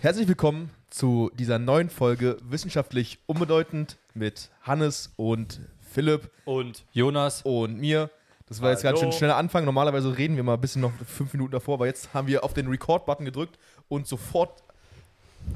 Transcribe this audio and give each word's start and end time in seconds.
Herzlich 0.00 0.28
willkommen 0.28 0.70
zu 0.90 1.30
dieser 1.34 1.58
neuen 1.58 1.90
Folge 1.90 2.36
Wissenschaftlich 2.42 3.18
Unbedeutend 3.26 3.96
mit 4.14 4.50
Hannes 4.62 5.12
und 5.16 5.60
Philipp 5.92 6.30
Und 6.44 6.84
Jonas. 6.92 7.42
und 7.42 7.78
mir. 7.78 8.10
Das 8.48 8.62
war 8.62 8.70
jetzt 8.70 8.82
ganz 8.82 9.00
schön 9.00 9.12
schneller 9.12 9.36
Anfang. 9.36 9.64
Normalerweise 9.64 10.16
reden 10.16 10.36
wir 10.36 10.42
mal 10.42 10.54
ein 10.54 10.60
bisschen 10.60 10.80
noch 10.82 10.92
fünf 11.06 11.32
Minuten 11.34 11.52
davor, 11.52 11.74
aber 11.74 11.86
jetzt 11.86 12.14
haben 12.14 12.28
wir 12.28 12.44
auf 12.44 12.54
den 12.54 12.68
Record-Button 12.68 13.24
gedrückt 13.26 13.58
und 13.88 14.06
sofort 14.06 14.62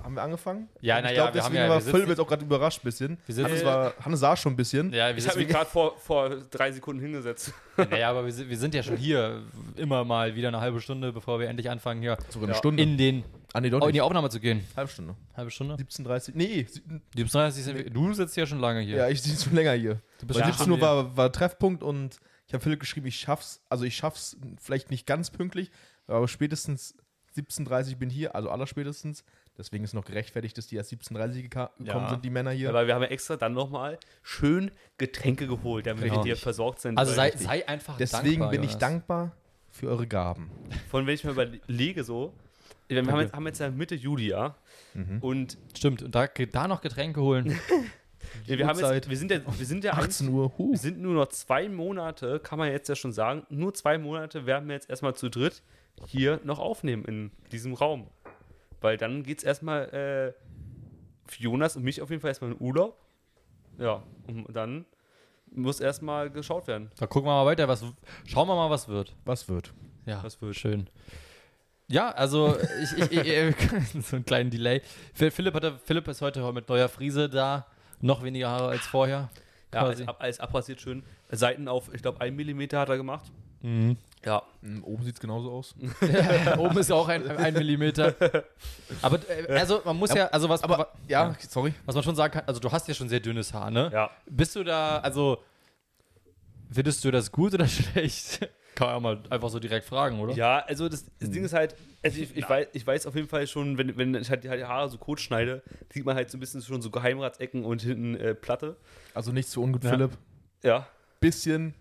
haben 0.02 0.14
wir 0.14 0.22
angefangen. 0.22 0.68
Ja, 0.80 0.96
Und 0.98 1.04
na 1.04 1.10
ich 1.10 1.16
ja, 1.16 1.22
glaube, 1.24 1.34
wir 1.34 1.42
haben 1.44 1.52
deswegen 1.52 1.64
ja- 1.64 1.68
war 1.70 1.76
wir 1.76 1.80
sitzen- 1.82 1.94
Philipp 1.96 2.08
jetzt 2.10 2.18
auch 2.20 2.28
gerade 2.28 2.44
überrascht 2.44 2.80
ein 2.80 2.84
bisschen. 2.84 3.18
Hannes, 3.28 3.64
war, 3.64 3.92
Hannes 4.04 4.20
sah 4.20 4.36
schon 4.36 4.52
ein 4.52 4.56
bisschen. 4.56 4.92
Ja, 4.92 5.08
wir 5.08 5.16
Ich 5.18 5.26
habe 5.28 5.38
mich 5.38 5.48
gerade 5.48 5.66
vor, 5.66 5.96
vor 5.98 6.30
drei 6.50 6.72
Sekunden 6.72 7.00
hingesetzt. 7.02 7.52
naja, 7.76 8.10
aber 8.10 8.24
wir 8.24 8.32
sind, 8.32 8.48
wir 8.48 8.56
sind 8.58 8.74
ja 8.74 8.82
schon 8.82 8.96
hier 8.96 9.42
immer 9.76 10.04
mal 10.04 10.34
wieder 10.34 10.48
eine 10.48 10.60
halbe 10.60 10.80
Stunde, 10.80 11.12
bevor 11.12 11.40
wir 11.40 11.48
endlich 11.48 11.68
anfangen, 11.70 12.00
hier 12.02 12.16
Sogar 12.28 12.44
eine 12.48 12.52
Ja. 12.52 12.58
Stunde. 12.58 12.82
in, 12.82 12.96
den, 12.96 13.24
ah, 13.52 13.60
nee, 13.60 13.70
doch 13.70 13.78
oh, 13.80 13.84
in 13.84 13.86
nicht. 13.88 13.94
die 13.96 14.00
Aufnahme 14.00 14.30
zu 14.30 14.40
gehen. 14.40 14.64
Halbe 14.76 14.90
Stunde. 14.90 15.16
Halbe 15.34 15.50
Stunde? 15.50 15.74
17.30 15.76 16.32
Nee, 16.34 16.66
sie- 16.68 16.82
37 17.14 17.64
sind 17.64 17.76
wir, 17.78 17.90
du 17.90 18.12
sitzt 18.14 18.36
ja 18.36 18.46
schon 18.46 18.58
lange 18.60 18.80
hier. 18.80 18.96
ja, 18.96 19.08
ich 19.08 19.22
sehe 19.22 19.36
schon 19.36 19.54
länger 19.54 19.72
hier. 19.72 20.00
du 20.20 20.26
bist 20.26 20.38
ja 20.40 20.46
17 20.46 20.70
Uhr 20.70 20.80
war, 20.80 21.16
war 21.16 21.32
Treffpunkt 21.32 21.82
und 21.82 22.18
ich 22.46 22.54
habe 22.54 22.62
Philipp 22.62 22.80
geschrieben, 22.80 23.06
ich 23.06 23.18
schaff's, 23.18 23.62
also 23.68 23.84
ich 23.84 23.96
schaff's 23.96 24.36
vielleicht 24.60 24.90
nicht 24.90 25.06
ganz 25.06 25.30
pünktlich, 25.30 25.70
aber 26.06 26.28
spätestens 26.28 26.94
17.30 27.36 27.96
bin 27.96 28.10
hier, 28.10 28.34
also 28.34 28.50
allerspätestens. 28.50 29.24
Deswegen 29.56 29.84
ist 29.84 29.92
noch 29.92 30.04
gerechtfertigt, 30.06 30.56
dass 30.56 30.66
die 30.66 30.76
erst 30.76 30.92
17.30 30.92 31.44
geka- 31.48 31.70
gekommen 31.78 32.04
Ja. 32.04 32.08
sind, 32.10 32.24
die 32.24 32.30
Männer 32.30 32.52
hier. 32.52 32.70
Aber 32.70 32.86
wir 32.86 32.94
haben 32.94 33.02
ja 33.02 33.08
extra 33.08 33.36
dann 33.36 33.52
nochmal 33.52 33.98
schön 34.22 34.70
Getränke 34.96 35.46
geholt, 35.46 35.86
damit 35.86 36.04
Genau. 36.04 36.16
wir 36.16 36.22
hier 36.24 36.36
versorgt 36.36 36.80
sind. 36.80 36.96
Also 36.98 37.12
sei, 37.12 37.30
Weil- 37.32 37.38
sei 37.38 37.68
einfach 37.68 37.96
Deswegen 37.98 38.24
dankbar, 38.40 38.50
bin 38.50 38.62
ich 38.62 38.70
Jonas. 38.70 38.78
dankbar 38.80 39.36
für 39.70 39.88
eure 39.88 40.06
Gaben. 40.06 40.50
Von 40.90 41.06
wenn 41.06 41.14
ich 41.14 41.24
mir 41.24 41.30
überlege 41.32 42.02
so, 42.02 42.34
wir 42.94 43.12
haben 43.12 43.20
jetzt, 43.20 43.32
haben 43.34 43.46
jetzt 43.46 43.58
ja 43.60 43.70
Mitte 43.70 43.94
Juli, 43.94 44.28
ja. 44.28 44.56
Mhm. 44.94 45.18
Und 45.20 45.58
Stimmt, 45.76 46.02
und 46.02 46.14
da, 46.14 46.26
da 46.26 46.68
noch 46.68 46.80
Getränke 46.80 47.20
holen. 47.20 47.46
wir, 48.46 48.58
wir, 48.58 48.66
haben 48.66 48.78
jetzt, 48.78 49.08
wir 49.08 49.16
sind 49.16 49.30
ja, 49.30 49.40
wir 49.58 49.66
sind 49.66 49.84
ja 49.84 49.94
18 49.94 50.28
Uhr, 50.28 50.52
huh. 50.58 50.72
Wir 50.72 50.78
sind 50.78 51.00
nur 51.00 51.14
noch 51.14 51.28
zwei 51.28 51.68
Monate, 51.68 52.40
kann 52.40 52.58
man 52.58 52.70
jetzt 52.70 52.88
ja 52.88 52.94
schon 52.94 53.12
sagen, 53.12 53.46
nur 53.48 53.74
zwei 53.74 53.98
Monate 53.98 54.46
werden 54.46 54.68
wir 54.68 54.74
jetzt 54.74 54.90
erstmal 54.90 55.14
zu 55.14 55.28
dritt 55.28 55.62
hier 56.06 56.40
noch 56.44 56.58
aufnehmen 56.58 57.04
in 57.04 57.30
diesem 57.50 57.74
Raum. 57.74 58.08
Weil 58.80 58.96
dann 58.96 59.22
geht 59.22 59.38
es 59.38 59.44
erstmal 59.44 59.84
äh, 59.90 60.32
für 61.26 61.42
Jonas 61.42 61.76
und 61.76 61.84
mich 61.84 62.02
auf 62.02 62.10
jeden 62.10 62.20
Fall 62.20 62.30
erstmal 62.30 62.52
in 62.52 62.60
Urlaub. 62.60 62.98
Ja, 63.78 64.02
und 64.26 64.54
dann 64.54 64.84
muss 65.54 65.80
erstmal 65.80 66.30
geschaut 66.30 66.66
werden. 66.66 66.90
Da 66.98 67.06
gucken 67.06 67.28
wir 67.28 67.34
mal 67.34 67.46
weiter, 67.46 67.68
was 67.68 67.84
schauen 68.26 68.48
wir 68.48 68.54
mal, 68.54 68.70
was 68.70 68.88
wird. 68.88 69.14
Was 69.24 69.48
wird? 69.48 69.72
Ja, 70.06 70.22
Was 70.22 70.40
wird. 70.42 70.56
schön. 70.56 70.88
Ja, 71.92 72.08
also 72.10 72.56
ich, 72.82 72.92
ich, 72.98 73.12
ich, 73.12 73.26
ich 73.26 74.04
so 74.06 74.16
einen 74.16 74.24
kleinen 74.24 74.50
Delay. 74.50 74.80
Phil- 75.14 75.30
Philipp, 75.30 75.54
hatte, 75.54 75.78
Philipp 75.84 76.08
ist 76.08 76.22
heute 76.22 76.50
mit 76.52 76.68
neuer 76.68 76.88
Frise 76.88 77.28
da, 77.28 77.66
noch 78.00 78.22
weniger 78.22 78.48
Haare 78.48 78.68
als 78.70 78.86
vorher. 78.86 79.28
Ja, 79.74 79.80
quasi. 79.80 80.02
alles, 80.02 80.08
ab, 80.08 80.16
alles 80.20 80.40
abrasiert 80.40 80.80
schön. 80.80 81.02
Seiten 81.30 81.68
auf, 81.68 81.92
ich 81.94 82.00
glaube, 82.02 82.20
1 82.20 82.34
mm 82.36 82.62
hat 82.76 82.88
er 82.88 82.96
gemacht. 82.96 83.30
Mhm. 83.60 83.96
Ja. 84.24 84.42
Hm, 84.62 84.82
Oben 84.84 85.02
sieht 85.04 85.14
es 85.16 85.20
genauso 85.20 85.50
aus. 85.52 85.74
Oben 86.58 86.78
ist 86.78 86.90
auch 86.92 87.08
ein, 87.08 87.28
ein 87.28 87.52
Millimeter. 87.54 88.14
Aber 89.02 89.18
äh, 89.28 89.52
also 89.58 89.82
man 89.84 89.96
muss 89.98 90.14
ja, 90.14 90.26
also 90.28 90.48
was, 90.48 90.62
Aber 90.64 90.78
wa- 90.78 90.88
ja, 91.08 91.34
sorry. 91.48 91.74
was 91.84 91.94
man 91.94 92.04
schon 92.04 92.16
sagen 92.16 92.32
kann, 92.32 92.44
also 92.46 92.58
du 92.60 92.70
hast 92.72 92.88
ja 92.88 92.94
schon 92.94 93.08
sehr 93.10 93.20
dünnes 93.20 93.52
Haar, 93.52 93.70
ne? 93.70 93.90
Ja. 93.92 94.10
Bist 94.26 94.56
du 94.56 94.64
da, 94.64 94.98
also 95.00 95.38
findest 96.70 97.04
du 97.04 97.10
das 97.10 97.30
gut 97.32 97.52
oder 97.54 97.66
schlecht? 97.68 98.48
Kann 98.74 98.86
man 98.88 98.94
ja 98.94 99.00
mal 99.00 99.22
einfach 99.30 99.50
so 99.50 99.58
direkt 99.58 99.84
fragen, 99.86 100.18
oder? 100.20 100.34
Ja, 100.34 100.60
also 100.60 100.88
das, 100.88 101.04
das 101.18 101.30
Ding 101.30 101.44
ist 101.44 101.52
halt, 101.52 101.74
also 102.02 102.20
ich, 102.20 102.36
ich, 102.36 102.48
weiß, 102.48 102.68
ich 102.72 102.86
weiß 102.86 103.06
auf 103.06 103.14
jeden 103.14 103.28
Fall 103.28 103.46
schon, 103.46 103.76
wenn, 103.78 103.96
wenn 103.98 104.14
ich 104.14 104.30
halt 104.30 104.44
die 104.44 104.48
Haare 104.50 104.88
so 104.88 104.96
kurz 104.98 105.20
schneide, 105.20 105.62
sieht 105.92 106.04
man 106.06 106.16
halt 106.16 106.30
so 106.30 106.38
ein 106.38 106.40
bisschen 106.40 106.62
schon 106.62 106.80
so 106.80 106.90
Geheimratsecken 106.90 107.64
und 107.64 107.82
hinten 107.82 108.14
äh, 108.16 108.34
Platte. 108.34 108.76
Also 109.14 109.30
nicht 109.32 109.48
zu 109.48 109.62
ungut, 109.62 109.84
Ja. 109.84 109.90
Philipp. 109.90 110.12
Ja. 110.62 110.86
Bisschen, 111.20 111.74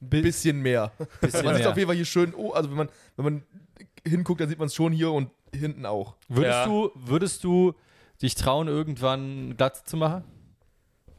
bisschen 0.00 0.60
mehr. 0.60 0.92
Bisschen 1.20 1.44
man 1.44 1.54
sieht 1.54 1.62
mehr. 1.64 1.70
auf 1.70 1.76
jeden 1.76 1.86
Fall 1.88 1.96
hier 1.96 2.04
schön, 2.04 2.34
oh, 2.36 2.50
also 2.50 2.68
wenn 2.70 2.76
man, 2.76 2.88
wenn 3.16 3.24
man 3.24 3.42
hinguckt, 4.06 4.40
dann 4.40 4.48
sieht 4.48 4.58
man 4.58 4.66
es 4.66 4.74
schon 4.74 4.92
hier 4.92 5.12
und 5.12 5.30
hinten 5.54 5.86
auch. 5.86 6.16
Würdest 6.28 6.52
Ja. 6.52 6.64
du, 6.66 6.90
würdest 6.94 7.44
du 7.44 7.74
dich 8.20 8.34
trauen, 8.34 8.68
irgendwann 8.68 9.56
glatt 9.56 9.88
zu 9.88 9.96
machen? 9.96 10.24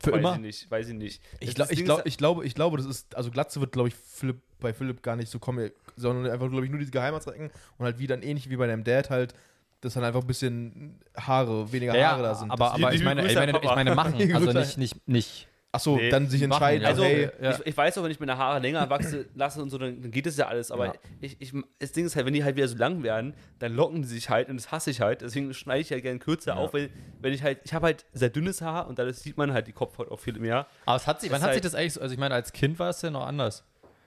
Für 0.03 0.11
weiß 0.11 0.19
immer? 0.19 0.33
ich 0.33 0.39
nicht, 0.41 0.71
weiß 0.71 0.87
ich 0.89 0.93
nicht. 0.95 1.21
Ich, 1.39 1.55
glaub, 1.55 1.71
ich, 1.71 1.83
glaub, 1.85 2.05
ich, 2.05 2.17
glaube, 2.17 2.45
ich 2.45 2.55
glaube, 2.55 2.77
das 2.77 2.85
ist, 2.85 3.15
also 3.15 3.31
Glatze 3.31 3.59
wird, 3.61 3.71
glaube 3.71 3.87
ich, 3.87 3.95
Philipp, 3.95 4.41
bei 4.59 4.73
Philipp 4.73 5.01
gar 5.01 5.15
nicht 5.15 5.29
so 5.29 5.39
kommen, 5.39 5.71
sondern 5.95 6.31
einfach, 6.31 6.49
glaube 6.49 6.65
ich, 6.65 6.71
nur 6.71 6.79
diese 6.79 6.91
Geheimratsecken 6.91 7.51
und 7.77 7.85
halt 7.85 7.99
wie 7.99 8.07
dann 8.07 8.21
ähnlich 8.21 8.49
wie 8.49 8.57
bei 8.57 8.67
deinem 8.67 8.83
Dad 8.83 9.09
halt, 9.09 9.33
dass 9.81 9.93
dann 9.93 10.03
einfach 10.03 10.21
ein 10.21 10.27
bisschen 10.27 10.99
Haare, 11.15 11.71
weniger 11.71 11.95
Ja, 11.95 12.11
Haare 12.11 12.23
da 12.23 12.35
sind. 12.35 12.51
aber, 12.51 12.73
aber 12.73 12.93
ich 12.93 13.03
meine, 13.03 13.25
ich 13.25 13.35
meine, 13.35 13.57
ich 13.57 13.63
meine 13.63 13.95
machen, 13.95 14.13
also 14.35 14.51
nicht, 14.51 14.77
nicht, 14.77 15.07
nicht. 15.07 15.47
Achso, 15.75 15.95
Nee, 15.95 16.09
dann 16.11 16.29
sich 16.29 16.41
entscheiden, 16.43 16.83
ja. 16.83 16.89
Also, 16.89 17.03
hey, 17.03 17.29
ja. 17.41 17.51
ich, 17.51 17.65
ich 17.65 17.75
weiß 17.75 17.97
auch, 17.97 18.03
wenn 18.03 18.11
ich 18.11 18.19
meine 18.19 18.37
Haare 18.37 18.59
länger 18.59 18.87
wachse 18.91 19.25
lasse 19.35 19.59
und 19.59 19.71
so, 19.71 19.79
dann, 19.79 20.11
geht 20.11 20.27
es 20.27 20.37
ja 20.37 20.47
alles. 20.47 20.69
Aber 20.69 20.85
Ja. 20.85 20.93
ich, 21.19 21.35
ich, 21.41 21.51
das 21.79 21.91
Ding 21.93 22.05
ist 22.05 22.15
halt, 22.15 22.27
wenn 22.27 22.33
die 22.35 22.43
halt 22.43 22.55
wieder 22.55 22.67
so 22.67 22.77
lang 22.77 23.01
werden, 23.01 23.33
dann 23.57 23.73
locken 23.73 24.03
die 24.03 24.07
sich 24.07 24.29
halt 24.29 24.49
und 24.49 24.55
das 24.57 24.71
hasse 24.71 24.91
ich 24.91 25.01
halt. 25.01 25.21
Deswegen 25.21 25.51
schneide 25.53 25.81
ich 25.81 25.91
halt 25.91 26.03
gerne 26.03 26.19
kürzer 26.19 26.57
auf, 26.57 26.75
weil 26.75 26.91
wenn 27.21 27.33
ich 27.33 27.41
halt, 27.41 27.59
ich 27.63 27.73
habe 27.73 27.87
halt 27.87 28.05
sehr 28.13 28.29
dünnes 28.29 28.61
Haar 28.61 28.87
und 28.87 28.99
dadurch 28.99 29.17
sieht 29.17 29.35
man 29.35 29.51
halt 29.51 29.65
die 29.65 29.71
Kopfhaut 29.73 30.11
auch 30.11 30.19
viel 30.19 30.37
mehr. 30.39 30.67
Aber 30.85 30.95
es 30.95 31.07
hat 31.07 31.21
sich, 31.21 31.31
wann 31.31 31.41
hat 31.41 31.49
ist 31.49 31.53
sich 31.55 31.61
das 31.63 31.73
eigentlich 31.73 31.93
so, 31.93 32.01
also 32.01 32.13
ich 32.13 32.19
meine, 32.19 32.35
als 32.35 32.53
Kind 32.53 32.77
war 32.77 32.89
es 32.89 33.01
ja 33.01 33.09
noch 33.09 33.25
anders. 33.25 33.63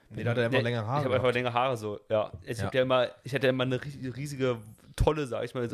nee, 0.09 0.23
da 0.23 0.31
hat 0.31 0.37
er 0.37 0.47
Nee, 0.47 0.61
längere 0.61 0.83
Ich 0.83 0.87
Haare. 0.87 1.03
habe 1.03 1.15
einfach 1.15 1.33
längere 1.33 1.51
Haare 1.53 1.75
so, 1.75 1.99
ja. 2.09 2.31
Ich, 2.45 2.59
Ja. 2.59 2.63
Hab 2.67 2.75
ja 2.75 2.81
immer, 2.83 3.09
ich 3.25 3.33
hatte 3.35 3.45
ja 3.47 3.49
immer 3.49 3.63
eine 3.63 3.75
ri- 3.77 4.15
riesige, 4.15 4.57
tolle, 4.95 5.27
sag 5.27 5.43
ich 5.43 5.53
mal, 5.53 5.67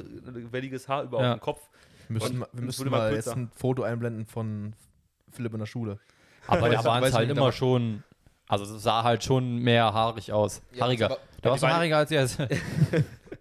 welliges 0.51 0.87
Haar 0.89 1.03
über 1.03 1.21
Ja. 1.21 1.33
auf 1.33 1.37
dem 1.39 1.41
Kopf. 1.43 1.69
wir 2.07 2.13
müssen, 2.15 2.31
und 2.33 2.39
mal- 2.39 2.47
wir 2.51 2.63
müssen 2.63 2.89
mal 2.89 3.13
jetzt 3.13 3.29
ein 3.29 3.51
Foto 3.55 3.83
einblenden 3.83 4.25
von 4.25 4.73
Philipp 5.33 5.53
in 5.53 5.59
der 5.59 5.65
Schule. 5.65 5.99
Aber 6.47 6.69
da 6.69 6.83
waren 6.83 7.03
es 7.03 7.13
halt 7.13 7.29
immer 7.29 7.51
schon, 7.51 8.03
also 8.47 8.63
es 8.75 8.83
sah 8.83 9.03
halt 9.03 9.23
schon 9.23 9.57
mehr 9.57 9.93
haarig 9.93 10.31
aus. 10.31 10.61
Ja, 10.73 10.81
Haariger. 10.83 11.05
aber- 11.07 11.17
da 11.41 11.49
warst 11.49 11.63
du 11.63 11.67
haariger 11.67 11.97
als 11.97 12.09
jetzt. 12.09 12.37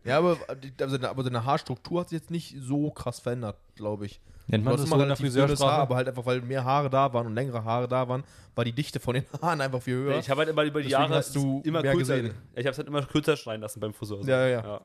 Ja, 0.04 0.18
aber, 0.18 0.36
die- 0.60 0.72
also, 0.82 0.96
seine- 0.96 1.08
aber 1.10 1.22
seine 1.22 1.44
Haarstruktur 1.44 2.00
hat 2.00 2.08
sich 2.08 2.18
jetzt 2.18 2.30
nicht 2.32 2.56
so 2.58 2.90
krass 2.90 3.20
verändert, 3.20 3.56
glaube 3.76 4.06
ich. 4.06 4.20
Nennt 4.48 4.64
man 4.64 4.72
das 4.76 4.80
immer 4.86 4.96
so 4.96 5.02
in 5.02 5.08
der 5.08 5.16
relativ 5.20 5.32
dünnes 5.34 5.60
Haar, 5.60 5.78
aber 5.78 5.94
halt 5.94 6.08
einfach, 6.08 6.26
weil 6.26 6.40
mehr 6.40 6.64
Haare 6.64 6.90
da 6.90 7.12
waren 7.12 7.28
und 7.28 7.34
längere 7.36 7.62
Haare 7.62 7.86
da 7.86 8.08
waren, 8.08 8.24
war 8.56 8.64
die 8.64 8.72
Dichte 8.72 8.98
von 8.98 9.14
den 9.14 9.24
Haaren 9.40 9.60
einfach 9.60 9.80
viel 9.80 9.94
höher. 9.94 10.18
Ich 10.18 10.28
habe 10.28 10.40
halt 10.40 10.48
immer 10.48 10.64
über 10.64 10.80
die 10.82 10.88
Deswegen 10.88 11.02
Jahre 11.02 11.14
hast 11.14 11.36
du 11.36 11.62
immer 11.64 11.82
mehr 11.82 11.92
kürzer, 11.92 12.16
gesehen. 12.20 12.34
Ich 12.54 12.58
habe 12.66 12.70
es 12.70 12.78
halt 12.78 12.88
immer 12.88 13.02
kürzer 13.02 13.36
schneiden 13.36 13.62
lassen 13.62 13.78
beim 13.78 13.94
Friseur. 13.94 14.24
so. 14.24 14.28
Ja, 14.28 14.44
ja, 14.48 14.60
ja. 14.64 14.80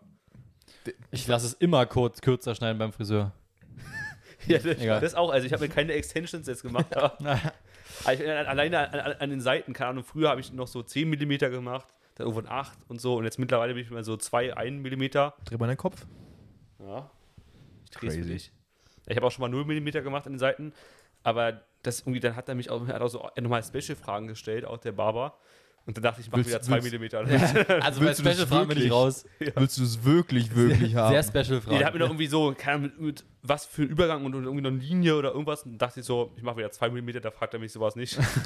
Ich 1.10 1.26
lasse 1.28 1.48
es 1.48 1.54
immer 1.54 1.86
kurz, 1.88 2.22
kürzer 2.22 2.54
schneiden 2.54 2.78
beim 2.78 2.94
Friseur. 2.94 3.32
Ja, 4.48 4.58
das, 4.58 4.80
Egal. 4.80 5.02
das 5.02 5.16
auch. 5.16 5.32
Also 5.32 5.46
ich 5.46 5.54
habe 5.54 5.64
mir 5.64 5.74
keine 5.74 5.94
Extensions 5.94 6.48
jetzt 6.48 6.62
gemacht. 6.62 6.88
ich, 6.92 8.06
alleine 8.06 8.94
an, 8.94 9.16
an, 9.20 9.30
den 9.30 9.42
Seiten, 9.42 9.74
keine 9.74 9.92
Ahnung, 9.92 10.04
früher 10.04 10.30
habe 10.30 10.42
ich 10.42 10.52
noch 10.54 10.68
so 10.68 10.82
10 10.82 11.10
mm 11.10 11.38
gemacht, 11.52 11.88
dann 12.16 12.28
irgendwann 12.28 12.52
8 12.52 12.78
und 12.88 13.02
so. 13.02 13.18
Und 13.18 13.26
jetzt 13.26 13.40
mittlerweile 13.40 13.74
bin 13.74 13.84
ich 13.84 13.92
immer 13.92 14.04
so 14.04 14.18
2, 14.18 14.56
1 14.56 14.82
mm. 14.82 15.08
Dreh 15.08 15.58
mal 15.58 15.68
deinen 15.68 15.78
Kopf. 15.78 16.06
Ja. 16.80 17.10
Ich 17.86 17.92
drehe 17.92 18.10
es. 18.36 18.52
Ich 19.10 19.16
habe 19.16 19.26
auch 19.26 19.32
schon 19.32 19.42
mal 19.42 19.50
0 19.50 19.66
mm 19.66 20.04
gemacht 20.04 20.26
an 20.26 20.34
den 20.34 20.40
Seiten. 20.40 20.74
Aber 21.24 21.62
das 21.84 22.02
irgendwie, 22.02 22.20
dann 22.20 22.36
hat 22.36 22.50
er 22.50 22.56
mich 22.56 22.70
auch, 22.70 22.88
hat 22.88 23.02
auch 23.02 23.08
so 23.08 23.30
nochmal 23.40 23.64
Special-Fragen 23.64 24.28
gestellt, 24.28 24.66
auch 24.66 24.78
der 24.78 24.92
Barber. 24.92 25.38
Und 25.88 25.96
dann 25.98 26.04
dachte 26.04 26.20
ich, 26.20 26.28
ich 26.28 26.32
mache 26.32 26.40
Willst- 26.46 26.50
wieder 26.50 26.62
2 26.62 26.84
willst- 26.84 27.54
mm. 27.56 27.72
Also 27.82 28.02
bei 28.02 28.08
Willst 28.08 28.20
du 28.20 28.24
das 28.24 28.34
Special-Fragen 28.36 28.68
bin 28.68 28.78
ich 28.78 28.92
raus. 28.92 29.26
Willst 29.40 29.78
du 29.78 29.84
es 29.84 30.04
wirklich, 30.04 30.54
wirklich 30.54 30.94
haben? 30.96 31.14
Sehr 31.14 31.24
Special-Fragen. 31.24 31.72
Nee, 31.72 31.78
der 31.78 31.88
hat 31.88 31.94
mir 31.94 32.00
noch 32.02 32.08
irgendwie 32.10 32.28
so, 32.28 32.54
keine 32.58 32.76
Ahnung, 32.76 32.92
mit, 32.98 33.00
mit 33.02 33.26
was 33.42 33.66
für 33.66 33.84
ein 33.84 33.88
Übergang 33.88 34.26
und, 34.26 34.36
und 34.36 34.44
irgendwie 34.44 34.62
noch 34.64 34.70
eine 34.72 34.80
Linie 34.80 35.16
oder 35.16 35.32
irgendwas. 35.32 35.64
Und 35.64 35.78
dachte 35.78 36.02
ich 36.02 36.06
so, 36.06 36.34
ich 36.36 36.44
mache 36.44 36.58
wieder 36.58 36.72
2 36.72 36.90
mm, 36.90 37.22
da 37.22 37.32
fragt 37.32 37.54
er 37.54 37.60
mich 37.62 37.72
sowas 37.72 37.96
nicht. 37.96 38.18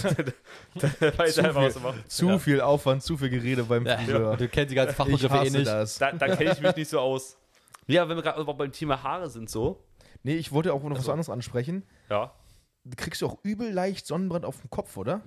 da 0.75 1.17
weiß 1.17 1.33
zu 1.35 1.41
er 1.41 1.47
einfach, 1.47 1.63
was 1.63 1.73
viel, 1.73 1.81
er 1.83 1.91
macht. 1.93 2.11
zu 2.11 2.27
Ja. 2.29 2.37
viel 2.39 2.61
Aufwand, 2.61 3.03
zu 3.03 3.17
viel 3.17 3.29
Gerede 3.29 3.63
beim 3.63 3.87
Ja, 3.87 3.97
Friseur. 3.97 4.37
Du 4.37 4.47
kennst 4.47 4.71
die 4.71 4.75
ganzen 4.75 4.95
Fachbegriffe 4.95 5.35
eh 5.37 5.49
nicht. 5.49 5.65
das. 5.67 5.97
Da, 5.97 6.11
da 6.11 6.35
kenne 6.35 6.51
ich 6.53 6.61
mich 6.61 6.75
nicht 6.75 6.89
so 6.89 6.99
aus. 6.99 7.37
Ja, 7.87 8.07
wenn 8.07 8.15
wir 8.17 8.21
gerade 8.23 8.45
beim 8.45 8.71
Thema 8.71 9.01
Haare 9.01 9.29
sind, 9.31 9.49
so. 9.49 9.83
Nee, 10.21 10.35
ich 10.35 10.51
wollte 10.51 10.71
auch 10.73 10.83
noch 10.83 10.91
was 10.91 10.97
Also. 10.99 11.13
anderes 11.13 11.29
ansprechen. 11.31 11.83
Ja. 12.09 12.31
Du 12.83 12.95
kriegst 12.95 13.21
du 13.23 13.25
auch 13.27 13.37
übel 13.43 13.71
leicht 13.71 14.05
Sonnenbrand 14.05 14.45
auf 14.45 14.61
dem 14.61 14.69
Kopf, 14.69 14.95
oder? 14.97 15.21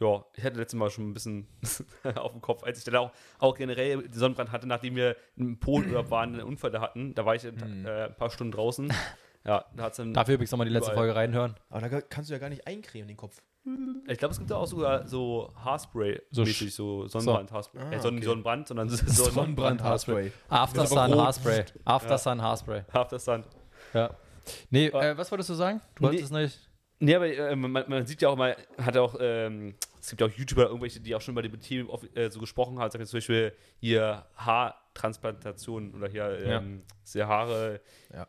Ja, 0.00 0.24
ich 0.36 0.44
hatte 0.44 0.58
letztes 0.58 0.78
Mal 0.78 0.90
schon 0.90 1.10
ein 1.10 1.14
bisschen 1.14 1.48
auf 2.16 2.32
dem 2.32 2.40
Kopf, 2.40 2.62
als 2.62 2.78
ich 2.78 2.84
dann 2.84 2.96
auch, 2.96 3.10
auch 3.40 3.54
generell 3.56 4.02
den 4.02 4.12
Sonnenbrand 4.12 4.52
hatte, 4.52 4.66
nachdem 4.68 4.94
wir 4.96 5.16
im 5.36 5.58
Polenurlaub 5.58 6.10
waren, 6.10 6.34
einen 6.34 6.42
Unfall 6.44 6.70
da 6.70 6.80
hatten. 6.80 7.14
Da 7.14 7.24
war 7.26 7.34
ich 7.34 7.44
ein, 7.46 7.84
äh, 7.84 8.04
ein 8.06 8.14
paar 8.16 8.30
Stunden 8.30 8.52
draußen. 8.52 8.92
Ja, 9.44 9.64
da 9.74 9.84
hat 9.84 9.92
es 9.92 9.96
dann. 9.98 10.12
Dafür 10.12 10.34
übrigens 10.34 10.50
nochmal 10.50 10.66
die 10.66 10.72
letzte 10.74 10.90
Überall. 10.90 11.06
Folge 11.06 11.14
reinhören. 11.18 11.54
Aber 11.70 11.88
da 11.88 12.00
kannst 12.02 12.28
du 12.28 12.34
ja 12.34 12.40
gar 12.40 12.50
nicht 12.50 12.66
eincremen, 12.66 13.08
den 13.08 13.16
Kopf. 13.16 13.40
Ich 14.08 14.18
glaube, 14.18 14.32
es 14.32 14.38
gibt 14.38 14.50
da 14.50 14.56
auch 14.56 14.66
sogar 14.66 15.06
so 15.06 15.52
Haarspray, 15.64 16.20
So 16.32 16.42
mäßig, 16.42 16.74
so 16.74 17.06
Sonnenbrand, 17.06 17.52
Haarspray. 17.52 17.80
Ah, 17.82 17.92
äh, 17.92 18.00
Sonnen, 18.00 18.18
okay. 18.18 18.26
Sonnenbrand, 18.26 18.68
sondern 18.68 18.88
so 18.90 18.96
Sonnenbrand-Haarspray. 19.30 20.32
After 20.48 20.82
Ist 20.84 20.92
aber 20.92 21.04
Sun 21.06 21.12
rot. 21.14 21.24
Haarspray. 21.24 21.64
After 21.84 22.18
Sun 22.18 22.42
Haarspray. 22.42 22.82
After 22.92 23.18
Sun. 23.18 23.44
Ja. 23.94 24.10
Nee, 24.70 24.90
Ah. 24.92 25.02
äh, 25.10 25.16
was 25.16 25.30
wolltest 25.30 25.48
du 25.50 25.54
sagen? 25.54 25.80
Du 25.94 26.02
Nee. 26.02 26.08
wolltest 26.10 26.32
nicht. 26.32 26.68
Nee, 26.98 27.14
aber 27.14 27.28
äh, 27.28 27.56
man, 27.56 27.72
man 27.88 28.06
sieht 28.06 28.20
ja 28.20 28.28
auch 28.28 28.36
mal, 28.36 28.54
hat 28.76 28.96
auch, 28.98 29.16
ähm, 29.20 29.76
es 30.08 30.16
gibt 30.16 30.20
ja 30.22 30.26
auch 30.26 30.38
YouTuber, 30.38 30.66
irgendwelche, 30.68 31.00
die 31.00 31.14
auch 31.14 31.20
schon 31.20 31.34
über 31.34 31.42
die 31.42 31.50
Themen 31.58 31.88
äh, 32.14 32.30
so 32.30 32.40
gesprochen 32.40 32.78
haben, 32.78 32.90
zum 32.90 33.18
Beispiel 33.18 33.52
hier 33.78 34.24
Haartransplantation 34.36 35.94
oder 35.94 36.08
hier 36.08 36.40
Ja. 36.40 36.58
ähm, 36.58 36.82
sehr 37.04 37.28
Haare 37.28 37.80
Ja. 38.12 38.26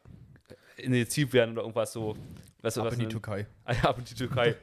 injiziert 0.78 1.32
werden 1.34 1.52
oder 1.54 1.62
irgendwas 1.62 1.94
so. 1.94 2.18
Weißt 2.62 2.78
du, 2.78 2.82
Ab 2.82 2.88
was 2.88 2.94
in 2.96 3.00
die 3.02 3.08
Türkei. 3.08 3.48
Ah 3.66 3.74
ja, 3.74 3.84
ab 3.84 3.98
in 3.98 4.06
die 4.06 4.14
Türkei. 4.16 4.56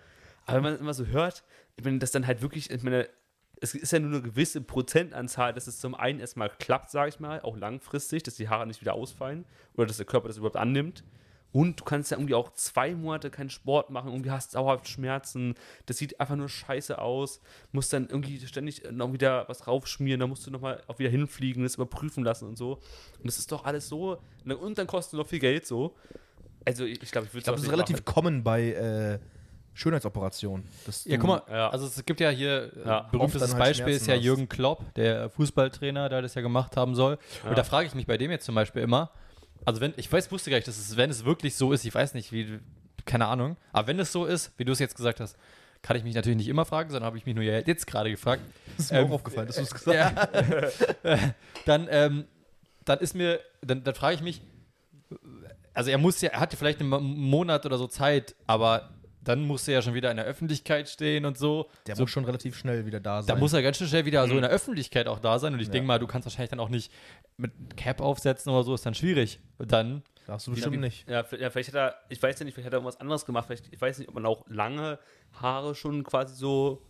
Aber 0.45 0.57
wenn 0.57 0.63
man 0.65 0.79
immer 0.79 0.95
so 0.95 1.07
hört, 1.07 1.43
ich 1.77 1.85
meine, 1.85 1.99
das 1.99 2.11
dann 2.11 2.27
halt 2.27 2.43
wirklich, 2.43 2.71
ich 2.71 2.83
meine, 2.83 3.09
es 3.61 3.75
ist 3.75 3.93
ja 3.93 3.99
nur 3.99 4.11
eine 4.11 4.21
gewisse 4.23 4.61
Prozentanzahl, 4.61 5.55
dass 5.55 5.67
es 5.67 5.81
zum 5.81 5.95
einen 5.95 6.21
erstmal 6.21 6.51
klappt, 6.51 6.91
sage 6.91 7.09
ich 7.09 7.21
mal, 7.21 7.41
auch 7.41 7.57
langfristig, 7.57 8.23
dass 8.25 8.35
die 8.35 8.51
Haare 8.51 8.67
nicht 8.67 8.83
wieder 8.83 8.93
ausfallen 8.93 9.47
oder 9.75 9.87
dass 9.87 9.97
der 9.97 10.05
Körper 10.07 10.29
das 10.29 10.37
überhaupt 10.37 10.57
annimmt. 10.57 11.03
Und 11.53 11.81
du 11.81 11.85
kannst 11.85 12.11
ja 12.11 12.19
irgendwie 12.19 12.35
auch 12.35 12.53
zwei 12.53 12.95
Monate 12.95 13.31
keinen 13.31 13.49
Sport 13.49 13.89
machen, 13.89 14.11
irgendwie 14.11 14.31
hast 14.31 14.55
dauerhaft 14.55 14.89
Schmerzen, 14.89 15.55
das 15.87 15.97
sieht 15.97 16.21
einfach 16.21 16.37
nur 16.37 16.51
scheiße 16.51 16.99
aus, 17.01 17.41
musst 17.73 17.93
dann 17.95 18.09
irgendwie 18.09 18.45
ständig 18.47 18.83
noch 18.91 19.13
wieder 19.13 19.49
was 19.49 19.67
raufschmieren, 19.67 20.21
dann 20.21 20.29
musst 20.29 20.47
du 20.47 20.51
nochmal 20.51 20.83
auch 20.87 20.99
wieder 20.99 21.09
hinfliegen, 21.09 21.63
das 21.63 21.77
überprüfen 21.77 22.25
lassen 22.25 22.47
und 22.47 22.59
so. 22.59 22.75
Und 22.75 23.25
das 23.27 23.39
ist 23.39 23.51
doch 23.53 23.65
alles 23.65 23.89
so, 23.89 24.19
und 24.45 24.77
dann 24.77 24.87
kostet 24.87 25.19
noch 25.19 25.27
viel 25.27 25.39
Geld 25.39 25.67
so. 25.67 25.95
Also 26.67 26.85
ich 26.85 26.99
glaube, 27.11 27.27
ich 27.27 27.33
würde 27.33 27.39
Ich 27.39 27.45
glaube, 27.45 27.57
das 27.57 27.65
ist 27.65 27.73
relativ 27.73 28.05
common 28.05 28.43
bei 28.43 28.73
äh, 28.73 29.19
Schönheitsoperationen. 29.73 30.67
dass 30.85 31.05
Ja, 31.05 31.17
guck 31.17 31.29
mal, 31.29 31.43
Ja. 31.49 31.71
also 31.71 31.87
es 31.87 32.05
gibt 32.05 32.21
ja 32.21 32.31
hier, 32.31 32.73
Ja, 32.85 33.09
äh, 33.13 33.17
oft 33.17 33.35
dann 33.35 33.43
halt 33.43 33.59
Beispiel 33.59 33.95
ist 33.95 34.05
Schmerzen 34.05 34.11
ja 34.11 34.17
hast. 34.17 34.25
Jürgen 34.25 34.49
Klopp, 34.49 34.95
der 34.95 35.31
Fußballtrainer, 35.31 36.09
der 36.09 36.23
das 36.23 36.35
ja 36.35 36.43
gemacht 36.43 36.77
haben 36.77 36.95
soll. 36.95 37.19
Ja. 37.45 37.51
Und 37.51 37.59
da 37.59 37.63
frage 37.65 37.87
ich 37.87 37.95
mich 37.95 38.07
bei 38.07 38.17
dem 38.19 38.31
jetzt 38.31 38.47
zum 38.47 38.55
Beispiel 38.55 38.83
immer, 38.83 39.11
also 39.67 39.83
wenn, 39.83 39.93
ich 39.99 40.11
weiß, 40.11 40.33
wusste 40.33 40.51
gar 40.51 40.57
nicht, 40.57 40.67
dass 40.69 40.79
es, 40.79 40.97
wenn 40.97 41.11
es 41.11 41.25
wirklich 41.27 41.55
so 41.57 41.73
ist, 41.73 41.85
ich 41.85 41.95
weiß 41.95 42.15
nicht, 42.15 42.33
wie, 42.33 42.59
keine 43.05 43.27
Ahnung, 43.27 43.57
aber 43.73 43.89
wenn 43.89 43.99
es 44.01 44.11
so 44.13 44.25
ist, 44.25 44.53
wie 44.57 44.65
du 44.65 44.73
es 44.73 44.79
jetzt 44.79 44.97
gesagt 44.97 45.21
hast, 45.21 45.37
kann 45.83 45.97
ich 45.97 46.03
mich 46.05 46.15
natürlich 46.15 46.39
nicht 46.39 46.49
immer 46.49 46.65
fragen, 46.65 46.89
sondern 46.91 47.07
habe 47.07 47.19
ich 47.19 47.27
mich 47.27 47.35
nur 47.35 47.45
jetzt 47.45 47.87
gerade 47.87 48.11
gefragt. 48.11 48.43
Das 48.77 48.87
ist 48.87 48.93
mir 48.93 48.99
Ähm, 49.01 49.07
auch 49.09 49.11
aufgefallen, 49.17 49.47
dass 49.47 49.57
du 49.57 49.63
es 49.63 49.71
gesagt 49.75 50.17
hast. 50.17 50.81
Ja. 51.05 51.19
dann, 51.67 51.87
ähm, 51.91 52.25
dann 52.85 52.99
ist 53.01 53.15
mir, 53.15 53.41
dann, 53.61 53.85
dann 53.85 53.95
frage 53.95 54.15
ich 54.17 54.23
mich, 54.23 54.41
also 55.75 55.91
er 55.91 55.99
muss 55.99 56.21
ja, 56.23 56.31
er 56.31 56.41
hatte 56.41 56.57
vielleicht 56.57 56.81
einen 56.81 56.89
Mo- 56.89 56.99
Monat 57.01 57.67
oder 57.67 57.77
so 57.79 57.87
Zeit, 57.87 58.35
aber 58.47 58.89
dann 59.27 59.43
muss 59.43 59.67
er 59.67 59.75
ja 59.75 59.83
schon 59.83 59.95
wieder 59.95 60.11
in 60.11 60.17
der 60.17 60.27
Öffentlichkeit 60.27 60.89
stehen 60.89 61.25
und 61.25 61.37
so. 61.37 61.69
Der 61.87 61.97
so, 61.97 62.05
muss 62.05 62.11
schon 62.11 62.25
relativ 62.25 62.57
schnell 62.57 62.87
wieder 62.87 63.01
da 63.01 63.23
sein. 63.23 63.35
da 63.35 63.41
muss 63.41 63.53
er 63.53 63.61
ganz 63.61 63.77
schön 63.77 63.89
schnell 63.89 64.05
wieder 64.05 64.27
so 64.29 64.37
in 64.37 64.43
der 64.43 64.51
Öffentlichkeit 64.51 65.09
auch 65.09 65.19
da 65.19 65.41
sein. 65.41 65.53
Und 65.53 65.61
ich 65.61 65.67
Ja. 65.67 65.73
denke 65.73 65.89
mal, 65.89 65.99
du 65.99 66.07
kannst 66.07 66.27
wahrscheinlich 66.27 66.51
dann 66.51 66.61
auch 66.61 66.69
nicht 66.69 66.93
mit 67.37 67.53
Cap 67.77 68.01
aufsetzen 68.01 68.53
oder 68.53 68.63
so, 68.63 68.73
ist 68.73 68.87
dann 68.87 68.95
schwierig. 68.95 69.41
Und 69.59 69.73
dann, 69.73 70.05
da 70.27 70.35
hast 70.35 70.47
du 70.47 70.53
bestimmt 70.53 70.79
nicht. 70.79 71.09
Ja, 71.09 71.25
vielleicht, 71.25 71.69
hat 71.69 71.75
er, 71.75 71.95
ich 72.09 72.23
weiß 72.23 72.39
ja 72.39 72.45
nicht, 72.45 72.55
vielleicht 72.55 72.67
hat 72.67 72.73
er 72.73 72.77
irgendwas 72.79 73.01
anderes 73.01 73.27
gemacht. 73.27 73.47
Vielleicht, 73.47 73.73
ich 73.73 73.81
weiß 73.81 73.99
nicht, 73.99 74.09
ob 74.09 74.15
man 74.15 74.27
auch 74.27 74.45
lange 74.49 75.01
Haare 75.33 75.75
schon 75.75 76.05
quasi 76.05 76.37
so 76.37 76.83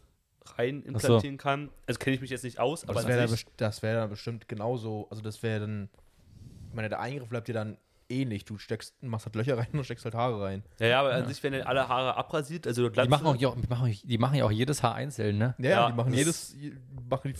rein 0.59 0.82
implantieren 0.82 1.39
kann. 1.39 1.71
Also 1.87 1.99
kenne 1.99 2.17
ich 2.17 2.21
mich 2.21 2.31
jetzt 2.31 2.44
nicht 2.44 2.59
aus, 2.59 2.85
Aber 2.85 2.94
das 2.94 3.06
wäre 3.06 3.27
dann, 3.27 3.82
wär 3.82 3.94
dann 3.94 4.11
bestimmt 4.11 4.47
genauso. 4.47 5.09
Also, 5.11 5.23
das 5.23 5.43
wäre 5.43 5.61
dann. 5.61 5.89
Ich 6.69 6.75
meine, 6.75 6.91
der 6.91 7.00
Eingriff 7.00 7.31
bleibt 7.31 7.49
dir 7.49 7.55
dann 7.55 7.79
ähnlich. 8.08 8.44
Du 8.44 8.58
steckst, 8.58 8.94
machst 9.03 9.26
halt 9.26 9.35
Löcher 9.37 9.56
rein 9.58 9.67
und 9.73 9.85
steckst 9.85 10.05
halt 10.05 10.14
Haare 10.14 10.43
rein. 10.43 10.62
ja, 10.79 10.87
ja, 10.87 11.00
aber 11.00 11.12
an 11.14 11.26
sich 11.29 11.43
werden 11.43 11.55
ja 11.61 11.64
alle 11.67 11.88
Haare 11.88 12.17
abrasiert. 12.17 12.67
Also 12.67 12.88
die 12.88 13.08
machen, 13.08 13.26
auch, 13.26 13.37
die, 13.37 13.47
machen, 13.69 13.91
auch- 13.93 14.03
die 14.05 14.19
machen 14.19 14.35
ja 14.37 14.44
auch 14.44 14.50
jedes 14.50 14.82
Haar 14.82 14.94
einzeln, 14.94 15.38
ne? 15.38 15.55
Ja, 15.58 15.70
Ja, 15.70 15.91
die 15.91 15.97
machen 15.97 16.11
das- 16.12 16.19
jedes. 16.19 16.55
je- 16.58 16.73
Machen 17.08 17.35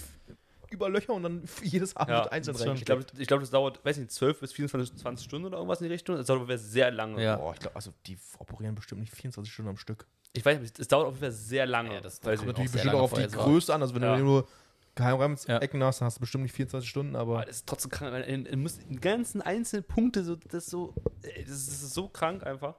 über 0.71 0.89
Löcher 0.89 1.13
und 1.13 1.23
dann 1.23 1.43
jedes 1.63 1.95
Haar 1.95 2.09
Ja, 2.09 2.19
wird 2.25 2.33
einzeln 2.33 2.55
das 2.57 2.65
schon- 2.65 2.77
Ich 2.77 2.85
glaube, 2.85 3.05
ich 3.17 3.27
glaub, 3.29 3.41
das 3.41 3.51
dauert, 3.51 3.85
weiß 3.85 3.99
nicht, 3.99 4.11
12 4.11 4.41
bis 4.41 4.53
24 4.53 4.97
20 4.97 5.25
Stunden 5.25 5.47
oder 5.47 5.59
irgendwas 5.59 5.81
in 5.81 5.87
die 5.87 5.93
Richtung. 5.93 6.17
Das 6.17 6.27
dauert 6.27 6.49
sehr 6.59 6.91
lange. 6.91 7.23
Ja. 7.23 7.37
Boah, 7.37 7.53
ich 7.55 7.61
glaube, 7.61 7.77
also 7.77 7.93
die 8.07 8.19
operieren 8.39 8.75
bestimmt 8.75 9.01
nicht 9.01 9.15
24 9.15 9.53
Stunden 9.53 9.71
am 9.71 9.77
Stück. 9.77 10.07
Ich 10.33 10.45
weiß 10.45 10.61
nicht, 10.61 10.79
es 10.79 10.89
dauert 10.89 11.07
auf 11.07 11.15
jeden 11.15 11.23
Fall 11.23 11.33
sehr 11.33 11.67
lange. 11.67 11.95
Ja, 11.95 12.01
das 12.01 12.17
weiß 12.23 12.41
kommt 12.41 12.43
ich 12.43 12.47
Natürlich 12.49 12.73
bestimmt 12.73 12.95
auch 12.95 13.01
auf 13.03 13.13
die. 13.15 13.27
Größe 13.27 13.73
an. 13.75 13.81
Also, 13.81 13.95
wenn 13.95 14.03
Ja. 14.03 14.17
du 14.17 14.23
nur 14.25 14.49
Geheimratsecken 14.97 15.81
Ja. 15.81 15.87
hast, 15.87 16.01
dann 16.01 16.07
hast 16.07 16.17
du 16.17 16.21
bestimmt 16.21 16.43
nicht 16.43 16.55
24 16.55 16.89
Stunden, 16.89 17.15
aber. 17.15 17.37
Aber 17.37 17.45
das 17.47 17.57
ist 17.57 17.67
trotzdem 17.69 17.91
krank. 17.91 18.13
weil 18.13 18.43
Du 18.45 18.57
musst 18.57 18.81
die 18.91 18.97
ganzen 18.97 19.43
einzelnen 19.43 19.85
Punkte, 19.85 20.25
so, 20.25 20.35
das, 20.37 20.65
ist 20.65 20.71
so, 20.71 20.95
das, 21.23 21.33
ist, 21.49 21.95
so 21.95 22.09
krank 22.09 22.45
einfach. 22.45 22.77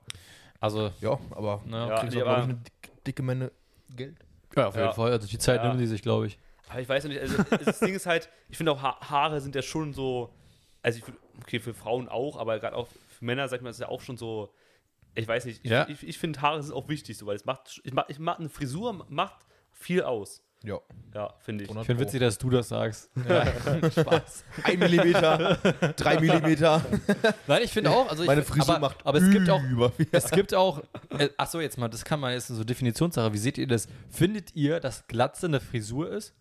Also, 0.60 0.92
Ja, 1.00 1.20
aber 1.32 1.62
na, 1.66 1.88
Ja, 1.88 2.00
kriegst 2.00 2.16
du, 2.16 2.22
glaube 2.22 2.40
ich, 2.42 2.50
eine 2.50 2.60
dicke, 3.06 3.24
Menge 3.24 3.52
Geld. 3.96 4.18
ja, 4.56 4.68
auf 4.68 4.76
jeden 4.76 4.88
Ja. 4.88 4.94
Fall. 4.94 5.12
Also 5.12 5.28
die 5.28 5.38
Zeit 5.38 5.62
Ja. 5.62 5.68
nehmen 5.68 5.80
die 5.80 5.88
sich, 5.88 6.02
glaube 6.02 6.28
ich. 6.28 6.38
Aber 6.70 6.82
ich 6.82 6.90
weiß 6.90 7.04
noch 7.06 7.12
nicht, 7.12 7.22
also 7.22 7.38
das 7.64 7.80
Ding 7.80 7.94
ist 7.94 8.06
halt, 8.08 8.30
ich 8.50 8.58
finde 8.58 8.74
auch 8.74 8.82
ha 8.82 9.00
Haare 9.10 9.40
sind 9.40 9.56
ja 9.56 9.62
schon 9.62 9.94
so, 9.94 10.34
also 10.82 10.98
ich 11.00 11.06
okay, 11.42 11.60
für 11.60 11.74
Frauen 11.74 12.10
auch, 12.10 12.36
aber 12.38 12.60
gerade 12.60 12.76
auch 12.76 12.88
für 13.08 13.24
Männer, 13.24 13.48
sag 13.48 13.58
ich 13.58 13.64
mal, 13.64 13.70
ist 13.70 13.80
ja 13.80 13.88
auch 13.88 14.02
schon 14.02 14.18
so, 14.18 14.54
ich 15.16 15.28
weiß 15.28 15.46
nicht, 15.46 15.64
ich, 15.64 15.72
Ja. 15.72 15.88
ich, 15.88 16.06
ich 16.06 16.18
finde 16.18 16.42
Haare 16.42 16.62
sind 16.62 16.74
auch 16.74 16.90
wichtig, 16.90 17.18
so, 17.18 17.26
weil 17.28 17.36
es 17.38 17.46
macht, 17.46 17.80
ich 17.84 17.94
mach, 17.94 18.10
ich 18.10 18.20
mach, 18.20 18.40
eine 18.40 18.50
Frisur 18.50 19.06
macht 19.08 19.46
viel 19.72 20.02
aus. 20.04 20.44
Ja. 20.64 20.80
Ja, 21.14 21.34
finde 21.40 21.64
ich. 21.64 21.70
100 21.70 21.84
Ich 21.84 21.88
finde 21.88 22.04
witzig, 22.04 22.20
dass 22.20 22.38
du 22.38 22.50
das 22.50 22.68
sagst. 22.70 23.10
Spaß. 23.92 24.44
Ein 24.64 24.80
Millimeter, 24.80 25.56
drei 25.96 26.20
Millimeter. 26.20 26.84
Nein, 27.48 27.62
ich 27.64 27.72
finde 27.72 27.92
auch, 27.92 28.10
also 28.10 28.24
ich 28.24 28.28
Meine 28.28 28.44
Frisur 28.44 28.76
aber, 28.76 28.88
macht 28.88 29.06
aber 29.06 29.18
es 29.20 29.30
gibt 29.30 29.50
auch, 29.50 29.64
über 29.64 29.92
es 30.12 30.30
gibt 30.32 30.54
auch, 30.54 30.82
äh, 31.18 31.30
achso, 31.38 31.60
jetzt 31.60 31.78
mal, 31.78 31.88
das 31.88 32.04
kann 32.04 32.20
man, 32.20 32.34
ist 32.34 32.48
so 32.48 32.64
Definitionssache. 32.64 33.34
Wie 33.34 33.38
seht 33.38 33.58
ihr 33.58 33.68
das? 33.68 33.88
Findet 34.10 34.56
ihr, 34.56 34.80
dass 34.80 35.08
Glatze 35.08 35.48
eine 35.48 35.60
Frisur 35.60 36.12
ist? 36.12 36.34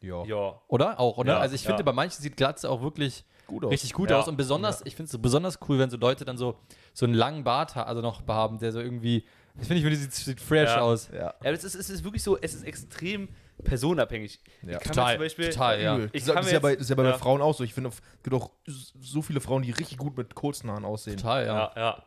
Ja. 0.00 0.24
Ja. 0.24 0.60
Oder? 0.68 0.98
Auch, 1.00 1.18
oder? 1.18 1.34
Ja, 1.34 1.38
also 1.38 1.54
ich 1.54 1.64
ja. 1.64 1.68
finde, 1.68 1.84
bei 1.84 1.92
manchen 1.92 2.22
sieht 2.22 2.36
Glatze 2.36 2.70
auch 2.70 2.82
wirklich 2.82 3.24
Gut 3.46 3.64
aus. 3.64 3.72
richtig 3.72 3.92
gut 3.94 4.10
Ja. 4.10 4.20
aus. 4.20 4.28
Und 4.28 4.36
besonders, 4.36 4.84
ich 4.84 4.94
finde 4.94 5.06
es 5.06 5.12
so 5.12 5.18
besonders 5.18 5.58
cool, 5.68 5.78
wenn 5.78 5.90
so 5.90 5.96
Leute 5.96 6.24
dann 6.24 6.36
so, 6.36 6.56
so 6.92 7.06
einen 7.06 7.14
langen 7.14 7.44
Bart 7.44 7.76
also 7.76 8.00
noch 8.00 8.26
haben, 8.28 8.58
der 8.58 8.72
so 8.72 8.80
irgendwie, 8.80 9.24
das 9.58 9.66
finde 9.66 9.78
ich, 9.80 9.82
finde, 9.84 9.96
sieht, 9.96 10.14
sieht 10.14 10.40
fresh 10.40 10.70
Ja. 10.70 10.80
aus. 10.80 11.08
Ja. 11.12 11.34
Ja, 11.42 11.50
es 11.50 11.64
ist, 11.64 11.74
es 11.74 11.90
ist 11.90 12.04
wirklich 12.04 12.22
so, 12.22 12.38
es 12.40 12.54
ist 12.54 12.64
extrem 12.64 13.28
personabhängig. 13.64 14.40
Ja. 14.62 14.78
Ich 14.78 14.78
kann 14.78 14.78
mir 14.78 14.94
Total, 14.94 15.12
zum 15.14 15.20
Beispiel, 15.20 15.50
total, 15.50 15.80
ja. 15.80 15.98
Ich 16.12 16.24
das, 16.24 16.34
kann 16.34 16.44
ist 16.44 16.52
ja 16.52 16.58
bei, 16.60 16.74
das 16.74 16.82
ist 16.82 16.90
ja 16.90 16.96
bei 16.96 17.04
ja. 17.04 17.18
Frauen 17.18 17.42
auch 17.42 17.54
so. 17.54 17.64
Ich 17.64 17.74
finde, 17.74 17.90
es 17.90 18.00
gibt 18.22 18.34
auch 18.34 18.50
so 18.66 19.20
viele 19.22 19.40
Frauen, 19.40 19.62
die 19.62 19.72
richtig 19.72 19.98
gut 19.98 20.16
mit 20.16 20.34
kurzen 20.34 20.70
Haaren 20.70 20.84
aussehen. 20.84 21.16
Total, 21.16 21.46
ja. 21.46 21.54
Ja, 21.54 21.72
ja. 21.76 22.02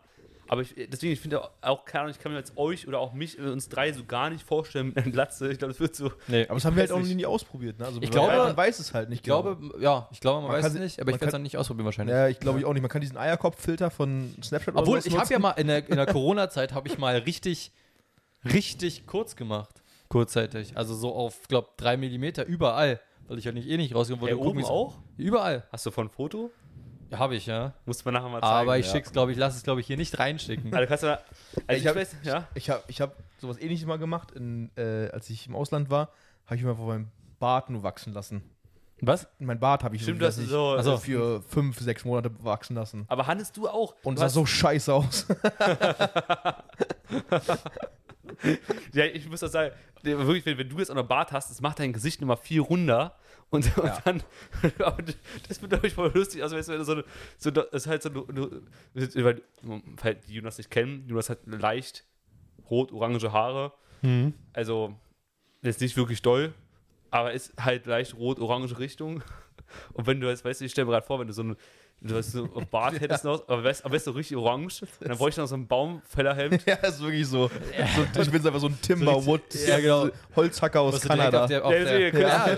Aber 0.52 0.64
ich, 0.64 0.76
deswegen, 0.76 1.14
ich 1.14 1.20
finde 1.22 1.42
auch, 1.62 1.86
keine 1.86 2.02
Ahnung, 2.02 2.12
ich 2.14 2.20
kann 2.20 2.34
mir 2.34 2.38
jetzt 2.38 2.58
euch 2.58 2.86
oder 2.86 3.00
auch 3.00 3.14
mich, 3.14 3.40
äh, 3.40 3.44
uns 3.44 3.70
drei 3.70 3.94
so 3.94 4.04
gar 4.04 4.30
nicht 4.30 4.44
vorstellen 4.46 4.88
mit 4.88 4.98
einer 4.98 5.10
Glatze. 5.10 5.50
Ich 5.50 5.58
glaube, 5.60 5.72
das 5.72 5.80
wird 5.80 5.96
so. 5.96 6.12
Nee. 6.28 6.44
Aber 6.44 6.56
das 6.56 6.66
haben 6.66 6.76
wir 6.76 6.82
halt 6.82 6.92
auch 6.92 6.98
noch 7.00 7.06
nicht. 7.06 7.16
nie 7.16 7.26
ausprobiert. 7.26 7.80
Ne? 7.80 7.86
Also 7.86 8.02
Ich 8.02 8.10
man- 8.10 8.12
glaube- 8.12 8.36
man 8.36 8.58
weiß 8.58 8.80
es 8.80 8.94
halt 8.94 9.08
nicht. 9.08 9.20
Ich 9.20 9.24
glaube, 9.24 9.58
ja, 9.80 10.10
ich 10.12 10.20
glaube, 10.20 10.42
man, 10.42 10.48
Man 10.52 10.58
weiß 10.58 10.66
kann 10.74 10.76
es 10.76 10.80
nicht, 10.82 11.00
aber 11.00 11.10
ich 11.12 11.14
man 11.14 11.22
werde 11.22 11.26
es 11.28 11.32
dann 11.32 11.42
nicht 11.44 11.58
ausprobieren 11.58 11.86
wahrscheinlich. 11.86 12.14
Ja, 12.14 12.28
ich 12.28 12.38
glaube 12.42 12.60
ich 12.60 12.66
auch 12.66 12.74
nicht. 12.74 12.82
Man 12.82 12.92
kann 12.92 13.00
diesen 13.00 13.16
Eierkopffilter 13.16 13.90
von 13.92 14.36
Snapchat 14.44 14.76
Obwohl, 14.76 14.98
oder 14.98 15.08
ich 15.08 15.18
habe 15.18 15.32
ja 15.34 15.40
mal 15.40 15.52
in 15.52 15.68
der, 15.68 15.88
in 15.90 15.96
der 15.96 16.06
Corona-Zeit 16.06 16.74
habe 16.74 16.90
ich 16.90 16.98
mal 16.98 17.16
richtig, 17.20 17.72
richtig 18.44 19.06
kurz 19.08 19.38
gemacht. 19.38 19.82
Kurzzeitig. 20.10 20.76
Also 20.76 20.94
so 20.96 21.14
auf, 21.16 21.48
glaube 21.48 21.70
drei 21.78 21.96
Millimeter 21.96 22.46
überall. 22.46 23.00
Weil 23.28 23.38
ich 23.38 23.46
ja 23.46 23.54
nicht 23.54 23.70
eh 23.70 23.78
nicht 23.78 23.96
rausgehen 23.96 24.20
wollte. 24.20 24.36
Äh, 24.36 24.38
gucken, 24.38 24.62
oben 24.64 24.66
auch? 24.66 24.98
Überall. 25.16 25.64
Hast 25.72 25.86
du 25.86 25.92
von 25.92 26.10
Foto? 26.10 26.52
Ja, 27.12 27.20
habe 27.20 27.36
ich, 27.36 27.46
ja. 27.46 27.74
Muss 27.86 28.04
man 28.06 28.14
nachher 28.14 28.30
mal 28.30 28.42
zeigen. 28.42 28.54
Aber 28.54 28.78
ich 28.78 28.86
ja. 28.88 28.92
schick's, 28.94 29.12
glaube 29.12 29.32
ich, 29.34 29.38
lass 29.38 29.56
es, 29.56 29.64
glaube 29.64 29.82
ich, 29.82 29.88
hier 29.88 29.98
nicht 29.98 30.18
reinschicken. 30.18 30.74
Also 30.74 30.88
kannst 30.88 31.04
du 31.04 31.08
da, 31.08 31.14
also 31.16 31.24
ich, 31.70 31.78
Ich 31.80 31.88
hab- 31.88 31.96
weiß, 31.96 32.16
ja. 32.24 32.48
Ich 32.56 32.70
habe 32.70 32.84
ich 32.88 33.02
hab 33.02 33.16
sowas 33.40 33.60
ähnliches 33.60 33.86
mal 33.86 33.98
gemacht, 34.00 34.32
in, 34.32 34.72
äh, 34.78 35.10
als 35.12 35.30
ich 35.30 35.48
im 35.48 35.56
Ausland 35.56 35.90
war. 35.90 36.10
Habe 36.46 36.56
ich 36.56 36.64
mir 36.64 36.72
einfach 36.72 36.86
meinen 36.86 37.12
Bart 37.40 37.70
nur 37.70 37.84
wachsen 37.84 38.14
lassen. 38.14 38.44
Was? 39.04 39.28
Mein 39.40 39.60
Bart 39.60 39.84
habe 39.84 39.96
ich 39.96 40.04
Stimmt, 40.04 40.22
so, 40.22 40.28
ich, 40.42 40.48
so. 40.48 40.76
Ach 40.78 40.84
so. 40.84 40.98
für 40.98 41.42
fünf, 41.42 41.80
sechs 41.80 42.06
Monate 42.06 42.32
wachsen 42.44 42.76
lassen. 42.76 43.06
Aber 43.08 43.26
Hannes, 43.26 43.52
du 43.52 43.68
auch. 43.68 43.96
Und 44.04 44.16
du 44.16 44.20
sah 44.22 44.30
so 44.30 44.46
scheiße 44.46 44.94
aus. 44.94 45.26
Ja, 48.94 49.06
ich 49.06 49.28
muss 49.30 49.42
das 49.42 49.52
sagen, 49.52 49.74
wirklich, 50.04 50.46
wenn, 50.46 50.58
wenn 50.58 50.70
du 50.70 50.78
jetzt 50.80 50.90
auch 50.90 50.96
noch 50.96 51.08
Bart 51.08 51.32
hast, 51.32 51.50
das 51.50 51.62
macht 51.62 51.80
dein 51.80 51.94
Gesicht 51.94 52.22
nochmal 52.22 52.38
viel 52.38 52.62
runder. 52.62 53.16
Und, 53.52 53.78
und 53.78 53.86
Ja. 53.86 54.02
dann, 54.06 54.24
das 55.48 55.62
wird, 55.62 55.70
glaube 55.72 55.86
ich, 55.88 55.94
voll 55.94 56.12
lustig. 56.14 56.42
Also, 56.42 56.56
weißt 56.56 56.70
du, 56.70 56.72
wenn 56.74 56.80
du 56.80 56.86
so, 56.86 56.92
eine- 56.94 57.04
so, 57.38 57.52
das 57.52 57.66
ist 57.72 57.88
halt 57.88 58.02
so, 58.02 58.10
eine- 58.10 58.62
eine- 58.96 59.24
weil, 59.26 59.42
weil 59.62 60.16
die 60.16 60.34
Jonas 60.36 60.58
nicht 60.58 60.72
kennen, 60.72 61.06
Jonas 61.08 61.30
hat 61.30 61.40
leicht 61.46 62.06
rot-orange 62.70 63.32
Haare. 63.32 63.74
Mhm. 64.02 64.34
Also, 64.54 64.96
jetzt 65.62 65.82
nicht 65.82 65.96
wirklich 65.98 66.22
doll, 66.22 66.54
aber 67.12 67.34
ist 67.34 67.54
halt 67.62 67.86
leicht 67.86 68.16
rot-orange 68.16 68.80
Richtung. 68.80 69.22
Und 69.94 70.08
wenn 70.08 70.20
du 70.22 70.28
jetzt, 70.30 70.44
weißt 70.46 70.62
du, 70.62 70.66
ich 70.66 70.72
stelle 70.72 70.86
mir 70.86 70.94
gerade 70.94 71.06
vor, 71.06 71.20
wenn 71.20 71.28
du 71.28 71.34
so 71.34 71.44
ein 71.44 71.56
du 72.02 72.16
weißt, 72.16 72.32
so 72.32 72.44
einen 72.56 72.68
Bart 72.70 73.00
hättest 73.00 73.24
noch, 73.24 73.48
aber 73.48 73.64
wärst, 73.64 73.86
aber 73.86 73.94
wärst 73.94 74.08
du 74.08 74.12
richtig 74.12 74.36
orange, 74.38 74.82
dann 75.00 75.18
bräuchte 75.18 75.40
ich 75.40 75.44
noch 75.44 75.48
so 75.48 75.56
ein 75.56 75.68
Baumfällerhemd. 75.68 76.66
ja, 76.66 76.76
ist 76.76 77.02
wirklich 77.02 77.28
so. 77.28 77.50
so 78.14 78.22
ich 78.22 78.32
bin 78.32 78.46
einfach 78.46 78.60
so 78.60 78.68
ein 78.68 78.78
Timberwood, 78.82 79.42
Ja, 79.68 79.80
genau. 79.80 80.10
Holzhacker 80.36 80.82
aus 80.82 81.00
Kanada. 81.02 81.48
der, 81.48 81.64
auf 81.66 81.72
Ja, 81.72 81.84
der, 81.84 82.20
ja, 82.20 82.56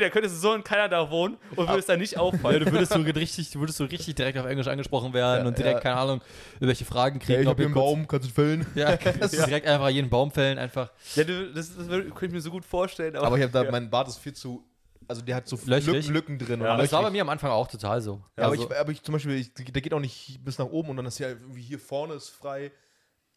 da 0.00 0.08
könntest 0.10 0.36
du 0.36 0.40
so 0.40 0.54
in 0.54 0.62
Kanada 0.64 1.10
wohnen 1.10 1.36
und 1.56 1.68
würdest 1.68 1.88
da 1.88 1.96
nicht 1.96 2.12
Ja, 2.12 2.20
auffallen. 2.20 2.64
du 2.64 2.70
würdest 2.72 2.92
so 2.92 3.00
richtig, 3.00 3.50
du 3.50 3.60
würdest 3.60 3.78
so 3.78 3.84
richtig 3.84 4.14
direkt 4.14 4.38
auf 4.38 4.46
Englisch 4.46 4.68
angesprochen 4.68 5.12
werden 5.12 5.42
Ja, 5.42 5.48
und 5.48 5.58
direkt, 5.58 5.74
ja. 5.76 5.80
keine 5.80 5.96
Ahnung, 5.96 6.20
irgendwelche 6.54 6.84
Fragen 6.84 7.18
Ja, 7.20 7.26
kriegen. 7.26 7.40
ich 7.42 7.46
ob 7.48 7.50
habe 7.52 7.62
hier 7.62 7.66
einen 7.66 7.74
Baum, 7.74 8.08
kannst 8.08 8.28
du 8.28 8.32
fällen. 8.32 8.66
Ja, 8.74 8.96
das 9.20 9.30
direkt 9.32 9.66
einfach 9.66 9.88
jeden 9.88 10.08
Baum 10.08 10.30
fällen, 10.30 10.58
einfach. 10.58 10.90
Ja, 11.16 11.24
du, 11.24 11.52
das, 11.52 11.76
das 11.76 11.88
könnte 11.88 12.26
ich 12.26 12.32
mir 12.32 12.40
so 12.40 12.50
gut 12.50 12.64
vorstellen. 12.64 13.16
Aber, 13.16 13.26
Aber 13.26 13.36
ich 13.36 13.42
habe 13.42 13.52
da, 13.52 13.64
ja. 13.64 13.70
mein 13.70 13.90
Bart 13.90 14.08
ist 14.08 14.18
viel 14.18 14.32
zu, 14.32 14.64
also 15.10 15.22
der 15.22 15.36
hat 15.36 15.48
so 15.48 15.58
Löchrig? 15.66 16.06
Lücken, 16.08 16.14
Lücken 16.14 16.38
drin. 16.38 16.60
Ja, 16.62 16.72
Aber 16.74 16.82
das 16.82 16.92
war 16.92 17.02
bei 17.02 17.10
mir 17.10 17.22
am 17.22 17.28
Anfang 17.28 17.50
auch 17.50 17.66
total 17.68 18.00
so. 18.00 18.22
Ja, 18.38 18.44
aber, 18.44 18.52
Also- 18.52 18.70
ich, 18.70 18.78
aber 18.78 18.92
ich 18.92 19.02
zum 19.02 19.12
Beispiel, 19.12 19.34
ich, 19.34 19.52
der 19.52 19.82
geht 19.82 19.92
auch 19.92 20.00
nicht 20.00 20.40
bis 20.44 20.58
nach 20.58 20.66
oben 20.66 20.90
und 20.90 20.96
dann 20.96 21.06
ist 21.06 21.18
ja 21.18 21.28
irgendwie 21.28 21.60
hier 21.62 21.78
vorne 21.78 22.14
ist 22.14 22.28
frei. 22.30 22.72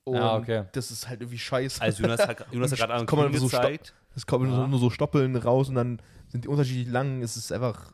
Und 0.06 0.16
Ja, 0.18 0.36
okay. 0.36 0.66
das 0.74 0.92
ist 0.92 1.08
halt 1.08 1.22
irgendwie 1.22 1.40
scheiße. 1.40 1.82
also 1.82 2.04
Jonas 2.04 2.28
hat, 2.28 2.46
Jonas 2.52 2.72
hat 2.74 2.80
gerade 2.80 3.06
Komm 3.06 3.20
mal 3.20 3.26
einen 3.28 3.38
so 3.38 3.48
gezeigt. 3.48 3.94
Es 4.16 4.26
kommen 4.28 4.50
Ja. 4.50 4.56
so, 4.58 4.68
nur 4.68 4.80
so 4.80 4.90
Stoppeln 4.90 5.36
raus 5.36 5.70
und 5.70 5.76
dann 5.76 6.02
sind 6.28 6.44
die 6.44 6.48
unterschiedlich 6.50 6.88
lang, 6.90 7.22
ist 7.22 7.36
es 7.38 7.52
einfach. 7.52 7.92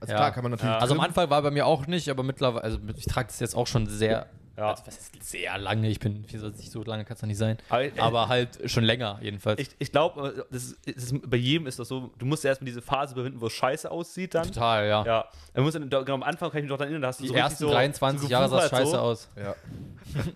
Also 0.00 0.12
Ja. 0.12 0.18
klar 0.18 0.32
kann 0.32 0.42
man 0.42 0.50
natürlich. 0.52 0.74
Also 0.74 0.94
am. 0.94 1.00
Anfang 1.00 1.30
war 1.30 1.40
bei 1.42 1.50
mir 1.50 1.64
auch 1.66 1.86
nicht, 1.86 2.08
aber 2.10 2.22
mittlerweile, 2.24 2.64
also 2.64 2.78
ich 2.96 3.06
trage 3.06 3.28
das 3.28 3.38
jetzt 3.40 3.54
auch 3.54 3.66
schon 3.66 3.86
sehr, 3.86 4.26
Ja. 4.56 4.70
also 4.70 4.82
was 4.86 4.98
ist 4.98 5.22
sehr 5.30 5.56
lange, 5.56 5.88
ich 5.88 5.98
bin, 5.98 6.24
wie 6.28 6.36
soll 6.36 6.50
es 6.50 6.58
nicht 6.58 6.70
so 6.70 6.82
lange 6.84 7.04
kann 7.04 7.16
es 7.16 7.22
nicht 7.22 7.38
sein, 7.38 7.56
Aber, 7.70 7.84
äh, 7.84 7.92
aber 7.98 8.28
halt 8.28 8.58
schon 8.70 8.84
länger 8.84 9.18
jedenfalls. 9.22 9.60
Ich, 9.60 9.70
ich 9.78 9.90
glaube, 9.92 10.46
das 10.50 10.64
ist, 10.64 10.78
das 10.86 11.04
ist, 11.04 11.30
bei 11.30 11.38
jedem 11.38 11.66
ist 11.66 11.78
das 11.78 11.88
so, 11.88 12.10
du 12.18 12.26
musst 12.26 12.44
erstmal 12.44 12.66
diese 12.66 12.82
Phase 12.82 13.14
überwinden, 13.14 13.40
wo 13.40 13.46
es 13.46 13.52
scheiße 13.54 13.90
aussieht 13.90 14.34
dann. 14.34 14.46
Total, 14.46 14.86
ja. 14.86 15.04
Ja, 15.06 15.24
du 15.54 15.62
musst 15.62 15.76
dann, 15.76 15.88
genau, 15.88 16.14
am 16.14 16.22
Anfang 16.22 16.50
kann 16.50 16.58
ich 16.58 16.64
mich 16.64 16.70
noch 16.70 16.76
daran 16.76 16.88
erinnern, 16.92 17.02
da 17.02 17.08
hast 17.08 17.20
du 17.20 17.22
Die 17.22 17.28
so 17.28 17.34
richtig 17.34 17.44
ersten 17.44 17.64
so, 17.64 17.70
23 17.70 18.22
so 18.26 18.30
Jahre 18.30 18.48
sah 18.48 18.64
es 18.64 18.70
scheiße 18.70 18.90
so. 18.90 18.98
aus. 18.98 19.28
Ja. 19.36 19.54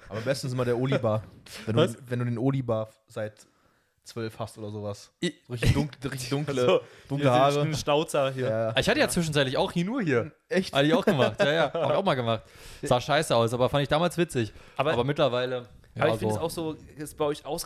Aber 0.08 0.20
bestens 0.22 0.52
immer 0.52 0.64
der 0.64 0.78
Olibar. 0.78 1.22
Wenn 1.66 1.76
du, 1.76 1.96
wenn 2.08 2.18
du 2.18 2.24
den 2.24 2.38
Olibar 2.38 2.88
seit 3.08 3.46
zwölf 4.06 4.38
hast 4.38 4.56
oder 4.58 4.70
sowas. 4.70 5.12
Ich, 5.20 5.34
Richtig, 5.50 5.72
dunkel, 5.74 5.98
richtig 6.10 6.30
dunkle, 6.30 6.64
So, 6.66 6.80
dunkle 7.08 7.30
Haare. 7.30 7.62
Den 7.64 7.74
Schnauzer 7.74 8.30
hier. 8.32 8.48
Ja. 8.48 8.76
ich 8.76 8.88
hatte 8.88 8.98
ja 9.00 9.08
zwischenzeitlich 9.08 9.56
auch 9.56 9.72
hier 9.72 9.84
nur 9.84 10.00
hier. 10.02 10.32
Echt? 10.48 10.72
Hatte 10.74 10.86
ich 10.86 10.94
auch 10.94 11.04
gemacht. 11.04 11.36
Ja, 11.40 11.52
ja. 11.52 11.72
Hab 11.72 11.90
ich 11.90 11.96
auch 11.96 12.04
mal 12.04 12.14
gemacht. 12.14 12.42
Sah 12.82 13.00
scheiße 13.00 13.34
aus, 13.34 13.52
aber 13.52 13.68
fand 13.68 13.82
ich 13.82 13.88
damals 13.88 14.16
witzig. 14.16 14.52
Aber- 14.76 14.92
Aber, 14.92 15.04
mittlerweile. 15.04 15.68
Aber 15.98 16.08
ich 16.10 16.16
finde 16.16 16.34
es 16.34 16.40
so. 16.40 16.40
auch 16.46 16.50
so, 16.50 16.76
ist 16.96 17.16
bei 17.16 17.24
euch 17.24 17.44
aus, 17.46 17.64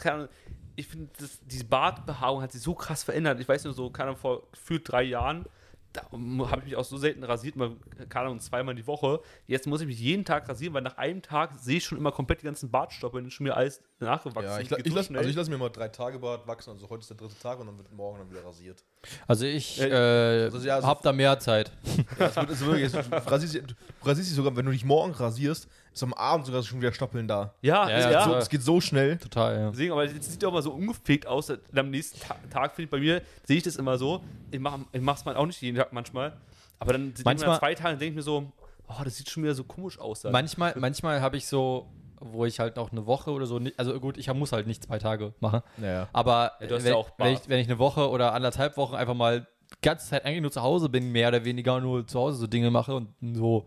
ich 0.76 0.86
finde, 0.86 1.08
das- 1.18 1.40
diese 1.44 1.64
Bartbehaarung 1.64 2.42
hat 2.42 2.52
sich 2.52 2.62
so 2.62 2.74
krass 2.74 3.02
verändert. 3.02 3.40
Ich 3.40 3.48
weiß 3.48 3.64
nur 3.64 3.74
so, 3.74 3.90
keine 3.90 4.08
Ahnung, 4.10 4.20
vor 4.20 4.42
gefühlt 4.52 4.90
drei 4.90 5.02
Jahren, 5.02 5.44
da 5.92 6.02
habe 6.12 6.58
ich 6.60 6.64
mich 6.66 6.76
auch 6.76 6.84
so 6.84 6.96
selten 6.96 7.24
rasiert, 7.24 7.56
mal, 7.56 7.72
keine 8.08 8.26
Ahnung, 8.26 8.38
zweimal 8.38 8.76
die 8.76 8.86
Woche. 8.86 9.20
Jetzt 9.48 9.66
muss 9.66 9.80
ich 9.80 9.88
mich 9.88 9.98
jeden 9.98 10.24
Tag 10.24 10.48
rasieren, 10.48 10.72
weil 10.72 10.82
nach 10.82 10.96
einem 10.98 11.20
Tag 11.20 11.54
sehe 11.58 11.78
ich 11.78 11.84
schon 11.84 11.98
immer 11.98 12.12
komplett 12.12 12.42
die 12.42 12.46
ganzen 12.46 12.70
Bartstoppeln, 12.70 13.28
schon 13.32 13.44
mir 13.44 13.56
alles 13.56 13.82
nachgewachsen. 14.00 14.50
Ja, 14.50 14.58
ich, 14.60 14.70
ich 14.86 14.92
lass, 14.94 15.06
schnell. 15.06 15.18
also 15.18 15.30
ich 15.30 15.36
lasse 15.36 15.50
mir 15.50 15.58
mal 15.58 15.68
drei 15.68 15.88
Tage 15.88 16.18
Bart 16.18 16.46
wachsen. 16.46 16.70
Also 16.70 16.88
heute 16.88 17.00
ist 17.00 17.10
der 17.10 17.16
dritte 17.16 17.38
Tag 17.38 17.58
und 17.60 17.66
dann 17.66 17.76
wird 17.78 17.92
morgen 17.92 18.18
dann 18.18 18.30
wieder 18.30 18.44
rasiert. 18.44 18.82
Also 19.26 19.44
ich 19.46 19.80
Äh, 19.80 19.88
äh, 19.88 20.44
also 20.44 20.58
ja, 20.66 20.76
also- 20.76 20.86
hab 20.88 21.02
da 21.02 21.12
mehr 21.12 21.38
Zeit. 21.38 21.70
Ja, 22.18 22.26
es 22.26 22.36
wird, 22.36 22.50
es 22.50 22.60
wird, 22.66 22.78
es, 22.80 22.92
du, 22.92 23.30
rasierst, 23.30 23.54
dich- 23.54 23.62
du 23.66 23.74
rasierst 24.08 24.30
dich 24.30 24.36
sogar, 24.36 24.54
wenn 24.56 24.66
du 24.66 24.72
dich 24.72 24.84
morgen 24.84 25.12
rasierst, 25.12 25.68
ist 25.92 26.02
am 26.02 26.14
Abend 26.14 26.46
sogar 26.46 26.62
schon 26.62 26.80
wieder 26.80 26.92
Stoppeln 26.92 27.26
da. 27.28 27.54
ja, 27.62 27.88
Ja, 27.88 27.96
ist- 27.98 28.10
ja. 28.12 28.24
So, 28.24 28.34
es 28.36 28.48
geht 28.48 28.62
so 28.62 28.80
schnell. 28.80 29.16
Total, 29.18 29.58
ja. 29.58 29.70
Deswegen, 29.70 29.92
aber 29.92 30.04
es 30.04 30.12
sieht 30.32 30.44
auch 30.44 30.52
mal 30.52 30.62
so 30.62 30.72
ungepflegt 30.72 31.26
aus. 31.26 31.50
Am 31.74 31.90
nächsten 31.90 32.20
Ta 32.20 32.36
Tag 32.50 32.72
finde 32.74 32.84
ich 32.84 32.90
bei 32.90 32.98
mir, 32.98 33.22
sehe 33.44 33.56
ich 33.58 33.62
das 33.62 33.76
immer 33.76 33.98
so. 33.98 34.22
Ich 34.50 34.60
mache 34.60 34.80
ich 34.92 35.00
es 35.06 35.24
mal 35.24 35.36
auch 35.36 35.46
nicht 35.46 35.60
jeden 35.62 35.76
Tag 35.76 35.92
manchmal. 35.92 36.36
Aber 36.78 36.92
dann 36.94 37.14
sind 37.14 37.24
Manchmal- 37.24 37.50
nach 37.50 37.58
zwei 37.58 37.74
Tagen 37.74 37.98
denke 37.98 38.10
ich 38.12 38.16
mir 38.16 38.22
so, 38.22 38.50
oh, 38.88 39.02
das 39.04 39.16
sieht 39.16 39.28
schon 39.28 39.42
wieder 39.42 39.54
so 39.54 39.64
komisch 39.64 39.98
aus. 39.98 40.22
Dann. 40.22 40.32
Manchmal, 40.32 40.74
manchmal 40.78 41.20
habe 41.20 41.36
ich 41.36 41.46
so, 41.46 41.86
wo 42.20 42.44
ich 42.44 42.60
halt 42.60 42.78
auch 42.78 42.92
eine 42.92 43.06
Woche 43.06 43.30
oder 43.32 43.46
so, 43.46 43.58
nicht, 43.58 43.78
also 43.78 43.98
gut, 43.98 44.18
ich 44.18 44.32
muss 44.32 44.52
halt 44.52 44.66
nicht 44.66 44.84
zwei 44.84 44.98
Tage 44.98 45.34
machen. 45.40 45.62
Naja. 45.78 46.08
Aber 46.12 46.52
Ja, 46.60 46.70
wenn, 46.70 46.86
ja 46.86 46.94
auch 46.94 47.10
wenn, 47.18 47.32
ich, 47.34 47.48
wenn 47.48 47.58
ich 47.60 47.66
eine 47.66 47.78
Woche 47.78 48.08
oder 48.10 48.34
anderthalb 48.34 48.76
Wochen 48.76 48.94
einfach 48.94 49.14
mal 49.14 49.46
die 49.72 49.76
ganze 49.82 50.08
Zeit 50.08 50.24
eigentlich 50.24 50.42
nur 50.42 50.52
zu 50.52 50.62
Hause 50.62 50.88
bin, 50.88 51.10
mehr 51.12 51.28
oder 51.28 51.44
weniger 51.44 51.80
nur 51.80 52.06
zu 52.06 52.18
Hause 52.20 52.38
so 52.38 52.46
Dinge 52.46 52.70
mache 52.70 52.94
und 52.94 53.08
so 53.34 53.66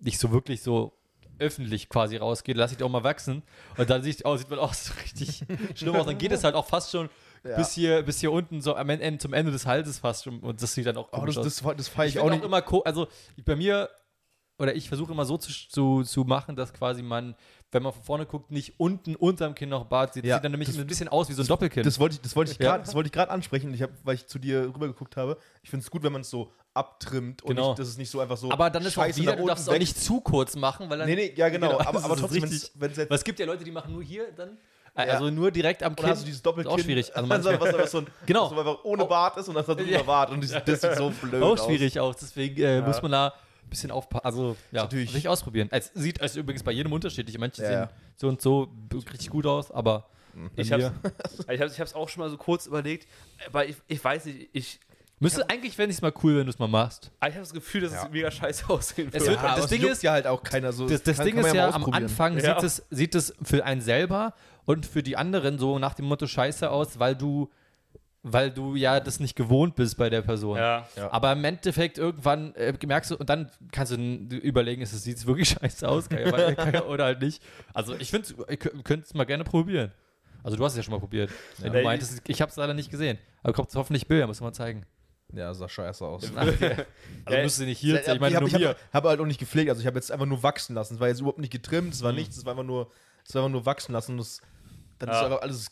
nicht 0.00 0.18
so 0.18 0.30
wirklich 0.32 0.62
so 0.62 0.92
öffentlich 1.40 1.88
quasi 1.88 2.16
rausgeht, 2.16 2.56
lasse 2.56 2.72
ich 2.74 2.78
die 2.78 2.84
auch 2.84 2.88
mal 2.90 3.04
wachsen. 3.04 3.42
Und 3.76 3.88
dann 3.88 4.02
sieht, 4.02 4.24
oh, 4.24 4.36
sieht 4.36 4.50
man 4.50 4.58
auch 4.58 4.74
so 4.74 4.92
richtig 5.02 5.44
schlimm 5.76 5.94
aus. 5.96 6.06
Dann 6.06 6.18
geht 6.18 6.32
es 6.32 6.42
halt 6.44 6.54
auch 6.56 6.66
fast 6.66 6.90
schon 6.90 7.08
Ja. 7.44 7.56
bis, 7.56 7.72
hier, 7.72 8.02
bis 8.02 8.18
hier 8.20 8.32
unten, 8.32 8.60
so 8.60 8.74
am 8.74 8.88
Ende, 8.90 9.18
zum 9.18 9.32
Ende 9.32 9.52
des 9.52 9.64
Halses 9.64 10.00
fast 10.00 10.24
schon. 10.24 10.40
Und 10.40 10.60
das 10.60 10.74
sieht 10.74 10.86
dann 10.86 10.96
auch 10.96 11.08
Oh, 11.12 11.24
das, 11.24 11.38
aus. 11.38 11.44
das, 11.60 11.76
das 11.76 11.88
feiere 11.88 12.06
ich 12.08 12.14
ich, 12.16 12.20
auch 12.20 12.26
auch 12.26 12.30
nicht. 12.30 12.44
immer, 12.44 12.62
also 12.84 13.06
ich- 13.36 13.44
bei 13.44 13.54
mir, 13.54 13.88
oder 14.58 14.74
ich 14.74 14.88
versuche 14.88 15.12
immer 15.12 15.24
so 15.24 15.36
zu, 15.38 15.52
zu, 15.52 16.02
zu 16.02 16.24
machen, 16.24 16.56
dass 16.56 16.72
quasi 16.72 17.02
man, 17.02 17.36
wenn 17.70 17.82
man 17.82 17.92
von 17.92 18.02
vorne 18.02 18.24
guckt, 18.26 18.50
nicht 18.50 18.74
unten 18.80 19.14
unterm 19.16 19.54
Kinn 19.54 19.68
noch 19.68 19.84
Bart 19.84 20.14
sieht. 20.14 20.24
Das 20.24 20.28
Ja, 20.30 20.36
sieht 20.36 20.44
dann 20.44 20.52
nämlich 20.52 20.68
das- 20.68 20.78
ein 20.78 20.86
bisschen 20.86 21.08
aus 21.08 21.28
wie 21.28 21.34
so 21.34 21.42
ein 21.42 21.48
Doppelkinn. 21.48 21.82
Das 21.82 21.98
wollte 21.98 22.14
ich, 22.16 22.20
das 22.22 22.34
wollte 22.34 22.52
ich 22.52 22.58
Ja. 22.58 22.70
gerade, 22.70 22.84
das 22.84 22.94
wollte 22.94 23.08
ich 23.08 23.12
gerade 23.12 23.30
ansprechen, 23.30 23.72
ich 23.74 23.82
hab, 23.82 23.90
weil 24.04 24.14
ich 24.14 24.26
zu 24.26 24.38
dir 24.38 24.62
rübergeguckt 24.74 25.16
habe. 25.16 25.36
Ich 25.62 25.70
finde 25.70 25.84
es 25.84 25.90
gut, 25.90 26.02
wenn 26.02 26.12
man 26.12 26.22
es 26.22 26.30
so 26.30 26.50
abtrimmt 26.74 27.42
und 27.42 27.56
Genau. 27.56 27.68
nicht, 27.70 27.78
dass 27.80 27.88
es 27.88 27.98
nicht 27.98 28.10
so 28.10 28.20
einfach 28.20 28.36
so. 28.36 28.50
aber 28.50 28.70
dann 28.70 28.82
ist 28.84 28.96
auch 28.96 29.02
scheiße 29.02 29.20
wieder, 29.20 29.32
nach 29.32 29.38
du 29.40 29.46
darfst 29.46 29.68
es 29.68 29.74
auch 29.74 29.78
nicht 29.78 30.00
zu 30.00 30.20
kurz 30.20 30.56
machen, 30.56 30.88
weil 30.88 30.98
dann. 30.98 31.08
Nee, 31.08 31.16
nee, 31.16 31.32
ja 31.36 31.48
genau. 31.48 31.68
Genau, 31.68 31.80
aber, 31.80 31.92
das 31.92 32.04
aber 32.04 32.14
ist 32.14 32.20
trotzdem, 32.20 32.42
wenn 32.76 32.90
es 32.92 32.96
jetzt. 32.96 33.10
Es 33.10 33.24
gibt 33.24 33.38
ja 33.38 33.46
Leute, 33.46 33.64
die 33.64 33.70
machen 33.70 33.92
nur 33.92 34.02
hier 34.02 34.32
dann. 34.32 34.56
Äh, 34.94 35.06
Ja. 35.06 35.12
Also 35.14 35.30
nur 35.30 35.50
direkt 35.50 35.82
am 35.82 35.90
Und 35.92 35.96
Kinn. 35.96 36.08
hast 36.08 36.22
du 36.22 36.26
dieses 36.26 36.42
Doppelkinn. 36.42 36.72
Ist 36.72 36.80
auch 36.80 36.84
schwierig. 36.84 37.14
Also 37.16 37.30
Also 37.30 37.50
manchmal, 37.50 37.68
was 37.68 37.74
einfach 37.74 37.88
so 37.90 37.98
ein, 37.98 38.06
Genau. 38.26 38.44
was 38.44 38.50
so 38.50 38.58
einfach 38.58 38.84
ohne 38.84 39.04
Oh. 39.04 39.06
Bart 39.06 39.36
ist 39.36 39.48
und 39.48 39.54
dann 39.54 39.66
hat 39.66 39.78
Ja. 39.80 39.84
drüber 39.84 40.04
Bart. 40.04 40.30
Und 40.30 40.42
das, 40.42 40.64
das 40.64 40.80
sieht 40.80 40.96
so 40.96 41.10
blöd 41.22 41.42
auch 41.42 41.52
aus. 41.52 41.64
schwierig 41.66 42.00
auch. 42.00 42.14
Deswegen 42.14 42.60
äh, 42.62 42.80
muss 42.80 43.00
man 43.02 43.12
da 43.12 43.34
ein 43.68 43.70
bisschen 43.70 43.90
aufpassen. 43.90 44.24
Also, 44.26 44.56
ja, 44.72 44.82
natürlich- 44.82 45.12
sich 45.12 45.28
ausprobieren. 45.28 45.68
Es 45.70 45.90
sieht 45.94 46.20
also 46.20 46.40
übrigens 46.40 46.62
bei 46.62 46.72
jedem 46.72 46.92
unterschiedlich. 46.92 47.38
Manche 47.38 47.62
Ja, 47.62 47.68
sehen 47.70 47.88
so 48.16 48.28
und 48.28 48.42
so 48.42 48.68
richtig 48.92 49.30
gut 49.30 49.46
aus, 49.46 49.70
aber 49.70 50.08
bei 50.56 50.62
Ich 50.62 50.72
hab's, 50.72 50.84
ich 51.48 51.60
habe 51.60 51.70
es 51.84 51.94
auch 51.94 52.08
schon 52.08 52.22
mal 52.22 52.30
so 52.30 52.36
kurz 52.36 52.66
überlegt, 52.66 53.06
aber 53.46 53.66
ich, 53.66 53.76
ich 53.86 54.02
weiß 54.02 54.24
nicht, 54.26 54.48
ich, 54.52 54.80
Müsste 55.20 55.50
eigentlich, 55.50 55.74
fände 55.74 55.90
ich 55.90 55.96
es 55.96 56.02
mal 56.02 56.12
cool, 56.22 56.36
wenn 56.36 56.46
du 56.46 56.50
es 56.50 56.60
mal 56.60 56.68
machst. 56.68 57.10
ich 57.20 57.22
habe 57.26 57.38
das 57.40 57.52
Gefühl, 57.52 57.80
dass 57.80 57.92
Ja. 57.92 58.04
es 58.04 58.10
mega 58.10 58.30
scheiße 58.30 58.70
aussehen 58.70 59.08
Es 59.08 59.14
würde. 59.22 59.32
wird- 59.32 59.42
Ja, 59.42 59.48
das 59.56 59.60
das 59.62 59.70
Ding 59.70 59.82
ist- 59.84 60.02
ja 60.04 60.12
halt 60.12 60.26
auch 60.28 60.42
keiner 60.44 60.72
so. 60.72 60.88
Das, 60.88 61.02
das 61.02 61.16
kann- 61.16 61.26
Ding 61.26 61.34
kann 61.36 61.44
ist 61.46 61.54
ja, 61.54 61.70
am. 61.70 61.84
Anfang 61.92 62.38
Ja. 62.38 62.54
sieht, 62.54 62.62
es, 62.62 62.82
sieht 62.90 63.14
es 63.16 63.34
für 63.42 63.64
einen 63.64 63.80
selber 63.80 64.32
und 64.64 64.86
für 64.86 65.02
die 65.02 65.16
anderen 65.16 65.58
so 65.58 65.78
nach 65.80 65.94
dem 65.94 66.04
Motto 66.06 66.28
scheiße 66.28 66.70
aus, 66.70 67.00
weil 67.00 67.16
du, 67.16 67.50
weil 68.32 68.50
du 68.50 68.74
ja 68.76 69.00
das 69.00 69.20
nicht 69.20 69.36
gewohnt 69.36 69.74
bist 69.76 69.96
bei 69.96 70.10
der 70.10 70.22
Person. 70.22 70.56
ja. 70.56 70.86
Ja. 70.96 71.12
Aber 71.12 71.32
im 71.32 71.44
Endeffekt 71.44 71.98
irgendwann 71.98 72.54
äh, 72.54 72.72
merkst 72.86 73.10
du, 73.10 73.16
und 73.16 73.28
dann 73.28 73.50
kannst 73.72 73.92
du 73.92 73.96
überlegen, 73.96 74.82
ist 74.82 74.92
es 74.92 75.04
sieht 75.04 75.16
es 75.16 75.26
wirklich 75.26 75.48
scheiße 75.60 75.88
aus 75.88 76.08
kann 76.08 76.20
ja, 76.20 76.32
weil- 76.32 76.54
kann 76.56 76.74
ja, 76.74 76.84
oder 76.84 77.04
halt 77.04 77.20
nicht. 77.20 77.42
Also 77.74 77.94
ich 77.98 78.10
finde, 78.10 78.28
ihr 78.48 78.56
könnt 78.56 79.04
es 79.06 79.14
mal 79.14 79.24
gerne 79.24 79.44
probieren. 79.44 79.92
Also 80.42 80.56
du 80.56 80.64
hast 80.64 80.72
es 80.72 80.76
ja 80.78 80.82
schon 80.84 80.92
mal 80.92 81.00
probiert. 81.00 81.30
Wenn 81.58 81.72
Ja. 81.72 81.78
du 81.80 81.84
meintest, 81.84 82.22
ich 82.28 82.40
habe 82.40 82.50
es 82.50 82.56
leider 82.56 82.72
nicht 82.74 82.90
gesehen. 82.90 83.18
Aber 83.42 83.52
kommt 83.52 83.74
hoffentlich 83.74 84.06
Bilder, 84.06 84.26
muss 84.26 84.40
man 84.40 84.54
zeigen. 84.54 84.86
Ja, 85.34 85.52
sah 85.52 85.68
scheiße 85.68 86.04
aus. 86.06 86.30
Also 86.36 86.52
Ja, 87.28 87.42
müsst 87.42 87.60
ihr 87.60 87.66
nicht 87.66 87.78
hier, 87.80 87.96
Ja, 88.02 88.14
ich 88.14 88.20
meine 88.20 88.34
ich 88.34 88.40
nur 88.40 88.50
habe 88.50 88.58
mir. 88.60 88.68
hab, 88.70 88.92
hab 88.94 89.04
halt 89.04 89.20
auch 89.20 89.26
nicht 89.26 89.38
gepflegt. 89.40 89.68
Also 89.68 89.80
ich 89.80 89.86
habe 89.86 89.96
jetzt 89.98 90.10
einfach 90.10 90.24
nur 90.26 90.42
wachsen 90.42 90.74
lassen. 90.74 90.94
Es 90.94 91.00
war 91.00 91.08
jetzt 91.08 91.20
überhaupt 91.20 91.38
nicht 91.40 91.52
getrimmt, 91.52 91.88
Mhm. 91.88 91.92
es 91.92 92.02
war 92.02 92.12
nichts, 92.12 92.36
es 92.38 92.44
war 92.46 92.52
einfach 92.52 92.64
nur, 92.64 92.90
es 93.26 93.34
war 93.34 93.42
einfach 93.42 93.52
nur 93.52 93.66
wachsen 93.66 93.92
lassen. 93.92 94.12
Und 94.12 94.18
das, 94.18 94.40
dann 95.00 95.10
ist 95.10 95.16
einfach 95.16 95.42
alles 95.42 95.70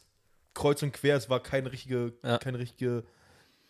kreuz 0.56 0.82
und 0.82 0.92
quer. 0.92 1.16
Es 1.16 1.30
war 1.30 1.40
keine 1.40 1.70
richtige, 1.70 2.12
Ja. 2.25 2.38
keine 2.38 2.58
richtige 2.58 3.04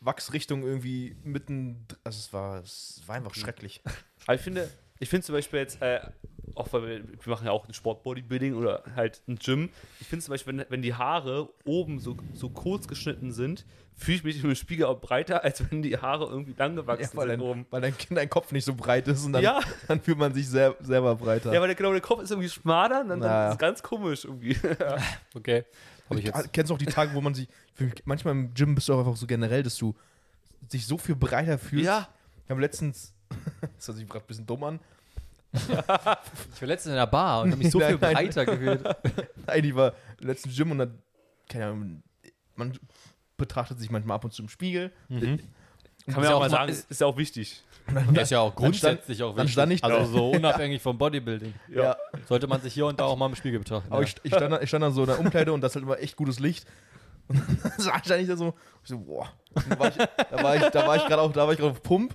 Wachsrichtung 0.00 0.62
irgendwie 0.62 1.16
mitten. 1.24 1.86
Also 2.04 2.18
es 2.18 2.32
war, 2.32 2.62
es 2.62 3.02
war 3.06 3.16
einfach 3.16 3.34
schrecklich. 3.34 3.82
Aber 4.26 4.34
ich 4.34 4.40
finde, 4.40 4.68
ich 4.98 5.08
finde 5.08 5.26
zum 5.26 5.34
Beispiel 5.34 5.58
jetzt, 5.60 5.80
äh, 5.82 6.00
auch 6.54 6.72
weil 6.72 6.82
wir, 6.86 7.04
wir 7.24 7.30
machen 7.30 7.44
ja 7.46 7.52
auch 7.52 7.66
ein 7.68 7.74
Sportbodybuilding 7.74 8.54
oder 8.54 8.82
halt 8.94 9.22
ein 9.28 9.36
Gym. 9.36 9.70
Ich 10.00 10.06
finde 10.06 10.24
zum 10.24 10.32
Beispiel, 10.32 10.56
wenn, 10.58 10.66
wenn 10.68 10.82
die 10.82 10.94
Haare 10.94 11.50
oben 11.64 11.98
so, 11.98 12.16
so 12.34 12.48
kurz 12.50 12.86
geschnitten 12.88 13.32
sind, 13.32 13.66
fühle 13.94 14.16
ich 14.18 14.24
mich 14.24 14.44
im 14.44 14.54
Spiegel 14.54 14.86
auch 14.86 15.00
breiter, 15.00 15.42
als 15.42 15.70
wenn 15.70 15.82
die 15.82 15.96
Haare 15.98 16.26
irgendwie 16.26 16.54
lang 16.56 16.76
gewachsen 16.76 17.16
weil, 17.16 17.28
sind 17.28 17.40
dein, 17.40 17.48
oben. 17.48 17.66
weil 17.70 17.80
dein 17.80 17.96
Kind, 17.96 18.16
dein 18.18 18.28
Kopf 18.30 18.52
nicht 18.52 18.64
so 18.64 18.74
breit 18.74 19.08
ist 19.08 19.24
und 19.24 19.32
dann, 19.32 19.42
Ja. 19.42 19.60
dann 19.88 20.00
fühlt 20.00 20.18
man 20.18 20.32
sich 20.34 20.48
sehr, 20.48 20.76
selber 20.80 21.16
breiter. 21.16 21.52
Ja, 21.52 21.60
weil 21.60 21.68
der, 21.68 21.74
genau, 21.74 21.92
der 21.92 22.00
Kopf 22.02 22.22
ist 22.22 22.30
irgendwie 22.30 22.48
schmaler 22.50 23.00
und 23.00 23.08
dann, 23.08 23.20
dann 23.20 23.30
Naja. 23.30 23.48
ist 23.48 23.54
es 23.54 23.58
ganz 23.58 23.82
komisch 23.82 24.24
irgendwie. 24.24 24.56
Okay. 25.34 25.64
Habe 26.08 26.20
ich 26.20 26.26
jetzt. 26.26 26.52
Kennst 26.52 26.70
du 26.70 26.74
auch 26.74 26.78
die 26.78 26.86
Tage, 26.86 27.12
wo 27.14 27.20
man 27.20 27.34
sich. 27.34 27.48
Manchmal 28.04 28.32
im 28.32 28.54
Gym 28.54 28.74
bist 28.74 28.88
du 28.88 28.94
auch 28.94 29.00
einfach 29.00 29.16
so 29.16 29.26
generell, 29.26 29.62
dass 29.62 29.76
du 29.76 29.94
dich 30.72 30.86
so 30.86 30.98
viel 30.98 31.16
breiter 31.16 31.58
fühlst. 31.58 31.86
ja. 31.86 32.08
Ich 32.44 32.50
habe 32.50 32.60
letztens. 32.60 33.12
Das 33.76 33.88
hört 33.88 33.98
sich 33.98 34.08
gerade 34.08 34.24
ein 34.24 34.28
bisschen 34.28 34.46
dumm 34.46 34.62
an. 34.64 34.80
Ich 35.52 35.68
war 35.68 36.18
letztens 36.68 36.86
in 36.92 36.94
der 36.96 37.06
Bar 37.06 37.42
und 37.42 37.50
habe 37.52 37.62
mich 37.62 37.72
so 37.72 37.78
Nein, 37.80 37.90
viel 37.90 37.98
nein. 38.00 38.14
breiter 38.14 38.46
gefühlt. 38.46 38.84
Nein, 39.46 39.62
die 39.62 39.74
war 39.74 39.94
im 40.20 40.26
letzten 40.26 40.50
Gym 40.50 40.70
und 40.70 40.78
dann. 40.78 40.98
Keine 41.48 41.66
Ahnung. 41.66 42.02
Man 42.56 42.78
betrachtet 43.36 43.78
sich 43.78 43.90
manchmal 43.90 44.14
ab 44.16 44.24
und 44.24 44.32
zu 44.32 44.42
im 44.42 44.48
Spiegel. 44.48 44.92
Mhm. 45.08 45.40
Kann 46.06 46.14
Ist 46.14 46.16
man 46.16 46.24
ja 46.24 46.34
auch 46.34 46.40
mal 46.40 46.50
sagen, 46.50 46.70
ist, 46.70 46.90
ist 46.90 47.00
ja 47.00 47.06
auch 47.06 47.16
wichtig. 47.16 47.62
Das 48.12 48.24
ist 48.24 48.30
ja 48.30 48.40
auch 48.40 48.52
Dann 48.56 48.74
stand- 48.74 48.94
grundsätzlich 48.96 49.22
auch 49.22 49.30
dann 49.36 49.44
wichtig. 49.44 49.52
stand 49.52 49.72
ich 49.72 49.84
also 49.84 49.98
da. 49.98 50.04
so 50.06 50.30
unabhängig 50.32 50.82
vom 50.82 50.98
Bodybuilding. 50.98 51.54
Ja. 51.68 51.96
Sollte 52.28 52.48
man 52.48 52.60
sich 52.60 52.74
hier 52.74 52.86
und 52.86 52.98
da 52.98 53.04
auch 53.04 53.16
mal 53.16 53.26
im 53.26 53.36
Spiegel 53.36 53.60
betrachten. 53.60 53.92
Aber 53.92 54.02
ja. 54.02 54.08
ich, 54.08 54.16
ich, 54.24 54.34
stand, 54.34 54.52
da- 54.52 54.60
ich 54.60 54.68
stand 54.68 54.82
dann 54.82 54.92
so 54.92 55.02
in 55.02 55.06
der 55.06 55.20
Umkleide 55.20 55.52
und 55.52 55.60
das 55.60 55.70
ist 55.72 55.76
halt 55.76 55.84
immer 55.84 55.98
echt 56.00 56.16
gutes 56.16 56.40
Licht. 56.40 56.66
Und 57.28 57.40
dann 57.88 58.02
stand 58.04 58.22
ich 58.22 58.28
da 58.28 58.36
so, 58.36 58.54
ich 58.84 58.88
so, 58.88 58.98
boah. 59.00 59.28
Da 59.68 59.78
war 59.80 59.88
ich, 59.88 59.94
da 59.96 60.42
war 60.44 60.54
ich, 60.56 60.62
da 60.62 60.86
war 60.86 60.96
ich 60.96 61.06
gerade 61.06 61.22
auch, 61.22 61.32
da 61.32 61.44
war 61.44 61.52
ich 61.52 61.58
gerade 61.58 61.72
auf 61.72 61.82
Pump, 61.82 62.14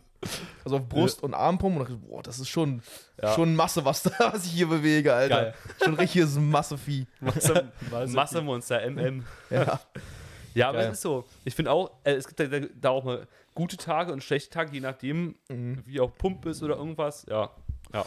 also 0.63 0.77
auf 0.77 0.87
Brust 0.87 1.21
und 1.21 1.33
Armpump 1.33 1.75
und 1.75 1.81
dachte, 1.83 1.97
boah, 1.97 2.23
das 2.23 2.39
ist 2.39 2.47
schon, 2.47 2.81
Ja. 3.21 3.33
schon 3.33 3.53
Masse, 3.55 3.83
was, 3.83 4.03
da, 4.03 4.11
was 4.31 4.45
ich 4.45 4.51
hier 4.51 4.67
bewege, 4.69 5.13
Alter. 5.13 5.35
Geil. 5.41 5.53
Schon 5.83 5.95
richtiges 5.95 6.37
Massevieh. 6.37 7.07
Masse, 7.19 7.71
Massemonster, 8.07 8.89
MM. 8.89 9.25
Ja. 9.49 9.81
Ja, 10.53 10.69
aber 10.69 10.79
es 10.79 10.93
ist 10.93 11.01
so. 11.01 11.25
Ich 11.45 11.55
finde 11.55 11.71
auch, 11.71 11.91
äh, 12.03 12.13
es 12.13 12.27
gibt 12.27 12.39
da, 12.39 12.45
da 12.79 12.89
auch 12.89 13.03
mal 13.03 13.27
gute 13.55 13.77
Tage 13.77 14.13
und 14.13 14.23
schlechte 14.23 14.49
Tage, 14.49 14.71
je 14.73 14.79
nachdem, 14.79 15.35
Mhm. 15.49 15.83
wie 15.85 15.99
auch 15.99 16.11
Pump 16.17 16.45
ist 16.45 16.63
oder 16.63 16.75
irgendwas. 16.77 17.25
Ja. 17.29 17.49
Ja. 17.93 18.05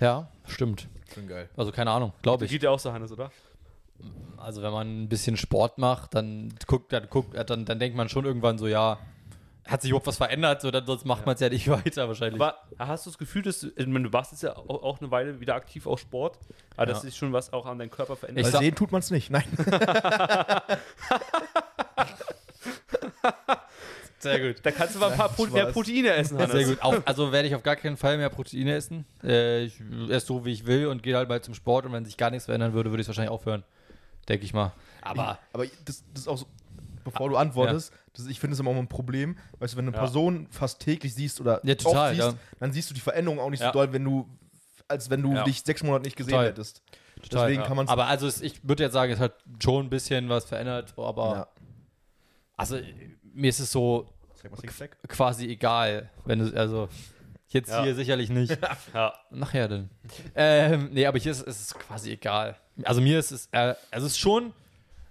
ja, 0.00 0.28
stimmt. 0.46 0.88
Schon 1.14 1.28
geil. 1.28 1.48
Also 1.56 1.70
keine 1.72 1.90
Ahnung, 1.90 2.12
glaube 2.22 2.44
ich. 2.46 2.50
Geht 2.50 2.62
ja 2.62 2.70
auch 2.70 2.78
so, 2.78 2.92
Hannes, 2.92 3.12
oder? 3.12 3.30
Also 4.36 4.62
wenn 4.62 4.72
man 4.72 5.04
ein 5.04 5.08
bisschen 5.08 5.36
Sport 5.36 5.78
macht, 5.78 6.14
dann 6.14 6.54
guckt, 6.66 6.92
dann 6.92 7.08
guckt, 7.08 7.34
dann, 7.50 7.64
dann 7.64 7.78
denkt 7.78 7.96
man 7.96 8.08
schon 8.08 8.24
irgendwann 8.24 8.58
so, 8.58 8.66
ja, 8.66 8.98
hat 9.66 9.82
sich 9.82 9.90
überhaupt 9.90 10.06
was 10.06 10.16
verändert, 10.18 10.60
so, 10.62 10.70
dann, 10.70 10.86
sonst 10.86 11.04
macht 11.06 11.24
man 11.26 11.34
es 11.34 11.40
ja 11.40 11.48
nicht 11.48 11.68
weiter 11.68 12.06
wahrscheinlich. 12.08 12.40
Aber 12.40 12.56
hast 12.78 13.06
du 13.06 13.10
das 13.10 13.18
Gefühl, 13.18 13.42
dass 13.42 13.60
du, 13.60 13.68
ich 13.74 13.86
meine, 13.86 14.04
du 14.08 14.12
warst 14.12 14.32
jetzt 14.32 14.42
ja 14.42 14.54
auch, 14.56 14.68
auch 14.82 15.00
eine 15.00 15.10
Weile 15.10 15.40
wieder 15.40 15.54
aktiv 15.54 15.86
auf 15.86 16.00
Sport, 16.00 16.38
aber 16.76 16.86
dass 16.86 16.98
Ja. 16.98 17.02
sich 17.10 17.16
schon 17.16 17.32
was 17.32 17.52
auch 17.52 17.66
an 17.66 17.78
deinem 17.78 17.90
Körper 17.90 18.16
verändert? 18.16 18.46
Ich 18.46 18.52
Weil 18.52 18.60
sehen 18.60 18.74
tut 18.74 18.92
man 18.92 19.00
es 19.00 19.10
nicht. 19.10 19.30
Nein. 19.30 19.44
Sehr 24.18 24.40
gut. 24.40 24.56
Da 24.62 24.70
kannst 24.70 24.94
du 24.94 24.98
mal 24.98 25.10
ein 25.10 25.16
paar 25.16 25.28
Pro 25.28 25.46
mehr. 25.46 25.66
Proteine 25.66 26.10
essen, 26.14 26.38
Hannes. 26.38 26.52
Sehr 26.52 26.64
gut. 26.64 26.82
Auch, 26.82 26.96
also 27.04 27.32
werde 27.32 27.48
ich 27.48 27.54
auf 27.54 27.62
gar 27.62 27.76
keinen 27.76 27.96
Fall 27.96 28.16
mehr 28.16 28.30
Proteine 28.30 28.74
essen. 28.74 29.04
Äh, 29.22 29.64
ich 29.64 29.80
esse 30.08 30.26
so, 30.26 30.44
wie 30.44 30.52
ich 30.52 30.66
will 30.66 30.86
und 30.86 31.02
gehe 31.02 31.16
halt 31.16 31.28
mal 31.28 31.40
zum 31.42 31.54
Sport. 31.54 31.84
Und 31.86 31.92
wenn 31.92 32.04
sich 32.04 32.16
gar 32.16 32.30
nichts 32.30 32.46
verändern 32.46 32.72
würde, 32.72 32.90
würde 32.90 33.02
ich 33.02 33.04
es 33.04 33.08
wahrscheinlich 33.08 33.30
aufhören. 33.30 33.62
Denke 34.28 34.44
ich 34.44 34.54
mal. 34.54 34.72
Aber 35.02 35.38
Aber 35.52 35.66
das, 35.84 36.02
das 36.12 36.22
ist 36.22 36.28
auch 36.28 36.38
so, 36.38 36.46
bevor 37.04 37.28
du 37.28 37.36
antwortest, 37.36 37.92
das, 38.14 38.26
ich 38.26 38.40
finde 38.40 38.54
es 38.54 38.60
immer 38.60 38.70
auch 38.70 38.76
ein 38.76 38.88
Problem, 38.88 39.36
weißt 39.58 39.74
du, 39.74 39.78
wenn 39.78 39.84
du 39.86 39.90
eine 39.90 39.96
Ja. 39.98 40.02
Person 40.02 40.48
fast 40.50 40.80
täglich 40.80 41.14
siehst 41.14 41.40
oder 41.40 41.60
Ja, 41.62 41.74
total, 41.76 42.10
oft 42.12 42.16
siehst, 42.22 42.28
ja. 42.32 42.38
dann 42.58 42.72
siehst 42.72 42.90
du 42.90 42.94
die 42.94 43.00
Veränderung 43.00 43.38
auch 43.38 43.50
nicht 43.50 43.60
Ja. 43.60 43.66
so 43.68 43.72
doll, 43.74 43.92
wenn 43.92 44.02
du, 44.02 44.26
als 44.88 45.10
wenn 45.10 45.22
du 45.22 45.34
Ja. 45.34 45.44
dich 45.44 45.62
sechs 45.62 45.82
Monate 45.84 46.04
nicht 46.04 46.16
gesehen 46.16 46.32
Total. 46.32 46.46
hättest. 46.46 46.82
total, 47.22 47.42
Deswegen 47.48 47.60
ja. 47.62 47.68
kann 47.68 47.76
man 47.76 47.88
Aber 47.88 48.06
also 48.06 48.26
es, 48.26 48.40
ich 48.40 48.66
würde 48.66 48.82
jetzt 48.82 48.94
sagen, 48.94 49.12
es 49.12 49.20
hat 49.20 49.34
schon 49.62 49.86
ein 49.86 49.90
bisschen 49.90 50.28
was 50.28 50.46
verändert. 50.46 50.94
Aber 50.96 51.32
ja. 51.34 51.46
Also 52.56 52.78
mir 53.34 53.48
ist 53.48 53.60
es 53.60 53.70
so 53.72 54.08
quasi 55.08 55.46
egal, 55.48 56.10
wenn 56.24 56.38
du 56.40 56.56
also 56.58 56.88
jetzt 57.48 57.70
Ja. 57.70 57.82
hier 57.82 57.94
sicherlich 57.94 58.30
nicht. 58.30 58.56
Ja. 58.94 59.12
Nachher 59.30 59.68
denn. 59.68 59.90
ähm, 60.34 60.90
nee, 60.92 61.06
aber 61.06 61.18
hier 61.18 61.32
ist, 61.32 61.42
ist 61.42 61.60
es 61.60 61.74
quasi 61.74 62.12
egal. 62.12 62.56
Also 62.84 63.00
mir 63.00 63.18
ist 63.18 63.30
es, 63.32 63.48
äh, 63.52 63.74
also 63.90 64.06
es 64.06 64.12
ist 64.12 64.18
schon, 64.18 64.52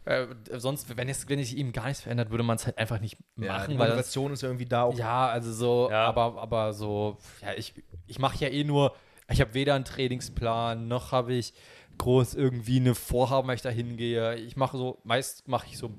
äh, 0.06 0.28
sonst, 0.58 0.96
wenn 0.98 1.10
es, 1.10 1.28
wenn 1.28 1.40
es 1.40 1.52
ihm 1.54 1.72
gar 1.72 1.88
nichts 1.88 2.02
verändert, 2.02 2.30
würde 2.30 2.44
man 2.44 2.58
es 2.58 2.66
halt 2.66 2.78
einfach 2.78 3.00
nicht 3.00 3.18
Ja, 3.38 3.54
machen, 3.54 3.72
die 3.72 3.80
weil 3.80 3.88
das, 3.88 3.96
Motivation 3.98 4.34
ist 4.34 4.42
ja 4.44 4.50
irgendwie 4.50 4.66
da 4.66 4.84
auch. 4.84 4.98
ja, 4.98 5.28
also 5.28 5.52
so, 5.52 5.90
Ja. 5.92 6.06
aber, 6.06 6.40
aber 6.42 6.74
so, 6.74 7.18
ja, 7.42 7.54
ich, 7.56 7.74
ich 8.08 8.20
mache 8.20 8.38
ja 8.44 8.50
eh 8.50 8.64
nur, 8.64 8.96
ich 9.30 9.42
habe 9.42 9.54
weder 9.56 9.74
einen 9.74 9.86
Trainingsplan, 9.86 10.88
noch 10.88 11.12
habe 11.12 11.34
ich 11.34 11.54
groß 11.98 12.36
irgendwie 12.36 12.80
eine 12.80 12.94
Vorhaben, 12.94 13.48
weil 13.48 13.56
ich 13.56 13.62
da 13.62 13.70
hingehe. 13.70 14.36
Ich 14.36 14.56
mache 14.58 14.78
so, 14.78 15.00
meist 15.04 15.48
mache 15.48 15.66
ich 15.68 15.78
so 15.78 15.90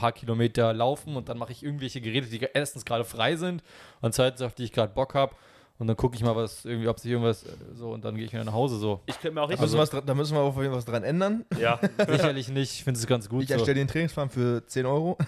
paar 0.00 0.12
Kilometer 0.12 0.72
laufen 0.72 1.16
und 1.16 1.28
dann 1.28 1.38
mache 1.38 1.52
ich 1.52 1.62
irgendwelche 1.62 2.00
Geräte, 2.00 2.26
die 2.28 2.40
erstens 2.54 2.84
gerade 2.84 3.04
frei 3.04 3.36
sind 3.36 3.62
und 4.00 4.14
zweitens, 4.14 4.42
auf 4.42 4.54
die 4.54 4.64
ich 4.64 4.72
gerade 4.72 4.92
Bock 4.94 5.14
habe. 5.14 5.34
Und 5.78 5.86
dann 5.86 5.96
gucke 5.96 6.14
ich 6.14 6.22
mal, 6.22 6.36
was 6.36 6.66
irgendwie, 6.66 6.88
ob 6.88 6.98
sich 7.00 7.10
irgendwas 7.10 7.42
äh, 7.42 7.48
so 7.74 7.90
und 7.92 8.04
dann 8.04 8.14
gehe 8.14 8.26
ich 8.26 8.32
wieder 8.34 8.44
nach 8.44 8.52
Hause 8.52 8.76
so. 8.76 9.00
Ich 9.06 9.18
könnte 9.18 9.34
mir 9.36 9.40
auch 9.40 9.46
Da 9.48 9.54
richtig. 9.58 9.78
müssen, 9.78 9.96
dra- 9.96 10.04
da 10.04 10.14
müssen 10.14 10.34
wir 10.36 10.40
auf 10.42 10.54
jeden 10.56 10.68
Fall 10.68 10.76
was 10.76 10.84
dran 10.84 11.02
ändern. 11.04 11.46
ja. 11.58 11.80
Sicherlich 12.06 12.48
nicht, 12.50 12.72
ich 12.74 12.84
finde 12.84 13.00
es 13.00 13.06
ganz 13.06 13.30
gut. 13.30 13.44
Ich 13.44 13.48
so. 13.48 13.54
erstelle 13.54 13.76
dir 13.76 13.80
einen 13.80 13.88
Trainingsplan 13.88 14.28
für 14.28 14.66
10 14.66 14.84
Euro. 14.86 15.16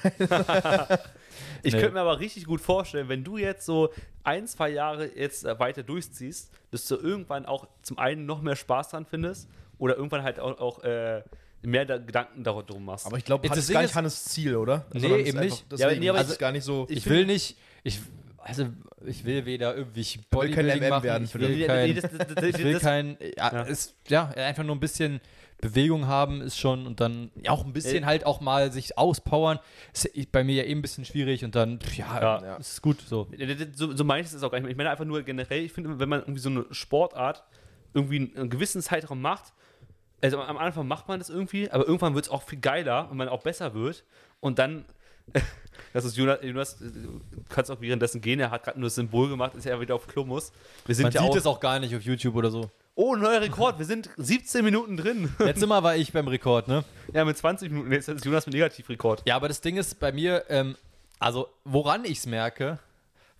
Ich 1.62 1.72
Nee. 1.72 1.80
könnte 1.80 1.94
mir 1.94 2.00
aber 2.00 2.18
richtig 2.18 2.44
gut 2.44 2.60
vorstellen, 2.60 3.08
wenn 3.08 3.24
du 3.24 3.38
jetzt 3.38 3.64
so 3.64 3.90
ein, 4.24 4.46
zwei 4.46 4.68
Jahre 4.70 5.06
jetzt 5.16 5.44
äh, 5.44 5.58
weiter 5.58 5.82
durchziehst, 5.82 6.52
dass 6.70 6.86
du 6.86 6.96
irgendwann 6.96 7.46
auch 7.46 7.66
zum 7.82 7.98
einen 7.98 8.26
noch 8.26 8.42
mehr 8.42 8.56
Spaß 8.56 8.90
dran 8.90 9.06
findest 9.06 9.48
oder 9.78 9.96
irgendwann 9.96 10.22
halt 10.24 10.38
auch, 10.40 10.60
auch 10.60 10.82
äh, 10.84 11.22
mehr 11.62 11.84
da 11.84 11.98
Gedanken 11.98 12.42
darum 12.44 12.84
machst. 12.84 13.06
Aber 13.06 13.16
ich 13.18 13.24
glaube, 13.24 13.48
das 13.48 13.58
ist 13.58 13.70
gar 13.72 13.82
nicht 13.82 13.94
Hannes 13.94 14.24
Ziel, 14.24 14.56
oder? 14.56 14.84
Nee, 14.92 15.00
Sondern 15.00 15.20
eben 15.20 15.28
einfach- 15.38 15.42
nicht. 15.42 15.66
Deswegen 15.70 15.90
Ja, 15.92 15.98
nee, 16.00 16.08
aber 16.10 16.20
ist 16.20 16.32
ich- 16.32 16.38
gar 16.38 16.52
nicht 16.52 16.64
so. 16.64 16.86
ich 16.88 16.98
ich 16.98 17.06
will 17.08 17.24
nicht, 17.26 17.56
ich, 17.84 18.00
also 18.38 18.66
ich 19.06 19.24
will 19.24 19.46
weder 19.46 19.76
irgendwie 19.76 20.00
will 20.00 20.04
kein 20.20 20.24
Bodybuilding 20.30 20.82
MM 20.82 20.90
machen, 20.90 21.02
werden, 21.04 21.24
ich 21.24 21.34
will 21.34 21.66
kein, 21.66 21.88
nee, 21.88 22.00
das- 22.00 22.10
das- 22.10 22.34
das- 22.34 22.44
ich 22.44 22.58
will 22.64 22.78
kein, 22.80 23.16
ja, 23.36 23.52
Ja. 23.52 23.62
Ist, 23.62 23.94
ja, 24.08 24.28
einfach 24.30 24.64
nur 24.64 24.74
ein 24.76 24.80
bisschen 24.80 25.20
Bewegung 25.60 26.08
haben 26.08 26.40
ist 26.40 26.58
schon 26.58 26.88
und 26.88 26.98
dann 26.98 27.30
ja, 27.40 27.52
auch 27.52 27.64
ein 27.64 27.72
bisschen 27.72 28.02
Äh, 28.02 28.06
halt 28.06 28.26
auch 28.26 28.40
mal 28.40 28.72
sich 28.72 28.98
auspowern. 28.98 29.60
Ist 29.92 30.32
bei 30.32 30.42
mir 30.42 30.56
ja 30.56 30.64
eh 30.64 30.72
ein 30.72 30.82
bisschen 30.82 31.04
schwierig 31.04 31.44
und 31.44 31.54
dann, 31.54 31.78
pf, 31.78 31.98
ja, 31.98 32.20
Ja. 32.20 32.42
Ja. 32.44 32.56
ist 32.56 32.82
gut 32.82 33.00
so. 33.06 33.28
So, 33.76 33.94
so 33.96 34.02
meine 34.02 34.22
ich 34.26 34.32
es 34.32 34.42
auch 34.42 34.50
gar 34.50 34.58
nicht 34.58 34.64
mehr. 34.64 34.72
Ich 34.72 34.76
meine 34.76 34.90
einfach 34.90 35.04
nur 35.04 35.22
generell, 35.22 35.62
ich 35.62 35.72
finde, 35.72 36.00
wenn 36.00 36.08
man 36.08 36.18
irgendwie 36.22 36.40
so 36.40 36.50
eine 36.50 36.64
Sportart 36.72 37.44
irgendwie 37.94 38.32
einen 38.34 38.50
gewissen 38.50 38.82
Zeitraum 38.82 39.20
macht, 39.20 39.52
also 40.22 40.40
am 40.40 40.56
Anfang 40.56 40.86
macht 40.86 41.08
man 41.08 41.18
das 41.18 41.28
irgendwie, 41.28 41.70
aber 41.70 41.86
irgendwann 41.86 42.14
wird 42.14 42.26
es 42.26 42.30
auch 42.30 42.42
viel 42.42 42.60
geiler 42.60 43.10
und 43.10 43.16
man 43.16 43.28
auch 43.28 43.42
besser 43.42 43.74
wird 43.74 44.04
und 44.40 44.58
dann, 44.58 44.84
das 45.92 46.04
ist 46.04 46.16
Jonas, 46.16 46.38
Jonas 46.42 46.78
du 46.78 47.20
kannst 47.48 47.70
auch 47.70 47.80
währenddessen 47.80 48.20
gehen, 48.20 48.40
er 48.40 48.50
hat 48.50 48.64
gerade 48.64 48.78
nur 48.78 48.86
das 48.86 48.94
Symbol 48.94 49.28
gemacht, 49.28 49.54
dass 49.54 49.66
er 49.66 49.80
wieder 49.80 49.94
auf 49.94 50.06
Klo 50.06 50.24
muss. 50.24 50.52
Wir 50.86 50.94
sind 50.94 51.04
Man 51.04 51.12
ja 51.12 51.22
sieht 51.22 51.30
auch, 51.30 51.36
es 51.36 51.46
auch 51.46 51.60
gar 51.60 51.78
nicht 51.80 51.94
auf 51.94 52.02
YouTube 52.02 52.36
oder 52.36 52.50
so. 52.50 52.70
oh, 52.94 53.16
neuer 53.16 53.40
Rekord, 53.40 53.78
wir 53.78 53.86
sind 53.86 54.10
17 54.16 54.64
Minuten 54.64 54.96
drin. 54.96 55.34
Letztes 55.38 55.68
Mal 55.68 55.82
war 55.82 55.96
ich 55.96 56.12
beim 56.12 56.28
Rekord, 56.28 56.68
ne? 56.68 56.84
ja, 57.12 57.24
mit 57.24 57.36
20 57.36 57.70
Minuten, 57.70 57.92
jetzt 57.92 58.08
ist 58.08 58.24
Jonas 58.24 58.46
mit 58.46 58.54
Negativrekord. 58.54 59.22
Ja, 59.26 59.36
aber 59.36 59.48
das 59.48 59.60
Ding 59.60 59.76
ist 59.76 59.98
bei 59.98 60.12
mir, 60.12 60.44
ähm, 60.48 60.76
also 61.18 61.48
woran 61.64 62.04
ich 62.04 62.18
es 62.18 62.26
merke, 62.26 62.78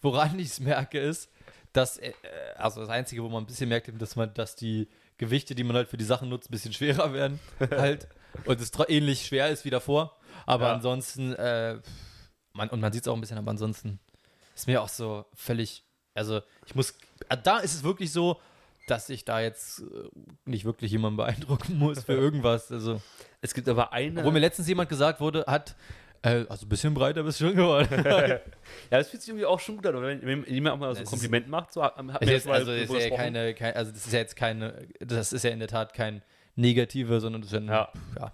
woran 0.01 0.39
ich 0.39 0.49
es 0.49 0.61
merke, 0.61 0.99
ist, 0.99 1.31
dass, 1.73 1.99
äh, 1.99 2.13
also 2.57 2.81
das 2.81 2.91
Einzige, 2.91 3.23
wo 3.23 3.29
man 3.29 3.45
ein 3.45 3.47
bisschen 3.47 3.69
merkt, 3.69 3.91
dass 4.01 4.17
man, 4.17 4.35
dass 4.35 4.57
die 4.57 4.89
Gewichte, 5.23 5.55
die 5.55 5.63
man 5.65 5.77
halt 5.77 5.89
für 5.89 5.97
die 5.97 6.05
Sachen 6.05 6.29
nutzt, 6.29 6.49
ein 6.51 6.53
bisschen 6.53 6.73
schwerer 6.73 7.13
werden 7.13 7.39
halt 7.71 8.09
und 8.45 8.61
es 8.61 8.73
ähnlich 8.89 9.27
schwer 9.27 9.49
ist 9.51 9.65
wie 9.65 9.71
davor. 9.71 10.17
Aber 10.47 10.67
Ja. 10.67 10.75
ansonsten, 10.75 11.33
äh, 11.35 11.79
man, 12.53 12.69
und 12.71 12.81
man 12.81 12.93
sieht 12.93 13.03
es 13.03 13.09
auch 13.09 13.15
ein 13.15 13.21
bisschen, 13.21 13.39
aber 13.39 13.51
ansonsten 13.53 14.01
ist 14.57 14.67
mir 14.67 14.83
auch 14.83 14.89
so 14.89 15.25
völlig, 15.35 15.85
also 16.15 16.41
ich 16.67 16.75
muss, 16.75 16.95
äh, 17.29 17.37
da 17.43 17.59
ist 17.59 17.75
es 17.75 17.83
wirklich 17.85 18.11
so, 18.13 18.41
dass 18.89 19.09
ich 19.11 19.25
da 19.25 19.41
jetzt 19.41 19.79
äh, 19.81 19.85
nicht 20.45 20.65
wirklich 20.65 20.91
jemanden 20.91 21.17
beeindrucken 21.17 21.79
muss 21.79 22.03
für 22.03 22.15
irgendwas. 22.25 22.73
Also 22.73 23.01
Es 23.41 23.55
gibt 23.55 23.69
aber 23.69 23.93
eine. 23.93 24.19
obwohl 24.21 24.33
mir 24.33 24.41
letztens 24.41 24.67
jemand 24.67 24.89
gesagt 24.89 25.21
wurde, 25.21 25.45
hat, 25.47 25.77
äh, 26.23 26.45
also 26.49 26.67
ein 26.67 26.69
bisschen 26.69 26.95
breiter 26.95 27.23
bist 27.23 27.41
du 27.41 27.47
schon 27.47 27.57
geworden. 27.57 27.89
ja, 28.05 28.41
das 28.91 29.09
fühlt 29.09 29.23
sich 29.23 29.29
irgendwie 29.31 29.47
auch 29.47 29.59
schon 29.61 29.77
gut 29.77 29.87
an, 29.87 29.97
oder? 29.97 30.07
wenn, 30.09 30.23
wenn 30.25 30.45
jemand 30.45 30.75
auch 30.77 30.79
mal 30.81 30.95
so 30.95 31.01
ein 31.01 31.07
Kompliment 31.07 31.49
macht. 31.49 31.73
So, 31.73 31.83
hat, 31.83 31.97
ist, 32.23 32.29
jetzt 32.31 32.47
mal 32.47 32.55
also, 32.55 32.71
ist 32.73 32.89
drüber 32.89 33.01
ja 33.01 33.09
gesprochen. 33.09 33.23
keine, 33.35 33.55
kein, 33.55 33.75
also 33.75 33.91
das 33.93 34.07
ist 34.07 34.13
ja 34.13 34.19
jetzt 34.21 34.37
keine, 34.37 34.87
das 35.01 35.33
ist 35.33 35.43
ja 35.45 35.51
in 35.51 35.59
der 35.59 35.69
Tat 35.69 35.95
kein 35.95 36.23
negative, 36.57 37.21
sondern 37.21 37.43
das 37.43 37.49
ist 37.53 37.55
ja, 37.55 37.61
ein- 37.61 37.67
Ja. 37.69 37.89
ja, 38.17 38.33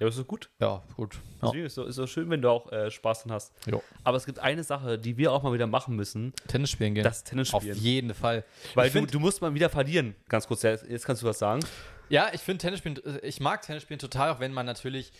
Ja, 0.00 0.06
das 0.06 0.18
ist 0.18 0.26
gut. 0.26 0.50
ja, 0.60 0.82
gut. 0.96 1.16
Ja. 1.40 1.52
Ist 1.54 1.78
es 1.78 1.88
ist 1.88 1.94
so 1.96 2.06
schön, 2.06 2.28
wenn 2.30 2.42
du 2.42 2.50
auch 2.50 2.70
äh, 2.72 2.90
Spaß 2.90 3.22
dran 3.22 3.32
hast. 3.32 3.52
Jo. 3.70 3.82
Aber 4.02 4.16
es 4.16 4.26
gibt 4.26 4.38
eine 4.40 4.64
Sache, 4.64 4.98
die 4.98 5.16
wir 5.16 5.32
auch 5.32 5.42
mal 5.42 5.52
wieder 5.52 5.66
machen 5.66 5.94
müssen: 5.96 6.32
Tennis 6.48 6.70
spielen 6.70 6.94
gehen. 6.94 7.04
das 7.04 7.22
Tennis 7.24 7.54
Auf 7.54 7.62
spielen. 7.62 7.78
jeden 7.78 8.14
Fall. 8.14 8.44
Weil 8.74 8.88
ich 8.88 8.92
du, 8.92 8.98
find, 8.98 9.14
du 9.14 9.20
musst 9.20 9.40
mal 9.40 9.54
wieder 9.54 9.70
verlieren. 9.70 10.14
Ganz 10.28 10.46
kurz, 10.48 10.62
jetzt 10.62 11.06
kannst 11.06 11.22
du 11.22 11.26
was 11.26 11.38
sagen. 11.38 11.60
ja, 12.08 12.28
ich 12.32 12.40
finde 12.40 12.58
Tennis 12.62 12.80
spielen, 12.80 12.96
äh, 13.04 13.20
ich 13.26 13.40
mag 13.40 13.62
Tennis 13.62 13.82
spielen 13.84 14.00
total, 14.00 14.30
auch 14.32 14.40
wenn 14.40 14.52
man 14.52 14.66
natürlich, 14.66 15.12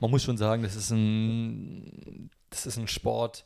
man 0.00 0.10
muss 0.10 0.22
schon 0.24 0.36
sagen, 0.36 0.62
das 0.62 0.76
ist 0.76 0.90
ein, 0.90 2.30
das 2.50 2.66
ist 2.66 2.76
ein 2.76 2.88
Sport, 2.88 3.44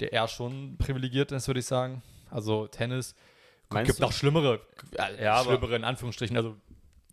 der 0.00 0.12
eher 0.12 0.28
schon 0.28 0.76
privilegiert 0.78 1.32
ist, 1.32 1.46
würde 1.46 1.60
ich 1.60 1.66
sagen. 1.66 2.02
Also 2.30 2.66
Tennis 2.66 3.14
Meinst 3.70 3.88
gibt 3.90 4.00
du? 4.00 4.06
auch 4.06 4.12
schlimmere, 4.12 4.60
äh, 4.96 5.22
Ja, 5.24 5.42
schlimmere 5.44 5.76
in 5.76 5.84
Anführungsstrichen, 5.84 6.36
also 6.36 6.56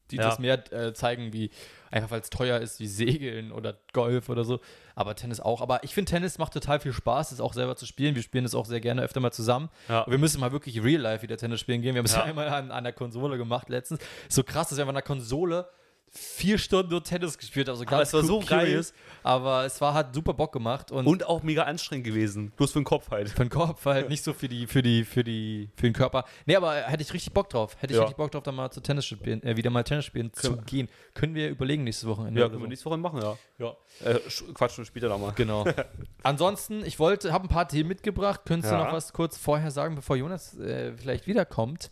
die 0.10 0.18
Ja. 0.18 0.24
das 0.24 0.40
mehr 0.40 0.72
äh, 0.74 0.94
zeigen, 0.94 1.32
wie 1.32 1.52
einfach 1.90 2.12
weil 2.12 2.20
es 2.22 2.30
teuer 2.30 2.60
ist, 2.60 2.80
wie 2.82 2.88
Segeln 2.88 3.52
oder 3.52 3.78
Golf 3.94 4.28
oder 4.30 4.44
so. 4.44 4.60
Aber 4.94 5.16
Tennis 5.16 5.40
auch. 5.40 5.62
Aber 5.62 5.84
ich 5.86 5.94
finde, 5.94 6.10
Tennis 6.12 6.38
macht 6.38 6.52
total 6.54 6.80
viel 6.82 6.92
Spaß, 6.92 7.32
es 7.32 7.40
auch 7.40 7.54
selber 7.54 7.76
zu 7.78 7.86
spielen. 7.86 8.16
Wir 8.16 8.22
spielen 8.22 8.44
das 8.44 8.54
auch 8.56 8.66
sehr 8.66 8.82
gerne 8.82 9.02
öfter 9.04 9.20
mal 9.22 9.32
zusammen. 9.32 9.70
Ja. 9.88 10.06
Wir 10.08 10.18
müssen 10.18 10.40
mal 10.42 10.52
wirklich 10.52 10.84
real 10.84 11.02
life 11.02 11.22
wieder 11.24 11.38
Tennis 11.38 11.62
spielen 11.62 11.82
gehen. 11.82 11.94
Wir 11.96 12.00
haben 12.00 12.06
es 12.06 12.14
Ja. 12.16 12.24
einmal 12.26 12.50
an, 12.50 12.72
an 12.72 12.84
der 12.84 12.94
Konsole 12.94 13.38
gemacht 13.38 13.70
letztens. 13.70 14.02
So 14.28 14.44
krass, 14.44 14.70
dass 14.70 14.78
wir 14.78 14.86
an 14.88 14.94
der 14.94 15.02
Konsole 15.02 15.70
vier 16.14 16.58
Stunden 16.58 16.92
nur 16.92 17.02
Tennis 17.04 17.38
gespielt. 17.38 17.70
Also 17.70 17.84
Aber 17.84 17.92
ganz 17.98 18.10
es 18.10 18.14
war 18.14 18.24
so 18.24 18.40
geil. 18.42 18.86
Aber 19.24 19.64
es 19.66 19.80
war 19.80 19.94
hat 19.94 20.14
super 20.14 20.34
Bock 20.34 20.52
gemacht 20.52 20.92
und, 20.92 21.08
Und 21.08 21.26
auch 21.26 21.42
mega 21.42 21.64
anstrengend 21.64 22.06
gewesen. 22.06 22.52
Bloß 22.58 22.74
für 22.74 22.80
den 22.82 22.84
Kopf 22.86 23.10
halt. 23.12 23.30
für 23.30 23.46
den 23.46 23.50
Kopf 23.50 23.86
halt 23.86 24.10
nicht 24.10 24.22
so 24.24 24.34
für 24.34 24.50
die 24.50 24.68
für 24.68 24.82
die 24.82 25.06
für 25.06 25.24
die 25.24 25.70
für 25.78 25.84
den 25.84 25.94
Körper. 25.94 26.26
Nee, 26.46 26.58
aber 26.58 26.74
hätte 26.82 27.02
ich 27.02 27.14
richtig 27.14 27.32
Bock 27.34 27.50
drauf. 27.50 27.78
Hätte 27.80 27.94
ich 27.94 27.98
Ja. 27.98 28.04
richtig 28.04 28.18
Bock 28.18 28.30
drauf, 28.32 28.44
da 28.44 28.52
mal 28.52 28.70
zu 28.72 28.82
Tennis 28.82 29.06
spielen, 29.06 29.42
äh, 29.44 29.56
wieder 29.56 29.70
mal 29.70 29.84
Tennis 29.84 30.04
spielen 30.04 30.34
zu 30.34 30.52
Können- 30.56 30.66
gehen. 30.66 30.90
Können 31.14 31.34
wir 31.34 31.50
überlegen 31.50 31.86
nächstes 31.86 32.10
Wochenende. 32.10 32.42
Ja, 32.42 32.48
können 32.50 32.60
wir 32.60 32.66
so. 32.66 32.70
nächste 32.70 32.86
Woche 32.90 32.98
machen, 32.98 33.22
ja. 33.22 33.38
Ja. 33.60 33.76
Äh, 34.06 34.16
sch- 34.28 34.54
Quatsch, 34.54 34.80
später 34.86 35.08
nochmal. 35.08 35.32
Genau. 35.36 35.64
Ansonsten, 36.24 36.86
ich 36.86 37.00
wollte, 37.00 37.32
habe 37.32 37.46
ein 37.46 37.50
paar 37.50 37.68
Themen 37.70 37.88
mitgebracht. 37.88 38.42
Könntest 38.46 38.72
Ja. 38.72 38.80
du 38.80 38.84
noch 38.86 38.94
was 38.94 39.14
kurz 39.14 39.38
vorher 39.38 39.72
sagen, 39.72 39.96
bevor 39.96 40.18
Jonas 40.18 40.58
äh, 40.60 40.94
vielleicht 40.98 41.26
wiederkommt? 41.28 41.90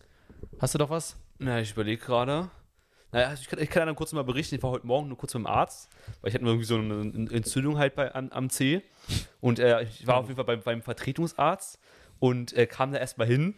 Hast 0.60 0.74
du 0.74 0.78
doch 0.78 0.90
was? 0.90 1.16
Na, 1.38 1.62
ich 1.62 1.72
überlege 1.72 2.04
gerade. 2.04 2.50
Naja, 3.12 3.34
ich 3.34 3.48
kann, 3.48 3.60
ich 3.60 3.70
kann 3.70 3.88
dann 3.88 3.96
kurz 3.96 4.14
mal 4.14 4.24
berichten. 4.24 4.56
Ich 4.56 4.64
war 4.64 4.72
heute 4.72 4.86
Morgen 4.86 5.08
nur 5.08 5.18
kurz 5.18 5.34
beim 5.34 5.48
Arzt, 5.48 5.90
weil 6.22 6.30
ich 6.30 6.36
hatte 6.36 6.46
irgendwie 6.46 6.66
so 6.66 6.76
eine 6.76 7.02
Entzündung 7.32 7.78
halt 7.78 7.96
bei, 7.96 8.14
am, 8.14 8.30
am 8.30 8.50
C. 8.50 8.84
Und 9.42 9.60
äh, 9.60 9.84
ich 9.84 10.06
war 10.06 10.18
auf 10.18 10.28
jeden 10.28 10.36
Fall 10.36 10.46
beim, 10.46 10.62
beim 10.62 10.82
Vertretungsarzt 10.82 11.80
und 12.20 12.54
äh, 12.54 12.68
kam 12.68 12.92
da 12.92 13.00
erstmal 13.00 13.28
hin. 13.28 13.56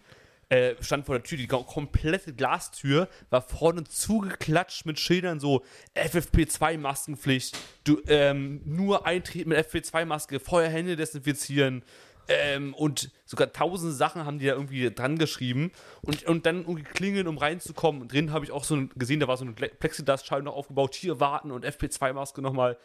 Äh, 0.47 0.75
stand 0.81 1.05
vor 1.05 1.15
der 1.15 1.23
Tür, 1.23 1.37
die 1.37 1.47
komplette 1.47 2.33
Glastür 2.33 3.07
war 3.29 3.41
vorne 3.41 3.85
zugeklatscht 3.85 4.85
mit 4.85 4.99
Schildern 4.99 5.39
so 5.39 5.63
FFP2-Maskenpflicht, 5.95 7.57
du 7.85 8.01
ähm, 8.07 8.59
nur 8.65 9.05
eintreten 9.05 9.49
mit 9.49 9.65
FFP2-Maske, 9.65 10.41
vorher 10.41 10.69
Hände 10.69 10.97
desinfizieren, 10.97 11.83
ähm, 12.31 12.73
und 12.73 13.11
sogar 13.25 13.51
tausend 13.51 13.93
Sachen 13.93 14.25
haben 14.25 14.39
die 14.39 14.45
da 14.45 14.53
irgendwie 14.53 14.89
dran 14.93 15.17
geschrieben. 15.17 15.71
Und, 16.01 16.23
und 16.25 16.45
dann 16.45 16.61
irgendwie 16.61 16.83
klingeln, 16.83 17.27
um 17.27 17.37
reinzukommen. 17.37 18.07
Drin 18.07 18.31
habe 18.31 18.45
ich 18.45 18.51
auch 18.51 18.63
so 18.63 18.87
gesehen, 18.95 19.19
da 19.19 19.27
war 19.27 19.37
so 19.37 19.45
eine 19.45 19.53
Plexiglasscheibe 19.53 20.43
noch 20.43 20.55
aufgebaut. 20.55 20.95
Hier 20.95 21.19
warten 21.19 21.51
und 21.51 21.65
FP2-Maske 21.65 22.41
nochmal. 22.41 22.77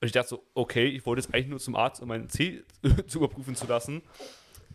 Und 0.00 0.06
ich 0.06 0.12
dachte 0.12 0.30
so, 0.30 0.42
okay, 0.54 0.86
ich 0.86 1.06
wollte 1.06 1.22
jetzt 1.22 1.32
eigentlich 1.32 1.48
nur 1.48 1.60
zum 1.60 1.76
Arzt, 1.76 2.02
um 2.02 2.08
meinen 2.08 2.28
C 2.28 2.64
zu 3.06 3.18
überprüfen 3.18 3.54
zu 3.54 3.66
lassen. 3.66 4.02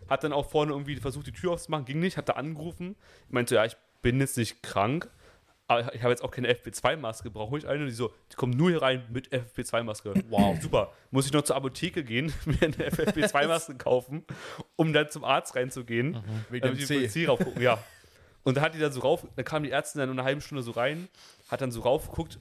Hat 0.09 0.23
dann 0.23 0.31
auch 0.31 0.49
vorne 0.49 0.71
irgendwie 0.71 0.95
versucht, 0.95 1.27
die 1.27 1.33
Tür 1.33 1.51
aufzumachen, 1.51 1.85
ging 1.85 1.99
nicht, 1.99 2.17
hat 2.17 2.29
da 2.29 2.33
angerufen. 2.33 2.95
Ich 3.27 3.33
meinte, 3.33 3.55
ja, 3.55 3.65
ich 3.65 3.75
bin 4.01 4.19
jetzt 4.19 4.37
nicht 4.37 4.63
krank, 4.63 5.09
aber 5.67 5.93
ich 5.93 6.01
habe 6.01 6.11
jetzt 6.11 6.23
auch 6.23 6.31
keine 6.31 6.49
FP2-Maske, 6.53 7.29
brauche 7.29 7.57
ich 7.57 7.67
eine? 7.67 7.81
Und 7.81 7.87
die 7.87 7.93
so, 7.93 8.13
die 8.31 8.35
kommen 8.35 8.53
nur 8.55 8.69
hier 8.69 8.81
rein 8.81 9.03
mit 9.09 9.29
FP2-Maske. 9.33 10.13
Wow, 10.29 10.57
super. 10.61 10.93
Muss 11.11 11.25
ich 11.25 11.33
noch 11.33 11.41
zur 11.41 11.57
Apotheke 11.57 12.03
gehen, 12.03 12.33
mir 12.45 12.61
eine 12.61 12.89
FFP2-Maske 12.89 13.75
kaufen, 13.75 14.23
um 14.77 14.93
dann 14.93 15.09
zum 15.09 15.25
Arzt 15.25 15.55
reinzugehen, 15.55 16.23
Wegen 16.49 16.63
damit 16.63 16.79
dem 16.79 16.87
die. 16.87 16.93
Polizei 16.93 17.27
raufgucken, 17.27 17.61
ja. 17.61 17.83
Und 18.43 18.55
da 18.55 18.61
hat 18.61 18.75
die 18.75 18.79
dann 18.79 18.93
so 18.93 19.01
rauf, 19.01 19.27
da 19.35 19.43
kam 19.43 19.63
die 19.63 19.71
Ärztin 19.71 19.99
dann 19.99 20.09
eine 20.09 20.23
halbe 20.23 20.39
Stunde 20.39 20.63
so 20.63 20.71
rein, 20.71 21.09
hat 21.49 21.59
dann 21.59 21.71
so 21.71 21.81
raufgeguckt 21.81 22.39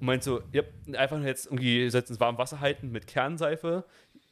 und 0.00 0.06
meint 0.06 0.24
so, 0.24 0.42
ja, 0.50 0.62
einfach 0.94 1.18
nur 1.18 1.26
jetzt 1.26 1.46
irgendwie 1.46 1.88
sollt 1.88 2.10
ins 2.10 2.18
warme 2.18 2.36
Wasser 2.36 2.58
halten 2.58 2.90
mit 2.90 3.06
Kernseife, 3.06 3.84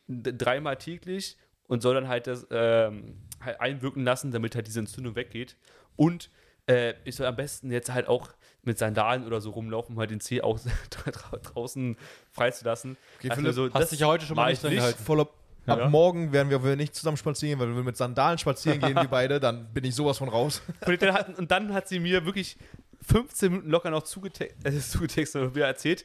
dreimal 0.08 0.76
täglich 0.76 1.36
und 1.68 1.82
soll 1.82 1.94
dann 1.94 2.08
halt 2.08 2.26
das 2.26 2.48
ähm, 2.50 3.16
halt 3.40 3.60
einwirken 3.60 4.02
lassen, 4.02 4.32
damit 4.32 4.56
halt 4.56 4.66
diese 4.66 4.80
Entzündung 4.80 5.14
weggeht. 5.14 5.56
Und 5.94 6.30
äh, 6.66 6.94
ich 7.04 7.16
soll 7.16 7.26
am 7.26 7.36
besten 7.36 7.70
jetzt 7.70 7.92
halt 7.92 8.08
auch 8.08 8.28
mit 8.62 8.78
Sandalen 8.78 9.26
oder 9.26 9.40
so 9.40 9.50
rumlaufen, 9.50 9.94
um 9.94 10.00
halt 10.00 10.10
den 10.10 10.20
Zeh 10.20 10.40
auch 10.40 10.58
dra- 10.90 11.36
draußen 11.42 11.96
freizulassen. 12.32 12.96
Okay, 13.18 13.30
Also 13.30 13.40
Philipp, 13.42 13.54
so, 13.54 13.64
hast 13.66 13.74
das 13.74 13.90
dich 13.90 14.00
ja 14.00 14.06
heute 14.06 14.24
schon 14.24 14.36
mal 14.36 14.46
nicht 14.50 14.58
ich 14.58 14.62
dran 14.62 14.74
gehalten. 14.76 15.04
Voller 15.04 15.28
Ab 15.66 15.78
Ja. 15.78 15.88
morgen 15.88 16.30
werden 16.32 16.50
wir 16.50 16.76
nicht 16.76 16.94
zusammen 16.94 17.16
spazieren, 17.16 17.58
weil 17.58 17.74
wir 17.74 17.82
mit 17.82 17.96
Sandalen 17.96 18.36
spazieren 18.36 18.80
gehen, 18.80 18.94
wir 18.96 19.04
beide, 19.08 19.40
dann 19.40 19.72
bin 19.72 19.82
ich 19.84 19.94
sowas 19.94 20.18
von 20.18 20.28
raus. 20.28 20.60
Und 20.86 21.00
dann, 21.00 21.14
hat, 21.14 21.38
und 21.38 21.50
dann 21.50 21.72
hat 21.72 21.88
sie 21.88 22.00
mir 22.00 22.26
wirklich 22.26 22.58
15 23.00 23.50
Minuten 23.50 23.70
locker 23.70 23.88
noch 23.88 24.02
zugetext, 24.02 24.56
äh, 24.66 24.78
zugetextet 24.78 25.40
und 25.42 25.54
mir 25.54 25.64
erzählt, 25.64 26.04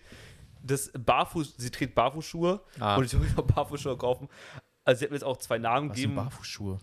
dass 0.63 0.89
Barfuß, 0.97 1.55
sie 1.57 1.69
trägt 1.71 1.93
Barfußschuhe 1.93 2.61
Ah. 2.79 2.95
und 2.95 3.03
ich 3.05 3.19
will 3.19 3.29
noch 3.35 3.43
Barfußschuhe 3.43 3.97
kaufen. 3.97 4.29
Also 4.85 4.99
sie 4.99 5.05
hat 5.05 5.11
mir 5.11 5.17
jetzt 5.17 5.23
auch 5.25 5.37
zwei 5.37 5.57
Namen 5.57 5.89
Was 5.89 5.97
sind 5.97 6.09
gegeben. 6.09 6.15
Barfußschuhe? 6.23 6.77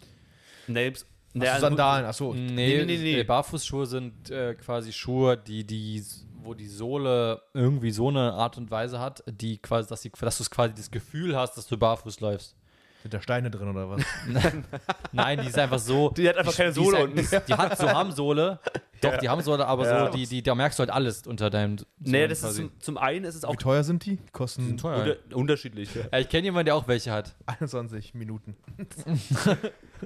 Names. 0.67 1.07
Ach 1.37 1.41
Naja, 1.41 1.55
so, 1.57 1.61
Sandalen, 1.61 2.05
achso. 2.07 2.33
Nee, 2.35 2.51
nee, 2.79 2.85
nee, 2.85 2.97
nee. 2.99 3.23
Barfußschuhe 3.25 3.87
sind 3.87 4.31
äh, 4.31 4.55
quasi 4.55 4.93
Schuhe, 4.93 5.37
die, 5.37 5.65
die, 5.65 6.03
wo 6.43 6.55
die 6.55 6.69
Sohle 6.69 7.43
irgendwie 7.53 7.91
so 7.91 8.09
eine 8.09 8.33
Art 8.33 8.57
und 8.57 8.71
Weise 8.71 8.99
hat, 9.01 9.23
die 9.27 9.59
quasi, 9.59 9.89
dass, 9.89 10.03
dass 10.03 10.39
du 10.39 10.45
quasi 10.45 10.75
das 10.75 10.91
Gefühl 10.91 11.37
hast, 11.37 11.57
dass 11.57 11.67
du 11.67 11.77
barfuß 11.77 12.21
läufst. 12.21 12.57
Sind 13.03 13.15
da 13.15 13.21
Steine 13.21 13.51
drin 13.51 13.69
oder 13.69 13.89
was? 13.89 14.03
Nein, 15.13 15.41
die 15.41 15.47
ist 15.49 15.59
einfach 15.59 15.79
so. 15.79 16.11
Die 16.11 16.29
hat 16.29 16.39
einfach 16.39 16.57
keine 16.57 16.73
die 16.73 16.81
ist 16.81 16.85
Sohle 16.87 17.05
unten. 17.05 17.17
Die, 17.19 17.27
die 17.47 17.55
hat 17.55 17.79
so 17.79 17.89
Hamsohle. 17.89 18.59
Doch, 19.01 19.17
die 19.19 19.29
Hamsohle, 19.29 19.65
aber 19.67 19.85
Ja. 19.85 20.07
so, 20.07 20.17
die, 20.17 20.27
die, 20.27 20.43
da 20.43 20.55
merkst 20.55 20.79
du 20.79 20.81
halt 20.81 20.91
alles 20.91 21.25
unter 21.27 21.51
deinem. 21.51 21.77
Nee, 22.01 22.27
das 22.27 22.39
ist 22.39 22.45
quasi. 22.45 22.63
zum, 22.63 22.81
zum 22.81 22.99
einen 22.99 23.25
ist 23.27 23.35
es 23.37 23.45
auch 23.45 23.53
Wie 23.53 23.59
teuer 23.59 23.85
sind 23.85 24.05
die? 24.07 24.17
Die 24.17 24.33
kosten 24.33 24.77
teuer. 24.77 25.17
unter, 25.29 25.37
unterschiedlich. 25.37 25.91
Ja, 25.95 26.19
ich 26.19 26.29
kenne 26.29 26.45
jemanden, 26.47 26.67
der 26.67 26.75
auch 26.75 26.89
welche 26.89 27.13
hat. 27.13 27.37
21 27.47 28.15
Minuten. 28.15 28.57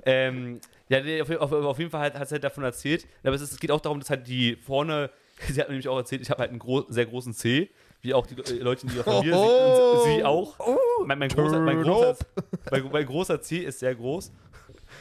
Ähm, 0.04 0.60
ja, 0.88 1.00
auf, 1.22 1.30
auf, 1.30 1.52
auf 1.52 1.78
jeden 1.78 1.90
Fall 1.90 2.00
hat, 2.02 2.14
hat 2.18 2.28
sie 2.28 2.34
halt 2.34 2.44
davon 2.44 2.64
erzählt. 2.64 3.06
Aber 3.22 3.34
es, 3.34 3.42
ist, 3.42 3.52
es 3.52 3.60
geht 3.60 3.70
auch 3.70 3.80
darum, 3.80 4.00
dass 4.00 4.10
halt 4.10 4.26
die 4.26 4.56
vorne, 4.56 5.10
sie 5.48 5.60
hat 5.60 5.68
mir 5.68 5.72
nämlich 5.74 5.88
auch 5.88 5.96
erzählt, 5.98 6.22
ich 6.22 6.30
habe 6.30 6.40
halt 6.40 6.50
einen 6.50 6.58
gro 6.58 6.84
sehr 6.88 7.06
großen 7.06 7.32
C, 7.34 7.70
wie 8.02 8.14
auch 8.14 8.26
die 8.26 8.34
äh, 8.40 8.58
Leute 8.58 8.86
in 8.86 8.94
ihrer 8.94 9.04
Familie, 9.04 9.34
Oh. 9.36 10.02
sie, 10.04 10.10
und 10.10 10.16
sie 10.16 10.24
auch. 10.24 10.56
mein, 11.04 11.18
mein, 11.18 11.28
großer, 11.28 11.60
mein, 11.60 11.82
großer, 11.82 12.16
mein, 12.70 12.90
mein 12.90 13.06
großer 13.06 13.40
C 13.40 13.58
ist 13.58 13.78
sehr 13.80 13.94
groß. 13.94 14.32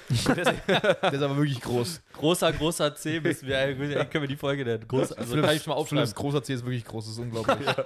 Der 0.35 1.13
ist 1.13 1.21
aber 1.21 1.35
wirklich 1.37 1.61
groß. 1.61 2.01
Großer, 2.13 2.51
großer 2.53 2.93
C 2.95 3.19
müssen 3.19 3.47
wir, 3.47 3.57
eigentlich- 3.57 4.09
können 4.11 4.23
wir 4.23 4.27
die 4.27 4.35
Folge 4.35 4.63
nennen. 4.63 4.87
Groß, 4.87 5.13
also 5.13 5.41
kann 5.41 5.55
ich 5.55 5.63
schon 5.63 5.71
mal 5.71 5.77
aufschreiben. 5.77 6.13
großer 6.13 6.43
C 6.43 6.53
ist 6.53 6.63
wirklich 6.65 6.85
groß, 6.85 7.05
das 7.05 7.13
ist 7.13 7.19
unglaublich. 7.19 7.65
ja, 7.65 7.85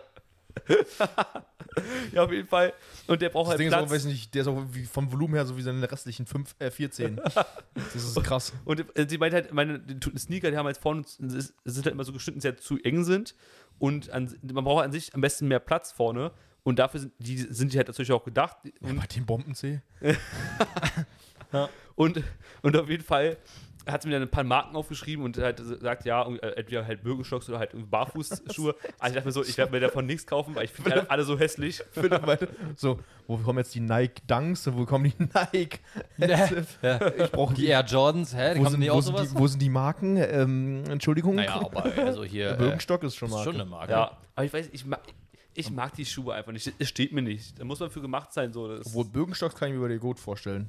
auf 2.15 2.31
jeden 2.31 2.47
Fall. 2.47 2.73
Und 3.07 3.21
der 3.21 3.29
braucht 3.29 3.45
Das 3.45 3.49
halt 3.51 3.59
Ding 3.59 3.67
ist 3.67 3.73
auch, 3.73 3.79
Platz. 3.79 3.91
weiß 3.91 4.05
nicht, 4.05 4.33
der 4.33 4.41
ist 4.43 4.47
auch 4.47 4.63
wie 4.71 4.85
vom 4.85 5.11
Volumen 5.11 5.33
her 5.35 5.45
so 5.45 5.57
wie 5.57 5.61
seine 5.61 5.89
restlichen 5.91 6.25
fünf, 6.25 6.55
äh, 6.59 6.69
14. 6.71 7.15
Das 7.15 7.95
ist 7.95 8.23
krass. 8.23 8.53
Und 8.65 8.85
äh, 8.97 9.07
sie 9.09 9.17
meint 9.17 9.33
halt, 9.33 9.53
meine 9.53 9.79
die 9.79 10.17
Sneaker, 10.17 10.51
die 10.51 10.57
haben 10.57 10.65
halt 10.65 10.77
vorne, 10.77 11.03
sind 11.05 11.85
halt 11.85 11.93
immer 11.93 12.03
so 12.03 12.13
geschnitten, 12.13 12.39
dass 12.39 12.43
sie 12.43 12.49
halt 12.49 12.61
zu 12.61 12.77
eng 12.83 13.03
sind. 13.03 13.35
Und 13.79 14.09
an, 14.11 14.33
man 14.41 14.63
braucht 14.63 14.83
an 14.85 14.91
sich 14.91 15.13
am 15.15 15.21
besten 15.21 15.47
mehr 15.47 15.59
Platz 15.59 15.91
vorne. 15.91 16.31
Und 16.63 16.79
dafür 16.79 16.99
sind 17.01 17.13
die, 17.17 17.37
sind 17.37 17.73
die 17.73 17.77
halt 17.77 17.87
natürlich 17.87 18.11
auch 18.11 18.23
gedacht. 18.23 18.57
Ja, 18.81 18.93
bei 18.93 19.05
dem 19.07 19.25
Bomben-C. 19.25 19.81
Und, 21.95 22.23
und 22.63 22.75
auf 22.77 22.89
jeden 22.89 23.03
Fall 23.03 23.37
hat 23.85 24.01
sie 24.01 24.07
mir 24.07 24.13
dann 24.15 24.23
ein 24.23 24.29
paar 24.31 24.43
Marken 24.43 24.75
aufgeschrieben 24.75 25.25
und 25.25 25.37
halt 25.37 25.57
gesagt, 25.57 26.05
ja, 26.05 26.25
äh, 26.27 26.55
entweder 26.55 26.85
halt 26.85 27.03
Birkenstocks 27.03 27.49
oder 27.49 27.59
halt 27.59 27.71
Barfußschuhe. 27.89 28.75
Also 28.99 29.11
ich 29.11 29.13
dachte 29.15 29.25
mir 29.25 29.31
so, 29.31 29.43
ich 29.43 29.57
werde 29.57 29.71
mir 29.71 29.79
davon 29.79 30.05
nichts 30.05 30.25
kaufen, 30.25 30.55
weil 30.55 30.65
ich 30.65 30.71
finde 30.71 30.91
die 30.91 30.99
alle, 30.99 31.09
alle 31.09 31.23
so 31.23 31.37
hässlich. 31.37 31.81
So, 32.75 32.99
wo 33.27 33.37
kommen 33.37 33.59
jetzt 33.59 33.75
die 33.75 33.79
Nike 33.79 34.21
Dunks 34.27 34.65
und 34.67 34.77
wo 34.77 34.85
kommen 34.85 35.05
die 35.17 35.23
Nike? 35.53 35.79
Ja. 36.17 36.49
Ich 37.17 37.31
brauche 37.31 37.53
Die 37.53 37.67
Air 37.67 37.83
Jordans, 37.85 38.35
hä? 38.35 38.53
Die 38.55 38.59
Wo 38.59 38.69
sind, 38.69 38.79
nicht 38.79 38.91
wo, 38.91 39.01
sind 39.01 39.19
die, 39.19 39.33
wo 39.35 39.47
sind 39.47 39.61
die 39.61 39.69
Marken? 39.69 40.17
Ähm, 40.17 40.83
Entschuldigung. 40.89 41.35
naja, 41.35 41.55
aber 41.55 41.85
also 41.97 42.23
hier. 42.23 42.51
Äh, 42.51 42.57
Birkenstock 42.57 43.03
ist 43.03 43.15
schon 43.15 43.27
ist 43.29 43.33
Marke. 43.33 43.51
schon 43.51 43.61
eine 43.61 43.69
Marke. 43.69 43.91
Ja, 43.91 44.17
aber 44.35 44.45
ich 44.45 44.53
weiß, 44.53 44.69
ich 44.71 44.85
mag, 44.85 45.01
ich 45.53 45.69
mag 45.71 45.93
die 45.95 46.05
Schuhe 46.05 46.33
einfach 46.33 46.51
nicht. 46.51 46.71
Es 46.79 46.89
steht 46.89 47.11
mir 47.11 47.21
nicht. 47.21 47.59
Da 47.59 47.63
muss 47.65 47.79
man 47.79 47.89
für 47.89 48.01
gemacht 48.01 48.33
sein. 48.33 48.53
So. 48.53 48.67
Das, 48.77 48.87
Obwohl 48.87 49.05
Birkenstocks 49.05 49.55
kann 49.55 49.67
ich 49.69 49.73
mir 49.73 49.79
über 49.79 49.89
dir 49.89 49.99
gut 49.99 50.19
vorstellen. 50.19 50.67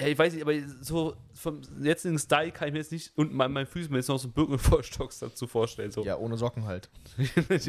Ja, 0.00 0.06
ich 0.06 0.18
weiß 0.18 0.32
nicht, 0.32 0.42
aber 0.42 0.54
so 0.80 1.14
vom 1.34 1.60
jetzigen 1.80 2.18
Style 2.18 2.50
kann 2.52 2.68
ich 2.68 2.72
mir 2.72 2.80
jetzt 2.80 2.92
nicht 2.92 3.12
und 3.16 3.34
mein, 3.34 3.52
mein 3.52 3.66
Füßen 3.66 3.90
mir 3.90 3.98
jetzt 3.98 4.08
noch 4.08 4.18
so 4.18 4.28
Birkenstocks 4.28 5.18
dazu 5.18 5.46
vorstellen. 5.46 5.90
So. 5.90 6.04
Ja, 6.04 6.16
ohne 6.16 6.36
Socken 6.36 6.64
halt. 6.64 6.88
ja, 7.18 7.50
ich, 7.50 7.68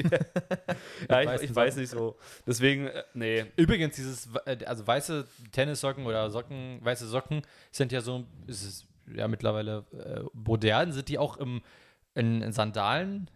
weißen 1.10 1.46
ich 1.46 1.56
weiß 1.56 1.76
nicht 1.76 1.90
so. 1.90 2.18
Deswegen, 2.48 2.88
äh, 2.88 3.04
nee. 3.14 3.46
Übrigens, 3.58 3.96
dieses, 3.96 4.30
äh, 4.46 4.64
also 4.66 4.86
weiße 4.88 5.28
Tennissocken 5.52 6.06
oder 6.06 6.30
Socken, 6.30 6.80
weiße 6.84 7.08
Socken 7.08 7.42
sind 7.72 7.92
ja 7.92 8.02
so, 8.02 8.26
ist 8.48 8.64
es 8.64 8.88
ja 9.14 9.28
mittlerweile 9.28 9.86
äh, 9.92 10.22
modern. 10.34 10.92
Sind 10.94 11.10
die 11.10 11.18
auch 11.18 11.38
im, 11.38 11.62
in, 12.16 12.42
in 12.42 12.54
Sandalen 12.54 13.30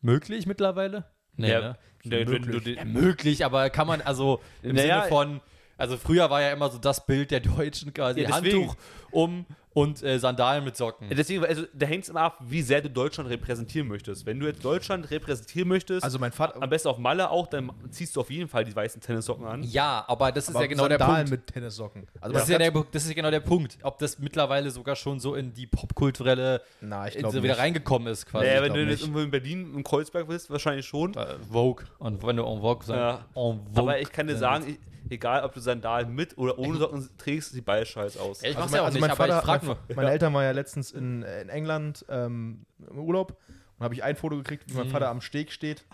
möglich 0.00 0.46
mittlerweile? 0.46 1.04
Nee, 1.36 1.50
Ja, 1.50 1.60
ne? 1.60 1.78
Wenn 2.04 2.28
möglich. 2.28 2.76
Ja, 2.76 2.84
möglich, 2.84 3.44
aber 3.44 3.68
kann 3.70 3.86
man, 3.86 4.00
also 4.00 4.40
im 4.62 4.76
Naja, 4.76 5.00
Sinne 5.02 5.08
von, 5.08 5.40
also 5.80 5.96
früher 5.96 6.30
war 6.30 6.40
ja 6.42 6.50
immer 6.52 6.70
so 6.70 6.78
das 6.78 7.04
Bild 7.06 7.30
der 7.30 7.40
Deutschen 7.40 7.92
quasi, 7.92 8.20
Ja. 8.22 8.30
Handtuch 8.30 8.76
um 9.10 9.44
und 9.72 10.02
äh, 10.02 10.18
Sandalen 10.18 10.64
mit 10.64 10.76
Socken. 10.76 11.08
deswegen, 11.10 11.44
also 11.44 11.62
da 11.72 11.86
hängt 11.86 12.02
es 12.02 12.08
immer 12.10 12.22
ab, 12.22 12.38
wie 12.40 12.60
sehr 12.60 12.80
du 12.80 12.90
Deutschland 12.90 13.30
repräsentieren 13.30 13.86
möchtest. 13.86 14.26
Wenn 14.26 14.40
du 14.40 14.46
jetzt 14.46 14.64
Deutschland 14.64 15.08
repräsentieren 15.12 15.68
möchtest, 15.68 16.02
Also 16.02 16.18
mein 16.18 16.32
Vater. 16.32 16.60
am 16.60 16.68
besten 16.68 16.88
auf 16.88 16.98
Malle 16.98 17.30
auch, 17.30 17.46
dann 17.46 17.70
ziehst 17.90 18.16
du 18.16 18.20
auf 18.20 18.30
jeden 18.30 18.48
Fall 18.48 18.64
die 18.64 18.74
weißen 18.74 19.00
Tennissocken 19.00 19.46
an. 19.46 19.62
Ja, 19.62 20.04
aber 20.08 20.32
das 20.32 20.48
ist 20.48 20.56
aber 20.56 20.64
ja 20.64 20.68
genau 20.68 20.88
der 20.88 20.98
Sandalen 20.98 21.28
Punkt. 21.28 21.46
mit 21.46 21.54
Tennissocken. 21.54 22.06
Also 22.20 22.34
Das 22.34 22.42
ist, 22.44 22.48
ja 22.50 22.58
der, 22.58 22.72
das 22.72 23.02
ist 23.04 23.08
ja 23.10 23.14
genau 23.14 23.30
der 23.30 23.40
Punkt, 23.40 23.78
ob 23.82 23.98
das 23.98 24.18
mittlerweile 24.18 24.72
sogar 24.72 24.96
schon 24.96 25.20
so 25.20 25.36
in 25.36 25.54
die 25.54 25.68
popkulturelle 25.68 26.62
Na, 26.80 27.06
ich 27.06 27.14
so 27.14 27.28
wieder 27.34 27.40
nicht. 27.42 27.58
reingekommen 27.58 28.08
ist 28.08 28.26
quasi. 28.26 28.46
Naja, 28.46 28.62
wenn 28.62 28.74
du 28.74 28.84
jetzt 28.84 29.02
irgendwo 29.02 29.20
in 29.20 29.30
Berlin, 29.30 29.72
im 29.74 29.84
Kreuzberg 29.84 30.26
bist, 30.26 30.50
wahrscheinlich 30.50 30.86
schon. 30.86 31.14
Äh, 31.14 31.36
Vogue. 31.50 31.84
Und 32.00 32.24
wenn 32.26 32.36
du 32.36 32.44
en 32.44 32.60
Vogue 32.60 32.84
sagst, 32.84 32.90
Ja. 32.90 33.14
en 33.40 33.60
Vogue. 33.72 33.78
Aber 33.82 34.00
ich 34.00 34.10
kann 34.10 34.26
dir 34.26 34.36
sagen, 34.36 34.64
ich, 34.68 34.78
egal 35.10 35.44
ob 35.44 35.52
du 35.54 35.60
Sandalen 35.60 36.14
mit 36.14 36.36
oder 36.38 36.58
ohne 36.58 36.78
Socken 36.78 37.08
trägst, 37.18 37.52
sieht 37.52 37.64
beides 37.64 37.88
scheiße 37.88 38.20
aus. 38.20 38.42
Ja, 38.42 38.50
ich 38.50 38.56
Also 38.56 38.60
mach's 38.60 38.70
mein, 38.72 38.76
ja 38.78 38.82
auch 38.82 38.86
also 38.86 38.94
nicht, 38.96 39.00
mein 39.02 39.10
aber 39.10 39.16
Vater, 39.26 39.38
ich 39.38 39.44
frag 39.44 39.62
mein, 39.62 39.76
nur. 39.88 39.96
meine 39.96 40.10
Eltern 40.10 40.34
waren 40.34 40.44
ja 40.44 40.50
letztens 40.52 40.92
in, 40.92 41.22
äh, 41.22 41.42
in 41.42 41.48
England 41.48 42.04
ähm, 42.08 42.64
im 42.90 42.98
Urlaub 42.98 43.36
und 43.78 43.84
habe 43.84 43.94
ich 43.94 44.02
ein 44.04 44.16
Foto 44.16 44.36
gekriegt, 44.36 44.64
wie 44.68 44.74
mein 44.74 44.86
Mhm. 44.88 44.90
Vater 44.92 45.08
am 45.08 45.20
Steg 45.20 45.52
steht. 45.52 45.84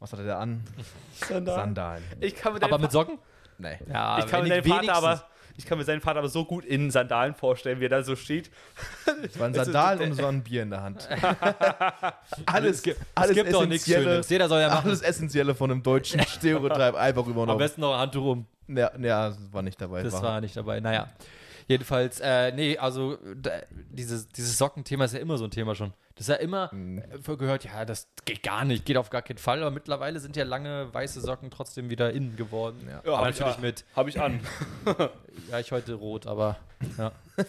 Was 0.00 0.12
hatte 0.12 0.24
der 0.24 0.38
an? 0.38 0.62
Sandalen. 1.14 1.60
Sandalen. 1.60 2.02
Ich 2.20 2.36
kann 2.36 2.52
mir 2.54 2.62
Aber 2.62 2.78
mit 2.78 2.92
Socken? 2.92 3.18
Nee. 3.58 3.78
Ja, 3.92 4.18
Ich 4.20 4.26
kann, 4.28 4.48
deinen 4.48 4.62
die 4.62 4.68
Vater 4.70 4.94
aber, 4.94 5.24
ich 5.58 5.66
kann 5.66 5.76
mir 5.76 5.84
seinen 5.84 6.00
Vater 6.00 6.20
aber 6.20 6.28
so 6.28 6.44
gut 6.44 6.64
in 6.64 6.90
Sandalen 6.92 7.34
vorstellen, 7.34 7.80
wie 7.80 7.86
er 7.86 7.88
da 7.88 8.02
so 8.04 8.14
steht. 8.14 8.48
Es 9.24 9.38
waren 9.40 9.52
Sandalen 9.54 10.12
und 10.12 10.16
so 10.16 10.24
ein 10.24 10.42
Bier 10.42 10.62
in 10.62 10.70
der 10.70 10.82
Hand. 10.82 11.08
Es 12.30 12.46
alles, 12.46 12.82
gibt, 12.82 13.00
alles 13.14 13.30
es 13.30 13.36
gibt 13.36 13.52
doch 13.52 13.66
nichts 13.66 13.82
Essentielle, 13.86 14.10
Schönes. 14.12 14.28
Jeder 14.30 14.48
soll 14.48 14.60
ja 14.60 14.68
machen. 14.68 14.86
alles 14.86 15.02
Essentielle 15.02 15.54
von 15.54 15.70
einem 15.70 15.82
deutschen 15.82 16.22
Stereotyp 16.26 16.94
einfach 16.94 17.24
Am 17.24 17.30
übernommen. 17.32 17.58
besten 17.58 17.80
noch 17.80 17.94
ein 17.94 18.00
Handtuch 18.00 18.24
um. 18.24 18.46
Ja, 18.68 18.90
ja, 18.98 19.28
das 19.30 19.52
war 19.52 19.62
nicht 19.62 19.80
dabei. 19.80 20.02
Das 20.02 20.22
war 20.22 20.40
nicht 20.40 20.56
dabei. 20.56 20.78
Naja. 20.80 21.08
Jedenfalls, 21.68 22.18
äh, 22.20 22.50
nee, 22.52 22.78
also 22.78 23.18
da, 23.36 23.50
dieses, 23.90 24.26
dieses 24.28 24.56
Sockenthema 24.58 25.04
ist 25.04 25.12
ja 25.14 25.20
immer 25.20 25.36
so 25.38 25.44
ein 25.44 25.50
Thema 25.50 25.74
schon. 25.74 25.92
Das 26.14 26.26
ist 26.26 26.28
ja 26.34 26.36
immer 26.36 26.70
Mhm. 26.74 26.98
äh, 26.98 27.36
gehört, 27.36 27.64
ja, 27.64 27.84
das 27.84 28.08
geht 28.24 28.42
gar 28.42 28.64
nicht, 28.64 28.84
geht 28.86 28.96
auf 28.96 29.10
gar 29.10 29.22
keinen 29.22 29.38
Fall. 29.38 29.60
Aber 29.60 29.70
mittlerweile 29.70 30.18
sind 30.18 30.34
ja 30.34 30.44
lange 30.44 30.92
weiße 30.92 31.20
Socken 31.20 31.50
trotzdem 31.50 31.90
wieder 31.90 32.10
innen 32.12 32.36
geworden. 32.36 32.80
Ja. 32.88 33.02
Ja, 33.04 33.12
aber 33.12 33.18
hab 33.18 33.30
ich- 33.30 33.38
natürlich 33.38 33.56
ja. 33.56 33.60
mit, 33.62 33.84
Habe 33.94 34.08
ich 34.08 34.20
an. 34.20 34.40
ja, 35.50 35.58
ich 35.60 35.70
heute 35.70 35.92
rot, 35.94 36.26
aber 36.26 36.56
ja. 36.96 37.12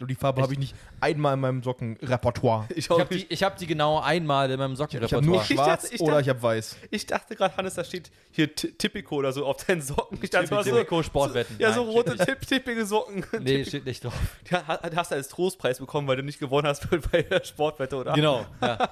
Und 0.00 0.08
die 0.10 0.14
Farbe 0.14 0.42
habe 0.42 0.52
ich 0.52 0.58
nicht 0.58 0.74
einmal 1.02 1.34
in 1.34 1.40
meinem 1.40 1.62
Sockenrepertoire. 1.62 2.66
Ich, 2.70 2.78
Ich 2.78 2.90
habe 2.90 3.04
die, 3.14 3.26
ich 3.28 3.42
hab 3.42 3.56
die 3.56 3.66
genau 3.66 4.00
einmal 4.00 4.50
in 4.50 4.58
meinem 4.58 4.74
Ich 4.74 4.80
habe 4.80 4.90
nur 4.94 5.42
Sockenrepertoire. 5.42 5.42
Ich 5.42 5.48
schwarz 5.56 5.82
dachte- 5.82 5.94
ich 5.96 6.00
oder 6.00 6.20
ich 6.20 6.28
habe 6.28 6.42
weiß. 6.42 6.76
ich 6.90 7.06
dachte 7.06 7.36
gerade, 7.36 7.56
Hannes, 7.56 7.74
da 7.74 7.84
steht 7.84 8.10
hier 8.30 8.54
Ti- 8.54 8.72
Tipico 8.72 9.16
oder 9.16 9.32
so 9.32 9.44
auf 9.44 9.64
deinen 9.64 9.82
Socken. 9.82 10.18
Ich 10.22 10.30
dachte, 10.30 10.46
so, 10.48 10.62
Tipico 10.62 11.02
Sportwetten. 11.02 11.56
ja, 11.58 11.72
so 11.72 11.84
Nein, 11.84 11.92
rote 11.92 12.14
steht 12.14 12.26
tipp, 12.26 12.46
tippige 12.46 12.86
Socken. 12.86 13.24
Nee, 13.40 13.64
steht 13.64 13.84
nicht 13.84 14.04
drauf. 14.04 14.14
Die 14.48 14.54
ha- 14.54 14.80
hast 14.96 15.10
du 15.10 15.14
als 15.16 15.28
Trostpreis 15.28 15.78
bekommen, 15.78 16.06
weil 16.08 16.16
du 16.16 16.22
nicht 16.22 16.38
gewonnen 16.38 16.66
hast 16.68 16.88
bei 17.12 17.22
der 17.22 17.44
Sportwette, 17.44 17.96
oder? 17.96 18.12
Genau, 18.14 18.46
ja. 18.60 18.88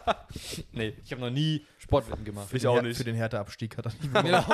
Nee, 0.72 0.94
ich 1.04 1.12
habe 1.12 1.22
noch 1.22 1.30
nie 1.30 1.64
Sportwetten 1.78 2.24
gemacht. 2.24 2.48
Ich 2.52 2.62
Den 2.62 2.70
auch 2.70 2.82
nicht. 2.82 2.96
Für 2.96 3.04
den 3.04 3.14
Härteabstieg 3.16 3.76
hat 3.78 3.86
er 3.86 3.92
nicht 3.92 4.12
Genau. 4.12 4.44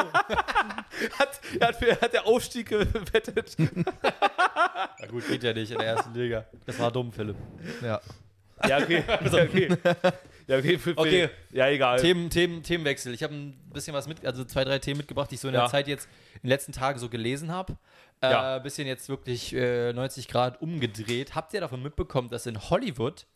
Hat, 1.18 1.40
er 1.60 1.68
hat, 1.68 1.82
er 1.82 2.00
hat 2.00 2.12
der 2.12 2.26
Aufstieg 2.26 2.68
gewettet. 2.68 3.56
Na 3.58 5.06
gut, 5.10 5.26
geht 5.28 5.42
ja 5.42 5.52
nicht 5.52 5.70
in 5.70 5.78
der 5.78 5.86
ersten 5.88 6.14
Liga. 6.14 6.44
Das 6.64 6.78
war 6.78 6.90
dumm, 6.90 7.12
Philipp. 7.12 7.36
Ja. 7.82 8.00
Ja, 8.68 8.78
okay. 8.78 9.02
Ja, 9.08 9.42
okay. 9.42 9.68
Ja, 10.48 10.58
okay. 10.58 10.78
Für, 10.78 10.94
für, 10.94 10.98
Okay. 10.98 11.28
Ja, 11.52 11.68
egal. 11.68 11.98
Themen, 12.00 12.30
Themen, 12.30 12.62
Themenwechsel. 12.62 13.12
Ich 13.12 13.22
habe 13.22 13.34
ein 13.34 13.58
bisschen 13.72 13.92
was 13.94 14.06
mit, 14.08 14.24
also 14.24 14.44
zwei, 14.44 14.64
drei 14.64 14.78
Themen 14.78 14.98
mitgebracht, 14.98 15.30
die 15.30 15.34
ich 15.34 15.40
so 15.40 15.48
in 15.48 15.54
Ja. 15.54 15.62
der 15.62 15.70
Zeit 15.70 15.88
jetzt 15.88 16.08
in 16.34 16.42
den 16.42 16.48
letzten 16.50 16.72
Tagen 16.72 16.98
so 16.98 17.08
gelesen 17.08 17.50
habe. 17.52 17.76
Äh, 18.22 18.30
Ja. 18.30 18.58
bisschen 18.60 18.86
jetzt 18.86 19.08
wirklich 19.08 19.52
äh, 19.54 19.92
90 19.92 20.28
Grad 20.28 20.62
umgedreht. 20.62 21.34
Habt 21.34 21.52
ihr 21.52 21.60
davon 21.60 21.82
mitbekommen, 21.82 22.28
dass 22.30 22.46
in 22.46 22.58
Hollywood 22.70 23.26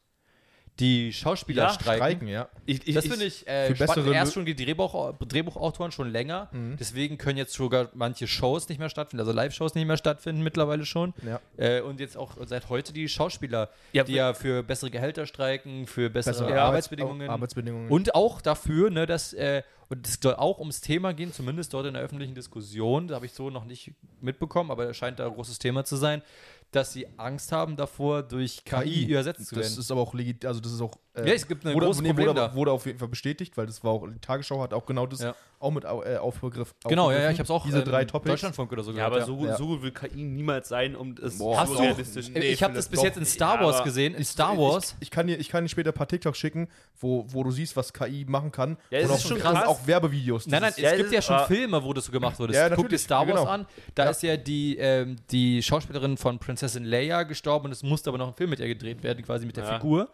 die 0.78 1.12
Schauspieler 1.12 1.64
Ja, 1.64 1.68
streiken? 1.70 1.98
Streiken, 1.98 2.28
ja. 2.28 2.48
Ich, 2.64 2.86
ich, 2.88 2.94
Das 2.94 3.06
finde 3.06 3.26
ich 3.26 3.46
äh, 3.46 3.66
für 3.68 3.76
spannend. 3.76 3.94
bessere 3.96 4.14
Erst 4.14 4.32
schon 4.32 4.46
die 4.46 4.54
Drehbuch, 4.56 5.12
Drehbuchautoren 5.18 5.92
schon 5.92 6.10
länger. 6.10 6.48
Mhm. 6.52 6.76
Deswegen 6.78 7.18
können 7.18 7.36
jetzt 7.36 7.52
sogar 7.52 7.90
manche 7.92 8.26
Shows 8.26 8.68
nicht 8.70 8.78
mehr 8.78 8.88
stattfinden, 8.88 9.20
also 9.20 9.32
Live-Shows 9.32 9.74
nicht 9.74 9.86
mehr 9.86 9.98
stattfinden 9.98 10.42
mittlerweile 10.42 10.86
schon. 10.86 11.12
Ja. 11.26 11.40
Äh, 11.58 11.82
und 11.82 12.00
jetzt 12.00 12.16
auch 12.16 12.32
seit 12.46 12.70
heute 12.70 12.94
die 12.94 13.08
Schauspieler, 13.08 13.68
Ja, 13.92 14.04
die 14.04 14.14
ja 14.14 14.32
für 14.32 14.62
bessere 14.62 14.90
Gehälter 14.90 15.26
streiken, 15.26 15.86
für 15.86 16.08
bessere 16.08 16.44
Bessere 16.44 16.60
Arbeitsbedingungen. 16.62 17.22
Arbeits- 17.28 17.32
Arbeitsbedingungen. 17.34 17.90
Und 17.90 18.14
auch 18.14 18.40
dafür, 18.40 18.88
ne, 18.90 19.04
dass, 19.06 19.32
äh, 19.34 19.62
und 19.90 20.06
es 20.06 20.18
soll 20.22 20.34
auch 20.36 20.60
ums 20.60 20.80
Thema 20.80 21.12
gehen, 21.12 21.32
zumindest 21.32 21.74
dort 21.74 21.84
in 21.86 21.94
der 21.94 22.02
öffentlichen 22.02 22.34
Diskussion, 22.34 23.08
da 23.08 23.16
habe 23.16 23.26
ich 23.26 23.32
so 23.32 23.50
noch 23.50 23.64
nicht 23.64 23.92
mitbekommen, 24.20 24.70
aber 24.70 24.88
es 24.88 24.96
scheint 24.96 25.18
da 25.18 25.26
ein 25.26 25.34
großes 25.34 25.58
Thema 25.58 25.84
zu 25.84 25.96
sein, 25.96 26.22
dass 26.70 26.92
sie 26.92 27.06
Angst 27.18 27.52
haben 27.52 27.76
davor, 27.76 28.22
durch 28.22 28.64
KI, 28.64 29.12
ersetzt 29.12 29.46
zu 29.46 29.54
das 29.56 29.64
werden. 29.70 29.80
ist 29.80 29.90
aber 29.90 30.00
auch 30.00 30.14
legit, 30.14 30.44
also 30.44 30.60
das 30.60 30.72
ist 30.72 30.80
auch. 30.80 30.98
Äh, 31.14 31.26
Ja, 31.28 31.34
es 31.34 31.46
gibt 31.48 31.66
ein 31.66 31.76
großes 31.78 32.02
nee, 32.02 32.08
Problem 32.10 32.28
wurde, 32.28 32.40
da. 32.40 32.54
wurde 32.54 32.72
auf 32.72 32.86
jeden 32.86 32.98
Fall 32.98 33.08
bestätigt, 33.08 33.56
weil 33.56 33.66
das 33.66 33.82
war 33.82 33.92
auch, 33.92 34.06
die 34.06 34.18
Tagesschau 34.20 34.60
hat 34.62 34.72
auch 34.72 34.86
genau 34.86 35.06
das 35.06 35.20
Ja. 35.20 35.34
auch 35.58 35.70
mit 35.70 35.84
äh, 35.84 35.88
aufbegriff, 36.16 36.74
Genau, 36.84 37.10
ja, 37.10 37.18
ja, 37.18 37.28
aufgegriffen. 37.28 37.32
ich 37.32 37.38
habe 37.38 37.44
es 37.44 37.50
auch 37.50 37.64
Diese 37.66 37.78
ähm, 37.80 37.84
drei 37.84 38.04
Topics. 38.04 38.30
Deutschlandfunk 38.32 38.72
oder 38.72 38.82
so 38.82 38.90
ja, 38.92 39.08
gehört. 39.08 39.12
aber 39.14 39.22
so, 39.24 39.44
Ja. 39.46 39.56
so 39.56 39.66
gut 39.66 39.82
will 39.82 39.90
KI 39.90 40.22
niemals 40.22 40.68
sein, 40.68 40.94
um 40.96 41.14
es 41.22 41.38
Boah, 41.38 41.60
Hast 41.60 41.72
du, 41.74 41.78
realistisch. 41.78 42.28
Nee, 42.30 42.40
ich 42.50 42.62
habe 42.62 42.74
das 42.74 42.88
bis 42.88 42.98
doch. 43.00 43.04
jetzt 43.06 43.16
in 43.18 43.24
Star 43.26 43.60
Ja, 43.60 43.66
Wars 43.66 43.82
gesehen. 43.82 44.14
In 44.14 44.24
Star 44.24 44.56
Wars. 44.56 44.94
Ich, 45.00 45.06
ich, 45.06 45.10
kann 45.10 45.26
dir, 45.26 45.36
ich 45.38 45.48
kann 45.48 45.64
dir 45.64 45.68
später 45.68 45.90
ein 45.90 45.94
paar 45.94 46.08
TikToks 46.08 46.38
schicken, 46.38 46.68
wo, 47.00 47.24
wo 47.28 47.42
du 47.44 47.50
siehst, 47.50 47.76
was 47.76 47.92
KI 47.92 48.24
machen 48.28 48.52
kann. 48.52 48.76
Ja, 48.90 48.98
es 49.00 49.08
und 49.10 49.16
ist 49.16 49.24
auch, 49.24 49.28
schon 49.28 49.38
krass. 49.38 49.66
auch 49.66 49.86
Werbevideos. 49.86 50.46
Nein, 50.46 50.62
nein, 50.62 50.72
es 50.76 50.80
ja, 50.82 50.96
gibt 50.96 51.12
ja 51.12 51.20
schon 51.22 51.38
Filme, 51.46 51.82
wo 51.82 51.92
das 51.92 52.04
so 52.04 52.12
gemacht 52.12 52.38
wurde. 52.38 52.54
Ja, 52.54 52.68
Guck 52.68 52.88
dir 52.88 52.98
Star 52.98 53.26
Wars 53.26 53.40
genau. 53.40 53.50
an. 53.50 53.66
Da 53.94 54.04
Ja. 54.04 54.10
ist 54.10 54.22
ja 54.22 54.36
die, 54.36 54.76
ähm, 54.78 55.16
die 55.30 55.62
Schauspielerin 55.62 56.16
von 56.16 56.38
Prinzessin 56.38 56.84
Leia 56.84 57.24
gestorben 57.24 57.66
und 57.66 57.72
es 57.72 57.82
musste 57.82 58.10
aber 58.10 58.18
noch 58.18 58.28
ein 58.28 58.34
Film 58.34 58.50
mit 58.50 58.60
ihr 58.60 58.68
gedreht 58.68 59.02
werden, 59.02 59.24
quasi 59.24 59.44
mit 59.46 59.56
der 59.56 59.64
Ja. 59.64 59.74
Figur. 59.74 60.08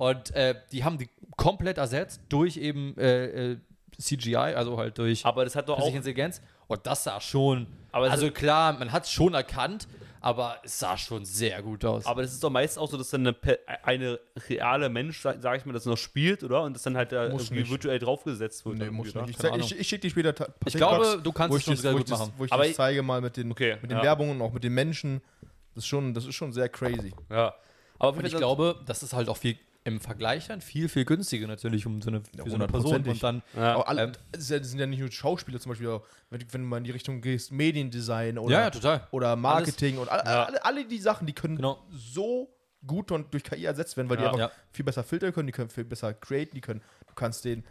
Und 0.00 0.34
äh, 0.34 0.54
die 0.72 0.82
haben 0.82 0.96
die 0.96 1.10
komplett 1.36 1.76
ersetzt 1.76 2.22
durch 2.30 2.56
eben 2.56 2.96
äh, 2.96 3.52
äh, 3.52 3.56
CGI, 3.98 4.34
also 4.36 4.78
halt 4.78 4.96
durch 4.96 5.26
Aber 5.26 5.44
das 5.44 5.54
hat 5.54 5.68
doch 5.68 5.78
auch. 5.78 5.94
Intelligenz. 5.94 6.40
Und 6.68 6.86
das 6.86 7.04
sah 7.04 7.20
schon. 7.20 7.66
Also 7.92 8.30
klar, 8.30 8.72
man 8.78 8.92
hat 8.92 9.04
es 9.04 9.10
schon 9.10 9.34
erkannt, 9.34 9.86
aber 10.22 10.56
es 10.64 10.78
sah 10.78 10.96
schon 10.96 11.26
sehr 11.26 11.60
gut 11.62 11.84
aus. 11.84 12.06
Aber 12.06 12.22
das 12.22 12.32
ist 12.32 12.42
doch 12.42 12.48
meist 12.48 12.78
auch 12.78 12.88
so, 12.88 12.96
dass 12.96 13.10
dann 13.10 13.22
eine, 13.22 13.34
Pe- 13.34 13.58
eine 13.82 14.18
reale 14.48 14.88
Mensch, 14.88 15.20
sag 15.20 15.42
sag 15.42 15.58
ich 15.58 15.66
mal, 15.66 15.74
das 15.74 15.84
noch 15.84 15.98
spielt, 15.98 16.42
oder? 16.44 16.62
Und 16.62 16.72
das 16.74 16.82
dann 16.82 16.96
halt 16.96 17.12
da 17.12 17.24
irgendwie 17.26 17.54
nicht. 17.56 17.70
virtuell 17.70 17.98
draufgesetzt 17.98 18.64
wird. 18.64 18.78
Nee, 18.78 18.88
muss 18.90 19.10
oder? 19.14 19.26
nicht. 19.26 19.36
Ich, 19.38 19.50
Keine 19.50 19.62
ich, 19.62 19.78
ich 19.78 19.86
schicke 19.86 20.02
dir 20.02 20.10
später 20.10 20.48
Ich 20.64 20.72
glaube, 20.74 21.20
du 21.22 21.30
kannst 21.32 21.58
es 21.58 21.64
schon 21.64 21.76
sehr 21.76 21.92
gut 21.92 22.10
das, 22.10 22.18
machen. 22.20 22.32
Wo 22.38 22.46
ich 22.46 22.52
Aber 22.52 22.62
das 22.62 22.70
ich- 22.70 22.76
zeige 22.76 23.02
mal 23.02 23.20
mit 23.20 23.36
den, 23.36 23.50
Okay, 23.50 23.76
mit 23.82 23.90
den 23.90 23.98
ja. 23.98 24.04
Werbungen 24.04 24.40
und 24.40 24.42
auch 24.42 24.52
mit 24.54 24.64
den 24.64 24.72
Menschen. 24.72 25.20
Das 25.74 25.84
ist 25.84 25.88
schon, 25.88 26.14
das 26.14 26.24
ist 26.24 26.34
schon 26.36 26.54
sehr 26.54 26.70
crazy. 26.70 27.12
Ja. 27.28 27.52
Aber 27.98 28.24
ich 28.24 28.34
glaube, 28.34 28.76
das 28.86 29.02
ist 29.02 29.12
halt 29.12 29.28
auch 29.28 29.36
viel 29.36 29.58
im 29.84 29.98
Vergleich 30.00 30.48
dann 30.48 30.60
viel, 30.60 30.88
viel 30.88 31.04
günstiger 31.04 31.46
natürlich 31.46 31.86
um 31.86 32.02
so 32.02 32.10
eine, 32.10 32.20
für 32.20 32.50
so 32.50 32.56
eine 32.56 32.66
Person. 32.66 33.02
Und 33.06 33.22
dann, 33.22 33.42
Ja. 33.56 33.80
Alle, 33.82 34.02
Ähm, 34.02 34.12
ja- 34.34 34.40
sind 34.62 34.78
ja 34.78 34.86
nicht 34.86 35.00
nur 35.00 35.10
Schauspieler 35.10 35.58
zum 35.58 35.70
Beispiel, 35.70 35.88
auch 35.88 36.02
wenn, 36.28 36.40
wenn 36.52 36.60
du 36.62 36.66
mal 36.66 36.76
in 36.78 36.84
die 36.84 36.90
Richtung 36.90 37.20
gehst, 37.22 37.50
Mediendesign 37.50 38.38
oder, 38.38 38.70
ja, 38.70 38.80
ja, 38.82 39.08
oder 39.10 39.36
Marketing 39.36 39.96
und 39.98 40.08
alle, 40.10 40.24
Ja. 40.24 40.44
alle, 40.44 40.64
alle 40.64 40.84
die 40.84 40.98
Sachen, 40.98 41.26
die 41.26 41.32
können 41.32 41.56
Genau. 41.56 41.82
so 41.90 42.54
gut 42.86 43.10
und 43.10 43.32
durch 43.32 43.42
KI 43.42 43.64
ersetzt 43.64 43.96
werden, 43.96 44.08
weil 44.10 44.16
die 44.18 44.22
Ja. 44.22 44.28
einfach 44.30 44.40
Ja. 44.40 44.50
viel 44.70 44.84
besser 44.84 45.02
filtern 45.02 45.32
können, 45.32 45.46
die 45.46 45.52
können 45.52 45.70
viel 45.70 45.84
besser 45.84 46.12
createn, 46.12 46.54
die 46.54 46.60
können, 46.60 46.82
du 47.06 47.14
kannst 47.14 47.44
den, 47.46 47.64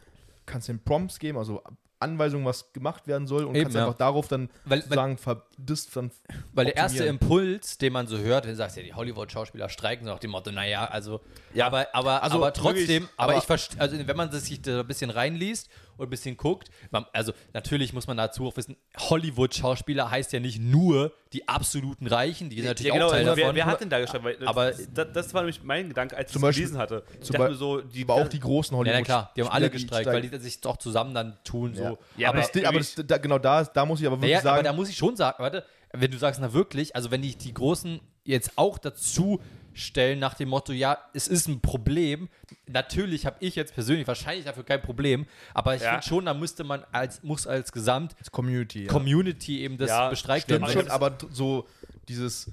kannst 0.47 0.67
den 0.67 0.79
Prompts 0.83 1.19
geben, 1.19 1.37
also 1.37 1.61
Anweisungen, 1.99 2.45
was 2.45 2.71
gemacht 2.73 3.07
werden 3.07 3.27
soll 3.27 3.43
und 3.43 3.55
Eben, 3.55 3.63
kannst 3.63 3.75
ja. 3.75 3.83
einfach 3.85 3.97
darauf 3.97 4.27
dann 4.27 4.49
Weil- 4.65 4.81
sozusagen 4.81 5.17
ver, 5.17 5.45
das 5.57 5.89
dann 5.89 6.11
Weil 6.53 6.65
der 6.65 6.75
erste. 6.77 7.03
Impuls, 7.05 7.77
den 7.77 7.91
man 7.93 8.07
so 8.07 8.17
hört, 8.17 8.45
den 8.45 8.55
sagst 8.55 8.77
ja, 8.77 8.83
die 8.83 8.93
Hollywood-Schauspieler 8.93 9.67
streiken 9.69 10.05
so 10.05 10.11
nach 10.13 10.19
dem 10.19 10.31
Motto, 10.31 10.51
naja, 10.51 10.85
also, 10.85 11.19
Ja, 11.53 11.67
aber, 11.67 11.87
aber, 11.93 12.23
also 12.23 12.37
aber 12.37 12.53
trotzdem, 12.53 12.87
wirklich, 12.87 13.09
aber, 13.17 13.31
aber- 13.33 13.37
ich 13.39 13.43
verstehe, 13.45 13.81
also 13.81 13.97
wenn 14.07 14.17
man 14.17 14.31
sich 14.31 14.61
da 14.61 14.79
ein 14.79 14.87
bisschen 14.87 15.09
reinliest 15.09 15.69
und 15.99 16.07
ein 16.07 16.09
bisschen 16.09 16.37
guckt, 16.37 16.69
man, 16.91 17.05
also 17.13 17.33
natürlich 17.53 17.93
muss 17.93 18.07
man 18.07 18.17
dazu 18.17 18.47
auch 18.47 18.57
wissen, 18.57 18.75
Hollywood-Schauspieler 18.97 20.09
heißt 20.09 20.33
ja 20.33 20.39
nicht 20.39 20.59
nur 20.59 21.13
die 21.33 21.47
absoluten 21.47 22.07
Reichen, 22.07 22.49
die 22.49 22.57
sind 22.57 22.65
natürlich 22.65 22.87
Ja, 22.87 22.93
genau, 22.95 23.07
auch 23.07 23.11
Teil 23.11 23.19
also 23.19 23.35
wer, 23.37 23.43
davon. 23.45 23.55
wer 23.55 23.65
hat 23.65 23.81
denn 23.81 23.89
da 23.89 23.99
geschrieben? 23.99 24.47
Aber- 24.47 24.71
das, 24.71 25.07
das 25.13 25.33
war 25.33 25.41
nämlich 25.41 25.61
mein 25.63 25.89
Gedanke, 25.89 26.17
als 26.17 26.29
ich 26.29 26.33
Zum 26.33 26.39
es 26.43 26.47
Beispiel- 26.47 26.63
gelesen 26.65 26.77
hatte. 26.79 27.03
Ich 27.19 27.27
zum 27.27 27.35
dachte 27.35 27.55
so, 27.55 27.81
die, 27.81 28.03
aber 28.03 28.15
auch 28.15 28.27
die 28.27 28.39
großen 28.39 28.73
ja, 28.73 28.79
Hollywood. 28.79 28.97
na 28.99 29.03
klar, 29.05 29.31
die 29.35 29.41
haben 29.41 29.49
alle 29.49 29.69
gestreikt, 29.69 30.07
weil 30.07 30.21
die 30.21 30.37
sich 30.39 30.61
doch 30.61 30.77
zusammen 30.77 31.13
dann 31.13 31.37
tun. 31.43 31.75
So. 31.75 31.83
Ja. 31.83 31.97
Ja, 32.17 32.29
aber, 32.29 32.39
aber 32.39 32.47
das, 32.53 32.65
aber 32.65 32.77
das, 32.79 32.95
da, 33.07 33.17
genau 33.17 33.37
da, 33.37 33.63
da 33.63 33.85
muss 33.85 33.99
ich 34.01 34.07
aber 34.07 34.17
wirklich 34.17 34.35
aber 34.37 34.43
sagen, 34.43 34.63
da 34.63 34.73
muss 34.73 34.89
ich 34.89 34.97
schon 34.97 35.15
sagen, 35.15 35.35
warte, 35.43 35.63
wenn 35.91 36.09
du 36.11 36.17
sagst, 36.17 36.39
na 36.41 36.53
wirklich, 36.53 36.95
also 36.95 37.11
wenn 37.11 37.23
ich 37.23 37.37
die 37.37 37.53
Großen 37.53 37.99
jetzt 38.23 38.51
auch 38.57 38.77
dazu 38.77 39.41
stellen 39.73 40.19
nach 40.19 40.33
dem 40.33 40.49
Motto, 40.49 40.73
ja, 40.73 40.97
es 41.13 41.27
ist 41.27 41.47
ein 41.47 41.61
Problem, 41.61 42.29
natürlich 42.67 43.25
habe 43.25 43.37
ich 43.39 43.55
jetzt 43.55 43.73
persönlich 43.73 44.07
wahrscheinlich 44.07 44.45
dafür 44.45 44.63
kein 44.63 44.81
Problem, 44.81 45.25
aber 45.53 45.75
ich 45.75 45.81
Ja. 45.81 45.91
finde 45.91 46.05
schon, 46.07 46.25
da 46.25 46.33
müsste 46.33 46.63
man 46.63 46.83
als, 46.91 47.23
muss 47.23 47.47
als 47.47 47.71
Gesamt 47.71 48.15
als 48.19 48.31
Community. 48.31 48.83
Ja. 48.85 48.91
Community 48.91 49.61
eben 49.61 49.77
das 49.77 49.89
Ja, 49.89 50.09
bestreikt 50.09 50.43
Stimmt 50.45 50.61
werden. 50.61 50.73
schon, 50.73 50.85
das- 50.85 50.93
aber 50.93 51.17
so 51.31 51.67
dieses 52.07 52.51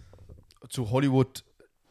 zu 0.68 0.90
Hollywood 0.90 1.42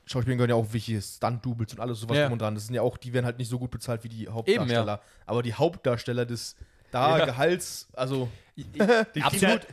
Schauspielern 0.08 0.38
gehören 0.38 0.50
ja 0.52 0.56
auch 0.56 0.72
wichtige 0.72 1.02
Stunt-Doubles 1.02 1.74
und 1.74 1.80
alles 1.80 2.00
sowas 2.00 2.16
Ja. 2.16 2.24
drum 2.26 2.34
und 2.34 2.40
dran. 2.42 2.54
Das 2.54 2.68
sind 2.68 2.76
ja 2.76 2.84
auch, 2.84 2.96
die 2.96 3.12
werden 3.12 3.26
halt 3.26 3.40
nicht 3.40 3.50
so 3.50 3.58
gut 3.58 3.72
bezahlt 3.72 4.04
wie 4.04 4.10
die 4.10 4.28
Hauptdarsteller. 4.28 5.02
Aber 5.26 5.42
die 5.42 5.56
Hauptdarsteller 5.56 6.28
des 6.28 6.56
da 6.96 7.18
Ja. 7.20 7.26
Gehalts, 7.26 7.88
also 7.94 8.30
absolut, 8.80 9.16
die 9.16 9.22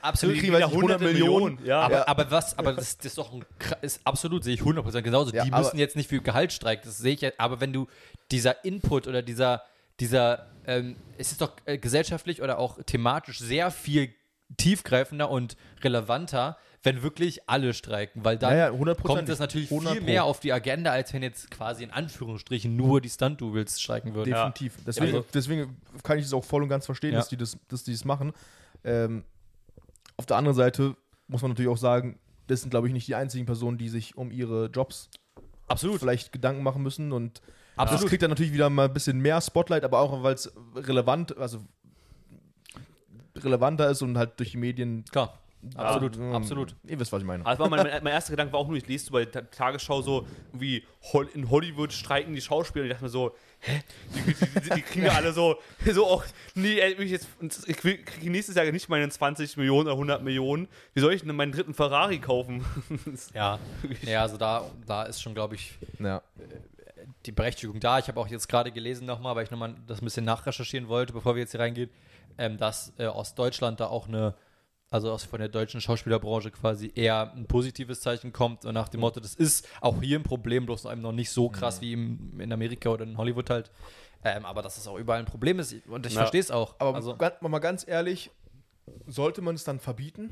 absolut. 0.03 0.39
kriegen, 0.39 0.53
weiß 0.53 0.67
ich, 0.67 0.75
100 0.75 1.01
Millionen. 1.01 1.59
Ja, 1.65 1.81
Aber, 1.83 2.09
aber 2.09 2.31
was, 2.33 2.59
aber 2.59 2.73
das, 2.73 2.97
das 2.97 3.07
ist 3.07 3.19
doch 3.19 3.33
ein, 3.33 3.45
ist 3.81 4.01
absolut, 4.05 4.43
sehe 4.43 4.55
ich 4.55 4.61
100% 4.61 5.03
genauso. 5.03 5.33
Ja, 5.33 5.45
die 5.45 5.53
müssen 5.53 5.79
jetzt 5.79 5.95
nicht 5.95 6.09
für 6.09 6.21
Gehalt 6.21 6.53
streiken, 6.53 6.83
das 6.85 6.99
sehe 6.99 7.15
ich 7.15 7.21
ja, 7.21 7.31
aber 7.39 7.61
wenn 7.61 7.73
du 7.73 7.87
dieser 8.33 8.65
Input 8.65 9.07
oder 9.07 9.23
dieser, 9.23 9.63
dieser, 10.01 10.47
ähm, 10.67 10.97
es 11.17 11.31
ist 11.31 11.41
doch 11.41 11.53
äh, 11.65 11.79
gesellschaftlich 11.79 12.43
oder 12.43 12.59
auch 12.59 12.79
thematisch 12.85 13.39
sehr 13.39 13.71
viel 13.71 14.13
tiefgreifender 14.57 15.31
und 15.31 15.57
relevanter, 15.83 16.59
wenn 16.85 17.03
wirklich 17.03 17.49
alle 17.49 17.75
streiken, 17.75 18.25
weil 18.25 18.37
dann 18.38 18.51
Ja, 18.53 18.57
ja, 18.59 18.71
100%. 18.73 19.03
kommt 19.03 19.29
das 19.29 19.38
natürlich 19.38 19.71
100 19.71 19.92
viel 19.95 20.03
mehr 20.03 20.25
auf 20.25 20.40
die 20.40 20.53
Agenda, 20.53 20.90
als 20.90 21.12
wenn 21.12 21.23
jetzt 21.23 21.51
quasi 21.51 21.85
in 21.85 21.90
Anführungsstrichen 21.92 22.75
nur 22.77 23.01
die 23.01 23.09
Stunt-Doubles 23.09 23.81
streiken 23.81 24.14
würden. 24.14 24.31
definitiv. 24.31 24.77
Deswegen, 24.87 25.07
Also- 25.16 25.27
deswegen 25.33 25.77
kann 26.03 26.18
ich 26.18 26.25
es 26.25 26.33
auch 26.33 26.45
voll 26.45 26.62
und 26.62 26.68
ganz 26.68 26.87
verstehen, 26.87 27.12
Ja. 27.12 27.18
dass 27.18 27.29
die 27.29 27.37
das, 27.37 27.57
dass 27.68 27.85
die 27.85 27.92
das 27.92 28.05
machen. 28.05 28.33
Ähm, 28.85 29.25
auf 30.16 30.27
der 30.27 30.37
anderen 30.37 30.57
Seite 30.57 30.97
muss 31.29 31.40
man 31.42 31.53
natürlich 31.53 31.71
auch 31.71 31.77
sagen, 31.79 32.18
das 32.49 32.62
sind, 32.62 32.71
glaube 32.71 32.88
ich, 32.88 32.92
nicht 32.92 33.07
die 33.07 33.14
einzigen 33.14 33.47
Personen, 33.47 33.79
die 33.79 33.88
sich 33.88 34.16
um 34.16 34.33
ihre 34.33 34.66
Jobs 34.66 35.09
Absolut. 35.68 36.01
vielleicht 36.01 36.33
Gedanken 36.33 36.64
machen 36.64 36.83
müssen 36.83 37.12
und 37.12 37.40
Absolut. 37.77 38.03
das 38.03 38.09
kriegt 38.11 38.23
dann 38.23 38.31
natürlich 38.31 38.53
wieder 38.53 38.68
mal 38.68 38.87
ein 38.88 38.92
bisschen 38.92 39.21
mehr 39.21 39.40
Spotlight, 39.40 39.85
aber 39.85 40.01
auch 40.01 40.23
weil 40.25 40.35
es 40.35 40.53
relevant, 40.75 41.37
also 41.38 41.61
relevanter 43.37 43.88
ist 43.90 44.03
und 44.03 44.18
halt 44.18 44.38
durch 44.38 44.51
die 44.51 44.57
Medien. 44.59 45.05
Klar. 45.11 45.38
Absolut, 45.77 46.16
Ähm, 46.16 46.35
absolut. 46.35 46.75
Ihr 46.88 46.98
wisst, 46.98 47.12
was 47.12 47.20
ich 47.22 47.27
meine. 47.27 47.46
Also 47.46 47.66
mein, 47.68 47.87
mein 47.87 48.07
erster 48.12 48.33
Gedanke 48.33 48.53
war 48.53 48.61
auch 48.61 48.66
nur, 48.66 48.77
ich 48.77 48.87
lese 48.88 49.07
so 49.07 49.12
bei 49.12 49.25
der 49.25 49.51
Tagesschau 49.51 50.03
so, 50.03 50.27
wie 50.53 50.85
in 51.35 51.51
Hollywood 51.51 51.92
streiken 51.92 52.35
die 52.35 52.40
Schauspieler. 52.40 52.85
Und 52.85 52.88
ich 52.90 52.92
dachte 52.94 53.05
mir 53.05 53.11
so, 53.11 53.35
hä? 53.61 53.81
Die, 54.14 54.35
die, 54.35 54.61
die, 54.61 54.70
die 54.70 54.83
kriegen 54.83 55.07
ja 55.07 55.12
alle 55.12 55.33
so, 55.33 55.57
so 55.92 56.07
auch, 56.07 56.25
nee, 56.55 56.81
ich, 56.81 57.11
jetzt, 57.12 57.29
ich 57.66 57.77
kriege 57.77 58.31
nächstes 58.31 58.57
Jahr 58.57 58.70
nicht 58.72 58.88
meine 58.88 59.09
20 59.09 59.57
Millionen 59.57 59.83
oder 59.87 59.92
100 59.92 60.22
Millionen. 60.22 60.66
Wie 60.94 61.01
soll 61.01 61.12
ich 61.14 61.22
denn 61.22 61.35
meinen 61.37 61.53
dritten 61.53 61.75
Ferrari 61.75 62.18
kaufen? 62.18 62.64
Ja. 63.35 63.59
ja, 64.03 64.22
also 64.22 64.37
da, 64.37 64.64
da 64.87 65.05
ist 65.05 65.22
schon, 65.22 65.35
glaube 65.35 65.55
ich, 65.55 65.79
Ja. 66.01 66.22
die 67.27 67.33
Berechtigung 67.33 67.79
da. 67.81 67.98
Ich 67.98 68.09
habe 68.09 68.18
auch 68.20 68.27
jetzt 68.29 68.48
gerade 68.48 68.72
gelesen 68.72 69.07
nochmal, 69.07 69.37
weil 69.37 69.44
ich 69.44 69.51
nochmal 69.51 69.75
das 69.87 70.03
ein 70.03 70.05
bisschen 70.05 70.25
nachrecherchieren 70.25 70.88
wollte, 70.88 71.12
bevor 71.12 71.35
wir 71.37 71.40
jetzt 71.42 71.53
hier 71.53 71.61
reingehen, 71.61 71.90
ähm, 72.38 72.57
dass 72.59 72.92
äh, 72.98 73.07
aus 73.07 73.35
Deutschland 73.35 73.81
da 73.81 73.87
auch 73.87 74.09
eine, 74.09 74.35
also 74.92 75.11
aus 75.11 75.24
von 75.24 75.38
der 75.40 75.48
deutschen 75.48 75.81
Schauspielerbranche 75.81 76.50
quasi 76.50 76.92
eher 76.94 77.33
ein 77.33 77.46
positives 77.46 78.00
Zeichen 78.00 78.33
kommt 78.33 78.64
und 78.64 78.74
nach 78.74 78.88
dem 78.88 79.00
Motto, 79.00 79.20
das 79.20 79.35
ist 79.35 79.66
auch 79.81 80.00
hier 80.02 80.18
ein 80.18 80.22
Problem, 80.22 80.66
bloß 80.66 80.85
eben 80.85 81.00
noch 81.00 81.12
nicht 81.12 81.31
so 81.31 81.48
krass 81.48 81.81
wie 81.81 81.94
im, 81.94 82.38
in 82.38 82.52
Amerika 82.52 82.90
oder 82.90 83.05
in 83.05 83.16
Hollywood 83.16 83.48
halt. 83.50 83.70
Ähm, 84.24 84.44
aber 84.44 84.62
dass 84.62 84.76
es 84.76 84.87
auch 84.87 84.98
überall 84.98 85.18
ein 85.18 85.24
Problem 85.24 85.59
ist 85.59 85.74
und 85.88 86.07
ich 86.07 86.12
Ja. 86.12 86.20
verstehe 86.20 86.40
es 86.40 86.50
auch. 86.50 86.76
Aber 86.78 86.94
also, 86.94 87.16
ganz, 87.16 87.40
mal 87.40 87.59
ganz 87.59 87.88
ehrlich, 87.88 88.31
sollte 89.07 89.40
man 89.40 89.55
es 89.55 89.64
dann 89.64 89.81
verbieten? 89.81 90.31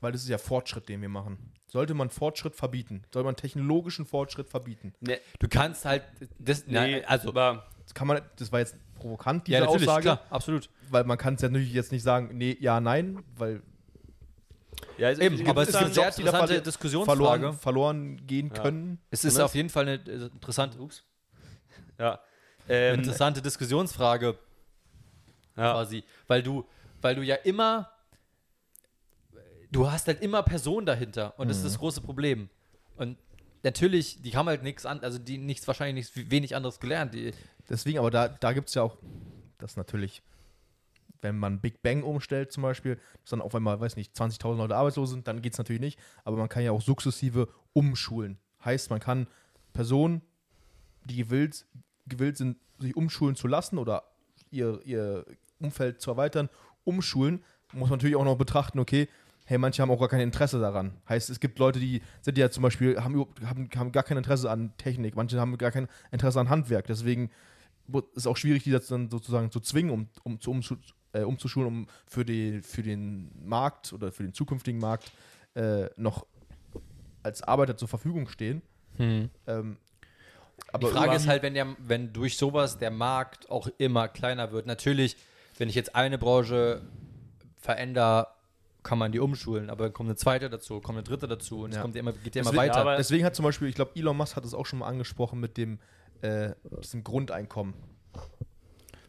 Weil 0.00 0.12
das 0.12 0.22
ist 0.22 0.28
ja 0.28 0.38
Fortschritt, 0.38 0.88
den 0.88 1.00
wir 1.00 1.08
machen. 1.08 1.52
Sollte 1.68 1.94
man 1.94 2.10
Fortschritt 2.10 2.56
verbieten? 2.56 3.04
Soll 3.12 3.22
man 3.22 3.36
technologischen 3.36 4.04
Fortschritt 4.04 4.48
verbieten? 4.48 4.94
nee, 5.00 5.18
du 5.38 5.48
kannst 5.48 5.84
halt, 5.84 6.02
das, 6.38 6.66
nee, 6.66 7.00
na, 7.02 7.06
also, 7.06 7.28
aber 7.28 7.66
Das 7.84 7.94
kann 7.94 8.08
man, 8.08 8.20
das 8.36 8.50
war 8.50 8.58
jetzt 8.60 8.76
provokant, 9.02 9.46
diese 9.46 9.58
ja, 9.58 9.64
natürlich, 9.64 9.88
Aussage, 9.88 10.02
klar, 10.02 10.20
absolut. 10.30 10.70
weil 10.90 11.04
man 11.04 11.18
kann 11.18 11.34
es 11.34 11.42
ja 11.42 11.48
natürlich 11.48 11.72
jetzt 11.72 11.92
nicht 11.92 12.02
sagen, 12.02 12.30
nee, 12.36 12.56
ja, 12.60 12.80
nein, 12.80 13.22
weil 13.36 13.62
ja, 14.98 15.08
also 15.08 15.22
Eben, 15.22 15.34
ich- 15.36 15.40
ich 15.42 15.48
aber 15.48 15.62
es 15.62 15.68
ist 15.70 15.74
eine 15.76 15.92
sehr 15.92 16.04
Jobs, 16.04 16.18
interessante 16.18 16.60
Diskussionsfrage. 16.62 17.18
verloren, 17.18 17.58
verloren 17.58 18.26
gehen 18.26 18.50
Ja. 18.54 18.62
können. 18.62 18.98
Es 19.10 19.24
ist 19.24 19.36
Ne? 19.38 19.44
auf 19.44 19.54
jeden 19.54 19.68
Fall 19.70 19.88
eine 19.88 19.94
äh, 19.94 20.26
interessante, 20.26 20.78
ups, 20.80 21.02
Ja. 21.98 22.20
Ähm, 22.68 23.00
Interessante 23.00 23.42
Diskussionsfrage 23.42 24.38
ja. 25.56 25.72
quasi, 25.72 26.04
weil 26.28 26.42
du, 26.42 26.64
weil 27.00 27.14
du 27.16 27.22
ja 27.22 27.34
immer, 27.36 27.90
du 29.70 29.90
hast 29.90 30.06
halt 30.06 30.20
immer 30.22 30.42
Personen 30.42 30.86
dahinter 30.86 31.34
und 31.38 31.48
das 31.48 31.58
ist 31.58 31.64
das 31.66 31.78
große 31.78 32.00
Problem. 32.00 32.48
Und 32.96 33.16
natürlich, 33.62 34.20
die 34.22 34.36
haben 34.36 34.46
halt 34.46 34.62
nichts 34.62 34.86
an, 34.86 35.00
also 35.00 35.18
die 35.18 35.38
nichts 35.38 35.66
wahrscheinlich 35.66 36.14
nichts, 36.14 36.30
wenig 36.30 36.54
anderes 36.54 36.78
gelernt. 36.78 37.14
Die, 37.14 37.32
Deswegen, 37.68 37.98
aber 37.98 38.10
da, 38.10 38.28
da 38.28 38.52
gibt 38.52 38.68
es 38.68 38.74
ja 38.74 38.82
auch 38.82 38.96
das 39.58 39.76
natürlich, 39.76 40.22
wenn 41.20 41.38
man 41.38 41.60
Big 41.60 41.82
Bang 41.82 42.02
umstellt 42.02 42.52
zum 42.52 42.64
Beispiel, 42.64 42.96
dass 43.20 43.30
dann 43.30 43.40
auf 43.40 43.54
einmal, 43.54 43.80
weiß 43.80 43.96
nicht, 43.96 44.14
20.000 44.14 44.56
Leute 44.56 44.76
arbeitslos 44.76 45.10
sind, 45.10 45.28
dann 45.28 45.40
geht 45.40 45.52
es 45.52 45.58
natürlich 45.58 45.80
nicht. 45.80 45.98
Aber 46.24 46.36
man 46.36 46.48
kann 46.48 46.64
ja 46.64 46.72
auch 46.72 46.82
sukzessive 46.82 47.48
umschulen. 47.72 48.38
Heißt, 48.64 48.90
man 48.90 49.00
kann 49.00 49.28
Personen, 49.72 50.22
die 51.04 51.16
gewillt, 51.16 51.64
gewillt 52.06 52.36
sind, 52.36 52.58
sich 52.78 52.96
umschulen 52.96 53.36
zu 53.36 53.46
lassen 53.46 53.78
oder 53.78 54.02
ihr, 54.50 54.80
ihr 54.84 55.24
Umfeld 55.60 56.00
zu 56.00 56.10
erweitern, 56.10 56.48
umschulen, 56.84 57.44
muss 57.72 57.88
man 57.88 57.98
natürlich 57.98 58.16
auch 58.16 58.24
noch 58.24 58.36
betrachten, 58.36 58.78
okay, 58.78 59.08
hey, 59.44 59.58
manche 59.58 59.82
haben 59.82 59.90
auch 59.90 59.98
gar 59.98 60.08
kein 60.08 60.20
Interesse 60.20 60.60
daran. 60.60 60.92
Heißt, 61.08 61.30
es 61.30 61.40
gibt 61.40 61.58
Leute, 61.58 61.80
die 61.80 62.02
sind 62.20 62.38
ja 62.38 62.50
zum 62.50 62.62
Beispiel, 62.62 63.02
haben, 63.02 63.26
haben, 63.44 63.68
haben 63.76 63.92
gar 63.92 64.02
kein 64.02 64.16
Interesse 64.16 64.50
an 64.50 64.76
Technik, 64.76 65.16
manche 65.16 65.40
haben 65.40 65.56
gar 65.58 65.70
kein 65.70 65.88
Interesse 66.10 66.40
an 66.40 66.48
Handwerk. 66.48 66.86
Deswegen 66.86 67.30
ist 68.14 68.26
auch 68.26 68.36
schwierig, 68.36 68.64
die 68.64 68.70
dann 68.70 69.10
sozusagen 69.10 69.50
zu 69.50 69.60
zwingen, 69.60 69.90
um, 69.90 70.08
um 70.24 70.40
zu 70.40 70.50
umschu 70.50 70.76
äh, 71.12 71.22
umzuschulen, 71.22 71.68
um 71.68 71.86
für, 72.06 72.24
die, 72.24 72.62
für 72.62 72.82
den 72.82 73.30
Markt 73.44 73.92
oder 73.92 74.10
für 74.12 74.22
den 74.22 74.32
zukünftigen 74.32 74.80
Markt 74.80 75.12
äh, 75.54 75.90
noch 75.96 76.26
als 77.22 77.42
Arbeiter 77.42 77.76
zur 77.76 77.88
Verfügung 77.88 78.28
stehen. 78.28 78.62
Ähm, 78.98 79.76
aber 80.72 80.86
die 80.88 80.92
Frage 80.92 81.16
ist 81.16 81.26
halt, 81.26 81.42
wenn, 81.42 81.54
der, 81.54 81.76
wenn 81.78 82.12
durch 82.12 82.36
sowas 82.36 82.78
der 82.78 82.90
Markt 82.90 83.50
auch 83.50 83.68
immer 83.78 84.08
kleiner 84.08 84.52
wird. 84.52 84.66
Natürlich, 84.66 85.16
wenn 85.58 85.68
ich 85.68 85.74
jetzt 85.74 85.94
eine 85.94 86.18
Branche 86.18 86.82
verändere, 87.58 88.28
kann 88.82 88.98
man 88.98 89.12
die 89.12 89.20
umschulen, 89.20 89.70
aber 89.70 89.84
dann 89.84 89.92
kommt 89.92 90.08
eine 90.08 90.16
zweite 90.16 90.50
dazu, 90.50 90.80
kommt 90.80 90.98
eine 90.98 91.04
dritte 91.04 91.28
dazu 91.28 91.60
und 91.60 91.70
es 91.70 91.76
Ja. 91.76 91.82
kommt 91.82 91.94
ja 91.94 92.00
immer, 92.00 92.12
geht 92.12 92.34
ja 92.34 92.42
immer 92.42 92.50
Deswegen, 92.50 92.74
weiter. 92.74 92.96
deswegen 92.96 93.24
hat 93.24 93.36
zum 93.36 93.44
Beispiel, 93.44 93.68
ich 93.68 93.74
glaube, 93.76 93.92
Elon 93.94 94.16
Musk 94.16 94.34
hat 94.34 94.44
es 94.44 94.54
auch 94.54 94.66
schon 94.66 94.80
mal 94.80 94.88
angesprochen 94.88 95.38
mit 95.38 95.56
dem 95.56 95.78
äh, 96.22 96.54
diesem 96.82 97.04
Grundeinkommen. 97.04 97.74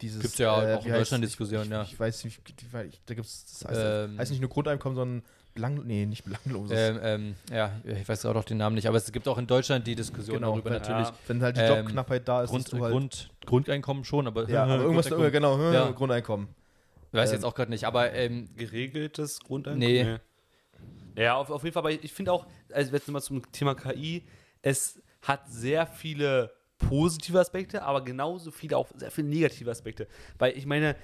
Dieses, 0.00 0.20
Gibt's 0.22 0.38
ja 0.38 0.52
auch 0.52 0.84
in 0.84 0.92
Deutschland 0.92 1.24
Diskussionen, 1.24 1.64
ich, 1.66 1.70
ja. 1.70 1.82
Ich 1.82 1.98
weiß 1.98 2.24
nicht, 2.24 2.40
ich 2.46 2.66
weiß- 2.74 2.90
da 3.06 3.14
gibt 3.14 3.26
es, 3.26 3.44
das 3.60 3.70
heißt, 3.70 3.80
Ähm. 4.10 4.18
heißt 4.18 4.30
nicht 4.32 4.40
nur 4.40 4.50
Grundeinkommen, 4.50 4.96
sondern 4.96 5.22
belang, 5.54 5.80
nee, 5.86 6.04
nicht 6.04 6.24
belangloses. 6.24 6.76
ähm, 6.76 6.98
ähm, 7.02 7.34
ja, 7.50 7.72
ich 7.84 8.06
weiß 8.08 8.26
auch 8.26 8.34
noch 8.34 8.44
den 8.44 8.58
Namen 8.58 8.74
nicht, 8.74 8.86
aber 8.88 8.98
es 8.98 9.10
gibt 9.12 9.28
auch 9.28 9.38
in 9.38 9.46
Deutschland 9.46 9.86
die 9.86 9.94
Diskussion 9.94 10.36
Genau, 10.38 10.50
darüber 10.52 10.70
wenn- 10.70 10.82
natürlich. 10.82 11.08
ja. 11.08 11.14
Wenn 11.28 11.42
halt 11.42 11.56
die 11.56 11.60
ähm, 11.60 11.76
Jobknappheit 11.84 12.28
da 12.28 12.42
ist, 12.42 12.50
Grund, 12.50 12.72
halt, 12.72 12.92
Grund, 12.92 13.30
Grundeinkommen 13.46 14.04
schon, 14.04 14.26
aber, 14.26 14.48
ja, 14.50 14.64
aber 14.64 14.82
irgendwas, 14.82 15.06
Grundeinkommen, 15.08 15.32
genau, 15.58 15.72
Ja. 15.72 15.90
Grundeinkommen. 15.92 16.48
weiß 17.12 17.30
ähm, 17.30 17.34
jetzt 17.36 17.44
auch 17.44 17.54
gerade 17.54 17.70
nicht, 17.70 17.84
aber 17.84 18.12
ähm, 18.12 18.48
geregeltes 18.56 19.38
Grundeinkommen? 19.40 19.88
Nee. 19.88 20.18
Ja, 21.16 21.36
auf, 21.36 21.48
auf 21.50 21.62
jeden 21.62 21.72
Fall, 21.72 21.82
aber 21.82 21.90
ich 21.92 22.12
finde 22.12 22.32
auch, 22.32 22.46
also 22.72 22.92
jetzt 22.92 23.06
nochmal 23.06 23.22
zum 23.22 23.50
Thema 23.52 23.76
KI, 23.76 24.24
es 24.60 25.00
hat 25.22 25.48
sehr 25.48 25.86
viele 25.86 26.50
positive 26.78 27.38
Aspekte, 27.38 27.82
aber 27.82 28.04
genauso 28.04 28.50
viele 28.50 28.76
auch 28.76 28.88
sehr 28.94 29.10
viele 29.10 29.28
negative 29.28 29.70
Aspekte. 29.70 30.06
Weil 30.38 30.56
ich 30.56 30.66
meine, 30.66 30.96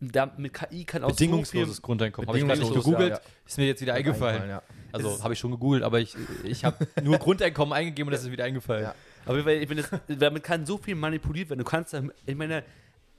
da, 0.00 0.32
mit 0.36 0.54
KI 0.54 0.84
kann 0.84 1.02
auch 1.02 1.10
bedingungsloses 1.10 1.76
so 1.76 1.82
Grundeinkommen. 1.82 2.28
Habe 2.28 2.38
ich 2.38 2.46
gerade 2.46 2.60
nicht 2.60 2.72
gegoogelt, 2.72 3.10
ja, 3.10 3.16
ja. 3.16 3.20
ist 3.46 3.58
mir 3.58 3.66
jetzt 3.66 3.80
wieder 3.80 3.94
eingefallen. 3.94 4.48
ja. 4.48 4.62
Also 4.92 5.22
habe 5.22 5.34
ich 5.34 5.38
schon 5.38 5.50
gegoogelt, 5.50 5.82
aber 5.82 6.00
ich, 6.00 6.16
ich 6.44 6.64
habe 6.64 6.86
nur 7.02 7.18
Grundeinkommen 7.18 7.72
eingegeben 7.72 8.08
und 8.08 8.12
das 8.12 8.24
ist 8.24 8.30
wieder 8.30 8.44
eingefallen. 8.44 8.84
Ja. 8.84 8.94
Aber 9.26 9.44
ich 9.46 9.68
meine, 9.68 9.84
damit 10.06 10.42
kann 10.44 10.64
so 10.64 10.78
viel 10.78 10.94
manipuliert 10.94 11.50
werden. 11.50 11.58
Du 11.58 11.64
kannst, 11.64 11.92
dann- 11.92 12.12
ich 12.24 12.36
meine, 12.36 12.64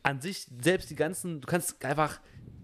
an 0.04 0.22
sich 0.22 0.48
selbst 0.62 0.90
die 0.90 0.96
ganzen, 0.96 1.42
du 1.42 1.48
kannst 1.48 1.84
einfach 1.84 2.20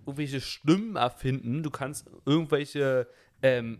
irgendwelche 0.06 0.39
Stimmen 0.39 0.95
erfinden, 0.95 1.62
du 1.62 1.69
kannst 1.69 2.06
irgendwelche 2.26 3.08
ähm, 3.41 3.80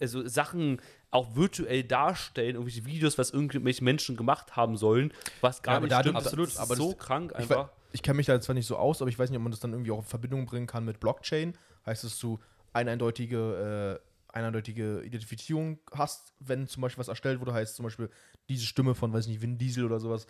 also 0.00 0.26
Sachen 0.26 0.80
auch 1.14 1.36
virtuell 1.36 1.84
darstellen, 1.84 2.56
irgendwelche 2.56 2.84
Videos, 2.84 3.16
was 3.18 3.30
irgendwelche 3.30 3.84
Menschen 3.84 4.16
gemacht 4.16 4.56
haben 4.56 4.76
sollen, 4.76 5.12
was 5.40 5.62
gar 5.62 5.74
Ja, 5.74 5.76
aber 5.78 5.86
nicht 5.86 5.92
da- 5.92 6.00
stimmt. 6.00 6.16
absolut, 6.16 6.46
das 6.48 6.54
ist 6.54 6.60
aber 6.60 6.76
so 6.76 6.92
das- 6.92 6.98
krank 7.06 7.30
Ich, 7.32 7.38
einfach. 7.38 7.66
we- 7.68 7.70
ich 7.92 8.02
kenne 8.02 8.16
mich 8.16 8.26
da 8.26 8.40
zwar 8.40 8.54
nicht 8.54 8.66
so 8.66 8.76
aus, 8.76 9.00
aber 9.00 9.08
ich 9.08 9.18
weiß 9.18 9.30
nicht, 9.30 9.36
ob 9.36 9.42
man 9.44 9.52
das 9.52 9.60
dann 9.60 9.72
irgendwie 9.72 9.92
auch 9.92 9.98
in 9.98 10.04
Verbindung 10.04 10.44
bringen 10.46 10.66
kann 10.66 10.84
mit 10.84 10.98
Blockchain. 11.00 11.56
Heißt, 11.86 12.02
dass 12.04 12.18
du 12.18 12.40
eine 12.72 12.90
eindeutige, 12.90 14.00
äh, 14.02 14.34
eine 14.36 14.48
eindeutige 14.48 15.02
Identifizierung 15.02 15.78
hast, 15.92 16.32
wenn 16.40 16.66
zum 16.66 16.80
Beispiel 16.82 16.98
was 17.00 17.08
erstellt 17.08 17.38
wurde, 17.40 17.52
heißt 17.54 17.76
zum 17.76 17.84
Beispiel 17.84 18.10
diese 18.48 18.66
Stimme 18.66 18.96
von, 18.96 19.12
weiß 19.12 19.26
ich 19.26 19.30
nicht, 19.32 19.42
Vin 19.42 19.56
Diesel 19.58 19.84
oder 19.84 20.00
sowas. 20.00 20.26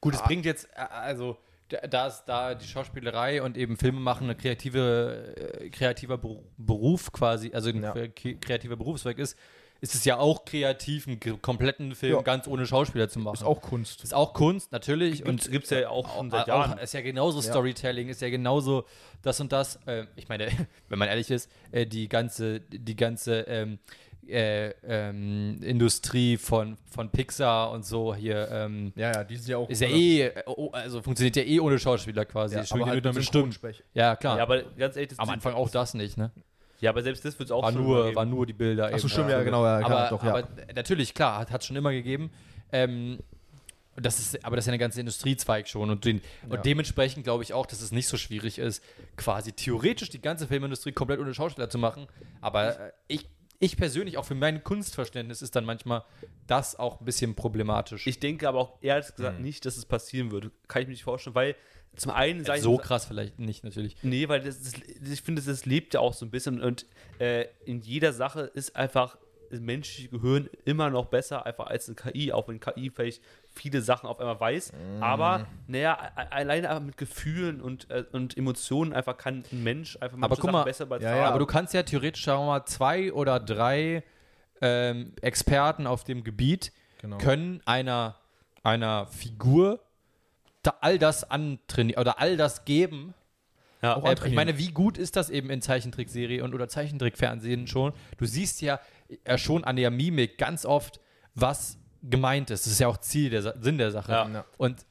Gut, 0.00 0.14
es 0.14 0.20
Ah. 0.20 0.26
bringt 0.26 0.44
jetzt, 0.44 0.68
äh, 0.76 0.80
also 0.90 1.36
da- 1.68 2.06
ist 2.06 2.24
da 2.26 2.54
die 2.54 2.66
Schauspielerei 2.66 3.42
und 3.42 3.56
eben 3.56 3.76
Filme 3.76 3.98
machen 3.98 4.24
eine 4.24 4.36
kreative, 4.36 5.34
äh, 5.36 5.70
kreativer 5.70 6.14
Beru- 6.16 6.44
Beruf 6.58 7.10
quasi, 7.12 7.50
also 7.52 7.70
ein 7.70 7.82
Ja. 7.82 7.92
kre- 7.94 8.38
kreativer 8.38 8.76
Berufszweig 8.76 9.18
ist, 9.18 9.36
ist 9.82 9.96
es 9.96 10.04
ja 10.04 10.16
auch 10.16 10.44
kreativ, 10.44 11.08
einen 11.08 11.42
kompletten 11.42 11.94
Film 11.96 12.14
Ja. 12.14 12.22
ganz 12.22 12.46
ohne 12.46 12.66
Schauspieler 12.66 13.08
zu 13.08 13.18
machen. 13.18 13.34
Ist 13.34 13.42
auch 13.42 13.60
Kunst. 13.60 14.04
ist 14.04 14.14
auch 14.14 14.32
Kunst, 14.32 14.70
natürlich. 14.70 15.26
Und 15.26 15.50
gibt 15.50 15.64
es 15.64 15.70
ja 15.70 15.88
auch 15.88 16.14
schon 16.16 16.30
seit 16.30 16.42
auch, 16.48 16.66
Jahren. 16.68 16.78
ist 16.78 16.94
ja 16.94 17.00
genauso 17.00 17.40
Ja. 17.40 17.50
Storytelling, 17.50 18.08
ist 18.08 18.22
ja 18.22 18.30
genauso 18.30 18.84
das 19.22 19.40
und 19.40 19.50
das. 19.52 19.76
Äh, 19.86 20.06
ich 20.14 20.28
meine, 20.28 20.46
wenn 20.88 20.98
man 21.00 21.08
ehrlich 21.08 21.30
ist, 21.32 21.50
äh, 21.72 21.84
die 21.84 22.08
ganze, 22.08 22.60
die 22.60 22.94
ganze 22.94 23.40
ähm, 23.40 23.80
äh, 24.28 24.68
ähm, 24.86 25.60
Industrie 25.64 26.36
von, 26.36 26.78
von 26.88 27.10
Pixar 27.10 27.72
und 27.72 27.84
so 27.84 28.14
hier 28.14 28.48
ähm, 28.52 28.92
Ja, 28.94 29.10
ja, 29.12 29.24
die 29.24 29.34
sind 29.36 29.48
ja 29.48 29.56
auch. 29.58 29.68
ist 29.68 29.80
ja 29.80 29.88
eh, 29.88 30.26
äh, 30.26 30.42
oh, 30.46 30.70
also 30.70 31.02
funktioniert 31.02 31.34
ja 31.34 31.42
eh 31.42 31.58
ohne 31.58 31.80
Schauspieler 31.80 32.24
quasi. 32.24 32.54
ja, 32.54 32.60
Entschuldigung, 32.60 32.92
aber 32.92 33.02
halt 33.04 33.14
mit 33.16 33.24
Stimmen. 33.24 33.52
Ja, 33.94 34.14
klar. 34.14 34.36
ja, 34.36 34.44
aber 34.44 34.62
ganz 34.62 34.94
ehrlich, 34.94 35.08
das 35.08 35.18
Am 35.18 35.28
Anfang 35.28 35.54
auch 35.54 35.70
das 35.70 35.94
nicht, 35.94 36.16
ne? 36.18 36.30
Ja, 36.82 36.90
aber 36.90 37.02
selbst 37.02 37.24
das 37.24 37.38
wird 37.38 37.46
es 37.48 37.52
auch 37.52 37.62
War 37.62 37.72
schon 37.72 37.82
nur, 37.82 38.14
war 38.14 38.24
nur 38.26 38.44
die 38.44 38.52
Bilder. 38.52 38.86
Ach 38.92 38.98
so, 38.98 39.06
eben. 39.06 39.08
stimmt, 39.08 39.30
ja, 39.30 39.42
genau, 39.42 39.64
ja, 39.64 39.80
klar, 39.82 39.98
aber, 40.00 40.16
doch, 40.16 40.24
ja. 40.24 40.30
aber 40.34 40.48
natürlich, 40.74 41.14
klar, 41.14 41.48
hat 41.48 41.60
es 41.60 41.66
schon 41.66 41.76
immer 41.76 41.92
gegeben. 41.92 42.30
Ähm, 42.72 43.18
das 43.96 44.18
ist, 44.18 44.44
aber 44.44 44.56
das 44.56 44.64
ist 44.64 44.66
ja 44.68 44.72
eine 44.72 44.78
ganze 44.78 45.00
Industriezweig 45.00 45.68
schon 45.68 45.90
und, 45.90 46.04
den, 46.04 46.20
Ja. 46.48 46.56
und 46.56 46.64
dementsprechend 46.64 47.24
glaube 47.24 47.42
ich 47.44 47.52
auch, 47.52 47.66
dass 47.66 47.80
es 47.82 47.92
nicht 47.92 48.08
so 48.08 48.16
schwierig 48.16 48.58
ist, 48.58 48.82
quasi 49.16 49.52
theoretisch 49.52 50.08
die 50.10 50.20
ganze 50.20 50.46
Filmindustrie 50.48 50.92
komplett 50.92 51.20
ohne 51.20 51.34
Schauspieler 51.34 51.68
zu 51.70 51.78
machen. 51.78 52.06
Aber 52.40 52.80
äh, 52.80 52.92
ich, 53.06 53.28
ich 53.60 53.76
persönlich, 53.76 54.18
auch 54.18 54.24
für 54.24 54.34
mein 54.34 54.64
Kunstverständnis, 54.64 55.40
ist 55.42 55.54
dann 55.54 55.64
manchmal 55.64 56.02
das 56.48 56.76
auch 56.76 57.00
ein 57.00 57.04
bisschen 57.04 57.34
problematisch. 57.36 58.06
Ich 58.08 58.18
denke 58.18 58.48
aber 58.48 58.58
auch 58.58 58.78
ehrlich 58.80 59.14
gesagt 59.14 59.36
Hm. 59.36 59.44
nicht, 59.44 59.64
dass 59.66 59.76
es 59.76 59.84
passieren 59.84 60.32
würde. 60.32 60.50
Kann 60.68 60.82
ich 60.82 60.88
mir 60.88 60.92
nicht 60.94 61.04
vorstellen, 61.04 61.36
weil 61.36 61.54
zum 61.96 62.12
einen 62.12 62.44
sag 62.44 62.56
ich- 62.56 62.62
so 62.62 62.76
krass 62.78 63.04
vielleicht 63.06 63.38
nicht, 63.38 63.64
natürlich. 63.64 63.96
Nee, 64.02 64.28
weil 64.28 64.40
das 64.40 64.56
ist, 64.56 64.78
ich 65.02 65.22
finde, 65.22 65.42
das 65.42 65.66
lebt 65.66 65.94
ja 65.94 66.00
auch 66.00 66.14
so 66.14 66.24
ein 66.26 66.30
bisschen 66.30 66.60
und 66.62 66.86
äh, 67.18 67.46
in 67.64 67.80
jeder 67.82 68.12
Sache 68.12 68.42
ist 68.54 68.74
einfach 68.76 69.16
das 69.50 69.60
menschliche 69.60 70.08
Gehirn 70.08 70.48
immer 70.64 70.88
noch 70.88 71.06
besser 71.06 71.44
einfach 71.44 71.66
als 71.66 71.86
eine 71.86 71.94
KI, 71.96 72.32
auch 72.32 72.48
wenn 72.48 72.58
KI 72.58 72.88
vielleicht 72.88 73.22
viele 73.52 73.82
Sachen 73.82 74.06
auf 74.08 74.18
einmal 74.18 74.40
weiß. 74.40 74.72
Mm. 74.72 75.02
Aber 75.02 75.46
naja, 75.66 75.98
alleine 76.30 76.70
aber 76.70 76.80
mit 76.80 76.96
Gefühlen 76.96 77.60
und, 77.60 77.90
äh, 77.90 78.04
und 78.12 78.34
Emotionen 78.38 78.94
einfach 78.94 79.18
kann 79.18 79.44
ein 79.52 79.62
Mensch 79.62 79.96
einfach 80.00 80.16
manche 80.16 80.24
Aber 80.24 80.36
guck 80.36 80.44
Sachen 80.44 80.52
mal, 80.52 80.64
besser 80.64 80.84
übertragen. 80.84 81.18
ja, 81.18 81.28
Aber 81.28 81.38
du 81.38 81.44
kannst 81.44 81.74
ja 81.74 81.82
theoretisch, 81.82 82.24
sagen 82.24 82.40
wir 82.40 82.46
mal, 82.46 82.64
zwei 82.64 83.12
oder 83.12 83.38
drei 83.40 84.02
ähm, 84.62 85.12
Experten 85.20 85.86
auf 85.86 86.04
dem 86.04 86.24
Gebiet 86.24 86.72
Genau. 87.02 87.18
können 87.18 87.60
einer, 87.66 88.16
einer 88.62 89.06
Figur 89.08 89.80
da 90.62 90.74
all 90.80 90.98
das 90.98 91.28
antrainieren 91.30 92.00
oder 92.00 92.20
all 92.20 92.36
das 92.36 92.64
geben. 92.64 93.14
ja, 93.82 93.96
auch 93.96 94.04
Äh, 94.04 94.16
ich 94.26 94.34
meine, 94.34 94.58
wie 94.58 94.70
gut 94.70 94.98
ist 94.98 95.16
das 95.16 95.30
eben 95.30 95.50
in 95.50 95.60
Zeichentrickserie 95.60 96.42
und 96.42 96.54
oder 96.54 96.68
Zeichentrickfernsehen 96.68 97.66
schon? 97.66 97.92
Du 98.16 98.26
siehst 98.26 98.60
ja 98.60 98.80
äh, 99.24 99.38
schon 99.38 99.64
an 99.64 99.76
der 99.76 99.90
Mimik 99.90 100.38
ganz 100.38 100.64
oft, 100.64 101.00
was 101.34 101.78
gemeint 102.02 102.50
ist. 102.50 102.66
Das 102.66 102.72
ist 102.72 102.78
ja 102.78 102.88
auch 102.88 102.98
Ziel 102.98 103.30
der 103.30 103.42
Sa 103.42 103.54
Sinn 103.60 103.78
der 103.78 103.90
Sache. 103.90 104.12
Ja. 104.12 104.28
Ja. 104.28 104.44
Und 104.56 104.86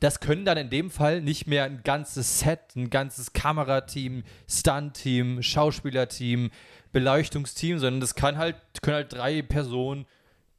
das 0.00 0.20
können 0.20 0.46
dann 0.46 0.56
in 0.56 0.70
dem 0.70 0.90
Fall 0.90 1.20
nicht 1.20 1.46
mehr 1.46 1.64
ein 1.64 1.82
ganzes 1.84 2.40
Set, 2.40 2.74
ein 2.74 2.88
ganzes 2.88 3.34
Kamerateam, 3.34 4.24
Stunt-Team, 4.48 5.42
Schauspielerteam, 5.42 6.50
Beleuchtungsteam, 6.92 7.78
sondern 7.78 8.00
das 8.00 8.14
kann 8.14 8.38
halt, 8.38 8.56
können 8.80 8.96
halt 8.96 9.12
drei 9.12 9.42
Personen 9.42 10.06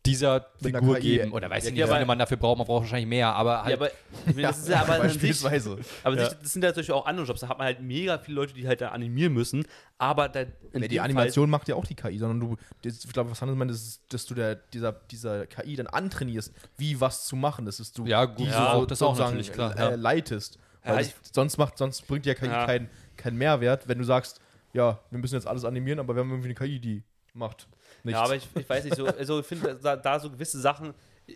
dieser 0.05 0.47
Mit 0.61 0.73
einer 0.73 0.79
Figur 0.79 0.95
KI. 0.97 1.01
geben. 1.17 1.31
Oder 1.31 1.49
weiß 1.49 1.63
Ja, 1.63 1.67
ich 1.69 1.73
nicht, 1.73 1.79
ja, 1.79 1.85
wie 1.85 1.89
viele 1.89 1.97
aber- 1.99 2.05
man 2.07 2.19
dafür 2.19 2.37
braucht. 2.37 2.57
Man 2.57 2.65
braucht 2.65 2.81
wahrscheinlich 2.83 3.07
mehr, 3.07 3.27
aber 3.35 3.63
halt. 3.63 3.69
ja, 3.69 3.75
aber 3.75 3.91
ich 4.25 4.35
meine, 4.35 4.41
das 4.47 4.57
ist 4.59 4.69
ja 4.69 4.81
aber 4.81 4.93
an 4.95 5.09
sich, 5.09 5.21
Beispielsweise. 5.21 5.77
aber 6.03 6.15
Ja. 6.17 6.29
sich, 6.29 6.37
das 6.39 6.53
sind 6.53 6.63
ja 6.63 6.69
natürlich 6.69 6.91
auch 6.91 7.05
andere 7.05 7.27
Jobs. 7.27 7.41
Da 7.41 7.49
hat 7.49 7.57
man 7.59 7.65
halt 7.65 7.81
mega 7.81 8.17
viele 8.17 8.35
Leute, 8.35 8.53
die 8.53 8.67
halt 8.67 8.81
da 8.81 8.89
animieren 8.89 9.33
müssen. 9.33 9.63
Aber 9.99 10.27
da, 10.27 10.41
in 10.41 10.47
Nee, 10.73 10.79
dem 10.79 10.89
die 10.89 10.95
Fall- 10.97 11.05
Animation 11.05 11.49
macht 11.51 11.67
ja 11.67 11.75
auch 11.75 11.85
die 11.85 11.93
KI, 11.95 12.17
sondern 12.17 12.39
du, 12.39 12.55
das, 12.81 13.05
ich 13.05 13.13
glaube, 13.13 13.29
was 13.29 13.41
anderes 13.43 13.59
meint, 13.59 13.69
ist, 13.69 14.01
dass 14.11 14.25
du 14.25 14.33
der, 14.33 14.55
dieser, 14.55 14.91
dieser 14.93 15.45
KI 15.45 15.75
dann 15.75 15.85
antrainierst, 15.87 16.51
wie 16.77 16.99
was 16.99 17.25
zu 17.27 17.35
machen. 17.35 17.65
Das 17.67 17.79
ist 17.79 17.95
du 17.97 18.05
Ja, 18.07 18.25
gut, 18.25 18.39
die 18.39 18.45
ja, 18.45 18.73
so, 18.73 18.85
das 18.87 19.01
auch 19.03 19.09
sozusagen, 19.09 19.31
natürlich, 19.37 19.51
klar, 19.53 19.75
Äh, 19.77 19.79
ja. 19.81 19.95
leitest. 19.95 20.57
Ja, 20.83 20.95
Weil 20.95 21.05
ich- 21.05 21.13
das, 21.21 21.31
sonst 21.35 21.57
macht, 21.59 21.77
sonst 21.77 22.07
bringt 22.07 22.25
ja 22.25 22.33
KI 22.33 22.47
Ja. 22.47 22.65
keinen 22.65 22.89
keinen 23.17 23.37
Mehrwert, 23.37 23.87
wenn 23.87 23.99
du 23.99 24.03
sagst, 24.03 24.39
ja, 24.73 24.97
wir 25.11 25.19
müssen 25.19 25.35
jetzt 25.35 25.45
alles 25.45 25.63
animieren, 25.63 25.99
aber 25.99 26.15
wir 26.15 26.21
haben 26.21 26.31
irgendwie 26.31 26.47
eine 26.47 26.55
KI, 26.55 26.79
die 26.79 27.03
macht 27.35 27.67
nichts. 28.05 28.17
Ja, 28.19 28.23
aber 28.25 28.35
ich, 28.35 28.47
ich 28.55 28.69
weiß 28.69 28.83
nicht, 28.85 28.95
so, 28.95 29.05
also 29.05 29.39
ich 29.39 29.45
finde 29.45 29.75
da, 29.81 29.95
da 29.95 30.19
so 30.19 30.29
gewisse 30.29 30.59
Sachen, 30.59 30.93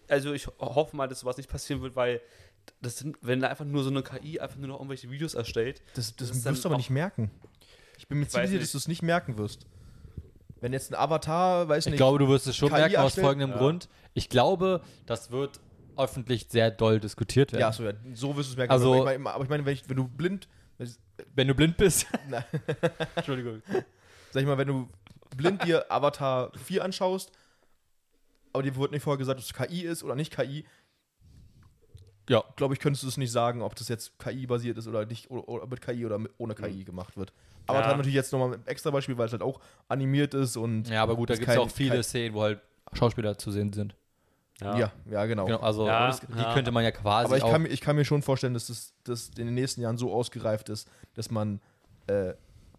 also 0.07 0.33
ich 0.33 0.47
hoffe 0.59 0.95
mal, 0.95 1.07
dass 1.07 1.19
sowas 1.21 1.37
nicht 1.37 1.49
passieren 1.49 1.81
wird, 1.81 1.95
weil 1.95 2.21
das 2.81 2.97
sind, 2.97 3.17
wenn 3.21 3.41
da 3.41 3.49
einfach 3.49 3.65
nur 3.65 3.83
so 3.83 3.89
eine 3.89 4.01
KI 4.03 4.39
einfach 4.39 4.57
nur 4.57 4.67
noch 4.69 4.75
irgendwelche 4.79 5.09
Videos 5.09 5.33
erstellt, 5.35 5.81
Das, 5.95 6.15
das, 6.15 6.29
Das 6.29 6.45
wirst 6.45 6.63
du 6.65 6.69
aber 6.69 6.77
nicht 6.77 6.89
merken. 6.89 7.31
Ich 7.97 8.07
bin 8.07 8.17
mir 8.19 8.25
Ich 8.25 8.29
ziemlich 8.31 8.49
sicher, 8.49 8.59
nicht. 8.59 8.63
dass 8.67 8.71
du 8.73 8.77
es 8.79 8.87
nicht 8.87 9.01
merken 9.03 9.37
wirst. 9.37 9.65
Wenn 10.61 10.73
jetzt 10.73 10.91
ein 10.91 10.95
Avatar, 10.95 11.67
weiß 11.69 11.85
Ich 11.85 11.91
nicht, 11.91 11.97
glaube, 11.97 12.17
du 12.19 12.27
wirst 12.27 12.47
es 12.47 12.55
schon 12.55 12.69
KI 12.69 12.75
merken 12.75 12.95
aus 12.97 13.03
erstellt? 13.03 13.25
folgendem 13.25 13.49
Ja. 13.51 13.57
Grund. 13.57 13.87
Ich 14.13 14.29
glaube, 14.29 14.81
das 15.05 15.29
wird 15.31 15.59
öffentlich 15.97 16.47
sehr 16.49 16.71
doll 16.71 16.99
diskutiert 16.99 17.51
werden. 17.53 17.61
ja, 17.61 17.71
so, 17.71 17.83
ja, 17.83 17.93
so 18.13 18.35
wirst 18.35 18.49
du 18.49 18.53
es 18.53 18.57
merken. 18.57 18.71
Also- 18.73 19.01
aber 19.07 19.13
ich 19.43 19.49
meine, 19.49 19.61
ich 19.61 19.65
wenn, 19.65 19.73
ich, 19.73 19.89
wenn 19.89 19.97
du 19.97 20.07
blind, 20.07 20.47
Wenn 21.35 21.47
du 21.47 21.55
blind 21.55 21.77
bist. 21.77 22.07
Entschuldigung. 23.15 23.61
Sag 24.35 24.41
ich 24.41 24.47
mal, 24.47 24.57
wenn 24.57 24.67
du 24.67 24.89
blind 25.37 25.63
dir 25.63 25.85
Avatar 25.89 26.51
4 26.57 26.83
anschaust, 26.83 27.31
aber 28.51 28.63
dir 28.63 28.75
wurde 28.75 28.93
nicht 28.93 29.03
vorher 29.03 29.17
gesagt, 29.17 29.39
ob 29.39 29.45
es 29.45 29.53
KI 29.53 29.81
ist 29.83 30.03
oder 30.03 30.13
nicht 30.15 30.35
KI, 30.35 30.65
Ja. 32.29 32.43
glaube 32.57 32.73
ich, 32.73 32.79
könntest 32.81 33.03
du 33.03 33.07
es 33.07 33.15
nicht 33.17 33.31
sagen, 33.31 33.61
ob 33.61 33.75
das 33.75 33.87
jetzt 33.87 34.19
KI-basiert 34.19 34.77
ist 34.77 34.87
oder 34.87 35.05
nicht, 35.05 35.31
oder, 35.31 35.47
oder 35.47 35.67
mit 35.67 35.79
KI 35.81 36.05
oder 36.05 36.17
mit, 36.19 36.33
ohne 36.37 36.53
KI 36.53 36.83
gemacht 36.83 37.15
wird. 37.17 37.31
Avatar 37.67 37.91
Ja. 37.91 37.97
natürlich 37.97 38.13
jetzt 38.15 38.33
nochmal 38.33 38.55
ein 38.55 38.67
extra 38.67 38.91
Beispiel, 38.91 39.17
weil 39.17 39.27
es 39.27 39.31
halt 39.31 39.41
auch 39.41 39.59
animiert 39.87 40.33
ist 40.33 40.57
und 40.57 40.89
Ja, 40.89 41.01
aber 41.03 41.15
gut, 41.15 41.29
da 41.29 41.35
gibt 41.35 41.47
es 41.47 41.57
auch 41.57 41.69
viele 41.69 42.03
Szenen, 42.03 42.35
wo 42.35 42.41
halt 42.41 42.59
Schauspieler 42.93 43.37
zu 43.37 43.51
sehen 43.51 43.71
sind. 43.71 43.95
ja, 44.61 44.91
ja, 45.09 45.25
genau. 45.27 45.45
Genau, 45.45 45.59
also 45.59 45.87
Ja, 45.87 46.07
das, 46.07 46.19
die 46.19 46.27
ja. 46.35 46.53
könnte 46.53 46.71
man 46.71 46.83
ja 46.83 46.91
quasi 46.91 47.25
Aber 47.27 47.37
ich 47.37 47.43
auch. 47.43 47.51
kann, 47.51 47.61
mir- 47.63 47.69
ich 47.69 47.79
kann 47.81 47.95
mir 47.95 48.05
schon 48.05 48.21
vorstellen, 48.21 48.53
dass 48.53 48.67
das, 48.67 48.93
das 49.05 49.29
in 49.37 49.45
den 49.45 49.53
nächsten 49.53 49.81
Jahren 49.81 49.97
so 49.97 50.13
ausgereift 50.13 50.69
ist, 50.69 50.89
dass 51.13 51.31
man, 51.31 51.61
äh, 52.07 52.33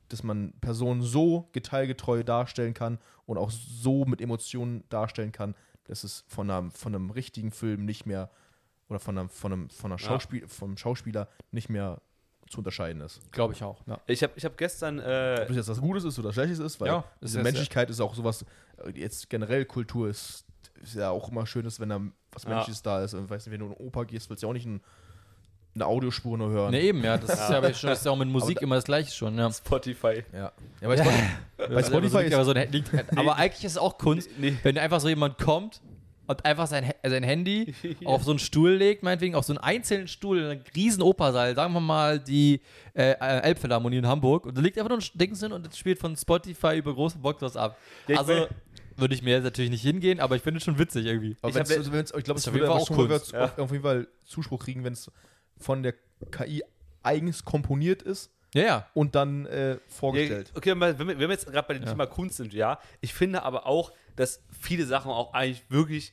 dass 0.09 0.22
man 0.22 0.52
Personen 0.61 1.02
so 1.02 1.48
detailgetreu 1.54 2.22
darstellen 2.22 2.74
kann 2.74 2.98
und 3.26 3.38
auch 3.38 3.50
so 3.50 4.04
mit 4.04 4.20
Emotionen 4.20 4.84
darstellen 4.88 5.32
kann, 5.32 5.54
dass 5.84 6.04
es 6.04 6.24
von 6.28 6.50
einem, 6.50 6.70
von 6.70 6.94
einem 6.94 7.11
richtigen 7.11 7.50
Film 7.52 7.84
nicht 7.84 8.07
mehr 8.07 8.30
oder 8.88 8.98
von 9.00 9.18
einem, 9.18 9.28
von 9.28 9.52
einem, 9.52 9.70
von 9.70 9.92
einer 9.92 10.00
Ja. 10.00 10.07
Schauspiel, 10.09 10.46
vom 10.48 10.76
Schauspieler 10.76 11.28
nicht 11.50 11.68
mehr 11.68 12.00
zu 12.48 12.59
unterscheiden 12.59 13.02
ist. 13.02 13.20
Glaube 13.32 13.54
ich 13.54 13.62
auch. 13.64 13.84
Ja. 13.88 14.00
Ich 14.07 14.22
habe 14.22 14.32
ich 14.36 14.44
hab 14.44 14.57
gestern, 14.57 15.00
Ob 15.00 15.04
äh, 15.07 15.46
das 15.46 15.57
jetzt 15.57 15.68
was 15.68 15.80
Gutes 15.80 16.04
ist 16.04 16.16
oder 16.20 16.32
Schlechtes 16.32 16.61
ist, 16.61 16.80
weil 16.80 16.88
Ja, 16.88 16.98
ist 17.20 17.30
diese 17.30 17.38
ja- 17.38 17.42
Menschlichkeit 17.44 17.90
ist 17.90 18.00
auch 18.00 18.14
sowas, 18.14 18.44
äh, 18.84 18.90
jetzt 18.98 19.28
generell 19.28 19.64
Kultur 19.64 20.09
ist, 20.09 20.44
ist 20.80 20.94
ja 20.94 21.11
auch 21.11 21.28
immer 21.30 21.44
schön, 21.46 21.66
ist, 21.66 21.80
wenn 21.80 21.88
da 21.88 22.00
was 22.30 22.44
Ja. 22.44 22.50
Menschliches 22.50 22.82
da 22.82 23.02
ist. 23.02 23.14
Und 23.14 23.28
weißt 23.28 23.48
du, 23.48 23.50
wenn 23.50 23.59
du 23.61 23.66
in 23.66 23.72
eine 23.72 23.80
Oper 23.80 24.04
gehst, 24.04 24.30
willst 24.30 24.42
du 24.44 24.46
ja 24.46 24.50
auch 24.50 24.54
nicht 24.54 24.66
ein, 24.66 24.80
eine 25.77 25.87
Audiospur 25.87 26.37
nur 26.37 26.51
hören. 26.51 26.72
Ne, 26.72 26.81
eben, 26.81 27.05
ja. 27.05 27.16
Das 27.16 27.31
ist 27.31 27.51
ja, 27.51 27.59
aber 27.59 27.72
schon, 27.72 27.91
das 27.91 28.01
ist 28.01 28.05
ja 28.05 28.11
auch 28.11 28.16
mit 28.16 28.29
Musik 28.29 28.57
Aber 28.59 28.64
immer 28.64 28.74
das 28.77 28.85
Gleiche 28.85 29.14
schon, 29.14 29.39
ja. 29.39 29.51
Spotify. 29.53 30.24
Ja. 30.33 30.53
ja 30.81 30.89
bei 30.89 30.97
Spotify, 30.97 31.29
bei 31.57 31.83
Spotify 31.83 32.16
liegt 32.18 32.29
ist, 32.29 32.35
aber, 32.35 32.45
so 32.45 32.53
ein, 32.53 32.72
liegt, 32.72 32.91
aber 33.16 33.37
eigentlich 33.37 33.64
ist 33.64 33.72
es 33.72 33.79
auch 33.79 33.99
Kunst, 33.99 34.31
Nee. 34.39 34.57
wenn 34.62 34.79
einfach 34.79 35.01
so 35.01 35.09
jemand 35.09 35.39
kommt 35.39 35.81
und 36.27 36.45
einfach 36.45 36.66
sein, 36.66 36.93
sein 37.07 37.22
Handy 37.22 37.74
auf 38.05 38.24
so 38.24 38.31
einen 38.31 38.39
Stuhl 38.39 38.72
legt, 38.72 39.03
meinetwegen 39.03 39.35
auf 39.35 39.45
so 39.45 39.53
einen 39.53 39.59
einzelnen 39.59 40.09
Stuhl 40.09 40.39
in 40.39 40.45
einem 40.47 40.62
riesen 40.74 41.03
Opersaal, 41.03 41.55
sagen 41.55 41.74
wir 41.74 41.81
mal 41.81 42.18
die 42.18 42.61
äh, 42.95 43.12
Elbphilharmonie 43.20 43.99
in 43.99 44.07
Hamburg, 44.07 44.47
und 44.47 44.57
da 44.57 44.62
liegt 44.62 44.79
einfach 44.79 44.89
nur 44.89 44.99
ein 44.99 45.05
Ding 45.14 45.37
hin 45.37 45.53
und 45.53 45.66
das 45.66 45.79
spielt 45.79 45.99
von 45.99 46.16
Spotify 46.16 46.79
über 46.79 46.95
große 46.95 47.18
Boxers 47.18 47.57
ab. 47.57 47.79
Ja, 48.09 48.14
ich 48.14 48.18
also 48.18 48.47
würde 48.97 49.14
ich 49.14 49.22
mir 49.22 49.35
jetzt 49.35 49.45
natürlich 49.45 49.70
nicht 49.70 49.83
hingehen, 49.83 50.20
aber 50.20 50.37
ich 50.37 50.43
finde 50.43 50.59
es 50.59 50.64
schon 50.64 50.79
witzig 50.79 51.07
irgendwie. 51.07 51.37
aber 51.43 51.49
Ich 51.61 52.24
glaube, 52.24 52.39
es 52.39 52.53
würde 52.53 52.70
auch 52.70 52.91
auf, 52.91 53.59
auf 53.59 53.70
jeden 53.70 53.83
Fall 53.83 54.09
Zuspruch 54.24 54.64
kriegen, 54.64 54.85
wenn 54.85 54.95
es 54.95 55.11
von 55.59 55.82
der 55.82 55.94
KI 56.30 56.62
eigens 57.02 57.44
komponiert 57.44 58.02
ist 58.02 58.30
Ja, 58.54 58.62
ja. 58.62 58.86
und 58.94 59.14
dann 59.14 59.46
äh, 59.46 59.72
Ja, 59.74 59.78
vorgestellt. 59.88 60.52
okay, 60.57 60.70
aber 60.72 60.98
wenn 60.98 61.09
wir, 61.09 61.18
wenn 61.18 61.28
wir 61.28 61.30
jetzt 61.30 61.46
gerade 61.50 61.66
bei 61.68 61.74
dem 61.74 61.84
Ja. 61.84 61.90
Thema 61.90 62.07
Kunst 62.07 62.36
sind, 62.38 62.52
ja, 62.52 62.78
ich 63.00 63.14
finde 63.14 63.42
aber 63.42 63.66
auch, 63.66 63.92
dass 64.16 64.42
viele 64.61 64.86
Sachen 64.86 65.11
auch 65.11 65.32
eigentlich 65.34 65.64
wirklich, 65.70 66.12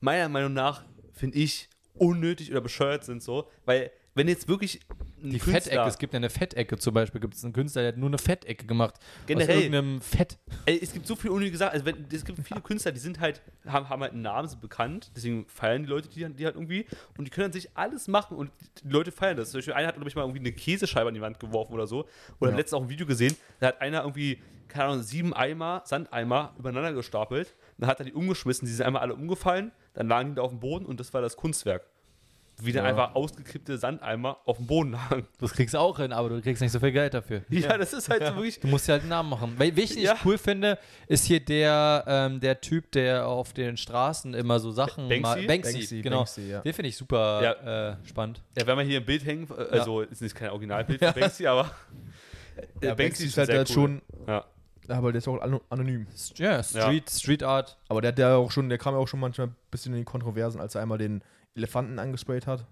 meiner 0.00 0.28
Meinung 0.28 0.52
nach, 0.52 0.82
finde 1.12 1.38
ich, 1.38 1.68
unnötig 1.94 2.50
oder 2.50 2.60
bescheuert 2.60 3.04
sind 3.04 3.22
so, 3.22 3.48
weil 3.64 3.90
wenn 4.14 4.28
jetzt 4.28 4.46
wirklich 4.48 4.80
Die 5.22 5.38
Künstler- 5.38 5.52
Fettecke, 5.62 5.82
es 5.88 5.98
gibt 5.98 6.12
ja 6.12 6.18
eine 6.18 6.30
Fettecke 6.30 6.76
zum 6.78 6.94
Beispiel, 6.94 7.20
gibt 7.20 7.34
es 7.34 7.42
einen 7.44 7.52
Künstler, 7.52 7.82
der 7.82 7.88
hat 7.92 7.96
nur 7.98 8.08
eine 8.08 8.18
Fettecke 8.18 8.66
gemacht. 8.66 8.94
Generell. 9.26 9.48
Aus 9.56 9.62
irgendeinem 9.64 10.00
Fett. 10.00 10.38
Ey, 10.66 10.78
es 10.82 10.92
gibt 10.92 11.06
so 11.06 11.16
viele 11.16 11.32
unnötige 11.32 11.56
Sachen. 11.56 11.72
Also 11.72 11.86
wenn, 11.86 12.06
es 12.12 12.24
gibt 12.24 12.38
viele 12.46 12.60
Künstler, 12.60 12.92
die 12.92 13.00
sind 13.00 13.20
halt, 13.20 13.42
haben, 13.66 13.88
haben 13.88 14.02
halt 14.02 14.12
einen 14.12 14.22
Namen, 14.22 14.48
sind 14.48 14.60
bekannt, 14.60 15.10
deswegen 15.16 15.46
feiern 15.48 15.82
die 15.82 15.88
Leute 15.88 16.08
die, 16.08 16.24
die 16.34 16.44
halt 16.44 16.54
irgendwie 16.56 16.86
und 17.18 17.24
die 17.24 17.30
können 17.30 17.46
dann 17.46 17.52
sich 17.52 17.70
alles 17.76 18.06
machen 18.08 18.36
und 18.36 18.50
die 18.84 18.88
Leute 18.88 19.10
feiern 19.12 19.36
das. 19.36 19.50
Zum 19.50 19.58
Beispiel 19.58 19.74
einer 19.74 19.88
hat, 19.88 19.94
glaube 19.96 20.08
ich, 20.08 20.14
mal 20.14 20.22
irgendwie 20.22 20.40
eine 20.40 20.52
Käsescheibe 20.52 21.08
an 21.08 21.14
die 21.14 21.20
Wand 21.20 21.40
geworfen 21.40 21.72
oder 21.72 21.86
so. 21.86 22.06
Oder 22.40 22.50
Ja. 22.50 22.56
letztens 22.56 22.74
auch 22.78 22.82
ein 22.82 22.88
Video 22.90 23.06
gesehen, 23.06 23.34
da 23.60 23.68
hat 23.68 23.80
einer 23.80 24.02
irgendwie, 24.02 24.40
keine 24.68 24.84
Ahnung, 24.90 25.02
sieben 25.02 25.32
Eimer, 25.34 25.82
Sandeimer 25.86 26.54
übereinander 26.58 26.92
gestapelt. 26.92 27.54
Dann 27.78 27.88
hat 27.88 27.98
er 28.00 28.04
die 28.04 28.12
umgeschmissen, 28.12 28.66
die 28.66 28.72
sind 28.72 28.84
einmal 28.86 29.02
alle 29.02 29.14
umgefallen, 29.14 29.72
dann 29.94 30.06
lagen 30.08 30.30
die 30.30 30.34
da 30.36 30.42
auf 30.42 30.50
dem 30.50 30.60
Boden 30.60 30.86
und 30.86 31.00
das 31.00 31.12
war 31.14 31.22
das 31.22 31.36
Kunstwerk. 31.36 31.86
Wie 32.62 32.70
dann 32.72 32.84
Ja. 32.84 32.90
einfach 32.90 33.14
ausgekippte 33.16 33.76
Sandeimer 33.78 34.38
auf 34.44 34.58
dem 34.58 34.66
Boden 34.66 34.92
lagen. 34.92 35.26
Das 35.40 35.52
kriegst 35.52 35.74
du 35.74 35.78
auch 35.78 35.98
hin, 35.98 36.12
aber 36.12 36.28
du 36.28 36.40
kriegst 36.40 36.62
nicht 36.62 36.70
so 36.70 36.78
viel 36.78 36.92
Geld 36.92 37.12
dafür. 37.12 37.42
Ja, 37.50 37.76
das 37.76 37.92
ist 37.92 38.08
halt 38.08 38.24
so 38.24 38.34
wirklich. 38.36 38.60
Du 38.60 38.68
musst 38.68 38.86
ja 38.86 38.92
halt 38.92 39.02
einen 39.02 39.10
Namen 39.10 39.28
machen. 39.28 39.54
Weil, 39.58 39.74
welchen 39.76 40.00
Ja. 40.00 40.14
ich 40.14 40.24
cool 40.24 40.38
finde, 40.38 40.78
ist 41.08 41.24
hier 41.24 41.40
der, 41.40 42.04
ähm, 42.06 42.38
der 42.40 42.60
Typ, 42.60 42.92
der 42.92 43.26
auf 43.26 43.52
den 43.52 43.76
Straßen 43.76 44.34
immer 44.34 44.60
so 44.60 44.70
Sachen 44.70 45.08
Banksy? 45.08 45.20
mal. 45.22 45.46
Banksy, 45.46 45.72
Banksy, 45.72 46.02
genau. 46.02 46.16
Banksy, 46.18 46.48
ja. 46.50 46.60
Den 46.60 46.72
finde 46.72 46.88
ich 46.90 46.96
super 46.96 47.98
äh, 48.02 48.06
spannend. 48.08 48.40
Ja, 48.56 48.66
wenn 48.66 48.78
wir 48.78 48.84
hier 48.84 49.00
ein 49.00 49.06
Bild 49.06 49.24
hängen, 49.26 49.48
äh, 49.50 49.76
also 49.76 50.02
ist 50.02 50.22
nicht 50.22 50.34
kein 50.36 50.50
Originalbild 50.50 51.02
von 51.04 51.12
Banksy, 51.20 51.46
aber. 51.48 51.70
äh, 52.80 52.86
Ja, 52.86 52.94
Banksy 52.94 53.26
ist 53.26 53.36
halt, 53.36 53.46
sehr 53.48 53.58
halt 53.58 53.68
cool. 53.70 53.74
schon, 53.74 54.02
Ja. 54.28 54.44
aber 54.88 55.10
der 55.10 55.18
ist 55.18 55.26
auch 55.28 55.40
ano- 55.40 55.62
anonym. 55.70 56.06
Ja, 56.36 56.62
Street, 56.62 57.10
Street 57.10 57.42
Art. 57.42 57.76
Aber 57.88 58.00
der, 58.00 58.12
der 58.12 58.36
auch 58.36 58.50
schon, 58.52 58.68
der 58.68 58.78
kam 58.78 58.94
ja 58.94 59.00
auch 59.00 59.08
schon 59.08 59.18
manchmal 59.20 59.48
ein 59.48 59.56
bisschen 59.72 59.92
in 59.92 59.98
die 59.98 60.04
Kontroversen, 60.04 60.60
als 60.60 60.76
er 60.76 60.82
einmal 60.82 60.98
den 60.98 61.22
Elefanten 61.54 61.98
angesprayt 61.98 62.46
hat. 62.46 62.66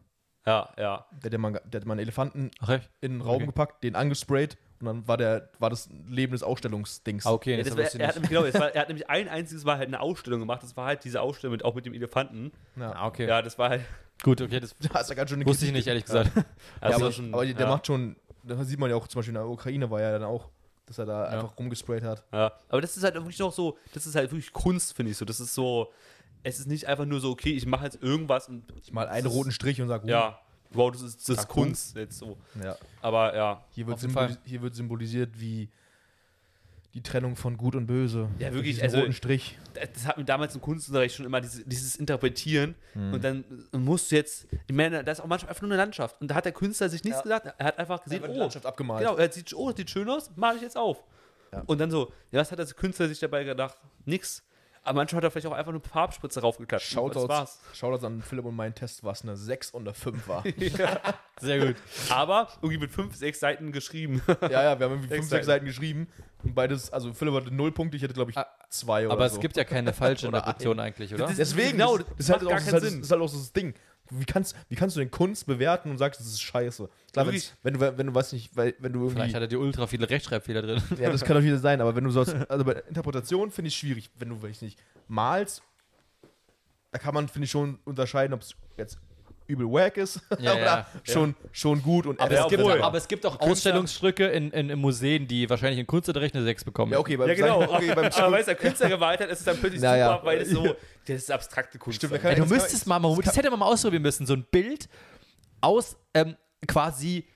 Ja, 0.47 0.73
ja. 0.77 1.07
Der 1.13 1.25
hat 1.29 1.33
ja 1.33 1.39
mal, 1.39 1.53
der 1.65 1.81
hat 1.81 1.87
mal 1.87 1.93
einen 1.95 2.01
Elefanten 2.01 2.51
Ach, 2.61 2.81
in 3.01 3.13
den 3.13 3.21
Raum 3.21 3.37
Okay. 3.37 3.47
gepackt, 3.47 3.85
den 3.85 3.95
angesprayt 3.95 4.57
und 4.81 4.87
dann 4.87 5.07
war 5.07 5.17
der, 5.17 5.51
war 5.61 5.71
das 5.71 5.89
Leben 6.09 6.33
des 6.33 6.43
Ausstellungsdings. 6.43 7.25
Ah, 7.27 7.33
okay, 7.33 7.53
ja 7.53 7.57
das 7.59 7.69
das 7.69 7.77
war, 7.77 7.85
ich 7.85 8.01
er, 8.01 8.09
hat 8.09 8.15
nämlich, 8.17 8.31
genau, 8.31 8.43
war, 8.61 8.75
er 8.75 8.81
hat 8.81 8.89
nämlich 8.89 9.09
ein 9.09 9.29
einziges 9.29 9.63
Mal 9.65 9.79
halt 9.79 9.87
eine 9.87 10.01
Ausstellung 10.01 10.41
gemacht. 10.41 10.63
Das 10.65 10.77
war 10.77 10.87
halt 10.87 11.05
diese 11.05 11.21
Ausstellung 11.21 11.53
mit, 11.53 11.65
auch 11.65 11.77
mit 11.77 11.87
dem 11.87 11.95
Elefanten. 11.95 12.51
Ja. 12.75 12.91
Ah, 12.93 13.07
okay. 13.07 13.29
Ja, 13.29 13.41
das 13.41 13.57
war 13.59 13.69
halt. 13.71 13.83
Gut, 14.25 14.41
okay, 14.41 14.59
das 14.59 14.75
Da 14.93 14.99
ist 15.01 15.11
er 15.11 15.15
ganz 15.17 15.31
schön 15.31 15.39
eine 15.41 15.47
wusste 15.47 15.67
ich 15.67 15.73
nicht, 15.73 15.87
ehrlich 15.87 16.05
gesagt. 16.05 16.33
Ja, 16.35 16.43
Also 16.81 17.05
aber, 17.05 17.13
schon- 17.13 17.33
aber 17.33 17.47
der 17.47 17.55
ja. 17.61 17.69
macht 17.69 17.87
schon, 17.87 18.17
das 18.43 18.67
sieht 18.67 18.81
man 18.81 18.91
ja 18.91 18.97
auch 18.97 19.07
zum 19.07 19.21
Beispiel 19.21 19.31
in 19.31 19.41
der 19.41 19.47
Ukraine 19.49 19.89
war 19.91 20.01
ja 20.01 20.11
dann 20.11 20.25
auch, 20.25 20.49
dass 20.87 20.99
er 20.99 21.07
da 21.07 21.23
Ja. 21.25 21.29
einfach 21.39 21.57
rumgesprayt 21.57 22.03
hat. 22.03 22.25
Ja. 22.33 22.53
Aber 22.69 22.81
das 22.81 22.97
ist 22.97 23.05
halt 23.05 23.15
wirklich 23.15 23.39
noch 23.39 23.53
so, 23.53 23.79
das 23.95 24.07
ist 24.07 24.17
halt 24.17 24.33
wirklich 24.33 24.53
Kunst, 24.53 24.95
finde 24.95 25.13
ich 25.13 25.17
so. 25.17 25.25
Das 25.25 25.39
ist 25.39 25.55
so, 25.55 25.93
es 26.43 26.59
ist 26.59 26.67
nicht 26.67 26.87
einfach 26.87 27.05
nur 27.05 27.21
so, 27.21 27.31
okay, 27.31 27.53
ich 27.53 27.67
mache 27.67 27.85
jetzt 27.85 28.03
irgendwas 28.03 28.49
und 28.49 28.65
Ich 28.83 28.93
mal 28.93 29.09
einen 29.09 29.25
Das 29.25 29.33
roten 29.33 29.53
Strich 29.53 29.81
und 29.81 29.89
sag, 29.89 30.05
uh, 30.05 30.09
ja, 30.09 30.39
wow, 30.71 30.91
das 30.91 31.03
ist, 31.03 31.29
das 31.29 31.39
ist. 31.39 31.49
Kunst 31.49 31.97
jetzt 31.97 32.19
so. 32.19 32.37
ja. 32.63 32.77
Aber 33.01 33.35
ja. 33.35 33.65
Hier, 33.71 33.87
wird 33.87 34.01
Fall. 34.01 34.37
hier 34.45 34.63
wird 34.63 34.75
symbolisiert, 34.75 35.39
wie 35.41 35.69
die 36.95 37.03
Trennung 37.03 37.37
von 37.37 37.57
Gut 37.57 37.75
und 37.75 37.87
Böse. 37.87 38.29
Ja, 38.39 38.49
Durch 38.51 38.59
wirklich, 38.65 38.83
also- 38.83 38.99
roten 38.99 39.13
Strich. 39.15 39.59
das 39.73 40.07
hat 40.07 40.19
mir 40.19 40.25
damals 40.25 40.55
im 40.55 40.61
Kunstunterricht 40.61 41.15
schon 41.15 41.25
immer 41.25 41.41
diese, 41.41 41.65
dieses 41.65 41.97
Interpretieren 41.97 42.75
Hm. 42.93 43.15
und 43.15 43.25
dann 43.25 43.45
musst 43.73 44.11
du 44.11 44.17
jetzt, 44.17 44.47
ich 44.67 44.75
meine, 44.75 45.03
da 45.03 45.13
ist 45.13 45.21
auch 45.21 45.27
manchmal 45.27 45.51
einfach 45.51 45.63
nur 45.63 45.71
eine 45.71 45.79
Landschaft 45.79 46.21
und 46.21 46.29
da 46.29 46.35
hat 46.35 46.45
der 46.45 46.53
Künstler 46.53 46.91
sich 46.91 47.03
nichts 47.03 47.23
gesagt, 47.23 47.55
er 47.57 47.67
hat 47.67 47.79
einfach 47.79 48.03
gesehen, 48.05 48.21
wird 48.21 48.33
die 48.33 48.37
oh, 48.37 48.41
Landschaft 48.41 48.67
abgemalt. 48.67 49.01
genau, 49.07 49.17
er 49.17 49.33
sieht, 49.33 49.55
oh, 49.55 49.71
das 49.71 49.79
sieht 49.79 49.89
schön 49.89 50.09
aus, 50.11 50.31
male 50.37 50.57
ich 50.57 50.63
jetzt 50.63 50.77
auf. 50.77 51.03
Ja. 51.51 51.63
Und 51.67 51.81
dann 51.81 51.91
so, 51.91 52.13
ja, 52.31 52.41
was 52.41 52.51
hat 52.53 52.59
der 52.59 52.67
Künstler 52.67 53.09
sich 53.09 53.19
dabei 53.19 53.45
gedacht? 53.45 53.79
Nix. 54.05 54.43
Aber 54.85 54.97
manchmal 54.97 55.19
hat 55.19 55.25
er 55.25 55.31
vielleicht 55.31 55.47
auch 55.47 55.53
einfach 55.53 55.71
eine 55.71 55.81
Farbspritze 55.81 56.41
raufgeklatscht. 56.41 56.91
Shoutouts, 56.93 57.29
war's. 57.29 57.61
Shoutouts 57.73 58.03
an 58.05 58.21
Philipp 58.21 58.45
und 58.45 58.57
meinen 58.57 58.75
Test, 58.75 59.05
was 59.05 59.23
eine 59.23 59.37
6 59.37 59.71
und 59.71 59.83
eine 59.83 59.95
5 59.95 60.27
war. 60.29 60.43
Sehr 61.41 61.67
gut. 61.67 61.77
Aber 62.11 62.49
irgendwie 62.63 62.79
mit 62.79 62.91
fünf, 62.91 63.15
sechs 63.15 63.39
Seiten 63.41 63.71
geschrieben. 63.73 64.23
ja, 64.43 64.49
ja, 64.51 64.79
wir 64.79 64.87
haben 64.87 64.93
irgendwie 64.95 65.09
5, 65.09 65.21
Sechs 65.21 65.29
6 65.29 65.47
Seiten 65.47 65.67
geschrieben. 65.67 66.09
Und 66.43 66.55
beides, 66.57 66.93
also 66.93 67.13
Philipp 67.13 67.35
hatte 67.35 67.55
0 67.55 67.71
Punkte, 67.73 67.97
ich 67.97 68.03
hatte, 68.03 68.15
glaube 68.15 68.33
ich, 68.33 68.37
Ah, 68.37 68.47
2 68.71 69.05
oder 69.07 69.13
Aber 69.15 69.29
so. 69.29 69.37
es 69.37 69.41
gibt 69.41 69.57
ja 69.57 69.63
keine 69.65 69.93
falsche 69.93 70.27
Oder 70.29 70.39
Interpretation 70.39 70.81
eigentlich, 70.81 71.15
oder? 71.15 71.27
Das- 71.27 71.37
Deswegen, 71.37 71.73
Genau, 71.73 71.99
das, 71.99 72.07
das 72.19 72.31
halt 72.31 72.43
macht 72.43 72.47
auch, 72.47 72.57
gar 72.57 72.65
das, 72.65 72.73
halt, 72.73 72.83
Sinn. 72.83 72.99
das 72.99 73.07
ist 73.07 73.13
halt 73.13 73.23
auch 73.23 73.29
so 73.29 73.39
das 73.39 73.53
Ding. 73.53 73.75
Wie 74.11 74.25
kannst, 74.25 74.55
wie 74.69 74.75
kannst 74.75 74.97
du 74.97 75.01
den 75.01 75.11
Kunst 75.11 75.47
bewerten 75.47 75.91
und 75.91 75.99
sagst, 75.99 76.21
das 76.21 76.27
ist 76.27 76.43
scheiße? 76.43 76.89
Klar, 77.13 77.27
wenn 77.63 77.75
du, 77.75 77.99
wenn 77.99 78.07
du 78.07 78.15
weißt 78.15 78.33
nicht, 78.35 78.55
weil, 78.57 78.75
wenn 78.79 78.93
du 78.93 79.01
irgendwie. 79.01 79.15
Vielleicht 79.15 79.35
hat 79.35 79.43
er 79.43 79.49
die 79.49 79.57
ultra 79.57 79.87
viele 79.87 80.09
Rechtschreibfehler 80.09 80.63
drin. 80.63 80.83
Ja, 80.99 81.11
das 81.11 81.25
kann 81.25 81.37
doch 81.37 81.43
wieder 81.43 81.59
sein, 81.59 81.81
aber 81.81 81.97
wenn 81.97 82.05
du 82.05 82.11
sollst, 82.11 82.35
also 82.51 82.65
bei 82.65 82.73
Interpretation 82.89 83.51
finde 83.51 83.69
ich 83.69 83.77
schwierig, 83.77 84.11
wenn 84.19 84.29
du, 84.29 84.43
weiß 84.43 84.51
ich 84.51 84.63
nicht, 84.63 84.79
malst, 85.09 85.63
da 86.91 86.99
kann 86.99 87.15
man, 87.15 87.29
finde 87.29 87.47
ich, 87.47 87.51
schon 87.51 87.79
unterscheiden, 87.85 88.35
ob 88.35 88.43
es 88.43 88.55
jetzt 88.77 88.99
übel 89.47 89.67
wack 89.71 89.97
ist 89.97 90.21
Ja, 90.39 90.53
oder 90.53 90.65
ja. 90.65 90.87
schon, 91.05 91.35
schon 91.53 91.83
gut 91.83 92.07
und 92.07 92.21
Aber, 92.21 92.33
Ja, 92.33 92.43
es 92.45 92.49
gibt, 92.49 92.63
obwohl. 92.63 92.81
aber 92.83 92.99
es 92.99 93.09
gibt 93.09 93.25
auch 93.27 93.33
Künstler- 93.39 93.51
Ausstellungsstücke 93.53 94.27
in, 94.29 94.51
in, 94.53 94.71
in 94.71 94.79
Museen, 94.79 95.27
die 95.29 95.49
wahrscheinlich 95.51 95.79
in 95.81 95.87
Kunstunterricht 95.87 96.35
eine 96.35 96.45
6 96.45 96.65
bekommen. 96.65 96.93
Ja, 96.93 96.99
okay, 96.99 97.17
beim, 97.17 97.29
ja, 97.29 97.35
genau. 97.35 97.63
okay, 97.63 97.95
beim 97.95 98.05
Aber 98.13 98.33
weißt 98.33 98.49
du, 98.49 98.55
der 98.55 98.61
Künstler 98.61 98.89
gewalt 98.89 99.21
hat, 99.21 99.29
ist 99.29 99.41
es 99.41 99.45
dann 99.45 99.57
plötzlich 99.59 99.81
Naja. 99.83 100.13
super, 100.15 100.27
weil 100.27 100.39
es 100.41 100.51
so, 100.51 100.63
das 101.07 101.17
ist 101.17 101.31
abstrakte 101.31 101.79
Kunst. 101.79 101.97
Stimmt, 101.99 102.15
kann- 102.21 102.31
Ey, 102.31 102.37
du 102.37 102.43
das 102.43 102.51
kann- 102.51 102.59
müsstest 102.59 102.87
mal, 102.87 102.99
Mahmoud, 102.99 103.27
das 103.27 103.37
hätte 103.37 103.51
man 103.51 103.59
mal 103.59 103.67
ausprobieren 103.67 104.03
müssen. 104.03 104.27
So 104.27 104.35
ein 104.35 104.45
Bild 104.51 104.89
aus 105.61 105.97
ähm, 106.15 106.37
quasi 106.67 107.27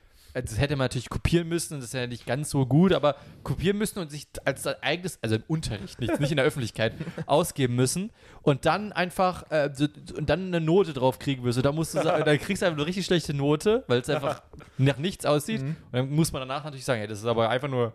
das 0.43 0.59
hätte 0.59 0.77
man 0.77 0.85
natürlich 0.85 1.09
kopieren 1.09 1.49
müssen, 1.49 1.81
das 1.81 1.87
ist 1.87 1.95
ja 1.95 2.07
nicht 2.07 2.27
ganz 2.27 2.51
so 2.51 2.67
gut, 2.67 2.93
aber 2.93 3.17
kopieren 3.43 3.79
müssen 3.79 3.99
und 3.99 4.11
sich 4.11 4.27
als 4.45 4.63
sein 4.63 4.75
eigenes, 4.83 5.19
also 5.23 5.37
im 5.37 5.45
Unterricht, 5.47 5.99
nicht, 6.01 6.21
nicht 6.21 6.31
in 6.31 6.37
der 6.37 6.45
Öffentlichkeit, 6.45 6.93
ausgeben 7.27 7.75
müssen 7.75 8.11
und 8.43 8.67
dann 8.67 8.93
einfach 8.93 9.51
äh, 9.51 9.71
und 10.17 10.29
dann 10.29 10.49
eine 10.49 10.61
Note 10.61 10.93
drauf 10.93 11.19
kriegen 11.19 11.43
müssen. 11.43 11.63
Da 11.63 11.73
musst 11.73 11.95
du 11.95 12.03
sagen, 12.03 12.25
dann 12.25 12.39
kriegst 12.39 12.63
du 12.63 12.67
einfach 12.67 12.79
eine 12.79 12.87
richtig 12.87 13.07
schlechte 13.07 13.33
Note, 13.35 13.85
weil 13.87 14.01
es 14.01 14.11
einfach 14.11 14.43
nach 14.79 14.99
nichts 14.99 15.25
aussieht. 15.25 15.63
Und 15.63 15.77
dann 15.93 16.11
muss 16.11 16.33
man 16.33 16.43
danach 16.43 16.65
natürlich 16.65 16.85
sagen, 16.85 16.99
hey, 16.99 17.09
das 17.09 17.21
ist 17.21 17.27
aber 17.27 17.49
einfach 17.49 17.69
nur. 17.69 17.93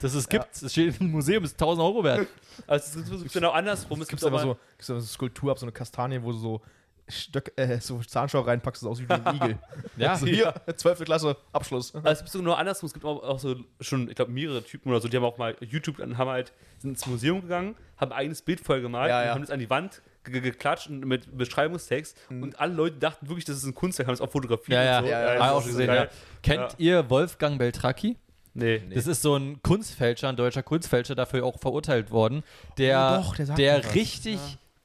Dass 0.00 0.12
es 0.12 0.28
gibt, 0.28 0.46
es 0.60 0.72
steht 0.72 1.00
im 1.00 1.12
Museum, 1.12 1.44
ist 1.44 1.54
1000 1.54 1.82
Euro 1.84 2.04
wert. 2.04 2.26
Also 2.68 3.00
es 3.00 3.08
gibt 3.08 3.32
genau 3.32 3.50
andersrum. 3.50 4.00
Es 4.00 4.06
Gibt 4.06 4.22
aber 4.22 4.38
so, 4.38 4.56
so 4.78 4.92
eine 4.92 5.02
Skulptur 5.02 5.50
ab, 5.50 5.58
so 5.58 5.66
eine 5.66 5.72
Kastanie, 5.72 6.22
wo 6.22 6.30
du 6.30 6.38
so, 6.38 6.62
Stöck, 7.08 7.52
äh, 7.56 7.80
so 7.80 7.98
Zahnschau 8.00 8.40
reinpackst, 8.40 8.82
das 8.82 8.88
aussieht 8.88 9.08
wie 9.08 9.12
ein 9.14 9.36
Igel. 9.36 9.58
Ja, 9.96 10.12
Also 10.12 10.26
hier, 10.26 10.54
12. 10.74 11.04
Klasse, 11.04 11.36
Abschluss. 11.52 11.94
Also 11.94 12.08
es 12.08 12.18
gibt 12.20 12.30
sogar 12.30 12.44
nur 12.44 12.58
andersrum. 12.58 12.86
Es 12.86 12.94
gibt 12.94 13.04
auch, 13.04 13.22
auch 13.22 13.38
so 13.38 13.56
schon, 13.80 14.08
ich 14.08 14.14
glaube, 14.14 14.32
mehrere 14.32 14.62
Typen 14.62 14.88
oder 14.90 15.00
so, 15.00 15.08
die 15.08 15.16
haben 15.16 15.24
auch 15.24 15.36
mal 15.36 15.54
YouTube 15.60 15.98
und 15.98 16.16
haben 16.16 16.30
halt, 16.30 16.52
sind 16.78 16.90
ins 16.90 17.06
Museum 17.06 17.42
gegangen, 17.42 17.76
haben 17.98 18.12
ein 18.12 18.18
eigenes 18.18 18.40
Bild 18.42 18.60
voll 18.60 18.80
gemalt 18.80 19.10
Ja, 19.10 19.20
und 19.20 19.26
ja. 19.26 19.34
haben 19.34 19.40
das 19.42 19.50
an 19.50 19.58
die 19.60 19.68
Wand 19.68 20.00
ge- 20.24 20.32
ge- 20.32 20.50
geklatscht 20.50 20.88
und 20.88 21.00
mit 21.04 21.36
Beschreibungstext 21.36 22.16
und 22.30 22.58
alle 22.58 22.72
Leute 22.72 22.96
dachten 22.96 23.28
wirklich, 23.28 23.44
das 23.44 23.56
ist 23.58 23.64
ein 23.64 23.74
Kunstwerk, 23.74 24.06
haben 24.08 24.14
es 24.14 24.20
auch 24.22 24.30
fotografiert 24.30 24.76
ja, 24.78 24.82
ja, 24.84 24.98
und 25.00 25.04
so. 25.04 25.10
ja, 25.10 25.32
ich 25.34 25.38
das 25.40 25.50
auch 25.52 25.64
gesehen, 25.66 25.94
ja. 25.94 26.06
Kennt 26.42 26.74
ihr 26.78 27.10
Wolfgang 27.10 27.58
Beltracchi? 27.58 28.16
Nee. 28.56 28.82
Das 28.94 29.06
ist 29.08 29.20
so 29.20 29.34
ein 29.36 29.60
Kunstfälscher, 29.62 30.28
ein 30.28 30.36
deutscher 30.36 30.62
Kunstfälscher, 30.62 31.14
dafür 31.16 31.44
auch 31.44 31.58
verurteilt 31.58 32.10
worden, 32.12 32.44
der, 32.78 33.18
Oh, 33.20 33.24
doch, 33.24 33.36
der 33.36 33.46
sagt 33.46 33.58
der 33.58 33.94
richtig 33.94 34.38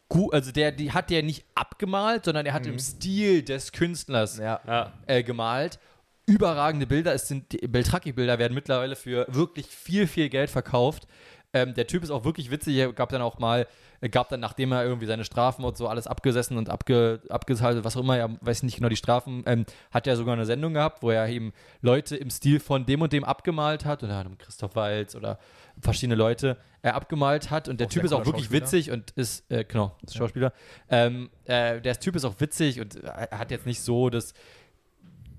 gut, 0.10 0.34
also 0.34 0.52
der, 0.52 0.72
die 0.72 0.92
hat 0.92 1.10
der 1.10 1.24
nicht 1.24 1.46
abgemalt, 1.56 2.26
sondern 2.26 2.46
er 2.46 2.54
hat 2.54 2.64
Mhm. 2.66 2.74
im 2.74 2.80
Stil 2.80 3.44
des 3.44 3.72
Künstlers 3.72 4.38
Ja. 4.38 4.92
Äh, 5.08 5.24
gemalt. 5.24 5.80
Überragende 6.26 6.86
Bilder. 6.86 7.14
Es 7.14 7.28
sind 7.28 7.52
die 7.52 7.68
Beltracchi-Bilder 7.68 8.38
werden 8.38 8.54
mittlerweile 8.54 8.96
für 8.96 9.26
wirklich 9.30 9.66
viel, 9.68 10.06
viel 10.06 10.30
Geld 10.30 10.50
verkauft. 10.50 11.08
Ähm, 11.52 11.74
der 11.74 11.88
Typ 11.88 12.04
ist 12.04 12.12
auch 12.12 12.26
wirklich 12.26 12.52
witzig. 12.52 12.76
Er 12.76 12.94
gab 12.94 13.10
dann 13.10 13.22
auch 13.22 13.40
mal, 13.40 13.68
gab 14.12 14.30
dann, 14.30 14.40
nachdem 14.40 14.72
er 14.72 14.84
irgendwie 14.84 15.08
seine 15.08 15.26
Strafen 15.26 15.66
und 15.66 15.78
so 15.78 15.88
alles 15.88 16.06
abgesessen 16.06 16.58
und 16.58 16.70
abge, 16.70 17.22
abgehalten, 17.30 17.84
was 17.84 17.98
auch 17.98 18.02
immer, 18.02 18.18
er 18.18 18.38
weiß 18.42 18.64
nicht 18.64 18.76
genau 18.76 18.90
die 18.90 18.96
Strafen, 18.96 19.44
ähm, 19.48 19.66
hat 19.92 20.06
er 20.06 20.16
sogar 20.16 20.36
eine 20.36 20.46
Sendung 20.46 20.74
gehabt, 20.74 21.02
wo 21.02 21.10
er 21.10 21.28
eben 21.28 21.54
Leute 21.82 22.16
im 22.16 22.30
Stil 22.30 22.60
von 22.60 22.86
dem 22.86 23.02
und 23.02 23.14
dem 23.14 23.24
abgemalt 23.24 23.86
hat. 23.86 24.04
Er 24.04 24.16
hat 24.16 24.28
Christoph 24.38 24.76
Waltz 24.76 25.16
oder 25.16 25.40
verschiedene 25.82 26.16
Leute 26.16 26.58
äh, 26.82 26.90
abgemalt 26.90 27.50
hat. 27.50 27.68
Und 27.68 27.80
der 27.80 27.88
Auch 27.88 27.92
Typ 27.92 28.04
ist 28.04 28.14
auch 28.14 28.26
wirklich 28.26 28.52
witzig 28.52 28.92
und 28.92 29.12
ist, 29.12 29.50
äh, 29.52 29.64
genau, 29.64 29.96
ist 30.04 30.16
Schauspieler. 30.16 30.54
Ähm, 30.90 31.30
äh, 31.46 31.82
der 31.82 32.00
Typ 32.00 32.16
ist 32.16 32.26
auch 32.26 32.40
witzig 32.40 32.80
und 32.80 32.96
er 33.04 33.40
hat 33.40 33.52
jetzt 33.52 33.66
nicht 33.66 33.82
so 33.82 34.10
das 34.10 34.34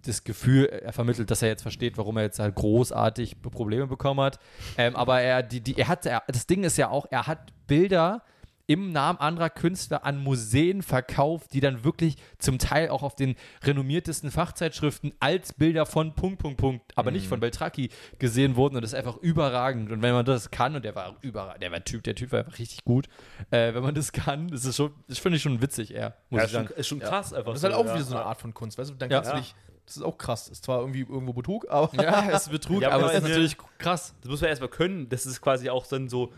das 0.06 0.24
Gefühl, 0.24 0.66
er 0.66 0.92
vermittelt, 0.92 1.30
dass 1.30 1.42
er 1.42 1.48
jetzt 1.48 1.62
versteht, 1.62 1.98
warum 1.98 2.16
er 2.16 2.24
jetzt 2.24 2.38
halt 2.38 2.54
großartig 2.54 3.42
Probleme 3.42 3.86
bekommen 3.86 4.20
hat. 4.20 4.38
Ähm, 4.78 4.96
aber 4.96 5.20
er, 5.20 5.42
die, 5.42 5.60
die, 5.60 5.76
er 5.78 5.88
hat, 5.88 6.06
er, 6.06 6.22
das 6.28 6.46
Ding 6.46 6.64
ist 6.64 6.76
ja 6.78 6.88
auch, 6.88 7.06
er 7.10 7.26
hat 7.26 7.52
Bilder 7.66 8.22
im 8.66 8.92
Namen 8.92 9.18
anderer 9.18 9.50
Künstler 9.50 10.04
an 10.04 10.22
Museen 10.22 10.82
verkauft, 10.82 11.54
die 11.54 11.58
dann 11.58 11.82
wirklich 11.82 12.14
zum 12.38 12.58
Teil 12.60 12.88
auch 12.90 13.02
auf 13.02 13.16
den 13.16 13.34
renommiertesten 13.64 14.30
Fachzeitschriften 14.30 15.12
als 15.18 15.52
Bilder 15.54 15.86
von 15.86 16.14
Punkt, 16.14 16.38
Punkt, 16.40 16.58
Punkt, 16.58 16.96
aber 16.96 17.10
nicht 17.10 17.26
von 17.26 17.40
Beltracchi 17.40 17.90
gesehen 18.20 18.54
wurden 18.54 18.76
und 18.76 18.82
das 18.82 18.92
ist 18.92 18.98
einfach 18.98 19.16
überragend. 19.16 19.90
Und 19.90 20.02
wenn 20.02 20.12
man 20.12 20.24
das 20.24 20.52
kann, 20.52 20.76
und 20.76 20.84
der 20.84 20.94
war 20.94 21.16
überragend, 21.20 21.64
der 21.64 21.72
war 21.72 21.82
Typ, 21.82 22.04
der 22.04 22.14
Typ 22.14 22.30
war 22.30 22.38
einfach 22.40 22.60
richtig 22.60 22.84
gut, 22.84 23.08
äh, 23.50 23.74
wenn 23.74 23.82
man 23.82 23.96
das 23.96 24.12
kann, 24.12 24.46
das 24.46 24.64
ist 24.64 24.76
schon, 24.76 24.92
das 25.08 25.18
finde 25.18 25.38
ich 25.38 25.42
schon 25.42 25.60
witzig, 25.60 25.92
eher, 25.92 26.14
muss 26.28 26.38
Ja, 26.38 26.44
ich 26.44 26.50
ist 26.52 26.56
schon, 26.56 26.66
sagen. 26.68 26.80
ist 26.80 26.86
schon 26.86 27.00
krass 27.00 27.32
einfach. 27.32 27.50
Das 27.52 27.58
ist 27.58 27.64
halt 27.64 27.74
so, 27.74 27.80
auch 27.80 27.86
ja. 27.86 27.94
wieder 27.96 28.04
so 28.04 28.14
eine 28.14 28.24
Art 28.24 28.40
von 28.40 28.54
Kunst, 28.54 28.78
weißt 28.78 28.90
du? 28.90 28.94
Dann 28.94 29.10
Ja. 29.10 29.16
kannst 29.16 29.32
du 29.32 29.34
Ja. 29.34 29.40
dich, 29.40 29.54
das 29.90 29.96
ist 29.98 30.02
auch 30.04 30.18
krass. 30.18 30.48
Ist 30.48 30.64
zwar 30.64 30.80
irgendwie 30.80 31.00
irgendwo 31.00 31.32
Betrug, 31.32 31.66
aber 31.68 31.90
Ja, 32.02 32.30
es 32.30 32.42
ist 32.42 32.50
Betrug, 32.50 32.82
Ja, 32.82 32.90
aber 32.90 33.04
aber 33.04 33.12
es 33.14 33.22
ist 33.22 33.28
natürlich 33.28 33.56
krass. 33.78 34.14
Das 34.22 34.30
muss 34.30 34.40
man 34.40 34.50
erstmal 34.50 34.70
können. 34.70 35.08
Das 35.08 35.26
ist 35.26 35.40
quasi 35.40 35.68
auch 35.70 35.86
dann 35.86 36.08
so. 36.08 36.32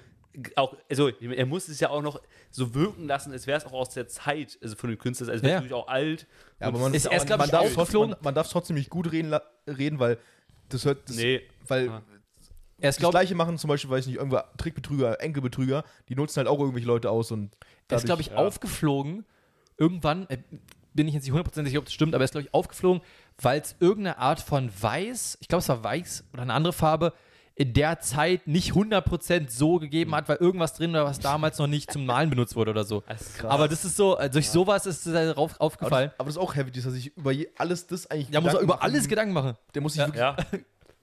Auch, 0.56 0.74
also 0.88 1.08
er 1.08 1.44
muss 1.44 1.68
es 1.68 1.78
ja 1.78 1.90
auch 1.90 2.00
noch 2.00 2.18
so 2.50 2.74
wirken 2.74 3.06
lassen, 3.06 3.32
als 3.32 3.46
wäre 3.46 3.58
es 3.58 3.66
auch 3.66 3.72
aus 3.74 3.90
der 3.90 4.08
Zeit, 4.08 4.58
also 4.62 4.76
von 4.76 4.88
den 4.88 4.98
Künstlern, 4.98 5.28
als 5.28 5.42
wäre 5.42 5.48
es 5.48 5.52
Ja. 5.52 5.56
natürlich 5.60 5.74
auch 5.74 5.88
alt. 5.88 6.26
Ja, 6.58 6.68
aber 6.68 6.78
man 6.78 6.94
ist 6.94 7.04
erst, 7.04 7.28
man, 7.28 7.40
ich, 7.44 7.50
darf 7.50 7.60
aufgeflogen. 7.64 7.84
trotzdem, 7.90 8.08
man, 8.10 8.16
man 8.22 8.34
darf 8.34 8.48
trotzdem 8.48 8.76
nicht 8.76 8.88
gut 8.88 9.12
reden, 9.12 9.34
reden 9.66 9.98
weil 9.98 10.16
das 10.70 10.86
hört. 10.86 11.06
Das, 11.08 11.16
Nee. 11.16 11.42
Weil 11.68 11.90
Ah. 11.90 12.02
Er 12.80 12.88
ist, 12.88 13.00
das 13.00 13.10
Gleiche 13.10 13.34
machen 13.36 13.58
zum 13.58 13.68
Beispiel, 13.68 13.90
weiß 13.90 14.00
ich 14.00 14.06
nicht, 14.08 14.16
irgendwer 14.16 14.50
Trickbetrüger, 14.56 15.20
Enkelbetrüger, 15.20 15.84
die 16.08 16.16
nutzen 16.16 16.38
halt 16.38 16.48
auch 16.48 16.58
irgendwelche 16.58 16.86
Leute 16.88 17.10
aus 17.10 17.30
und. 17.30 17.54
er 17.88 17.98
ist, 17.98 18.06
glaube 18.06 18.22
ich, 18.22 18.28
ja. 18.28 18.36
aufgeflogen. 18.36 19.24
Irgendwann, 19.76 20.26
äh, 20.30 20.38
bin 20.94 21.06
ich 21.08 21.14
jetzt 21.14 21.22
nicht 21.24 21.32
hundertprozentig 21.32 21.70
sicher, 21.72 21.78
ob 21.78 21.84
das 21.84 21.94
stimmt, 21.94 22.14
aber 22.14 22.22
er 22.22 22.24
ist, 22.24 22.32
glaube 22.32 22.46
ich, 22.46 22.54
aufgeflogen, 22.54 23.02
weil 23.42 23.60
es 23.60 23.76
irgendeine 23.80 24.18
Art 24.18 24.40
von 24.40 24.70
Weiß, 24.80 25.38
ich 25.40 25.48
glaube, 25.48 25.60
es 25.62 25.68
war 25.68 25.82
Weiß 25.84 26.24
oder 26.32 26.42
eine 26.42 26.52
andere 26.54 26.72
Farbe, 26.72 27.12
in 27.54 27.74
der 27.74 28.00
Zeit 28.00 28.46
nicht 28.46 28.72
100% 28.72 29.50
so 29.50 29.78
gegeben 29.78 30.14
hat, 30.14 30.26
weil 30.28 30.38
irgendwas 30.38 30.72
drin 30.74 30.94
war, 30.94 31.04
was 31.04 31.18
damals 31.20 31.58
noch 31.58 31.66
nicht 31.66 31.92
zum 31.92 32.06
Malen 32.06 32.30
benutzt 32.30 32.56
wurde 32.56 32.70
oder 32.70 32.84
so. 32.84 33.02
Das 33.06 33.20
ist 33.20 33.38
krass. 33.38 33.50
Aber 33.50 33.68
das 33.68 33.84
ist 33.84 33.96
so, 33.96 34.16
äh, 34.18 34.30
durch 34.30 34.48
sowas 34.48 34.86
ist 34.86 35.06
es 35.06 35.12
darauf 35.12 35.52
aber, 35.56 35.60
aufgefallen. 35.60 36.10
das, 36.10 36.18
aber 36.20 36.26
das 36.28 36.36
ist 36.36 36.42
auch 36.42 36.54
heavy, 36.54 36.70
dass 36.70 36.86
er 36.86 36.92
sich 36.92 37.14
über 37.16 37.32
alles 37.58 37.86
das 37.86 38.10
eigentlich. 38.10 38.30
Ja, 38.30 38.40
muss 38.40 38.48
er 38.54 38.60
Gedanken 38.60 38.64
über 38.64 38.74
machen. 38.76 38.82
alles 38.84 39.08
Gedanken 39.08 39.34
machen. 39.34 39.56
Der 39.74 39.82
muss 39.82 39.92
sich 39.92 40.02
wirklich. 40.02 40.20
ja. 40.20 40.36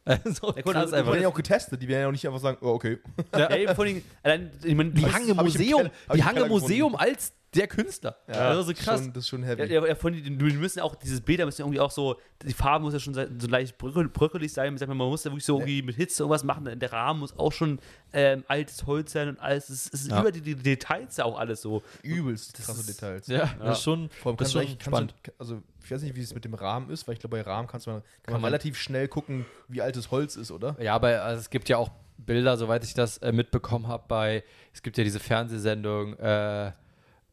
so 0.26 0.54
krass 0.54 0.76
also- 0.76 0.92
Die 0.92 0.96
einfach. 0.96 1.12
werden 1.12 1.22
ja 1.22 1.28
auch 1.28 1.34
getestet, 1.36 1.82
die 1.84 1.88
werden 1.88 2.02
ja 2.02 2.08
auch 2.08 2.12
nicht 2.12 2.26
einfach 2.26 2.40
sagen, 2.40 2.58
oh, 2.62 2.70
okay. 2.70 2.98
ja, 3.38 3.56
eben 3.56 3.76
vor 3.76 3.86
allem, 3.86 4.02
allein, 4.24 4.52
ich 4.64 4.76
meine, 4.76 4.90
Die 4.90 5.04
was- 5.04 5.14
Hange 5.14 5.38
hab 5.38 5.46
ich 5.46 5.56
im 5.56 5.62
Museum, 5.62 5.90
die 6.14 6.18
im 6.18 6.26
Hange 6.26 6.34
Keller 6.36 6.48
Museum 6.48 6.96
als 6.96 7.34
der 7.56 7.68
Künstler. 7.68 8.16
Ja, 8.28 8.54
das 8.54 8.68
ist 8.68 8.78
so 8.78 8.84
krass. 8.86 9.02
Schon, 9.02 9.14
das 9.14 9.24
ist 9.24 9.30
schon 9.30 9.44
heavy. 9.44 9.66
Ja, 9.74 9.86
ja, 9.86 9.96
von 9.96 10.14
die, 10.14 10.22
die 10.22 10.30
müssen 10.30 10.82
auch, 10.82 10.96
dieses 10.96 11.22
Bilder 11.22 11.46
müssen 11.46 11.62
ja 11.62 11.66
irgendwie 11.66 11.80
auch 11.80 11.90
so, 11.92 12.20
die 12.44 12.54
Farbe 12.54 12.84
muss 12.86 12.94
ja 12.94 13.00
schon 13.00 13.14
so 13.16 13.48
leicht 13.48 13.76
bröckel- 13.80 14.08
bröckelig 14.10 14.54
sein. 14.54 14.78
Sag 14.78 14.88
mal, 14.88 14.94
man 14.96 15.08
muss 15.10 15.24
ja 15.24 15.32
wirklich 15.32 15.46
so 15.46 15.56
irgendwie 15.58 15.82
mit 15.82 15.96
Hitze 15.96 16.24
irgendwas 16.24 16.44
machen. 16.44 16.80
Der 16.80 16.94
Rahmen 16.94 17.22
muss 17.22 17.38
auch 17.38 17.52
schon 17.52 17.80
ähm, 18.14 18.44
altes 18.48 18.86
Holz 18.86 19.12
sein 19.14 19.30
und 19.30 19.40
alles. 19.40 19.70
Es 19.70 19.88
ist 19.88 20.10
Ja. 20.12 20.20
über 20.22 20.32
die, 20.32 20.42
die 20.42 20.56
Details 20.56 21.18
ja 21.18 21.26
auch 21.26 21.40
alles 21.40 21.62
so. 21.62 21.82
Übelst 22.04 22.54
krasse 22.54 22.82
ist- 22.82 22.90
Details. 22.90 23.28
Ja, 23.28 23.50
das 23.60 23.80
ist 23.80 23.84
schon, 23.84 24.10
Vor 24.10 24.32
allem 24.32 24.38
das 24.38 24.48
ist 24.50 24.54
schon 24.54 24.80
spannend. 24.80 25.16
du, 25.24 25.32
also 25.40 25.62
ich 25.84 25.90
weiß 25.92 26.04
nicht, 26.04 26.16
wie 26.16 26.22
es 26.22 26.36
mit 26.36 26.46
dem 26.46 26.54
Rahmen 26.54 26.90
ist, 26.92 27.08
weil 27.08 27.14
ich 27.14 27.20
glaube, 27.20 27.38
bei 27.38 27.42
Rahmen 27.42 27.68
kannst 27.68 27.88
du, 27.88 27.92
kann, 27.92 28.02
Kann 28.24 28.34
man 28.34 28.42
man- 28.42 28.50
relativ 28.50 28.78
schnell 28.78 29.08
gucken, 29.08 29.46
wie 29.68 29.82
alt 29.82 29.96
das 29.96 30.12
Holz 30.12 30.36
ist, 30.36 30.52
oder? 30.52 30.76
Ja, 30.80 30.94
aber 30.94 31.24
also 31.24 31.40
es 31.40 31.50
gibt 31.50 31.68
ja 31.70 31.78
auch 31.78 31.90
Bilder, 32.18 32.58
soweit 32.58 32.84
ich 32.84 32.94
das 32.94 33.18
äh, 33.20 33.32
mitbekommen 33.32 33.88
habe, 33.88 34.04
bei, 34.08 34.44
es 34.74 34.84
gibt 34.84 34.98
ja 34.98 35.04
diese 35.04 35.20
Fernsehsendung, 35.20 36.14
äh, 36.20 36.74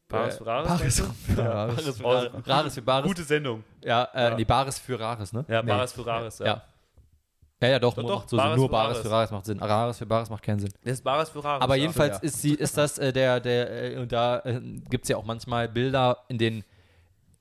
Bares 0.08 0.36
für 0.36 0.46
Rares, 0.46 0.68
Bares, 0.68 1.02
für 1.26 1.42
Ja, 1.42 1.50
Rares, 1.64 2.04
Rares, 2.04 2.30
Rares 2.46 2.74
für 2.74 2.82
Bares. 2.82 3.06
Gute 3.08 3.22
Sendung. 3.24 3.64
Ja, 3.82 4.04
äh, 4.14 4.30
Ja. 4.30 4.36
nee, 4.36 4.44
Bares 4.44 4.78
für 4.78 4.98
Rares, 4.98 5.32
ne? 5.32 5.44
Ja, 5.48 5.62
nee. 5.62 5.68
Bares 5.68 5.92
für 5.92 6.06
Rares. 6.06 6.38
Ja. 6.38 6.46
Ja. 6.46 6.62
Ja, 7.62 7.68
ja, 7.68 7.78
doch, 7.78 7.94
Doch, 7.94 8.02
doch, 8.04 8.28
so 8.28 8.36
Bares. 8.36 8.56
Nur 8.56 8.70
Bares 8.70 8.98
für 8.98 9.10
Rares 9.10 9.30
macht 9.30 9.46
Sinn. 9.46 9.58
Rares 9.58 9.98
für 9.98 10.06
Bares 10.06 10.28
macht 10.30 10.42
keinen 10.42 10.60
Sinn. 10.60 10.72
Das 10.84 10.92
ist 10.94 11.02
Bares 11.04 11.30
für 11.30 11.42
Rares. 11.42 11.62
Aber 11.62 11.74
jedenfalls 11.76 12.18
ja. 12.18 12.22
ist 12.22 12.40
sie, 12.42 12.54
ist 12.54 12.76
das 12.76 12.98
äh, 12.98 13.12
der, 13.12 13.40
der, 13.40 13.94
äh, 13.94 13.98
und 13.98 14.12
da 14.12 14.40
äh, 14.40 14.60
gibt 14.90 15.04
es 15.04 15.08
ja 15.08 15.16
auch 15.16 15.24
manchmal 15.24 15.66
Bilder, 15.68 16.18
in 16.28 16.36
denen 16.38 16.64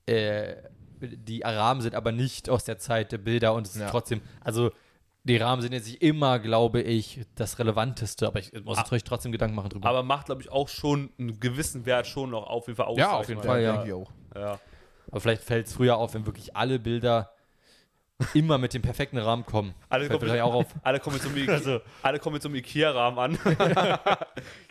äh, 0.06 0.54
die 1.00 1.42
Rahmen 1.42 1.82
sind, 1.82 1.94
aber 1.94 2.12
nicht 2.12 2.48
aus 2.48 2.64
der 2.64 2.78
Zeit 2.78 3.12
der 3.12 3.18
Bilder 3.18 3.52
und 3.52 3.66
es 3.66 3.74
ist 3.76 3.82
Ja. 3.82 3.90
trotzdem, 3.90 4.22
also 4.42 4.70
die 5.28 5.36
Rahmen 5.36 5.60
sind 5.62 5.72
jetzt 5.72 5.86
nicht 5.88 6.02
immer, 6.02 6.38
glaube 6.38 6.80
ich, 6.82 7.20
das 7.34 7.58
Relevanteste, 7.58 8.26
aber 8.26 8.38
ich 8.38 8.52
muss 8.64 8.78
Ah. 8.78 8.82
natürlich 8.82 9.04
trotzdem 9.04 9.32
Gedanken 9.32 9.56
machen 9.56 9.70
drüber. 9.70 9.88
Aber 9.88 10.02
macht, 10.02 10.26
glaube 10.26 10.42
ich, 10.42 10.50
auch 10.50 10.68
schon 10.68 11.10
einen 11.18 11.40
gewissen 11.40 11.84
Wert 11.86 12.06
schon 12.06 12.30
noch 12.30 12.46
auf 12.46 12.66
jeden 12.68 12.76
Fall 12.76 12.86
aus. 12.86 12.98
Ja, 12.98 13.10
auf 13.16 13.28
jeden. 13.28 13.42
Fall, 13.42 13.62
ja. 13.62 13.80
auch. 13.82 14.10
ja. 14.34 14.58
Aber 15.10 15.20
vielleicht 15.20 15.42
fällt 15.42 15.66
es 15.66 15.72
früher 15.74 15.96
auf, 15.96 16.14
wenn 16.14 16.26
wirklich 16.26 16.54
alle 16.56 16.78
Bilder 16.78 17.30
immer 18.34 18.56
mit 18.56 18.72
dem 18.72 18.80
perfekten 18.82 19.18
Rahmen 19.18 19.44
kommen. 19.44 19.74
Alle 19.88 20.08
kommen, 20.08 20.20
vielleicht 20.20 20.42
auch 20.42 20.54
auf. 20.54 20.66
alle 20.82 21.00
kommen 21.00 21.14
mit 21.16 21.22
so 21.22 21.28
einem, 21.28 21.38
Ikea- 21.38 21.52
Also- 21.52 21.80
alle 22.02 22.18
kommen 22.18 22.34
mit 22.34 22.42
so 22.42 22.48
einem 22.48 22.56
Ikea-Rahmen 22.56 23.18
an. 23.18 23.38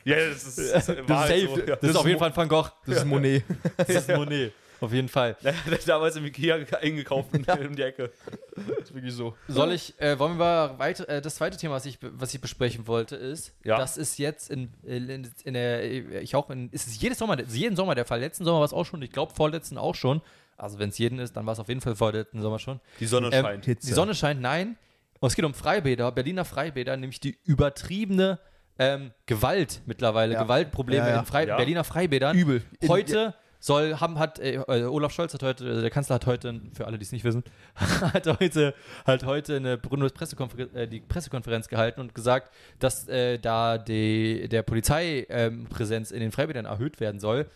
ja, 0.03 0.15
das 0.15 0.43
ist, 0.45 0.57
das 0.73 0.85
Das 0.85 0.89
ist, 0.89 1.07
safe. 1.07 1.47
so, 1.47 1.59
ja. 1.59 1.75
das 1.75 1.89
ist 1.91 1.95
auf 1.95 2.07
jeden 2.07 2.17
Fall 2.19 2.29
ein 2.31 2.35
Van 2.35 2.47
Gogh. 2.47 2.69
Das 2.85 2.97
ist 2.97 3.05
Monet. 3.05 3.43
Das 3.77 3.89
ist 3.89 4.09
Monet. 4.09 4.53
Auf 4.81 4.91
jeden 4.93 5.07
Fall. 5.09 5.35
Damals 5.85 6.15
im 6.15 6.25
Ikea 6.25 6.57
eingekauft 6.81 7.29
in, 7.33 7.45
um 7.67 7.75
die 7.75 7.81
Ecke. 7.83 8.11
Das 8.55 8.65
ist 8.89 8.93
wirklich 8.95 9.13
so. 9.13 9.35
Soll 9.47 9.71
ich, 9.71 9.99
äh, 9.99 10.17
wollen 10.19 10.37
wir 10.37 10.75
weiter, 10.77 11.07
äh, 11.09 11.21
das 11.21 11.35
zweite 11.35 11.57
Thema, 11.57 11.75
was 11.75 11.85
ich, 11.85 11.97
was 12.01 12.33
ich 12.33 12.41
besprechen 12.41 12.87
wollte, 12.87 13.15
ist, 13.15 13.53
Ja. 13.63 13.77
das 13.77 13.97
ist 13.97 14.17
jetzt 14.19 14.49
in, 14.51 14.73
in, 14.83 15.29
in 15.43 15.53
der, 15.53 15.83
ich 16.21 16.35
auch 16.35 16.49
in, 16.49 16.69
ist 16.71 16.87
es 16.87 16.99
jedes 17.01 17.17
Sommer, 17.19 17.39
ist 17.39 17.55
jeden 17.55 17.75
Sommer 17.75 17.95
der 17.95 18.05
Fall. 18.05 18.19
Letzten 18.19 18.43
Sommer 18.45 18.59
war 18.59 18.65
es 18.65 18.73
auch 18.73 18.85
schon, 18.85 19.01
ich 19.01 19.11
glaube 19.11 19.33
vorletzten 19.33 19.77
auch 19.77 19.95
schon. 19.95 20.21
Also 20.57 20.79
wenn 20.79 20.89
es 20.89 20.97
jeden 20.97 21.19
ist, 21.19 21.35
dann 21.35 21.45
war 21.45 21.53
es 21.53 21.59
auf 21.59 21.67
jeden 21.67 21.81
Fall 21.81 21.95
vorletzten 21.95 22.41
Sommer 22.41 22.59
schon. 22.59 22.79
Die 22.99 23.05
Sonne 23.07 23.29
Ähm, 23.33 23.43
scheint. 23.43 23.65
Hitze. 23.65 23.87
Die 23.87 23.93
Sonne 23.93 24.15
scheint, 24.15 24.39
nein. 24.41 24.77
Und 25.19 25.27
es 25.27 25.35
geht 25.35 25.43
um 25.45 25.53
Freibäder, 25.53 26.11
Berliner 26.11 26.45
Freibäder, 26.45 26.95
nämlich 26.97 27.19
die 27.19 27.37
übertriebene 27.45 28.39
ähm, 28.77 29.11
Gewalt 29.25 29.81
mittlerweile, 29.85 30.33
Ja. 30.33 30.43
Gewaltprobleme 30.43 31.05
Ja, 31.07 31.13
ja. 31.15 31.19
in 31.19 31.25
Frei 31.25 31.45
Ja. 31.47 31.57
Berliner 31.57 31.83
Freibädern. 31.83 32.37
Übel. 32.37 32.61
Heute 32.87 33.33
soll, 33.65 33.99
haben, 33.99 34.19
hat, 34.19 34.37
äh, 34.39 34.55
äh, 34.55 34.83
Olaf 34.85 35.11
Scholz 35.11 35.33
hat 35.33 35.41
heute, 35.43 35.67
äh, 35.67 35.81
der 35.81 35.89
Kanzler 35.89 36.15
hat 36.15 36.25
heute, 36.27 36.61
für 36.73 36.85
alle, 36.85 36.97
die 36.99 37.03
es 37.03 37.11
nicht 37.11 37.23
wissen, 37.23 37.43
hat 37.75 38.27
heute, 38.39 38.73
hat 39.05 39.25
heute 39.25 39.55
eine 39.55 39.77
Bundespressekonferenz, 39.77 40.73
äh, 40.75 40.87
die 40.87 40.99
Pressekonferenz 40.99 41.67
gehalten 41.67 41.99
und 42.01 42.13
gesagt, 42.13 42.53
dass 42.79 43.07
äh, 43.07 43.39
da 43.39 43.77
die, 43.77 44.47
der 44.49 44.61
Polizeipräsenz 44.63 46.11
in 46.11 46.19
den 46.19 46.31
Freibädern 46.31 46.65
erhöht 46.65 46.99
werden 46.99 47.19
soll. 47.19 47.49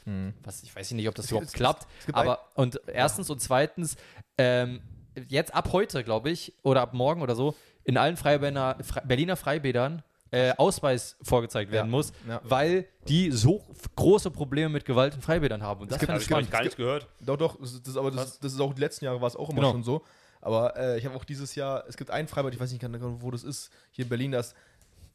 Was, 0.44 0.64
ich 0.64 0.76
weiß 0.76 0.92
nicht, 0.92 1.08
ob 1.08 1.16
das 1.16 1.28
überhaupt 1.30 1.48
es- 1.48 1.54
klappt. 1.54 1.88
es 2.08 2.14
aber, 2.14 2.40
und 2.56 2.80
erstens 2.88 3.30
und 3.30 3.40
zweitens, 3.42 3.96
ähm, 4.38 4.82
jetzt 5.28 5.54
ab 5.54 5.70
heute, 5.72 6.04
glaube 6.04 6.30
ich, 6.30 6.54
oder 6.64 6.82
ab 6.82 6.94
morgen 6.94 7.22
oder 7.22 7.36
so, 7.36 7.56
in 7.84 7.98
allen 7.98 8.18
Freibäder, 8.18 8.78
Fre 8.84 9.02
Berliner 9.06 9.36
Freibädern 9.36 10.04
äh, 10.32 10.54
Ausweis 10.58 11.16
vorgezeigt 11.24 11.72
werden 11.72 11.88
Ja. 11.88 11.92
muss, 11.92 12.12
Ja. 12.28 12.40
weil 12.44 12.86
die 13.08 13.32
so 13.32 13.64
große 13.96 14.30
Probleme 14.32 14.70
mit 14.70 14.86
Gewalt 14.86 15.16
in 15.16 15.22
Freibädern 15.22 15.64
haben. 15.64 15.82
Und 15.82 15.92
das 15.92 15.98
gibt- 16.00 16.12
finde 16.12 16.36
Hab 16.36 16.42
ich 16.44 16.52
gar 16.52 16.64
nicht 16.64 16.78
gehört. 16.78 17.08
Doch, 17.20 17.38
doch, 17.38 17.60
das, 17.60 17.74
ist- 17.74 17.82
das, 17.88 17.94
ist 17.94 17.98
aber 17.98 18.12
das, 18.12 18.40
das 18.40 18.54
ist 18.54 18.60
auch 18.60 18.74
die 18.74 18.82
letzten 18.82 19.06
Jahre 19.06 19.20
war 19.22 19.28
es 19.28 19.36
auch 19.36 19.50
immer 19.50 19.62
Genau. 19.62 19.72
schon 19.72 19.84
so. 19.84 20.04
Aber 20.42 20.78
äh, 20.78 20.98
ich 21.00 21.06
habe 21.06 21.16
auch 21.16 21.26
dieses 21.26 21.56
Jahr, 21.56 21.84
es 21.88 21.98
gibt 21.98 22.12
ein 22.12 22.28
Freibad, 22.28 22.54
ich 22.54 22.60
weiß 22.60 22.72
nicht, 22.72 22.86
wo 23.22 23.32
das 23.32 23.44
ist, 23.44 23.72
hier 23.92 24.04
in 24.06 24.10
Berlin, 24.10 24.32
da 24.32 24.40
ist 24.40 24.56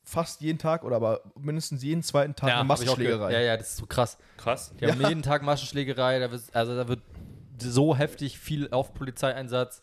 fast 0.03 0.41
jeden 0.43 0.59
Tag 0.59 0.85
oder 0.85 0.97
aber 0.97 1.21
mindestens 1.39 1.83
jeden 1.83 2.03
zweiten 2.03 2.35
Tag 2.35 2.51
eine 2.51 2.57
auch 2.59 2.63
gehört. 2.65 2.69
Massenschlägerei. 2.81 3.33
Ja, 3.33 3.41
ja, 3.41 3.57
das 3.57 3.71
ist 3.71 3.77
so 3.79 3.87
krass. 3.87 4.19
Krass. 4.37 4.73
Die 4.81 4.87
haben 4.87 5.01
jeden 5.01 5.23
Tag 5.23 5.43
Massenschlägerei, 5.43 6.19
da 6.19 6.31
wird, 6.31 6.43
also 6.53 6.77
da 6.77 6.89
wird 6.89 7.01
so 7.59 7.97
heftig 7.97 8.39
viel 8.39 8.69
auf 8.71 8.93
Polizeieinsatz, 8.93 9.81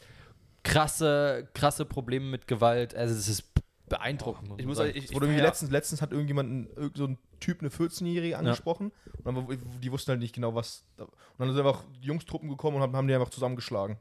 krasse, 0.63 1.47
krasse 1.53 1.85
Probleme 1.85 2.25
mit 2.25 2.47
Gewalt. 2.47 2.93
Also 2.95 3.15
es 3.15 3.27
ist 3.27 3.50
beeindruckend. 3.91 4.49
muss 4.49 4.59
Ich 4.59 4.65
muss 4.65 4.77
sagen. 4.77 4.89
ich, 4.95 5.05
ich 5.05 5.13
Wurde 5.13 5.27
irgendwie 5.27 5.39
feier- 5.41 5.47
letztens, 5.47 5.71
letztens 5.71 6.01
hat 6.01 6.11
irgendjemand, 6.11 6.69
so 6.95 7.05
ein 7.05 7.17
Typ, 7.39 7.59
eine 7.61 7.69
14-Jährige 7.69 8.37
angesprochen 8.37 8.91
und 9.23 9.37
dann, 9.37 9.47
die 9.81 9.91
wussten 9.91 10.09
halt 10.11 10.19
nicht 10.19 10.33
genau, 10.33 10.55
was. 10.55 10.83
da- 10.97 11.03
Und 11.03 11.11
dann 11.37 11.53
sind 11.53 11.65
einfach 11.65 11.83
Jungstruppen 12.01 12.49
gekommen 12.49 12.77
und 12.77 12.81
haben, 12.83 12.95
haben 12.95 13.07
die 13.07 13.13
einfach 13.13 13.29
zusammengeschlagen. 13.29 13.97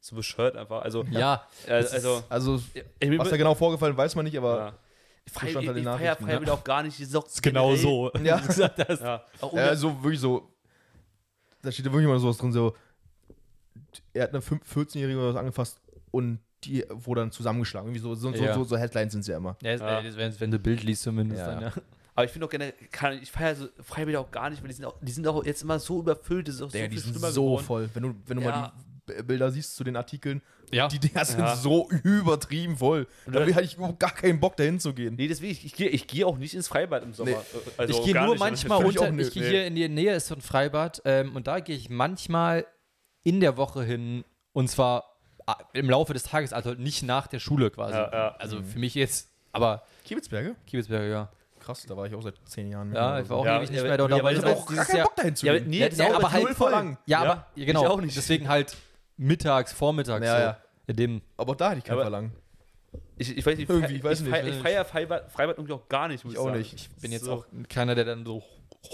so 0.00 0.16
bescheuert 0.16 0.56
einfach. 0.56 0.82
Also, 0.82 1.04
ja, 1.10 1.46
äh, 1.66 1.72
also 1.74 2.24
Also, 2.28 2.62
ich, 2.74 3.18
was 3.18 3.28
da 3.30 3.36
genau 3.36 3.54
vorgefallen, 3.54 3.96
weiß 3.96 4.14
man 4.16 4.24
nicht, 4.24 4.36
aber 4.36 4.56
ja. 4.58 4.74
Feiere 5.30 5.54
halt 5.66 5.76
ich 5.76 5.84
feier 5.84 6.16
Freiwild 6.16 6.46
ne? 6.46 6.52
auch 6.52 6.64
gar 6.64 6.82
nicht. 6.82 6.98
Ist 6.98 7.14
auch 7.14 7.28
genau 7.42 7.76
so. 7.76 8.10
Ja. 8.24 8.38
gesagt 8.38 8.78
hast. 8.88 9.00
Ja. 9.02 9.24
Auch 9.40 9.52
Ja, 9.52 9.76
so 9.76 10.02
wirklich 10.02 10.18
so. 10.20 10.50
Da 11.62 11.70
steht 11.70 11.84
ja 11.86 11.92
wirklich 11.92 12.08
mal 12.08 12.18
sowas 12.18 12.38
drin, 12.38 12.52
so. 12.52 12.74
Er 14.12 14.24
hat 14.24 14.30
eine 14.30 14.40
5 14.40 14.62
14-Jährige 14.76 15.18
oder 15.18 15.28
was 15.30 15.36
angefasst 15.36 15.80
und 16.10 16.40
die 16.64 16.84
wurde 16.90 17.22
dann 17.22 17.32
zusammengeschlagen. 17.32 17.88
Irgendwie 17.88 18.00
so, 18.02 18.14
so, 18.14 18.30
Ja. 18.30 18.54
so, 18.54 18.64
so 18.64 18.76
Headlines 18.76 19.12
sind 19.12 19.20
es 19.22 19.26
ja 19.26 19.36
immer. 19.36 19.56
Ja, 19.62 19.74
Ja. 19.76 20.00
äh, 20.00 20.16
wenn, 20.16 20.40
wenn 20.40 20.50
du 20.50 20.58
Bild 20.58 20.82
liest 20.82 21.02
zumindest. 21.02 21.40
Ja, 21.40 21.46
dann, 21.54 21.62
ja. 21.62 21.72
Aber 22.14 22.24
ich 22.26 22.32
finde 22.32 22.46
auch 22.46 22.50
generell, 22.50 22.74
kann, 22.90 23.18
ich 23.22 23.30
feiere 23.30 23.54
so 23.56 23.68
Freiwillige 23.82 24.18
auch 24.20 24.30
gar 24.30 24.50
nicht, 24.50 24.60
weil 24.62 24.68
die 24.68 24.74
sind 24.74 24.84
auch, 24.84 24.96
die 25.00 25.12
sind 25.12 25.26
auch 25.26 25.44
jetzt 25.44 25.62
immer 25.62 25.78
so 25.78 26.00
überfüllt, 26.00 26.48
das 26.48 26.56
ist 26.56 26.62
auch 26.62 26.70
so 26.70 26.76
Ja, 26.76 26.84
viel 26.84 26.90
die 26.90 26.98
sind 26.98 27.12
schlimmer 27.12 27.30
so 27.32 27.44
geworden. 27.44 27.64
voll. 27.64 27.90
Wenn 27.94 28.02
du, 28.02 28.14
wenn 28.26 28.36
du 28.38 28.42
Ja. 28.42 28.50
mal 28.50 28.72
die 29.08 29.22
Bilder 29.22 29.50
siehst 29.50 29.74
zu 29.76 29.84
den 29.84 29.96
Artikeln, 29.96 30.42
Ja. 30.70 30.86
die 30.86 30.98
Dinger 30.98 31.24
sind 31.24 31.40
Ja. 31.40 31.56
so 31.56 31.88
übertrieben 32.04 32.76
voll. 32.76 33.06
Da 33.26 33.32
dann- 33.40 33.54
hatte 33.54 33.64
ich 33.64 33.74
überhaupt 33.76 33.98
gar 33.98 34.12
keinen 34.14 34.38
Bock, 34.38 34.56
dahin 34.56 34.78
zu 34.78 34.92
gehen. 34.92 35.14
Nee, 35.16 35.28
deswegen, 35.28 35.52
ich, 35.52 35.64
ich 35.64 35.72
gehe 35.72 35.88
ich 35.88 36.06
geh 36.06 36.24
auch 36.24 36.36
nicht 36.36 36.54
ins 36.54 36.68
Freibad 36.68 37.02
im 37.04 37.14
Sommer. 37.14 37.30
Nee. 37.30 37.60
Also 37.78 37.98
ich 37.98 38.04
gehe 38.04 38.14
nur 38.14 38.30
nicht. 38.34 38.38
manchmal 38.40 38.78
ich 38.80 38.86
runter. 38.86 39.06
nö- 39.06 39.20
Ich 39.26 39.32
gehe 39.32 39.42
nee. 39.42 39.48
hier 39.48 39.66
in 39.66 39.74
die 39.74 39.88
Nähe 39.88 40.14
ist 40.14 40.26
so 40.28 40.34
ein 40.34 40.42
Freibad 40.42 41.00
ähm, 41.04 41.34
und 41.34 41.46
da 41.46 41.60
gehe 41.60 41.74
ich 41.76 41.88
manchmal 41.90 42.66
in 43.22 43.40
der 43.40 43.56
Woche 43.56 43.82
hin 43.82 44.24
und 44.52 44.68
zwar 44.68 45.09
im 45.72 45.88
Laufe 45.90 46.12
des 46.12 46.24
Tages, 46.24 46.52
also 46.52 46.72
nicht 46.74 47.02
nach 47.02 47.26
der 47.26 47.38
Schule 47.38 47.70
quasi. 47.70 47.94
Ja, 47.94 48.10
ja. 48.12 48.36
Also 48.38 48.62
für 48.62 48.78
mich 48.78 48.94
jetzt, 48.94 49.28
aber 49.52 49.82
Kiebelsberge? 50.04 50.56
Kiebelsberger, 50.66 51.06
ja. 51.06 51.28
Krass, 51.60 51.84
da 51.86 51.96
war 51.96 52.06
ich 52.06 52.14
auch 52.14 52.22
seit 52.22 52.34
zehn 52.46 52.68
Jahren. 52.68 52.92
Ja, 52.94 53.20
ich 53.20 53.28
war 53.28 53.36
auch 53.38 53.44
Ja, 53.44 53.58
ewig 53.58 53.70
nicht 53.70 53.78
ja, 53.82 53.84
mehr 53.86 53.98
dort. 53.98 54.10
ja, 54.10 54.16
aber 54.16 54.24
weil 54.24 54.36
ich 54.38 54.44
auch 54.44 54.66
gar 54.66 54.84
keinen 54.86 55.02
Bock 55.04 55.16
dahin 55.16 55.36
zu 55.36 55.46
Ja, 55.46 55.52
gehen. 55.58 55.68
nee, 55.68 55.78
Ja, 55.80 55.88
das 55.90 55.98
ja, 55.98 56.14
aber 56.14 56.32
halt 56.32 56.48
verlangen. 56.50 56.96
Ja, 57.06 57.22
Ja, 57.24 57.30
aber 57.30 57.46
ja, 57.54 57.64
genau. 57.66 57.82
ich 57.82 57.88
auch 57.88 58.00
nicht. 58.00 58.16
Deswegen 58.16 58.48
halt 58.48 58.76
mittags, 59.18 59.72
vormittags. 59.72 60.24
Ja, 60.24 60.36
so. 60.36 60.42
ja. 60.42 60.56
In 60.86 60.96
dem, 60.96 61.22
Aber 61.36 61.54
da 61.54 61.68
hätte 61.70 61.78
ich 61.78 61.84
keinen 61.84 61.94
Aber- 61.94 62.02
Verlangen. 62.04 62.32
Ich, 63.18 63.36
ich 63.36 63.44
weiß 63.44 63.58
nicht, 63.58 63.68
ich, 63.68 63.90
ich 63.96 64.02
weiß 64.02 64.20
ich, 64.20 64.26
nicht. 64.26 64.34
feier- 64.34 64.46
ich 64.48 64.56
feiere 64.56 64.84
Freibad, 64.86 65.30
Freibad 65.30 65.58
irgendwie 65.58 65.74
auch 65.74 65.86
gar 65.88 66.08
nicht, 66.08 66.24
muss 66.24 66.32
Ich 66.32 66.38
ich 66.38 66.40
auch 66.40 66.46
sagen. 66.46 66.58
nicht. 66.58 66.72
ich 66.74 66.88
bin 67.02 67.12
jetzt 67.12 67.24
So. 67.26 67.34
auch 67.34 67.44
keiner, 67.68 67.94
der 67.94 68.06
dann 68.06 68.24
so 68.24 68.42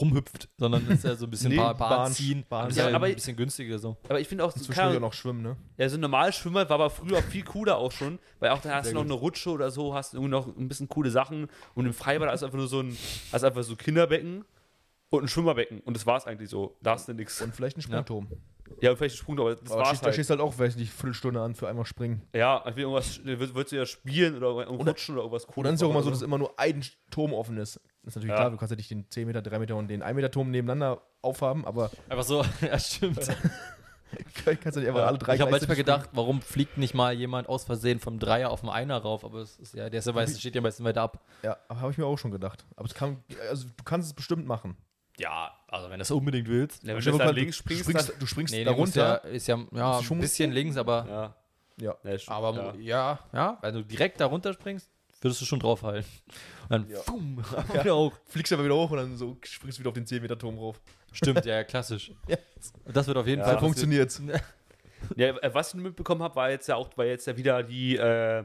rumhüpft, 0.00 0.48
sondern 0.58 0.86
ist 0.88 1.04
ja 1.04 1.14
so 1.14 1.26
ein 1.26 1.30
bisschen 1.30 1.50
Nee, 1.50 1.56
Bahn, 1.56 1.76
Bahn 1.76 1.88
Bahn- 1.90 2.12
ziehen. 2.12 2.44
Bahn- 2.48 2.70
Ja, 2.74 2.88
ja, 2.90 2.96
aber- 2.96 3.06
ein 3.06 3.14
bisschen 3.14 3.36
günstiger 3.36 3.78
so. 3.78 3.96
Aber 4.08 4.18
ich 4.20 4.26
finde 4.28 4.44
auch, 4.44 4.52
so, 4.52 4.72
auch 4.72 4.76
Ahnung, 4.78 5.00
noch 5.02 5.12
schwimmen, 5.12 5.42
ne? 5.42 5.56
ja, 5.76 5.88
so 5.88 5.96
ein 5.96 6.00
Normalschwimmer 6.00 6.68
war 6.68 6.74
aber 6.74 6.90
früher 6.90 7.22
viel 7.22 7.44
cooler 7.44 7.76
auch 7.78 7.92
schon, 7.92 8.18
weil 8.40 8.50
auch 8.50 8.60
da 8.60 8.74
hast 8.74 8.84
Sehr 8.86 8.92
du 8.94 8.98
noch 8.98 9.04
gut. 9.04 9.12
eine 9.12 9.20
Rutsche 9.20 9.50
oder 9.50 9.70
so, 9.70 9.94
hast 9.94 10.14
irgendwie 10.14 10.30
noch 10.30 10.46
ein 10.48 10.68
bisschen 10.68 10.88
coole 10.88 11.10
Sachen 11.10 11.48
und 11.74 11.86
im 11.86 11.94
Freibad 11.94 12.34
ist 12.34 12.42
einfach 12.42 12.58
nur 12.58 12.68
so 12.68 12.80
ein, 12.80 12.96
hast 13.32 13.44
einfach 13.44 13.62
so 13.62 13.76
Kinderbecken 13.76 14.44
und 15.10 15.22
ein 15.24 15.28
Schwimmerbecken 15.28 15.80
und 15.80 15.94
das 15.96 16.04
war 16.04 16.16
es 16.16 16.26
eigentlich 16.26 16.50
so. 16.50 16.76
Da 16.82 16.92
hast 16.92 17.08
du 17.08 17.14
nichts. 17.14 17.40
Und 17.40 17.54
vielleicht 17.54 17.76
ein 17.78 17.82
Sprungturm. 17.82 18.26
Ja, 18.80 18.90
und 18.90 18.96
vielleicht 18.96 19.14
ein 19.14 19.18
Sprung, 19.18 19.38
aber 19.38 19.54
das 19.54 19.70
Aber 19.70 19.78
war's 19.82 19.88
stehst, 19.90 20.02
da 20.02 20.06
halt. 20.06 20.14
stehst 20.16 20.30
halt 20.30 20.40
auch, 20.40 20.58
weiß 20.58 20.74
nicht, 20.74 20.92
Viertelstunde 20.92 21.40
an 21.40 21.54
für 21.54 21.68
einmal 21.68 21.86
springen. 21.86 22.22
Ja, 22.34 22.64
ich 22.68 22.74
will 22.74 22.82
irgendwas, 22.82 23.24
wird, 23.24 23.54
wird 23.54 23.68
sie 23.68 23.76
ja 23.76 23.86
spielen 23.86 24.36
oder 24.36 24.48
rutschen 24.66 25.14
oder 25.14 25.22
irgendwas 25.22 25.46
cooles. 25.46 25.56
Und 25.58 25.64
dann 25.64 25.74
ist 25.74 25.80
es 25.80 25.86
auch 25.86 25.90
immer 25.90 26.02
so, 26.02 26.10
dass 26.10 26.22
immer 26.22 26.36
nur 26.38 26.58
ein 26.58 26.84
Turm 27.12 27.32
offen 27.32 27.56
ist. 27.58 27.80
Das 28.06 28.12
ist 28.12 28.16
natürlich 28.18 28.30
Ja. 28.34 28.36
klar, 28.36 28.50
du 28.52 28.56
kannst 28.56 28.70
ja 28.70 28.76
nicht 28.76 28.88
den 28.90 29.10
10 29.10 29.26
Meter, 29.26 29.42
3 29.42 29.58
Meter 29.58 29.74
und 29.74 29.88
den 29.88 30.00
1 30.00 30.14
Meter 30.14 30.30
Turm 30.30 30.52
nebeneinander 30.52 31.02
aufhaben, 31.22 31.64
aber 31.66 31.90
Einfach 32.08 32.22
so, 32.22 32.44
ja, 32.60 32.78
stimmt. 32.78 33.18
kannst 34.44 34.76
du 34.76 34.80
nicht 34.80 34.88
einfach 34.88 35.00
Ja. 35.00 35.06
alle 35.08 35.18
drei 35.18 35.34
ich 35.34 35.40
habe 35.40 35.50
manchmal 35.50 35.76
gedacht, 35.76 36.10
warum 36.12 36.40
fliegt 36.40 36.78
nicht 36.78 36.94
mal 36.94 37.12
jemand 37.12 37.48
aus 37.48 37.64
Versehen 37.64 37.98
vom 37.98 38.20
Dreier 38.20 38.50
auf 38.50 38.60
den 38.60 38.70
Einer 38.70 38.98
rauf? 38.98 39.24
Aber 39.24 39.40
es 39.40 39.56
ist 39.58 39.74
ja, 39.74 39.90
der 39.90 39.98
ist 39.98 40.06
ja 40.06 40.12
meistens, 40.12 40.38
steht 40.38 40.54
ja 40.54 40.60
meistens 40.60 40.84
weiter 40.86 41.02
ab. 41.02 41.20
Ja, 41.42 41.56
habe 41.68 41.90
ich 41.90 41.98
mir 41.98 42.06
auch 42.06 42.16
schon 42.16 42.30
gedacht. 42.30 42.64
Aber 42.76 42.86
es 42.86 42.94
kann, 42.94 43.24
also 43.50 43.66
du 43.66 43.82
kannst 43.84 44.06
es 44.08 44.14
bestimmt 44.14 44.46
machen. 44.46 44.76
Ja, 45.18 45.50
also 45.66 45.86
wenn 45.86 45.94
du 45.94 45.98
das 45.98 46.10
unbedingt 46.12 46.46
willst. 46.46 46.84
Ja, 46.84 46.90
wenn 46.90 46.96
du 46.96 47.00
Stell 47.02 47.12
dir 47.14 47.16
jetzt 47.16 47.18
mal 47.18 47.24
da 47.24 47.30
vor, 47.32 47.34
links 47.34 47.56
springst, 47.56 47.84
springst, 47.84 48.08
dann, 48.10 48.18
du 48.20 48.26
springst 48.26 48.54
Nee, 48.54 48.62
da 48.64 48.72
muss 48.72 48.94
ja, 48.94 49.14
runter. 49.14 49.28
ist 49.30 49.48
ja, 49.48 49.58
ja 49.72 49.98
Ist 49.98 50.12
ein 50.12 50.20
bisschen 50.20 50.52
links, 50.52 50.76
aber, 50.76 51.34
ja. 51.78 51.96
Ja. 52.04 52.16
Aber 52.28 52.74
ja. 52.76 52.78
ja. 52.78 53.18
ja, 53.32 53.58
wenn 53.62 53.74
du 53.74 53.82
direkt 53.84 54.20
da 54.20 54.26
runterspringst, 54.26 54.88
würdest 55.26 55.40
du 55.40 55.44
schon 55.44 55.58
draufhalten. 55.60 56.08
Und 56.68 56.70
dann, 56.70 56.88
Ja. 56.88 56.98
boom, 57.06 57.42
Ja. 57.74 57.84
wieder 57.84 57.96
hoch. 57.96 58.12
Fliegst 58.26 58.52
aber 58.52 58.64
wieder 58.64 58.74
hoch 58.76 58.90
und 58.90 58.96
dann 58.98 59.16
so 59.16 59.36
springst 59.42 59.78
du 59.78 59.80
wieder 59.80 59.88
auf 59.90 59.94
den 59.94 60.06
10 60.06 60.22
Meter 60.22 60.38
Turm 60.38 60.56
rauf. 60.58 60.80
Stimmt, 61.12 61.44
ja, 61.44 61.56
ja, 61.56 61.64
klassisch. 61.64 62.12
Ja. 62.28 62.36
Das 62.92 63.06
wird 63.06 63.16
auf 63.16 63.26
jeden 63.26 63.40
Ja. 63.40 63.44
Fall 63.46 63.54
Dann 63.54 63.64
funktioniert's. 63.64 64.22
Ja, 65.16 65.28
äh, 65.28 65.54
was 65.54 65.74
ich 65.74 65.80
mitbekommen 65.80 66.22
habe, 66.22 66.34
war 66.36 66.50
jetzt 66.50 66.66
ja 66.68 66.76
auch, 66.76 66.88
weil 66.96 67.08
jetzt 67.08 67.26
ja 67.26 67.36
wieder 67.36 67.62
die, 67.62 67.96
äh, 67.96 68.44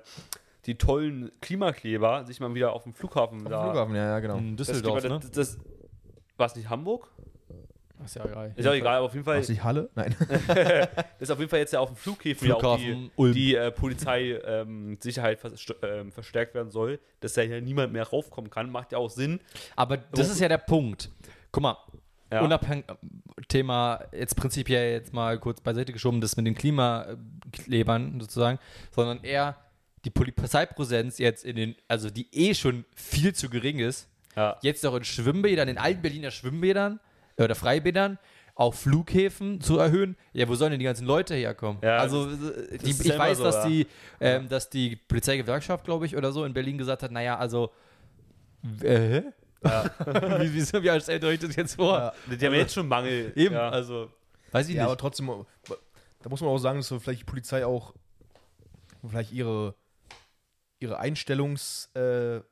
die 0.65 0.77
tollen 0.77 1.31
Klimakleber 1.41 2.23
sich 2.25 2.39
mal 2.39 2.53
wieder 2.53 2.73
auf 2.73 2.83
dem 2.83 2.93
Flughafen 2.93 3.39
Auf 3.45 3.49
da. 3.51 3.61
dem 3.63 3.63
Flughafen, 3.71 3.95
ja, 3.95 4.05
ja, 4.05 4.19
genau. 4.19 4.37
In 4.37 4.57
Das, 4.57 4.67
Düsseldorf, 4.67 5.01
das, 5.01 5.11
ne? 5.11 5.19
das, 5.19 5.31
das 5.31 5.57
war 6.37 6.47
es 6.47 6.55
nicht 6.55 6.69
Hamburg? 6.69 7.07
Ist 8.05 8.15
ja 8.15 8.25
egal. 8.25 8.53
Ist 8.55 8.67
auch 8.67 8.73
egal, 8.73 8.97
aber 8.97 9.05
auf 9.05 9.13
jeden 9.13 9.25
Fall 9.25 9.39
Was, 9.39 9.47
die 9.47 9.61
Halle? 9.61 9.89
Nein. 9.95 10.15
ist 11.19 11.31
auf 11.31 11.39
jeden 11.39 11.49
Fall 11.49 11.59
jetzt 11.59 11.73
ja 11.73 11.79
auf 11.79 11.89
dem 11.89 11.95
Flughäfen, 11.95 12.47
ja 12.47 12.55
auch 12.55 12.77
die, 12.77 12.83
Flughafen 12.85 13.33
die 13.33 13.55
äh, 13.55 13.71
Polizei 13.71 14.39
ähm, 14.45 14.97
Sicherheit 14.99 15.39
vers 15.39 15.53
ähm, 15.83 16.11
verstärkt 16.11 16.53
werden 16.55 16.69
soll, 16.71 16.99
dass 17.19 17.33
da 17.33 17.41
hier 17.41 17.61
niemand 17.61 17.93
mehr 17.93 18.07
raufkommen 18.07 18.49
kann. 18.49 18.69
Macht 18.71 18.91
ja 18.91 18.97
auch 18.97 19.09
Sinn. 19.09 19.39
Aber 19.75 19.97
das 19.97 20.29
ist 20.29 20.39
ja 20.39 20.47
der 20.49 20.57
Punkt. 20.59 21.09
Guck 21.51 21.63
mal, 21.63 21.77
Ja. 22.31 22.41
unabhängig 22.41 22.85
Thema 23.47 24.05
jetzt 24.13 24.35
prinzipiell 24.35 24.93
jetzt 24.93 25.13
mal 25.13 25.37
kurz 25.39 25.59
beiseite 25.61 25.91
geschoben, 25.91 26.21
das 26.21 26.37
mit 26.37 26.45
den 26.45 26.55
Klimaklebern 26.55 28.19
sozusagen, 28.21 28.59
sondern 28.91 29.23
eher 29.23 29.57
die 30.05 30.09
Polizeipräsenz 30.09 31.17
jetzt 31.17 31.45
in 31.45 31.55
den, 31.55 31.75
also 31.87 32.09
die 32.09 32.27
eh 32.31 32.53
schon 32.55 32.85
viel 32.95 33.33
zu 33.35 33.49
gering 33.49 33.79
ist, 33.79 34.07
Ja. 34.35 34.57
jetzt 34.61 34.83
noch 34.83 34.95
in 34.95 35.03
Schwimmbädern, 35.03 35.67
in 35.67 35.77
allen 35.77 36.01
Berliner 36.01 36.31
Schwimmbädern 36.31 36.99
oder 37.37 37.55
Freibädern, 37.55 38.17
auf 38.55 38.79
Flughäfen 38.79 39.61
zu 39.61 39.79
erhöhen. 39.79 40.15
Ja, 40.33 40.47
wo 40.47 40.55
sollen 40.55 40.71
denn 40.71 40.79
die 40.79 40.85
ganzen 40.85 41.05
Leute 41.05 41.35
herkommen? 41.35 41.79
Ja, 41.81 41.97
also 41.97 42.29
äh, 42.29 42.77
die, 42.77 42.91
ich 42.91 43.03
ja 43.03 43.17
weiß, 43.17 43.37
so, 43.37 43.43
dass 43.43 43.55
ja. 43.55 43.67
die, 43.67 43.87
ähm, 44.19 44.49
dass 44.49 44.69
die 44.69 44.95
Polizeigewerkschaft, 44.95 45.85
glaube 45.85 46.05
ich, 46.05 46.15
oder 46.15 46.31
so 46.31 46.45
in 46.45 46.53
Berlin 46.53 46.77
gesagt 46.77 47.03
hat, 47.03 47.11
naja, 47.11 47.37
also 47.37 47.71
äh? 48.81 49.23
wie, 49.61 50.53
wie, 50.53 50.55
wie 50.55 50.65
stellt 51.01 51.23
ihr 51.23 51.29
euch 51.29 51.39
das 51.39 51.55
jetzt 51.55 51.75
vor? 51.75 51.97
Ja. 51.97 52.35
Die 52.35 52.45
haben 52.45 52.53
jetzt 52.53 52.73
schon 52.73 52.87
Mangel. 52.87 53.31
Eben, 53.35 53.53
Ja. 53.53 53.69
also 53.69 54.11
weiß 54.51 54.67
ich 54.69 54.75
Ja, 54.75 54.83
aber 54.83 54.93
nicht. 54.93 55.01
trotzdem, 55.01 55.45
da 56.21 56.29
muss 56.29 56.41
man 56.41 56.49
auch 56.49 56.57
sagen, 56.57 56.79
dass 56.79 56.87
vielleicht 56.87 57.21
die 57.21 57.25
Polizei 57.25 57.65
auch 57.65 57.93
vielleicht 59.07 59.31
ihre, 59.31 59.75
ihre 60.79 60.97
Einstellungsregularien 60.99 62.43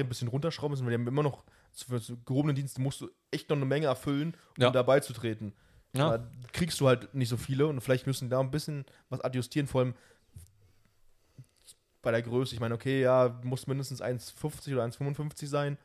äh, 0.00 0.04
ein 0.04 0.08
bisschen 0.08 0.28
runterschrauben 0.28 0.72
müssen, 0.72 0.84
weil 0.84 0.90
die 0.92 0.98
haben 1.00 1.08
immer 1.08 1.22
noch, 1.22 1.44
für 1.74 1.98
so 1.98 2.16
gehobene 2.18 2.54
Dienste 2.54 2.80
musst 2.80 3.00
du 3.00 3.10
echt 3.30 3.48
noch 3.48 3.56
eine 3.56 3.64
Menge 3.66 3.86
erfüllen, 3.86 4.34
um 4.56 4.62
Ja. 4.64 4.70
da 4.70 4.82
beizutreten. 4.82 5.52
Ja. 5.92 6.18
Da 6.18 6.30
kriegst 6.52 6.80
du 6.80 6.86
halt 6.86 7.14
nicht 7.14 7.28
so 7.28 7.36
viele 7.36 7.66
und 7.66 7.80
vielleicht 7.80 8.06
müssen 8.06 8.30
da 8.30 8.40
ein 8.40 8.50
bisschen 8.50 8.84
was 9.08 9.20
adjustieren, 9.20 9.66
vor 9.66 9.80
allem 9.82 9.94
bei 12.02 12.10
der 12.12 12.22
Größe. 12.22 12.54
Ich 12.54 12.60
meine, 12.60 12.74
okay, 12.74 13.02
ja, 13.02 13.40
muss 13.42 13.66
mindestens 13.66 14.00
1,50 14.00 14.72
oder 14.74 14.84
1,55 14.84 15.46
sein. 15.46 15.76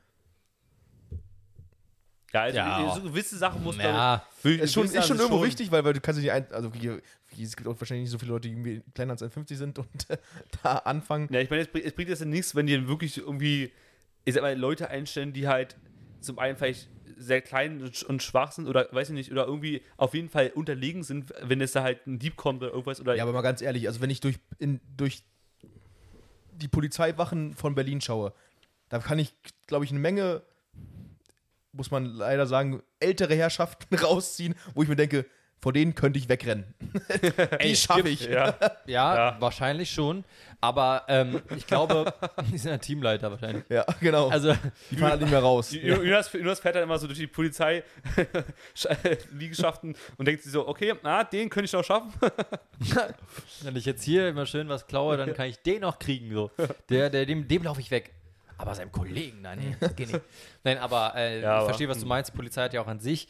Ja, 2.33 2.41
also 2.41 2.57
Ja. 2.57 2.91
so 2.95 3.01
gewisse 3.01 3.37
Sachen 3.37 3.63
muss 3.63 3.77
Ja, 3.77 4.21
man. 4.43 4.59
Ist 4.59 4.73
schon, 4.73 4.85
ist 4.85 5.07
schon 5.07 5.17
irgendwo 5.17 5.41
wichtig, 5.43 5.71
weil, 5.71 5.83
weil 5.85 5.93
du 5.93 6.01
kannst 6.01 6.19
nicht 6.19 6.31
ein, 6.31 6.51
also 6.51 6.69
es 7.41 7.55
gibt 7.55 7.67
auch 7.67 7.79
wahrscheinlich 7.79 8.03
nicht 8.03 8.11
so 8.11 8.19
viele 8.19 8.31
Leute, 8.31 8.47
die 8.49 8.53
irgendwie 8.53 8.81
kleiner 8.93 9.11
als 9.13 9.21
1,50 9.23 9.55
sind 9.55 9.79
und 9.79 10.09
äh, 10.09 10.17
da 10.63 10.77
anfangen. 10.79 11.29
Ja, 11.31 11.39
ich 11.39 11.49
meine, 11.49 11.61
es 11.63 11.69
bringt, 11.69 11.85
es 11.85 11.93
bringt 11.93 12.09
jetzt 12.09 12.19
ja 12.19 12.25
nichts, 12.25 12.53
wenn 12.55 12.67
die 12.67 12.87
wirklich 12.87 13.17
irgendwie, 13.17 13.71
ich 14.25 14.33
sag 14.33 14.41
mal, 14.41 14.57
Leute 14.57 14.89
einstellen, 14.89 15.33
die 15.33 15.47
halt 15.47 15.77
zum 16.19 16.39
einen 16.39 16.57
vielleicht 16.57 16.89
sehr 17.17 17.41
klein 17.41 17.81
und, 17.81 17.93
sch- 17.95 18.05
und 18.05 18.21
schwach 18.21 18.51
sind 18.51 18.67
oder 18.67 18.89
weiß 18.91 19.09
ich 19.09 19.15
nicht, 19.15 19.31
oder 19.31 19.45
irgendwie 19.45 19.81
auf 19.95 20.13
jeden 20.13 20.29
Fall 20.29 20.51
unterlegen 20.53 21.03
sind, 21.03 21.33
wenn 21.41 21.61
es 21.61 21.71
da 21.71 21.83
halt 21.83 22.05
ein 22.07 22.19
Dieb 22.19 22.35
kommt 22.35 22.61
oder 22.61 22.71
irgendwas 22.71 22.99
oder 22.99 23.15
Ja, 23.15 23.23
aber 23.23 23.31
mal 23.31 23.41
ganz 23.41 23.61
ehrlich, 23.61 23.87
also 23.87 24.01
wenn 24.01 24.09
ich 24.09 24.19
durch, 24.19 24.37
in, 24.57 24.81
durch 24.97 25.23
die 26.51 26.67
Polizeiwachen 26.67 27.53
von 27.53 27.75
Berlin 27.75 28.01
schaue, 28.01 28.33
da 28.89 28.99
kann 28.99 29.19
ich, 29.19 29.33
glaube 29.67 29.85
ich, 29.85 29.91
eine 29.91 29.99
Menge, 29.99 30.41
muss 31.71 31.91
man 31.91 32.05
leider 32.05 32.47
sagen, 32.47 32.81
ältere 32.99 33.35
Herrschaften 33.35 33.95
rausziehen, 34.03 34.55
wo 34.73 34.83
ich 34.83 34.89
mir 34.89 34.95
denke, 34.95 35.25
vor 35.65 35.73
denen 35.73 35.95
könnte 35.95 36.19
ich 36.19 36.29
wegrennen. 36.29 36.63
die 37.63 37.75
schaffe 37.75 38.07
ich. 38.07 38.27
Ja. 38.27 38.53
Ja, 38.85 39.15
Ja. 39.15 39.37
wahrscheinlich 39.39 39.89
schon. 39.89 40.23
Aber 40.61 41.05
ähm, 41.07 41.41
ich 41.57 41.65
glaube, 41.65 42.13
die 42.51 42.57
sind 42.59 42.69
ja 42.69 42.77
Teamleiter 42.77 43.31
wahrscheinlich. 43.31 43.63
Ja, 43.67 43.83
genau. 43.99 44.29
Also, 44.29 44.53
die 44.91 44.95
fahren 44.97 45.09
halt 45.13 45.21
nicht 45.21 45.31
mehr 45.31 45.39
raus. 45.39 45.71
Jonas, 45.71 46.31
Jonas 46.31 46.59
fährt 46.59 46.75
dann 46.75 46.83
immer 46.83 46.99
so 46.99 47.07
durch 47.07 47.17
die 47.17 47.25
Polizei 47.25 47.83
Liegenschaften 49.31 49.95
und 50.17 50.27
denkt 50.27 50.43
sich 50.43 50.51
so, 50.51 50.67
okay, 50.67 50.93
na, 51.01 51.23
den 51.23 51.49
könnte 51.49 51.65
ich 51.65 51.73
noch 51.73 51.83
schaffen. 51.83 52.13
wenn 53.63 53.75
ich 53.75 53.85
jetzt 53.85 54.03
hier 54.03 54.29
immer 54.29 54.45
schön 54.45 54.69
was 54.69 54.85
klaue, 54.85 55.17
dann 55.17 55.33
kann 55.33 55.47
ich 55.47 55.57
den 55.63 55.81
noch 55.81 55.97
kriegen. 55.97 56.31
So. 56.31 56.51
Der, 56.89 57.09
der, 57.09 57.25
dem 57.25 57.47
dem 57.47 57.63
laufe 57.63 57.81
ich 57.81 57.89
weg. 57.89 58.11
Aber 58.57 58.73
seinem 58.73 58.91
Kollegen, 58.91 59.41
nein, 59.41 59.59
nee, 59.59 59.75
das 59.81 59.93
geht 59.97 60.13
nicht. 60.13 60.21
Nein, 60.63 60.77
aber 60.77 61.13
äh, 61.15 61.41
Ja, 61.41 61.55
ich 61.55 61.57
aber- 61.57 61.65
verstehe, 61.65 61.89
was 61.89 61.99
du 61.99 62.05
meinst. 62.05 62.31
Die 62.31 62.37
Polizei 62.37 62.63
hat 62.63 62.73
ja 62.73 62.81
auch 62.81 62.87
an 62.87 63.01
sich 63.01 63.27
äh, 63.27 63.29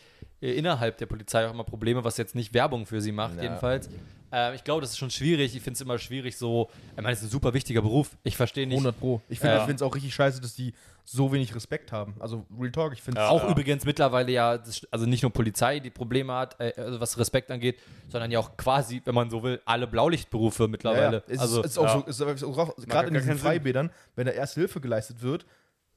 innerhalb 0.54 0.98
der 0.98 1.06
Polizei 1.06 1.48
auch 1.48 1.52
immer 1.54 1.64
Probleme, 1.64 2.04
was 2.04 2.18
jetzt 2.18 2.36
nicht 2.36 2.54
Werbung 2.54 2.86
für 2.86 3.02
sie 3.02 3.12
macht, 3.12 3.38
Ja. 3.38 3.44
jedenfalls. 3.44 3.90
Äh, 4.32 4.56
ich 4.56 4.64
glaube, 4.64 4.82
das 4.82 4.92
ist 4.92 4.98
schon 4.98 5.12
schwierig. 5.12 5.56
Ich 5.56 5.62
finde 5.62 5.76
es 5.76 5.82
immer 5.82 5.98
schwierig, 6.00 6.36
so. 6.38 6.70
Ich 6.92 6.98
meine, 6.98 7.12
es 7.12 7.20
ist 7.20 7.26
ein 7.26 7.30
super 7.32 7.54
wichtiger 7.54 7.82
Beruf. 7.82 8.18
Ich 8.24 8.36
verstehe 8.36 8.66
nicht. 8.68 8.76
100 8.78 9.00
Pro. 9.00 9.22
Ich 9.30 9.40
finde 9.40 9.56
Ja. 9.56 9.68
es 9.70 9.82
auch 9.82 9.94
richtig 9.96 10.14
scheiße, 10.14 10.42
dass 10.42 10.56
die 10.56 10.74
so 11.08 11.32
wenig 11.32 11.54
Respekt 11.54 11.92
haben. 11.92 12.16
Also 12.20 12.46
Real 12.60 12.72
Talk, 12.72 12.94
ich 12.94 13.02
finde 13.04 13.22
Ja. 13.22 13.30
Auch 13.30 13.48
übrigens 13.48 13.86
mittlerweile 13.86 14.32
ja, 14.32 14.60
also 14.90 15.06
nicht 15.06 15.22
nur 15.22 15.32
Polizei, 15.32 15.80
die 15.80 15.92
Probleme 15.92 16.34
hat, 16.34 16.60
äh, 16.60 16.74
also 16.78 17.00
was 17.00 17.18
Respekt 17.20 17.52
angeht, 17.52 17.78
sondern 18.10 18.32
ja 18.32 18.40
auch 18.40 18.58
quasi, 18.58 19.02
wenn 19.06 19.14
man 19.14 19.30
so 19.30 19.44
will, 19.44 19.62
alle 19.66 19.86
Blaulichtberufe 19.86 20.64
Ja, 20.64 20.68
mittlerweile. 20.68 21.18
ja. 21.18 21.24
Es 21.34 21.40
also, 21.40 21.60
ist, 21.62 21.68
ist 21.68 21.78
auch 21.78 21.84
ja. 21.84 22.12
so, 22.12 22.26
ist, 22.26 22.42
ist 22.42 22.44
auch, 22.44 22.56
gar 22.56 22.86
gerade 22.88 23.08
in 23.10 23.14
diesen 23.14 23.28
Sinn. 23.30 23.38
Freibädern, 23.38 23.92
wenn 24.16 24.26
da 24.26 24.32
erste 24.34 24.60
Hilfe 24.62 24.82
geleistet 24.82 25.22
wird 25.22 25.46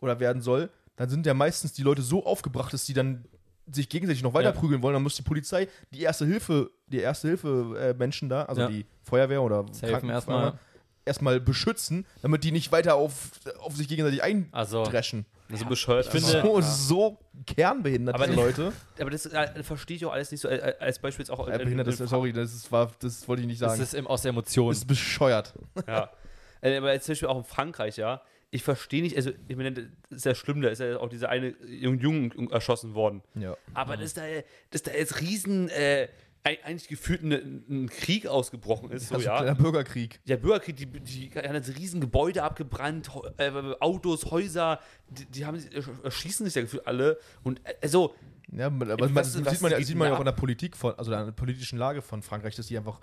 oder 0.01 0.21
werden 0.21 0.43
soll, 0.43 0.69
dann 0.97 1.09
sind 1.09 1.25
ja 1.25 1.33
meistens 1.33 1.73
die 1.73 1.83
Leute 1.83 2.03
so 2.03 2.27
aufgebracht, 2.27 2.73
dass 2.75 2.85
die 2.85 2.93
dann 2.93 3.25
sich 3.73 3.89
gegenseitig 3.89 4.23
noch 4.23 4.35
weiter 4.35 4.51
Ja. 4.51 4.59
prügeln 4.59 4.83
wollen. 4.83 4.95
Dann 4.95 5.03
muss 5.03 5.17
die 5.17 5.23
Polizei 5.23 5.69
die 5.93 6.03
erste 6.03 6.25
Hilfe, 6.27 6.71
die 6.87 7.01
erste 7.01 7.29
Hilfe 7.29 7.77
äh, 7.79 7.95
Menschen 7.99 8.29
da, 8.29 8.45
also 8.45 8.63
Ja. 8.63 8.69
die 8.69 8.87
Feuerwehr 9.03 9.43
oder 9.43 9.65
Safen 9.73 10.11
erstmal. 10.11 10.59
Erstmal 11.05 11.41
beschützen, 11.41 12.05
damit 12.21 12.45
die 12.45 12.53
nicht 12.53 12.71
weiter 12.71 12.95
auf, 12.97 13.31
auf 13.61 13.75
sich 13.75 13.89
gegenseitig 13.89 14.23
also 14.53 14.83
eindreschen. 14.83 15.25
So 15.51 15.65
bescheuert. 15.65 16.05
Ich 16.05 16.11
finde- 16.11 16.43
so, 16.43 16.61
so 16.61 17.19
kernbehindert, 17.47 18.15
Aber 18.15 18.27
diese 18.27 18.37
die- 18.37 18.43
Leute. 18.43 18.73
aber 19.01 19.09
das 19.09 19.25
äh, 19.25 19.63
verstehe 19.63 19.97
ich 19.97 20.05
auch 20.05 20.13
alles 20.13 20.31
nicht 20.31 20.43
so, 20.43 20.49
äh, 20.49 20.75
als 20.79 20.99
Beispiel 20.99 21.23
jetzt 21.25 21.31
auch. 21.31 21.49
Äh, 21.49 21.57
behindert, 21.57 21.87
das, 21.87 21.97
sorry, 21.97 22.35
das, 22.35 22.53
ist, 22.53 22.71
war, 22.71 22.93
das 23.01 23.27
wollte 23.27 23.41
ich 23.41 23.49
nicht 23.49 23.63
das 23.63 23.71
sagen. 23.73 23.83
ist 23.83 23.95
eben 23.95 24.07
aus 24.07 24.21
der 24.21 24.29
Emotion. 24.31 24.69
Das 24.69 24.79
ist 24.79 24.87
bescheuert. 24.87 25.55
Ja. 25.87 26.11
Äh, 26.61 26.77
Aber 26.79 26.93
jetzt 26.93 27.05
zum 27.07 27.13
Beispiel 27.13 27.29
auch 27.29 27.39
in 27.39 27.45
Frankreich, 27.45 27.97
ja. 27.99 28.21
Ich 28.51 28.63
verstehe 28.63 29.03
nicht, 29.03 29.15
also 29.17 29.31
ich 29.47 29.57
meine, 29.57 29.73
das 29.73 29.85
ist 30.11 30.25
ja 30.25 30.35
schlimm, 30.35 30.63
da 30.63 30.69
ist 30.71 30.79
ja 30.79 30.99
auch 30.99 31.09
dieser 31.11 31.29
eine 31.29 31.55
junge 31.67 31.99
Jungen 32.01 32.51
erschossen 32.51 32.95
worden. 32.95 33.23
Ja. 33.35 33.57
Aber 33.75 33.97
dass 33.99 34.15
da, 34.15 34.23
dass 34.71 34.83
da 34.83 34.93
jetzt 34.93 35.21
riesen, 35.21 35.69
äh, 35.69 36.09
eig- 36.45 36.63
eigentlich 36.63 36.89
gefühlt 36.89 37.23
ein, 37.23 37.65
ein 37.69 37.89
Krieg 37.91 38.27
ausgebrochen 38.27 38.91
ist, 38.91 39.09
so, 39.09 39.17
Also 39.17 39.27
ja. 39.27 39.37
kleiner 39.37 39.55
Bürgerkrieg. 39.55 40.21
Der 40.27 40.39
Bürgerkrieg, 40.39 40.77
die, 40.77 40.87
die 40.87 41.31
haben 41.37 41.55
jetzt 41.57 41.77
riesen 41.77 42.01
Gebäude 42.01 42.43
abgebrannt, 42.43 43.11
äh, 43.37 43.51
Autos, 43.81 44.31
Häuser, 44.31 44.81
die, 45.11 45.27
die 45.27 45.45
haben 45.45 45.59
sich, 45.61 45.71
erschießen 46.03 46.47
sich 46.47 46.55
ja 46.55 46.63
gefühlt 46.63 46.87
alle. 46.87 47.19
Und 47.43 47.61
äh, 47.67 47.75
also, 47.83 48.15
Ja, 48.51 48.69
aber 48.69 48.87
man, 48.97 49.15
was 49.15 49.35
sieht 49.35 49.61
man 49.61 49.73
ja, 49.73 49.83
sieht 49.83 49.95
man 49.97 50.09
ja 50.09 50.15
auch 50.15 50.21
in 50.21 50.25
der 50.25 50.33
Politik 50.33 50.75
von, 50.75 50.95
also 50.95 51.13
in 51.13 51.27
der 51.27 51.33
politischen 51.33 51.79
Lage 51.79 52.01
von 52.01 52.23
Frankreich, 52.23 52.57
dass 52.57 52.69
die 52.69 52.79
einfach 52.79 52.99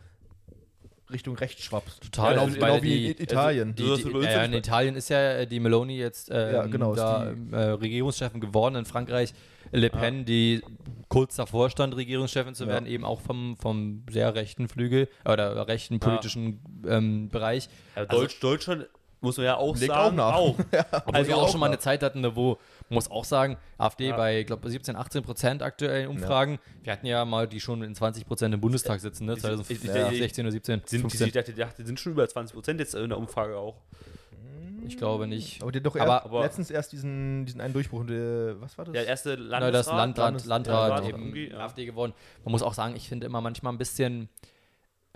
Richtung 1.11 1.35
rechts 1.35 1.63
schwappt. 1.63 2.01
Total, 2.01 2.31
Genau, 2.33 2.43
also, 2.45 2.55
genau 2.55 2.81
wie 2.81 2.89
die- 2.89 3.11
in 3.11 3.23
Italien. 3.23 3.75
Die, 3.75 3.83
Du 3.83 3.91
hast 3.91 4.03
die, 4.03 4.09
uns 4.11 4.25
ja, 4.25 4.43
in. 4.43 4.53
Italien 4.53 4.95
ist 4.95 5.09
ja 5.09 5.19
äh, 5.33 5.47
die 5.47 5.59
Meloni 5.59 5.97
jetzt 5.97 6.29
ähm, 6.31 6.53
Ja, 6.53 6.65
genau, 6.65 6.95
da, 6.95 7.31
die- 7.31 7.53
äh, 7.53 7.57
Regierungschefin 7.71 8.41
geworden. 8.41 8.75
In 8.75 8.85
Frankreich 8.85 9.33
Le 9.71 9.89
Pen, 9.89 10.25
die 10.25 10.61
kurz 11.09 11.35
davor 11.35 11.69
stand, 11.69 11.95
Regierungschefin 11.95 12.55
zu 12.55 12.63
Ja. 12.65 12.69
werden, 12.69 12.85
eben 12.87 13.03
auch 13.05 13.21
vom, 13.21 13.57
vom 13.57 14.03
sehr 14.09 14.33
rechten 14.35 14.67
Flügel 14.67 15.07
oder 15.25 15.67
rechten 15.67 15.99
politischen 15.99 16.59
ähm, 16.87 17.29
Bereich. 17.29 17.67
ja, 17.95 18.03
Also- 18.03 18.21
Deutsch, 18.21 18.39
Deutschland 18.39 18.87
muss 19.21 19.37
man 19.37 19.45
ja 19.47 19.57
auch 19.57 19.75
Legt 19.75 19.87
sagen, 19.91 20.19
auch 20.19 20.31
nach. 20.31 20.35
auch. 20.35 20.55
Obwohl 20.91 21.15
Also 21.15 21.27
wir 21.29 21.37
auch 21.37 21.43
auch 21.43 21.49
schon 21.49 21.59
mal 21.59 21.65
eine 21.67 21.79
Zeit 21.79 22.03
hatten, 22.03 22.23
wo, 22.35 22.57
muss 22.89 23.09
auch 23.09 23.25
sagen, 23.25 23.57
AfD 23.77 24.09
Ja. 24.09 24.15
bei, 24.17 24.39
ich 24.41 24.47
glaube, 24.47 24.69
17, 24.69 24.95
18 24.95 25.23
Prozent 25.23 25.61
aktuellen 25.63 26.07
Umfragen. 26.09 26.59
Wir 26.83 26.93
hatten 26.93 27.05
ja 27.07 27.25
mal 27.25 27.47
die 27.47 27.59
schon 27.59 27.81
in 27.83 27.95
20 27.95 28.25
Prozent 28.25 28.53
im 28.53 28.61
Bundestag 28.61 28.99
sitzen, 28.99 29.25
ne? 29.25 29.35
Die 29.35 29.41
sind- 29.41 29.65
2016 29.65 30.45
oder 30.45 30.51
17. 30.51 30.75
Sind, 30.85 30.91
die, 30.91 30.99
15. 30.99 31.27
ich 31.27 31.33
dachte, 31.33 31.53
die 31.53 31.59
dachte, 31.59 31.81
die 31.81 31.87
sind 31.87 31.99
schon 31.99 32.11
über 32.13 32.27
20 32.27 32.53
Prozent 32.53 32.79
jetzt 32.79 32.95
in 32.95 33.09
der 33.09 33.17
Umfrage 33.17 33.57
auch. 33.57 33.81
Ich 34.87 34.97
glaube 34.97 35.25
nicht. 35.25 35.63
Aber 35.63 35.71
der 35.71 35.79
hat 35.79 35.85
doch 35.87 35.95
Aber- 35.95 36.13
erst, 36.13 36.25
aber- 36.25 36.41
letztens 36.43 36.69
erst 36.69 36.91
diesen, 36.91 37.45
diesen 37.47 37.59
einen 37.59 37.73
Durchbruch. 37.73 38.01
Und, 38.01 38.11
äh, 38.11 38.61
was 38.61 38.77
war 38.77 38.85
das? 38.85 38.93
Der 38.93 39.07
erste 39.07 39.33
Landesrat. 39.33 39.73
das 39.73 39.87
Landrat, 39.87 40.17
Landes- 40.17 40.45
Landrat 40.45 40.89
Landrat 40.89 41.09
eben 41.09 41.35
ja. 41.35 41.57
AfD 41.57 41.85
geworden. 41.87 42.13
Man 42.43 42.51
muss 42.51 42.61
auch 42.61 42.75
sagen, 42.75 42.95
ich 42.95 43.09
finde 43.09 43.25
immer 43.25 43.41
manchmal 43.41 43.73
ein 43.73 43.79
bisschen 43.79 44.29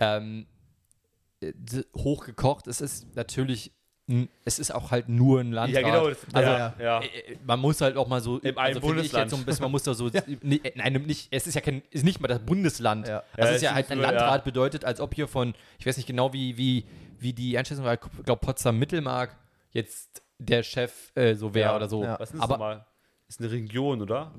ähm, 0.00 0.46
äh, 1.40 1.52
hochgekocht. 1.96 2.66
Es 2.66 2.80
ist 2.80 3.14
natürlich, 3.14 3.72
es 4.44 4.58
ist 4.58 4.74
auch 4.74 4.90
halt 4.90 5.08
nur 5.08 5.40
ein 5.40 5.52
Landrat. 5.52 5.82
Ja, 5.82 5.88
genau. 5.88 6.08
Das, 6.08 6.18
Also, 6.32 6.50
ja, 6.50 6.74
ja. 6.80 7.00
Äh, 7.00 7.04
äh, 7.06 7.36
Man 7.46 7.60
muss 7.60 7.80
halt 7.80 7.96
auch 7.96 8.08
mal 8.08 8.20
so, 8.20 8.38
Im 8.38 8.56
einen 8.58 8.76
also 8.76 8.80
Bundesland. 8.80 9.24
jetzt 9.24 9.30
so 9.30 9.36
ein 9.36 9.44
bisschen, 9.44 9.62
man 9.62 9.70
muss 9.70 9.82
da 9.84 9.94
so, 9.94 10.10
nee, 10.42 10.60
äh, 10.62 10.72
nein, 10.74 10.92
nicht, 11.06 11.28
es 11.30 11.46
ist 11.46 11.54
ja 11.54 11.60
kein, 11.60 11.82
ist 11.90 12.04
nicht 12.04 12.20
mal 12.20 12.28
das 12.28 12.40
Bundesland. 12.40 13.06
Ja. 13.08 13.22
Das 13.36 13.48
Ja, 13.50 13.54
ist 13.56 13.62
ja 13.62 13.68
es 13.70 13.74
halt 13.76 13.90
ein 13.90 13.98
nur- 13.98 14.06
ja. 14.06 14.12
Landrat 14.12 14.44
bedeutet, 14.44 14.84
als 14.84 15.00
ob 15.00 15.14
hier 15.14 15.28
von, 15.28 15.54
ich 15.78 15.86
weiß 15.86 15.96
nicht 15.96 16.06
genau, 16.06 16.32
wie, 16.32 16.56
wie, 16.56 16.84
wie 17.18 17.32
die 17.32 17.56
Einschätzung 17.56 17.84
war, 17.84 17.94
ich 17.94 18.00
glaube 18.24 18.40
Potsdam-Mittelmark 18.44 19.36
jetzt 19.72 20.22
der 20.38 20.62
Chef 20.62 21.12
äh, 21.14 21.34
so 21.34 21.54
wäre 21.54 21.70
Ja, 21.70 21.76
oder 21.76 21.88
so. 21.88 22.02
ja. 22.02 22.18
Was 22.18 22.30
ist 22.30 22.34
das 22.36 22.42
Aber 22.42 22.54
nochmal? 22.54 22.86
Ist 23.28 23.40
eine 23.40 23.50
Region, 23.50 24.02
oder? 24.02 24.32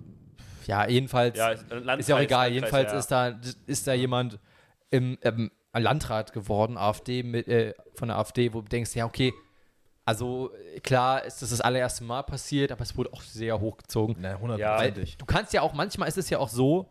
ja, 0.68 0.88
jedenfalls 0.88 1.38
Ja, 1.38 1.50
ist, 1.52 1.66
ist 2.00 2.10
ja 2.10 2.16
auch 2.16 2.20
egal. 2.20 2.52
Landkreis, 2.52 2.54
Jedenfalls 2.54 2.92
ja. 2.92 3.00
ist 3.00 3.12
da 3.12 3.40
ist 3.68 3.88
da 3.88 3.94
jemand 3.94 4.38
im 4.90 5.18
ähm, 5.22 5.52
Landrat 5.74 6.34
geworden, 6.34 6.78
AfD 6.78 7.24
mit, 7.24 7.48
äh, 7.48 7.74
von 7.96 8.10
der 8.10 8.18
AfD, 8.18 8.54
wo 8.54 8.62
du 8.62 8.68
denkst, 8.68 8.94
ja 8.96 9.06
okay, 9.06 9.34
also 10.06 10.52
äh, 10.76 10.80
klar 10.80 11.24
ist 11.24 11.42
das 11.42 11.52
das 11.52 11.62
allererste 11.62 12.04
Mal 12.04 12.24
passiert, 12.24 12.72
aber 12.72 12.82
es 12.82 12.98
wurde 12.98 13.14
auch 13.14 13.22
sehr 13.22 13.60
hochgezogen. 13.60 14.18
Weil 14.22 14.40
hundertprozentig. 14.40 15.18
du 15.18 15.26
kannst 15.26 15.54
ja 15.54 15.62
auch, 15.62 15.74
manchmal 15.74 16.08
ist 16.08 16.18
es 16.18 16.30
ja 16.30 16.40
auch 16.40 16.50
so, 16.50 16.90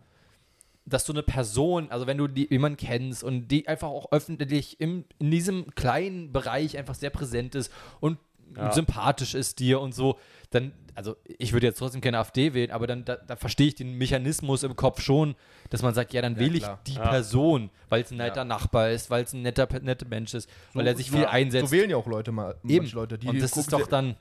dass 0.87 1.05
du 1.05 1.13
eine 1.13 1.23
Person, 1.23 1.91
also 1.91 2.07
wenn 2.07 2.19
du 2.19 2.27
die, 2.27 2.49
jemanden 2.51 2.77
kennst 2.77 3.23
und 3.23 3.49
die 3.49 3.69
einfach 3.69 3.89
auch 3.89 4.13
öffentlich 4.13 4.81
im, 4.81 5.05
in 5.19 5.31
diesem 5.31 5.75
kleinen 5.75 6.33
Bereich 6.33 6.77
einfach 6.79 6.95
sehr 6.95 7.11
präsent 7.11 7.55
ist 7.55 7.73
und 8.01 8.19
Ja. 8.57 8.73
sympathisch 8.73 9.35
ist 9.35 9.59
dir 9.59 9.81
und 9.81 9.95
so, 9.95 10.19
dann, 10.51 10.73
also 10.95 11.17
ich 11.39 11.53
würde 11.53 11.67
jetzt 11.69 11.79
trotzdem 11.79 12.01
keine 12.01 12.19
AfD 12.19 12.53
wählen, 12.53 12.71
aber 12.71 12.87
dann 12.87 13.05
da, 13.05 13.17
da 13.17 13.37
verstehe 13.37 13.69
ich 13.69 13.77
den 13.77 13.97
Mechanismus 13.97 14.63
im 14.65 14.75
Kopf 14.77 15.01
schon, 15.01 15.37
dass 15.71 15.83
man 15.83 15.95
sagt, 15.95 16.13
ja, 16.13 16.21
dann 16.23 16.35
Ja, 16.35 16.41
wähle 16.41 16.59
ich 16.59 16.67
die 16.87 16.95
Ja. 16.95 17.09
Person, 17.09 17.71
weil 17.89 18.03
es 18.03 18.11
ein 18.11 18.17
netter. 18.17 18.45
Nachbar 18.45 18.91
ist, 18.91 19.09
weil 19.11 19.25
es 19.25 19.33
ein 19.33 19.43
netter, 19.43 19.69
netter 19.81 20.07
Mensch 20.07 20.35
ist, 20.35 20.51
weil 20.75 20.87
er 20.87 20.97
sich 20.97 21.11
viel 21.11 21.23
so, 21.23 21.27
einsetzt. 21.27 21.67
So 21.67 21.73
wählen 21.73 21.91
ja 21.91 21.97
auch 21.97 22.07
Leute 22.07 22.33
mal. 22.33 22.57
Eben. 22.67 22.91
Leute, 22.91 23.19
die 23.19 23.29
und 23.29 23.41
das 23.41 23.57
ist 23.57 23.73
doch 23.73 23.87
dann 23.87 24.17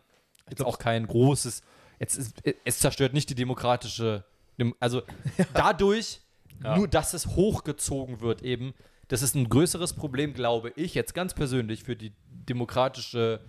jetzt 0.49 0.63
auch 0.63 0.77
kein 0.77 1.07
großes. 1.07 1.61
Jetzt 1.99 2.17
ist, 2.17 2.41
es 2.63 2.79
zerstört 2.79 3.13
nicht 3.13 3.29
die 3.29 3.35
demokratische. 3.35 4.23
Dem, 4.59 4.75
also 4.79 5.01
dadurch, 5.53 6.21
nur 6.59 6.87
dass 6.87 7.13
es 7.13 7.27
hochgezogen 7.27 8.21
wird, 8.21 8.41
eben, 8.41 8.73
das 9.07 9.21
ist 9.21 9.35
ein 9.35 9.49
größeres 9.49 9.93
Problem, 9.93 10.33
glaube 10.33 10.71
ich, 10.75 10.93
jetzt 10.93 11.13
ganz 11.13 11.33
persönlich 11.33 11.83
für 11.83 11.95
die 11.95 12.13
demokratische 12.29 13.39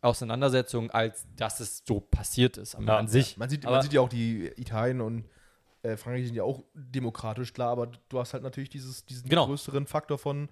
Auseinandersetzung, 0.00 0.90
als 0.90 1.26
dass 1.36 1.60
es 1.60 1.82
so 1.86 2.00
passiert 2.00 2.56
ist 2.56 2.74
an, 2.74 2.86
Ja. 2.86 2.98
an 2.98 3.08
sich. 3.08 3.36
Man 3.36 3.48
sieht, 3.50 3.64
Aber- 3.66 3.76
man 3.76 3.82
sieht 3.82 3.92
ja 3.92 4.00
auch, 4.00 4.08
die 4.08 4.46
Italien 4.56 5.00
und 5.00 5.24
äh, 5.82 5.96
Frankreich 5.96 6.26
sind 6.26 6.34
ja 6.34 6.42
auch 6.42 6.64
demokratisch, 6.74 7.52
klar, 7.52 7.70
aber 7.70 7.86
du 8.08 8.18
hast 8.18 8.32
halt 8.34 8.42
natürlich 8.42 8.68
dieses, 8.68 9.06
diesen 9.06 9.28
Genau. 9.28 9.46
größeren 9.46 9.86
Faktor 9.86 10.18
von, 10.18 10.48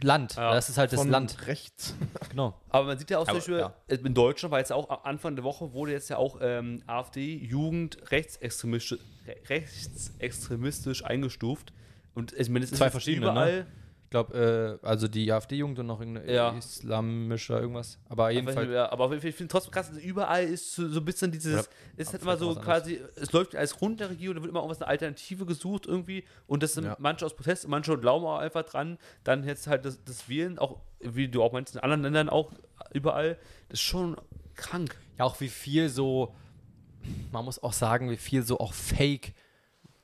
Land, 0.00 0.36
Ja. 0.36 0.54
das 0.54 0.70
ist 0.70 0.78
halt 0.78 0.92
das 0.94 1.04
Land. 1.04 1.46
rechts. 1.46 1.94
Genau. 2.30 2.54
Aber 2.70 2.86
man 2.86 2.98
sieht 2.98 3.10
ja 3.10 3.18
auch 3.18 3.24
zum 3.24 3.30
Aber, 3.32 3.38
Beispiel, 3.38 3.58
ja. 3.58 3.74
äh, 3.88 3.96
in 3.96 4.14
Deutschland 4.14 4.50
war 4.50 4.58
jetzt 4.60 4.72
auch 4.72 5.04
Anfang 5.04 5.36
der 5.36 5.44
Woche, 5.44 5.74
wurde 5.74 5.92
jetzt 5.92 6.08
ja 6.08 6.16
auch 6.16 6.38
ähm, 6.40 6.82
AfD 6.86 7.36
Jugend 7.36 7.98
rechtsextremistisch, 8.10 8.98
re- 9.26 9.36
rechtsextremistisch 9.50 11.04
eingestuft. 11.04 11.72
Und 12.14 12.32
ich 12.32 12.48
meine, 12.48 12.64
es 12.64 12.72
ist 12.72 12.78
Zwei 12.78 12.90
verschiedene, 12.90 13.26
ne? 13.26 13.32
überall. 13.32 13.66
Ich 13.76 13.81
glaube, 14.12 14.78
äh, 14.82 14.86
also 14.86 15.08
die 15.08 15.32
AfD-Jugend 15.32 15.80
und 15.80 15.86
noch 15.86 15.98
irgendeine 15.98 16.32
Ja. 16.32 16.56
islamischer 16.56 17.60
irgendwas. 17.60 17.98
Aber 18.08 18.30
jedenfalls. 18.30 18.70
Ja, 18.70 18.92
aber 18.92 19.12
ich 19.12 19.20
finde 19.34 19.48
trotzdem 19.48 19.72
krass, 19.72 19.90
überall 20.00 20.44
ist 20.44 20.72
so, 20.74 20.88
so 20.88 21.00
ein 21.00 21.04
bisschen 21.04 21.32
dieses, 21.32 21.52
Oder 21.66 21.68
ist 21.96 22.12
halt 22.12 22.22
immer 22.22 22.36
so 22.36 22.54
quasi, 22.54 23.00
es 23.16 23.32
läuft 23.32 23.56
als 23.56 23.80
Rund 23.80 23.98
der 23.98 24.10
Regierung, 24.10 24.36
da 24.36 24.42
wird 24.42 24.50
immer 24.50 24.60
irgendwas 24.60 24.80
eine 24.80 24.88
Alternative 24.88 25.44
gesucht 25.46 25.86
irgendwie 25.86 26.22
und 26.46 26.62
das 26.62 26.74
sind 26.74 26.84
Ja. 26.84 26.96
manche 27.00 27.26
aus 27.26 27.34
Protest, 27.34 27.66
manche 27.66 27.98
glauben 27.98 28.24
auch 28.24 28.38
einfach 28.38 28.62
dran, 28.62 28.98
dann 29.24 29.42
jetzt 29.44 29.66
halt 29.66 29.84
das, 29.84 30.04
das 30.04 30.28
Wählen, 30.28 30.58
auch 30.60 30.78
wie 31.00 31.26
du 31.28 31.42
auch 31.42 31.52
meinst, 31.52 31.74
in 31.74 31.80
anderen 31.80 32.02
Ländern 32.02 32.28
auch 32.28 32.52
überall, 32.92 33.36
das 33.68 33.80
ist 33.80 33.84
schon 33.84 34.16
krank. 34.54 34.96
Ja, 35.18 35.24
auch 35.24 35.40
wie 35.40 35.48
viel 35.48 35.88
so, 35.88 36.34
man 37.32 37.44
muss 37.44 37.60
auch 37.62 37.72
sagen, 37.72 38.10
wie 38.10 38.16
viel 38.16 38.42
so 38.44 38.60
auch 38.60 38.72
Fake 38.74 39.32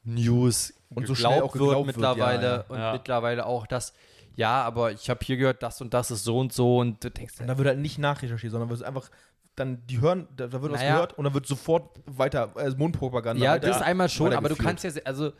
News 0.04 0.72
Und 0.91 1.07
so 1.07 1.14
schnell 1.14 1.43
auch 1.43 1.55
wird, 1.55 1.86
mittlerweile 1.86 2.43
ja, 2.47 2.57
ja. 2.57 2.64
und 2.68 2.78
Ja. 2.78 2.93
mittlerweile 2.93 3.47
auch 3.47 3.66
das, 3.66 3.93
ja, 4.36 4.62
aber 4.62 4.93
ich 4.93 5.11
habe 5.11 5.24
hier 5.24 5.36
gehört, 5.36 5.62
das 5.62 5.80
und 5.80 5.93
das 5.95 6.11
ist 6.11 6.24
so 6.24 6.39
und 6.39 6.53
so 6.53 6.78
und 6.78 7.03
du 7.05 7.11
denkst, 7.11 7.34
Und 7.41 7.47
da 7.49 7.59
wird 7.59 7.68
halt 7.68 7.78
nicht 7.78 7.99
nachrecherchiert, 7.99 8.53
sondern 8.53 8.70
wird 8.70 8.82
einfach 8.82 9.11
dann, 9.57 9.84
die 9.86 10.01
hören, 10.01 10.28
da, 10.36 10.47
da 10.47 10.62
wird 10.62 10.72
was 10.72 10.80
Naja. 10.80 10.95
gehört 10.95 11.18
und 11.18 11.24
dann 11.24 11.34
wird 11.34 11.47
sofort 11.47 11.91
weiter, 12.07 12.53
äh, 12.57 12.70
Mundpropaganda. 12.70 13.43
ja, 13.45 13.53
weiter, 13.53 13.66
das 13.66 13.82
einmal 13.82 14.09
schon, 14.09 14.32
aber 14.32 14.49
du 14.49 14.57
kannst 14.57 14.84
ja, 14.84 14.91
also 15.05 15.32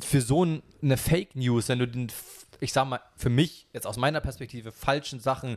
für 0.00 0.20
so 0.20 0.44
ein, 0.44 0.62
eine 0.82 0.96
Fake 0.96 1.34
News, 1.34 1.68
wenn 1.68 1.78
du 1.78 1.88
den, 1.88 2.12
ich 2.60 2.72
sag 2.72 2.86
mal, 2.86 3.00
für 3.16 3.30
mich, 3.30 3.68
jetzt 3.72 3.86
aus 3.86 3.96
meiner 3.96 4.20
Perspektive, 4.20 4.72
falschen 4.72 5.18
Sachen 5.20 5.56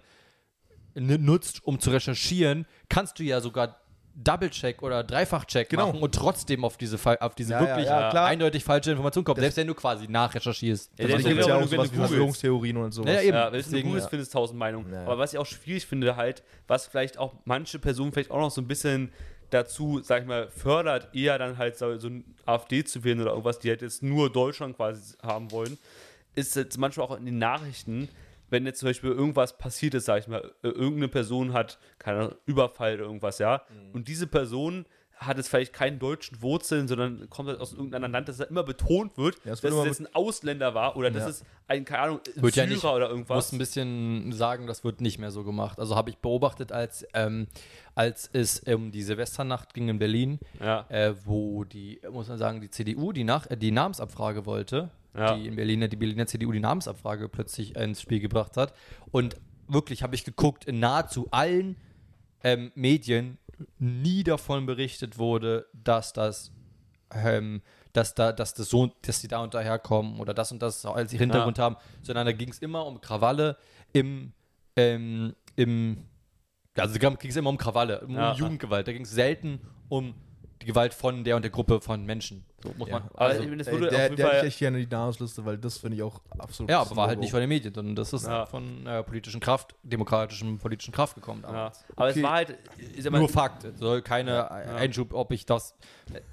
nutzt, 0.96 1.66
um 1.66 1.80
zu 1.80 1.90
recherchieren, 1.92 2.66
kannst 2.90 3.20
du 3.20 3.24
ja 3.24 3.42
sogar 3.42 3.82
Double-Check 4.16 4.82
oder 4.82 5.04
Dreifach-Check 5.04 5.70
Genau. 5.70 5.88
machen 5.88 6.02
und 6.02 6.16
trotzdem 6.16 6.64
auf 6.64 6.78
diese, 6.78 6.98
auf 7.22 7.36
diese 7.36 7.52
Ja, 7.54 7.62
ja, 7.62 7.68
wirklich 7.68 7.86
ja, 7.88 8.10
klar. 8.10 8.28
eindeutig 8.28 8.64
falche 8.64 8.92
Information 8.92 9.24
kommen, 9.24 9.40
selbst 9.42 9.58
wenn 9.58 9.68
du 9.68 9.74
quasi 9.74 10.08
nachrecherchierst. 10.08 10.92
Ja, 10.98 11.08
will. 11.10 11.18
gibt 11.24 11.46
ja 11.46 11.56
auch 11.58 11.62
du- 11.64 11.70
wenn 11.70 11.70
sowas 11.70 11.70
du 11.70 11.76
wie 11.76 11.78
googelst. 11.78 11.96
Verschwörungstheorien 11.98 12.78
und 12.78 12.92
sowas. 12.94 13.10
Ja, 13.10 13.16
ja, 13.16 13.22
eben. 13.22 13.36
Ja, 13.36 13.46
wenn 13.48 13.52
du 13.52 13.58
Deswegen, 13.58 13.96
ja. 13.98 14.08
findest, 14.08 14.32
tausend 14.34 14.58
Meinungen. 14.58 14.92
Ja. 14.94 15.02
Aber 15.04 15.18
was 15.18 15.34
ich 15.34 15.40
auch 15.40 15.46
schwierig 15.46 15.86
finde, 15.86 16.16
halt, 16.16 16.44
was 16.68 16.88
vielleicht 16.88 17.18
auch 17.18 17.34
manche 17.46 17.78
Personen 17.80 18.12
vielleicht 18.14 18.32
auch 18.32 18.40
noch 18.40 18.52
so 18.52 18.62
ein 18.62 18.68
bisschen 18.68 19.12
dazu, 19.50 20.00
sag 20.02 20.22
ich 20.24 20.28
mal, 20.28 20.48
fördert, 20.50 21.14
eher 21.14 21.38
dann 21.38 21.58
halt 21.58 21.78
so, 21.78 21.98
so 22.00 22.08
ein 22.08 22.24
AfD 22.46 22.84
zu 22.84 23.04
wählen 23.04 23.22
oder 23.22 23.32
irgendwas, 23.32 23.60
die 23.60 23.70
halt 23.70 23.82
jetzt 23.82 24.02
nur 24.02 24.32
Deutschland 24.32 24.76
quasi 24.76 25.16
haben 25.22 25.52
wollen, 25.52 25.78
ist 26.36 26.56
jetzt 26.56 26.78
manchmal 26.78 27.06
auch 27.08 27.18
in 27.18 27.26
den 27.26 27.38
Nachrichten, 27.38 28.10
wenn 28.50 28.66
jetzt 28.66 28.80
zum 28.80 28.90
Beispiel 28.90 29.12
irgendwas 29.12 29.58
passiert 29.58 29.94
ist, 29.94 30.06
sag 30.06 30.20
ich 30.20 30.28
mal, 30.28 30.54
äh, 30.64 30.68
irgendeine 30.68 31.08
Person 31.08 31.54
hat, 31.54 31.80
keine 32.00 32.20
Ahnung, 32.20 32.36
Überfall 32.46 32.96
oder 32.96 33.06
irgendwas, 33.06 33.40
ja, 33.40 33.64
und 33.94 34.08
diese 34.08 34.28
Person 34.28 34.86
hat 35.18 35.38
jetzt 35.38 35.48
vielleicht 35.50 35.74
keinen 35.74 35.98
deutschen 36.00 36.42
Wurzeln, 36.42 36.88
sondern 36.88 37.30
kommt 37.30 37.50
halt 37.50 37.60
aus 37.60 37.74
irgendeinem 37.74 38.12
Land, 38.12 38.28
dass 38.28 38.38
da 38.38 38.44
immer 38.46 38.64
betont 38.64 39.18
wird, 39.18 39.38
Ja, 39.46 39.54
es 39.54 39.62
dass 39.62 39.74
es 39.74 39.86
jetzt 39.86 40.00
ein 40.02 40.14
Ausländer 40.14 40.74
war 40.74 40.98
oder 40.98 41.10
dass 41.12 41.24
Ja. 41.24 41.30
es 41.30 41.44
ein, 41.68 41.86
keine 41.86 42.02
Ahnung, 42.04 42.20
ein 42.36 42.44
Wird 42.44 42.56
ja 42.56 42.64
Syrer 42.66 42.74
nicht- 42.76 42.84
oder 42.86 43.06
Ich 43.06 43.12
irgendwas. 43.12 43.36
muss 43.36 43.52
ein 43.54 43.58
bisschen 43.58 44.32
sagen, 44.34 44.68
das 44.68 44.84
wird 44.84 45.02
nicht 45.02 45.18
mehr 45.18 45.32
so 45.32 45.44
gemacht. 45.44 45.80
Also 45.80 45.96
habe 45.96 46.10
ich 46.10 46.18
beobachtet, 46.18 46.72
als, 46.72 47.06
ähm, 47.14 47.48
als 47.96 48.30
es 48.34 48.60
um 48.60 48.92
die 48.92 49.02
Silvesternacht 49.04 49.74
ging 49.74 49.88
in 49.90 50.00
Berlin, 50.00 50.40
äh, 50.90 51.14
wo 51.24 51.64
die, 51.64 52.00
muss 52.12 52.28
man 52.28 52.38
sagen, 52.38 52.62
die 52.62 52.70
CDU 52.70 53.12
die, 53.14 53.24
Nach 53.24 53.50
äh, 53.50 53.56
die 53.58 53.72
Namensabfrage 53.72 54.46
wollte, 54.46 54.92
die 55.16 55.48
in 55.48 55.56
Berlin, 55.56 55.88
die 55.90 55.96
Berliner 55.96 56.28
CDU 56.28 56.52
die 56.52 56.60
Namensabfrage 56.60 57.30
plötzlich 57.30 57.78
ins 57.78 58.02
Spiel 58.02 58.20
gebracht 58.20 58.58
hat. 58.58 58.74
Und 59.12 59.38
wirklich 59.70 60.04
habe 60.04 60.14
ich 60.14 60.26
geguckt, 60.26 60.66
in 60.66 60.80
nahezu 60.80 61.30
allen 61.32 61.78
ähm, 62.46 62.72
Medien 62.76 63.40
nie 63.80 64.24
davon 64.24 64.66
berichtet 64.66 65.18
wurde, 65.18 65.66
dass 65.74 66.14
das 66.14 66.52
ähm, 67.12 67.62
dass 67.92 68.14
da, 68.14 68.32
dass 68.34 68.54
das 68.54 68.70
so, 68.70 68.92
dass 69.02 69.22
die 69.22 69.28
da 69.28 69.42
und 69.42 69.54
daher 69.54 69.80
kommen 69.80 70.20
oder 70.20 70.34
das 70.34 70.52
und 70.52 70.62
das 70.62 70.86
als 70.86 71.14
ihr 71.14 71.20
Hintergrund 71.20 71.60
haben, 71.60 71.78
sondern 72.02 72.26
da 72.26 72.34
ging 72.34 72.50
es 72.50 72.60
immer 72.60 72.86
um 72.86 73.00
Krawalle 73.00 73.58
im, 73.94 74.34
ähm, 74.76 75.34
im, 75.56 76.06
also 76.76 76.98
da 76.98 77.10
ging 77.10 77.30
es 77.30 77.36
immer 77.38 77.50
um 77.50 77.58
Krawalle, 77.58 78.02
um 78.02 78.16
Ja. 78.16 78.34
Jugendgewalt. 78.34 78.88
Da 78.88 78.92
ging 78.92 79.04
es 79.04 79.12
selten 79.12 79.62
um 79.88 80.14
die 80.62 80.66
Gewalt 80.66 80.94
von 80.94 81.24
der 81.24 81.38
und 81.38 81.44
der 81.44 81.52
Gruppe 81.52 81.80
von 81.80 82.06
Menschen. 82.06 82.46
So 82.64 82.74
muss 82.78 82.88
Ja. 82.90 83.00
man. 83.00 83.10
Also, 83.16 83.44
ich 83.44 83.50
meine, 83.50 83.64
das 83.64 83.72
wurde 83.72 83.86
auf 83.88 83.92
der 83.92 84.04
jeden 84.04 84.16
der 84.16 84.30
hätte 84.32 84.48
ich 84.48 84.58
gerne 84.58 84.80
die 84.80 84.88
Namensliste, 84.88 85.46
weil 85.46 85.58
das 85.58 85.78
finde 85.78 85.98
ich 85.98 86.04
auch 86.04 86.20
absolut. 86.38 86.70
ja, 86.72 86.80
das 86.80 86.88
aber 86.88 86.98
war 86.98 87.08
halt 87.08 87.20
nicht 87.20 87.32
von 87.32 87.40
den 87.40 87.50
Medien, 87.50 87.74
sondern 87.74 87.96
das 87.96 88.12
ist 88.14 88.26
Ja. 88.26 88.46
von 88.46 88.88
äh, 88.88 89.04
politischen 89.04 89.40
Kraft, 89.40 89.76
demokratischen 89.84 90.58
politischen 90.58 90.92
Kraft 90.94 91.16
gekommen. 91.16 91.42
Ja. 91.44 91.72
Aber 91.96 92.10
Okay. 92.10 92.20
es 92.20 92.24
war 92.24 92.32
halt. 92.32 92.58
Mal, 93.12 93.20
Nur 93.20 93.30
Fakt. 93.30 93.64
Es 93.66 93.80
Soll 93.80 94.02
keine 94.02 94.50
Einschub, 94.52 95.14
ob 95.14 95.32
ich 95.32 95.46
das. 95.46 95.76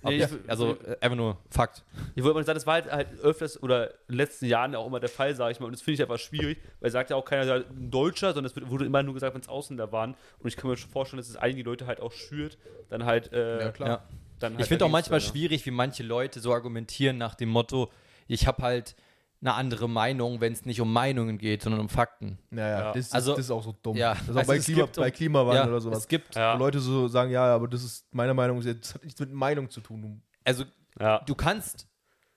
Ob 0.02 0.10
Nee, 0.10 0.18
ich, 0.24 0.28
also 0.48 0.76
äh, 0.84 0.96
einfach 1.00 1.16
nur 1.16 1.36
Fakt. 1.50 1.84
Ich 2.14 2.22
wollte 2.22 2.34
mal 2.38 2.44
sagen, 2.44 2.56
das 2.56 2.66
war 2.66 2.74
halt, 2.74 2.90
halt 2.90 3.08
öfters 3.20 3.62
oder 3.62 3.90
in 3.90 3.96
den 4.10 4.16
letzten 4.16 4.46
Jahren 4.46 4.74
auch 4.74 4.86
immer 4.86 5.00
der 5.00 5.08
Fall, 5.08 5.34
sage 5.34 5.52
ich 5.52 5.60
mal. 5.60 5.66
Und 5.66 5.72
das 5.72 5.82
finde 5.82 5.94
ich 5.94 6.02
einfach 6.02 6.18
schwierig, 6.18 6.58
weil 6.80 6.90
sagt 6.90 7.10
ja 7.10 7.16
auch 7.16 7.24
keiner 7.24 7.52
ein 7.68 7.90
Deutscher, 7.90 8.28
sondern 8.32 8.46
es 8.50 8.56
wird- 8.56 8.70
wurde 8.70 8.84
immer 8.86 9.02
nur 9.02 9.14
gesagt, 9.14 9.34
wenn 9.34 9.40
es 9.42 9.48
Ausländer 9.48 9.90
waren. 9.92 10.14
Und 10.38 10.48
ich 10.48 10.56
kann 10.56 10.70
mir 10.70 10.76
schon 10.76 10.90
vorstellen, 10.90 11.18
dass 11.18 11.28
es 11.28 11.36
einige 11.36 11.62
Leute 11.64 11.86
halt 11.86 12.00
auch 12.00 12.12
schürt, 12.12 12.58
dann 12.88 13.04
halt. 13.04 13.32
Äh, 13.32 13.60
Ja, 13.60 13.70
klar. 13.72 14.08
Ja. 14.42 14.48
Dann 14.48 14.52
Ich 14.54 14.58
halt 14.60 14.68
finde 14.68 14.84
auch 14.86 14.90
manchmal 14.90 15.20
sein, 15.20 15.30
schwierig, 15.30 15.64
wie 15.66 15.70
manche 15.70 16.02
Leute 16.02 16.40
so 16.40 16.52
argumentieren 16.52 17.18
nach 17.18 17.34
dem 17.34 17.48
Motto, 17.48 17.90
ich 18.26 18.46
habe 18.46 18.62
halt 18.62 18.94
eine 19.40 19.54
andere 19.54 19.88
Meinung, 19.88 20.40
wenn 20.40 20.52
es 20.52 20.64
nicht 20.66 20.80
um 20.80 20.92
Meinungen 20.92 21.36
geht, 21.36 21.62
sondern 21.62 21.80
um 21.80 21.88
Fakten. 21.88 22.38
Ja, 22.52 22.58
ja, 22.58 22.68
Ja. 22.78 22.86
Das, 22.92 23.06
ist, 23.06 23.14
Also- 23.14 23.32
das 23.32 23.46
ist 23.46 23.50
auch 23.50 23.64
so 23.64 23.74
dumm. 23.82 23.96
Ja, 23.96 24.14
Das 24.14 24.22
ist 24.22 24.30
auch 24.30 24.36
also 24.36 24.48
bei, 24.52 24.56
es 24.58 24.64
Klima, 24.66 24.82
gibt 24.82 24.96
bei 24.96 25.10
Klimawandel 25.10 25.62
Ja, 25.64 25.68
oder 25.68 25.80
sowas. 25.80 25.98
es 25.98 26.08
gibt, 26.08 26.34
Ja. 26.36 26.54
Leute 26.54 26.78
so 26.80 27.08
sagen, 27.08 27.30
ja, 27.32 27.44
aber 27.54 27.66
das 27.66 27.82
ist 27.82 28.06
meine 28.14 28.34
Meinung, 28.34 28.62
das 28.62 28.94
hat 28.94 29.02
nichts 29.04 29.18
mit 29.18 29.32
Meinung 29.32 29.68
zu 29.70 29.80
tun. 29.80 30.22
also 30.44 30.64
Ja. 31.00 31.18
du 31.26 31.34
kannst, 31.34 31.88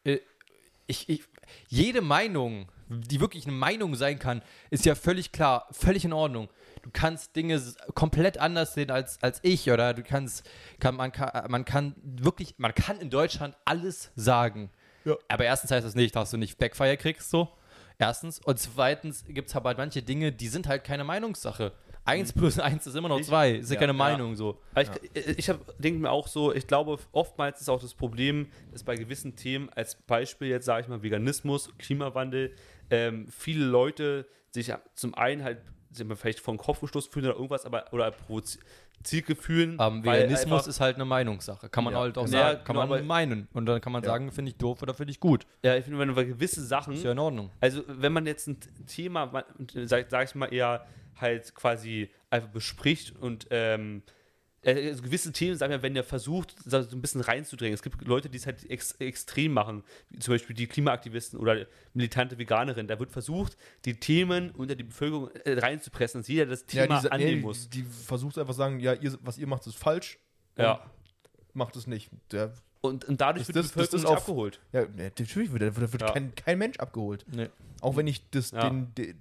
äh, 0.04 0.18
ich, 0.88 1.08
ich, 1.10 1.24
jede 1.68 2.02
Meinung, 2.02 2.72
die 2.90 3.20
wirklich 3.20 3.46
eine 3.46 3.56
Meinung 3.56 3.94
sein 3.96 4.18
kann, 4.18 4.42
ist 4.72 4.86
ja 4.86 4.96
völlig 4.96 5.32
klar, 5.32 5.68
völlig 5.72 6.06
in 6.06 6.14
Ordnung. 6.14 6.50
Du 6.86 6.92
kannst 6.94 7.36
Dinge 7.36 7.60
komplett 7.96 8.38
anders 8.38 8.76
sehen 8.76 8.92
als, 8.92 9.18
als 9.24 9.40
ich 9.42 9.72
oder 9.72 9.96
du 9.96 10.04
kannst, 10.04 10.48
kann, 10.80 10.94
man, 10.96 11.12
kann, 11.12 11.50
man 11.50 11.66
kann 11.66 11.96
wirklich, 12.04 12.54
man 12.60 12.76
kann 12.76 13.00
in 13.00 13.10
Deutschland 13.10 13.58
alles 13.66 14.12
sagen. 14.16 14.70
Ja. 15.04 15.16
Aber 15.28 15.46
erstens 15.46 15.72
heißt 15.72 15.84
das 15.84 15.96
nicht, 15.96 16.16
dass 16.16 16.30
du 16.30 16.38
nicht 16.38 16.60
Backfire 16.60 16.96
kriegst, 16.96 17.32
so. 17.32 17.50
Erstens. 17.98 18.40
Und 18.40 18.60
zweitens 18.60 19.24
gibt 19.28 19.50
es 19.50 19.56
aber 19.56 19.70
halt 19.70 19.80
manche 19.80 20.04
Dinge, 20.04 20.32
die 20.32 20.48
sind 20.48 20.68
halt 20.68 20.84
keine 20.84 21.04
Meinungssache. 21.04 21.72
Eins 22.04 22.32
plus 22.34 22.60
eins 22.60 22.86
ist 22.86 22.96
immer 22.96 23.10
noch 23.10 23.20
Ich- 23.20 23.26
zwei. 23.26 23.54
Ist 23.54 23.70
ja, 23.70 23.74
ja, 23.76 23.80
keine 23.80 23.94
ja. 23.94 23.98
Meinung 23.98 24.36
so. 24.36 24.62
Aber 24.76 24.84
ich, 24.84 24.90
ich 25.40 25.50
hab- 25.50 25.76
denke 25.80 26.00
mir 26.00 26.12
auch 26.12 26.28
so, 26.28 26.54
ich 26.54 26.68
glaube, 26.68 27.00
oftmals 27.14 27.62
ist 27.62 27.70
auch 27.70 27.82
das 27.82 27.96
Problem, 27.96 28.48
dass 28.72 28.84
bei 28.84 28.96
gewissen 28.96 29.36
Themen, 29.36 29.70
als 29.74 29.96
Beispiel 29.96 30.50
jetzt 30.50 30.66
sage 30.66 30.84
ich 30.84 30.88
mal 30.88 31.02
Veganismus, 31.02 31.72
Klimawandel, 31.80 32.54
ähm, 32.92 33.26
viele 33.36 33.66
Leute 33.66 34.28
sich 34.52 34.68
ja 34.68 34.80
zum 34.94 35.16
einen 35.16 35.44
halt 35.44 35.58
sind 35.96 36.10
wir 36.10 36.16
vielleicht 36.16 36.40
vom 36.40 36.58
Kopf 36.58 36.82
gestoßen 36.82 37.12
fühlen 37.12 37.26
oder 37.28 37.36
irgendwas, 37.36 37.66
aber 37.66 37.86
oder 37.92 38.12
provoziert 38.12 39.26
gefühlen. 39.26 39.78
Ähm, 39.80 40.04
Veganismus 40.04 40.68
ist 40.68 40.80
halt 40.80 40.96
eine 40.96 41.06
Meinungssache. 41.06 41.70
Kann 41.70 41.84
man 41.84 41.94
Ja, 41.94 42.00
halt 42.00 42.18
auch 42.18 42.26
genau. 42.26 42.38
sagen. 42.38 42.58
Ja, 42.58 42.64
kann 42.64 42.76
genau, 42.76 42.88
man 42.88 42.98
aber- 43.00 43.06
meinen. 43.08 43.48
Und 43.54 43.66
dann 43.66 43.82
kann 43.82 43.92
man 43.94 44.04
Ja. 44.04 44.10
sagen, 44.10 44.32
finde 44.32 44.52
ich 44.52 44.58
doof 44.58 44.82
oder 44.82 44.94
finde 44.94 45.12
ich 45.12 45.20
gut. 45.20 45.46
Ja, 45.64 45.76
ich 45.76 45.84
finde, 45.84 46.00
wenn 46.00 46.16
wir 46.16 46.26
gewisse 46.26 46.64
Sachen, 46.66 46.94
Ist 46.94 47.04
ja 47.04 47.12
in 47.12 47.20
Ordnung. 47.20 47.52
also 47.62 47.84
wenn 47.88 48.14
man 48.14 48.26
jetzt 48.26 48.48
ein 48.48 48.58
Thema, 48.88 49.26
ma- 49.28 49.46
sag, 49.86 50.10
sag 50.10 50.28
ich 50.30 50.36
mal, 50.36 50.54
eher 50.54 50.86
halt 51.20 51.54
quasi 51.56 52.10
einfach 52.30 52.50
bespricht 52.50 53.16
und 53.18 53.48
ähm, 53.52 54.02
äh, 54.66 54.90
also 54.90 55.04
gewisse 55.04 55.32
Themen, 55.32 55.56
sagen 55.58 55.72
wir, 55.72 55.82
wenn 55.82 55.94
der 55.94 56.04
versucht, 56.04 56.56
so 56.66 56.78
ein 56.78 57.02
bisschen 57.02 57.22
reinzudrängen. 57.22 57.74
Es 57.74 57.82
gibt 57.84 58.02
Leute, 58.06 58.30
die 58.30 58.38
es 58.38 58.46
halt 58.46 58.70
ex 58.70 58.94
extrem 59.00 59.54
machen, 59.54 59.84
zum 60.20 60.34
Beispiel 60.34 60.56
die 60.56 60.68
Klimaaktivisten 60.68 61.40
oder 61.40 61.66
militante 61.94 62.38
Veganerin. 62.38 62.88
Da 62.88 63.00
wird 63.00 63.12
versucht, 63.12 63.58
die 63.86 64.00
Themen 64.00 64.52
unter 64.52 64.76
die 64.76 64.84
Bevölkerung 64.84 65.30
äh, 65.46 65.60
reinzupressen, 65.60 66.22
dass 66.22 66.28
jeder 66.28 66.48
das 66.48 66.66
Thema 66.66 67.02
die, 67.02 67.12
annehmen 67.12 67.36
nee, 67.40 67.42
muss. 67.42 67.70
Die, 67.70 67.84
die 67.84 67.90
versucht 67.90 68.38
einfach 68.38 68.54
sagen, 68.54 68.80
ja, 68.80 68.94
ihr, 68.94 69.18
was 69.22 69.38
ihr 69.38 69.48
macht, 69.48 69.66
ist 69.68 69.78
falsch. 69.78 70.20
Ja. 70.58 70.82
Macht 71.54 71.76
es 71.76 71.88
nicht. 71.88 72.10
Der, 72.32 72.54
Und, 72.82 73.06
und 73.06 73.22
dadurch 73.22 73.48
wird 73.48 73.56
das- 73.58 73.68
die 73.68 73.74
Bevölkerung 73.74 74.02
das 74.02 74.12
auf- 74.12 74.18
abgeholt. 74.20 74.60
ja, 74.74 74.86
natürlich 74.98 75.52
wird, 75.52 75.62
da 75.62 75.76
wird, 75.76 76.02
Ja. 76.02 76.12
kein, 76.12 76.34
kein 76.36 76.58
Mensch 76.58 76.78
abgeholt. 76.80 77.26
Nee. 77.32 77.50
Auch 77.82 77.96
wenn 77.96 78.08
ich 78.08 78.30
das, 78.32 78.52
Ja. 78.52 78.70
den, 78.70 78.94
de, 78.96 79.16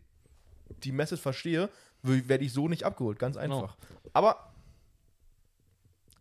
die 0.82 0.92
Message 0.92 1.20
verstehe, 1.20 1.68
werde 2.02 2.44
ich 2.44 2.52
so 2.52 2.68
nicht 2.68 2.84
abgeholt. 2.84 3.18
Ganz 3.18 3.36
einfach. 3.36 3.76
Aber 4.12 4.53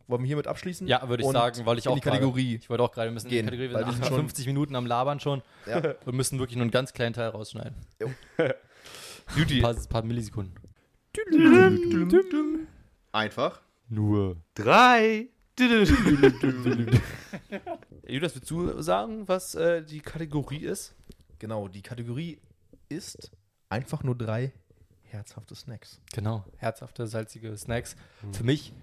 wollen 0.08 0.22
wir 0.22 0.28
hiermit 0.28 0.47
abschließen? 0.47 0.88
Ja, 0.88 1.08
würde 1.08 1.24
ich 1.24 1.28
Und 1.28 1.34
sagen, 1.34 1.66
weil 1.66 1.78
ich 1.78 1.86
in 1.86 1.91
auch 1.91 1.95
die 1.95 2.01
Kategorie. 2.01 2.51
Gerade, 2.51 2.64
ich 2.64 2.70
wollte 2.70 2.84
auch 2.84 2.91
gerade, 2.91 3.10
wir 3.10 3.14
müssen 3.14 3.30
gehen, 3.30 3.47
in 3.47 3.51
die 3.51 3.58
Kategorie, 3.58 3.74
wir 3.74 3.80
sind 3.80 3.88
wir 3.88 3.93
sind 3.93 4.06
schon- 4.08 4.16
50 4.18 4.47
Minuten 4.47 4.76
am 4.76 4.86
Labern 4.86 5.20
schon 5.20 5.41
Ja. 5.66 5.82
und 6.06 6.16
müssen 6.16 6.39
wirklich 6.39 6.56
nur 6.58 6.64
einen 6.64 6.72
ganz 6.72 6.93
kleinen 6.93 7.14
Teil 7.14 7.30
rausschneiden. 7.30 7.76
Judy, 9.38 9.58
Ein 9.58 9.62
paar, 9.62 9.76
paar 9.88 10.04
Millisekunden. 10.04 10.54
Einfach. 13.12 13.62
Nur. 13.89 14.38
drei. 14.56 15.28
Judas, 18.08 18.34
willst 18.36 18.49
du 18.49 18.82
sagen, 18.82 19.28
was 19.28 19.54
äh, 19.56 19.84
die 19.84 19.99
Kategorie 20.01 20.58
ist? 20.66 20.95
Genau, 21.38 21.68
die 21.68 21.82
Kategorie 21.84 22.39
ist 22.89 23.32
einfach 23.70 24.04
nur 24.04 24.18
drei 24.18 24.51
herzhafte 25.04 25.54
Snacks. 25.56 26.01
Genau, 26.14 26.43
herzhafte, 26.58 27.06
salzige 27.06 27.56
Snacks. 27.56 27.95
Mhm. 28.24 28.34
Für 28.34 28.43
mich 28.43 28.74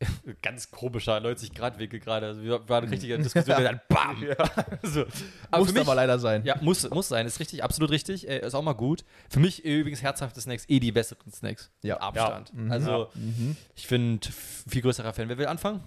ganz 0.42 0.70
komischer 0.70 1.16
90-Grad-Winkel 1.18 2.00
gerade. 2.00 2.26
Also 2.26 2.42
wir 2.42 2.68
waren 2.68 2.84
eine 2.84 2.92
richtige 2.92 3.16
Diskussion, 3.18 3.62
dann 3.64 3.80
BAM! 3.88 4.24
so. 4.82 5.04
Aber 5.50 5.64
Muss 5.64 5.72
mich, 5.72 5.80
aber 5.82 5.94
leider 5.94 6.18
sein. 6.18 6.44
ja, 6.44 6.56
muss, 6.60 6.88
muss 6.90 7.08
sein, 7.08 7.26
ist 7.26 7.40
richtig, 7.40 7.64
absolut 7.64 7.90
richtig, 7.90 8.28
äh, 8.28 8.40
ist 8.46 8.54
auch 8.54 8.62
mal 8.62 8.74
gut. 8.74 9.04
Für 9.30 9.40
mich 9.40 9.64
äh, 9.64 9.80
übrigens 9.80 10.02
herzhafte 10.02 10.40
Snacks 10.40 10.64
eh 10.68 10.80
die 10.80 10.92
besseren 10.92 11.32
Snacks. 11.32 11.70
Ja. 11.82 11.96
Abstand. 11.98 12.50
Ja. 12.54 12.60
Mhm. 12.60 12.72
Also, 12.72 13.08
Mhm. 13.14 13.56
ich 13.74 13.86
finde, 13.86 14.28
viel 14.68 14.82
größerer 14.82 15.12
Fan. 15.12 15.28
Wer 15.28 15.38
will 15.38 15.46
anfangen? 15.46 15.82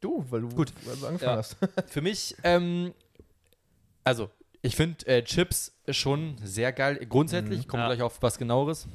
Du, 0.00 0.24
weil 0.30 0.40
du, 0.40 0.48
Gut. 0.48 0.72
Weil 0.84 0.96
du 0.96 1.06
angefangen 1.06 1.30
Ja. 1.32 1.36
hast. 1.36 1.56
Für 1.88 2.00
mich, 2.00 2.34
ähm, 2.44 2.92
also, 4.04 4.30
ich 4.62 4.76
finde 4.76 5.06
äh, 5.06 5.22
Chips 5.22 5.72
schon 5.90 6.36
sehr 6.42 6.72
geil. 6.72 7.04
Grundsätzlich, 7.08 7.68
kommen 7.68 7.82
Ja. 7.82 7.88
gleich 7.88 8.02
auf 8.02 8.22
was 8.22 8.38
genaueres. 8.38 8.88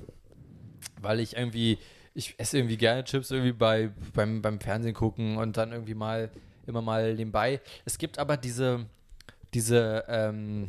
Weil 0.99 1.19
ich 1.19 1.35
irgendwie, 1.37 1.77
ich 2.17 2.33
esse 2.39 2.57
irgendwie 2.57 2.77
gerne 2.77 3.03
Chips 3.03 3.29
irgendwie 3.29 3.53
bei, 3.53 3.91
beim, 4.13 4.41
beim 4.41 4.59
Fernsehen 4.59 4.95
gucken 4.95 5.37
und 5.37 5.55
dann 5.55 5.71
irgendwie 5.71 5.93
mal, 5.93 6.31
immer 6.65 6.81
mal 6.81 7.13
nebenbei. 7.13 7.61
Es 7.85 7.99
gibt 7.99 8.17
aber 8.17 8.37
diese, 8.37 8.87
diese, 9.53 10.03
ähm, 10.07 10.67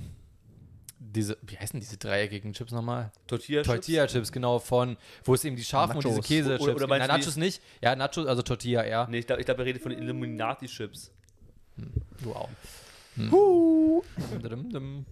diese, 0.99 1.39
wie 1.41 1.57
heißen 1.57 1.81
diese 1.81 1.97
dreieckigen 1.97 2.53
Chips 2.53 2.71
nochmal? 2.71 3.11
Tortilla. 3.27 3.63
Tortilla-Chips, 3.63 4.31
genau, 4.31 4.59
von, 4.59 4.99
wo 5.25 5.33
es 5.33 5.43
eben 5.45 5.57
die 5.57 5.65
scharfen 5.65 5.97
und 5.97 6.05
diese 6.05 6.17
Nachos. 6.17 6.29
Käse-Chips 6.29 6.63
Oder- 6.63 6.75
oder 6.75 6.87
gibt. 6.87 6.99
Nein, 6.99 7.09
Nachos 7.09 7.37
nicht. 7.37 7.63
Ja, 7.81 7.97
Nachos, 7.97 8.27
also 8.27 8.43
Tortilla 8.43 8.83
eher. 8.83 9.09
Nee, 9.09 9.21
ich 9.21 9.27
glaube, 9.27 9.41
ich 9.41 9.47
glaub, 9.47 9.59
er 9.59 9.65
redet 9.65 9.81
von 9.81 9.91
den 9.91 10.03
Illuminati-Chips. 10.03 11.11
Du 12.23 12.33
auch. 12.35 12.51
Dum, 13.17 14.03
dum. 14.71 15.07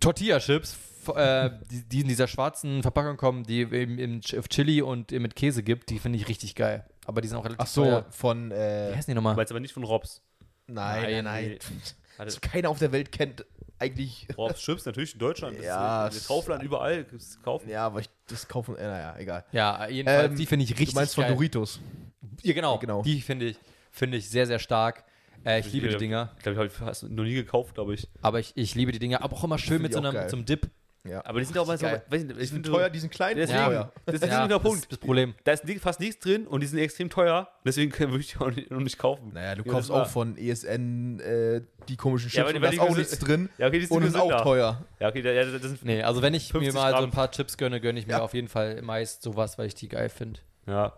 Tortilla-Chips, 0.00 0.76
äh, 1.08 1.50
die, 1.70 1.82
die 1.88 2.00
in 2.02 2.08
dieser 2.08 2.28
schwarzen 2.28 2.82
Verpackung 2.82 3.16
kommen, 3.16 3.44
die 3.44 3.60
eben 3.60 3.98
im 3.98 4.20
auf 4.38 4.48
Chili 4.48 4.82
und 4.82 5.10
mit 5.12 5.36
Käse 5.36 5.62
gibt, 5.62 5.90
die 5.90 5.98
finde 5.98 6.18
ich 6.18 6.28
richtig 6.28 6.54
geil. 6.54 6.84
Aber 7.06 7.20
die 7.20 7.28
sind 7.28 7.36
auch 7.38 7.44
relativ 7.44 7.60
Ach 7.62 7.66
so, 7.66 7.84
teuer. 7.84 8.06
von, 8.10 8.50
Wie 8.50 8.54
äh, 8.54 8.90
heißen 8.94 9.06
die 9.06 9.12
Du 9.12 9.14
nochmal? 9.16 9.34
meinst 9.36 9.50
aber 9.52 9.60
nicht 9.60 9.74
von 9.74 9.84
Robs. 9.84 10.22
nein, 10.66 11.02
Nein, 11.02 11.24
nein. 11.24 11.58
Also 12.18 12.38
keiner 12.42 12.68
auf 12.70 12.78
der 12.78 12.92
Welt 12.92 13.10
kennt 13.10 13.44
eigentlich, 13.78 14.28
Robs 14.38 14.60
Chips 14.60 14.84
natürlich 14.86 15.14
in 15.14 15.18
Deutschland. 15.18 15.58
Das 15.58 15.64
Ja, 15.66 16.06
ist, 16.06 16.16
das 16.18 16.26
Kaufland 16.28 16.62
überall 16.62 17.04
kaufen. 17.42 17.68
ja, 17.68 17.86
aber 17.86 18.00
ich, 18.00 18.08
das 18.28 18.46
kaufen, 18.46 18.76
äh, 18.76 18.86
naja, 18.86 19.16
egal. 19.18 19.44
Ja, 19.50 19.88
jedenfalls, 19.88 20.30
Ähm, 20.30 20.36
die 20.36 20.46
finde 20.46 20.64
ich 20.64 20.70
richtig 20.70 20.90
du 20.90 20.94
meinst 20.94 21.14
von 21.16 21.24
geil. 21.24 21.34
Doritos. 21.34 21.80
Ja, 22.42 22.52
genau. 22.52 22.78
Genau. 22.78 23.02
Die 23.02 23.20
finde 23.20 23.46
ich, 23.46 23.56
finde 23.90 24.18
ich 24.18 24.30
sehr, 24.30 24.46
sehr 24.46 24.58
stark. 24.60 25.04
Äh, 25.44 25.58
ich 25.58 25.72
liebe 25.72 25.88
die 25.88 25.96
Dinger. 25.96 26.30
Ich 26.36 26.42
glaube, 26.44 26.54
ich 26.54 26.58
habe 26.60 26.70
fast 26.70 27.02
noch 27.10 27.24
nie 27.24 27.34
gekauft, 27.34 27.74
glaube 27.74 27.94
ich. 27.94 28.06
Aber 28.20 28.38
ich, 28.38 28.52
ich 28.54 28.76
liebe 28.76 28.92
die 28.92 29.00
Dinger. 29.00 29.22
Aber 29.22 29.34
auch 29.36 29.42
immer 29.42 29.58
schön 29.58 29.80
Find 29.80 29.82
mit 29.82 29.90
ich 29.90 29.94
so, 29.96 30.00
einem, 30.00 30.12
geil. 30.12 30.22
mit 30.22 30.30
so 30.30 30.36
einem 30.36 30.46
Dip. 30.46 30.70
Ja. 31.04 31.24
Aber 31.24 31.40
die 31.40 31.44
sind 31.46 31.58
auch 31.58 31.66
mal 31.66 31.76
so, 31.76 31.84
geil. 31.86 32.02
weiß 32.08 32.22
nicht, 32.22 32.36
Die 32.36 32.42
ich 32.42 32.48
sind 32.50 32.56
finde 32.64 32.70
teuer, 32.70 32.86
so, 32.86 32.92
die 32.92 32.98
sind 33.00 33.10
klein, 33.12 33.36
Deswegen- 33.36 33.58
und 33.58 33.64
teuer. 33.66 33.92
das 34.06 34.14
ist 34.14 34.22
Ja, 34.24 34.46
der 34.46 34.56
das 34.56 34.62
Punkt. 34.62 34.78
ist 34.82 34.92
das 34.92 34.98
Problem. 34.98 35.34
Da 35.42 35.52
ist 35.52 35.64
fast 35.80 35.98
nichts 35.98 36.18
drin 36.22 36.46
und 36.46 36.60
die 36.60 36.66
sind 36.68 36.78
extrem 36.78 37.10
teuer. 37.10 37.48
Deswegen 37.64 37.92
würde 37.98 38.18
ich 38.20 38.32
die 38.32 38.38
auch 38.38 38.50
nicht, 38.50 38.70
noch 38.70 38.78
nicht 38.80 38.98
kaufen. 38.98 39.32
Naja, 39.34 39.56
du 39.56 39.62
Ja, 39.64 39.72
kaufst 39.72 39.90
auch 39.90 40.06
von 40.06 40.36
ESN 40.38 41.18
äh, 41.18 41.62
die 41.88 41.96
komischen 41.96 42.28
Chips 42.30 42.36
Ja, 42.36 42.42
aber 42.44 42.52
die- 42.52 42.56
und 42.58 42.62
da 42.62 42.68
ist 42.70 42.78
auch 42.78 42.96
nichts 42.96 43.18
drin 43.18 43.48
Ja, 43.58 43.66
okay, 43.66 43.80
die 43.80 43.86
sind 43.86 43.96
und 43.96 44.04
ist 44.04 44.14
auch 44.16 44.42
teuer. 44.42 44.84
Ja, 45.00 45.08
okay, 45.08 45.22
da- 45.22 45.32
ja, 45.32 45.44
das 45.44 45.60
sind. 45.60 45.84
Nee, 45.84 46.02
also 46.02 46.22
wenn 46.22 46.34
ich 46.34 46.52
mir 46.52 46.60
50 46.60 46.74
mal 46.74 46.90
so 46.90 46.96
Gramm. 46.96 47.04
ein 47.04 47.10
paar 47.10 47.30
Chips 47.32 47.56
gönne, 47.56 47.80
gönne 47.80 47.98
ich 47.98 48.06
mir 48.06 48.12
Ja. 48.14 48.20
auf 48.22 48.34
jeden 48.34 48.48
Fall 48.48 48.80
meist 48.82 49.22
sowas, 49.22 49.58
weil 49.58 49.66
ich 49.66 49.74
die 49.74 49.88
geil 49.88 50.08
finde. 50.08 50.38
Ja. 50.66 50.92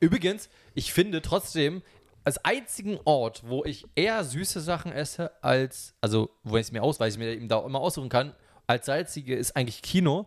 Übrigens, 0.00 0.48
ich 0.74 0.92
finde 0.94 1.20
trotzdem, 1.20 1.82
als 2.24 2.42
einzigen 2.44 2.98
Ort, 3.04 3.42
wo 3.46 3.64
ich 3.64 3.84
eher 3.94 4.24
süße 4.24 4.60
Sachen 4.60 4.92
esse, 4.92 5.30
als, 5.42 5.94
also 6.00 6.30
wo 6.44 6.56
ich 6.56 6.62
es 6.66 6.72
mir 6.72 6.82
aus, 6.82 6.98
weil 7.00 7.10
ich 7.10 7.18
mir 7.18 7.32
eben 7.34 7.48
da 7.48 7.62
immer 7.64 7.80
aussuchen 7.80 8.08
kann, 8.08 8.34
als 8.70 8.86
salzige 8.86 9.34
ist 9.34 9.56
eigentlich 9.56 9.82
Kino. 9.82 10.26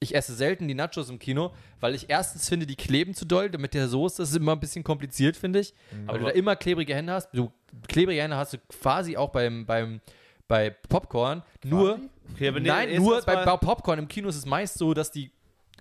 Ich 0.00 0.14
esse 0.14 0.34
selten 0.34 0.66
die 0.68 0.74
Nachos 0.74 1.08
im 1.08 1.18
Kino, 1.18 1.52
weil 1.80 1.94
ich 1.94 2.10
erstens 2.10 2.48
finde, 2.48 2.66
die 2.66 2.74
kleben 2.76 3.14
zu 3.14 3.24
doll. 3.24 3.48
Mit 3.56 3.72
der 3.72 3.88
Soße 3.88 4.20
das 4.22 4.30
ist 4.30 4.36
immer 4.36 4.52
ein 4.52 4.60
bisschen 4.60 4.82
kompliziert, 4.84 5.36
finde 5.36 5.60
ich. 5.60 5.72
Weil 6.06 6.18
du 6.18 6.24
Aber- 6.24 6.32
da 6.32 6.36
immer 6.36 6.56
klebrige 6.56 6.94
Hände 6.94 7.12
hast. 7.12 7.30
Du, 7.32 7.50
klebrige 7.88 8.20
Hände 8.20 8.36
hast 8.36 8.52
du 8.52 8.58
quasi 8.80 9.16
auch 9.16 9.30
beim, 9.30 9.64
beim, 9.64 10.00
bei 10.48 10.70
Popcorn. 10.70 11.42
Nur, 11.64 12.00
Okay, 12.34 12.50
nee, 12.50 12.60
nein, 12.60 12.96
nur 12.96 13.22
bei, 13.22 13.44
bei 13.44 13.56
Popcorn 13.56 13.98
im 13.98 14.08
Kino 14.08 14.28
ist 14.28 14.36
es 14.36 14.46
meist 14.46 14.78
so, 14.78 14.92
dass 14.94 15.10
die 15.10 15.30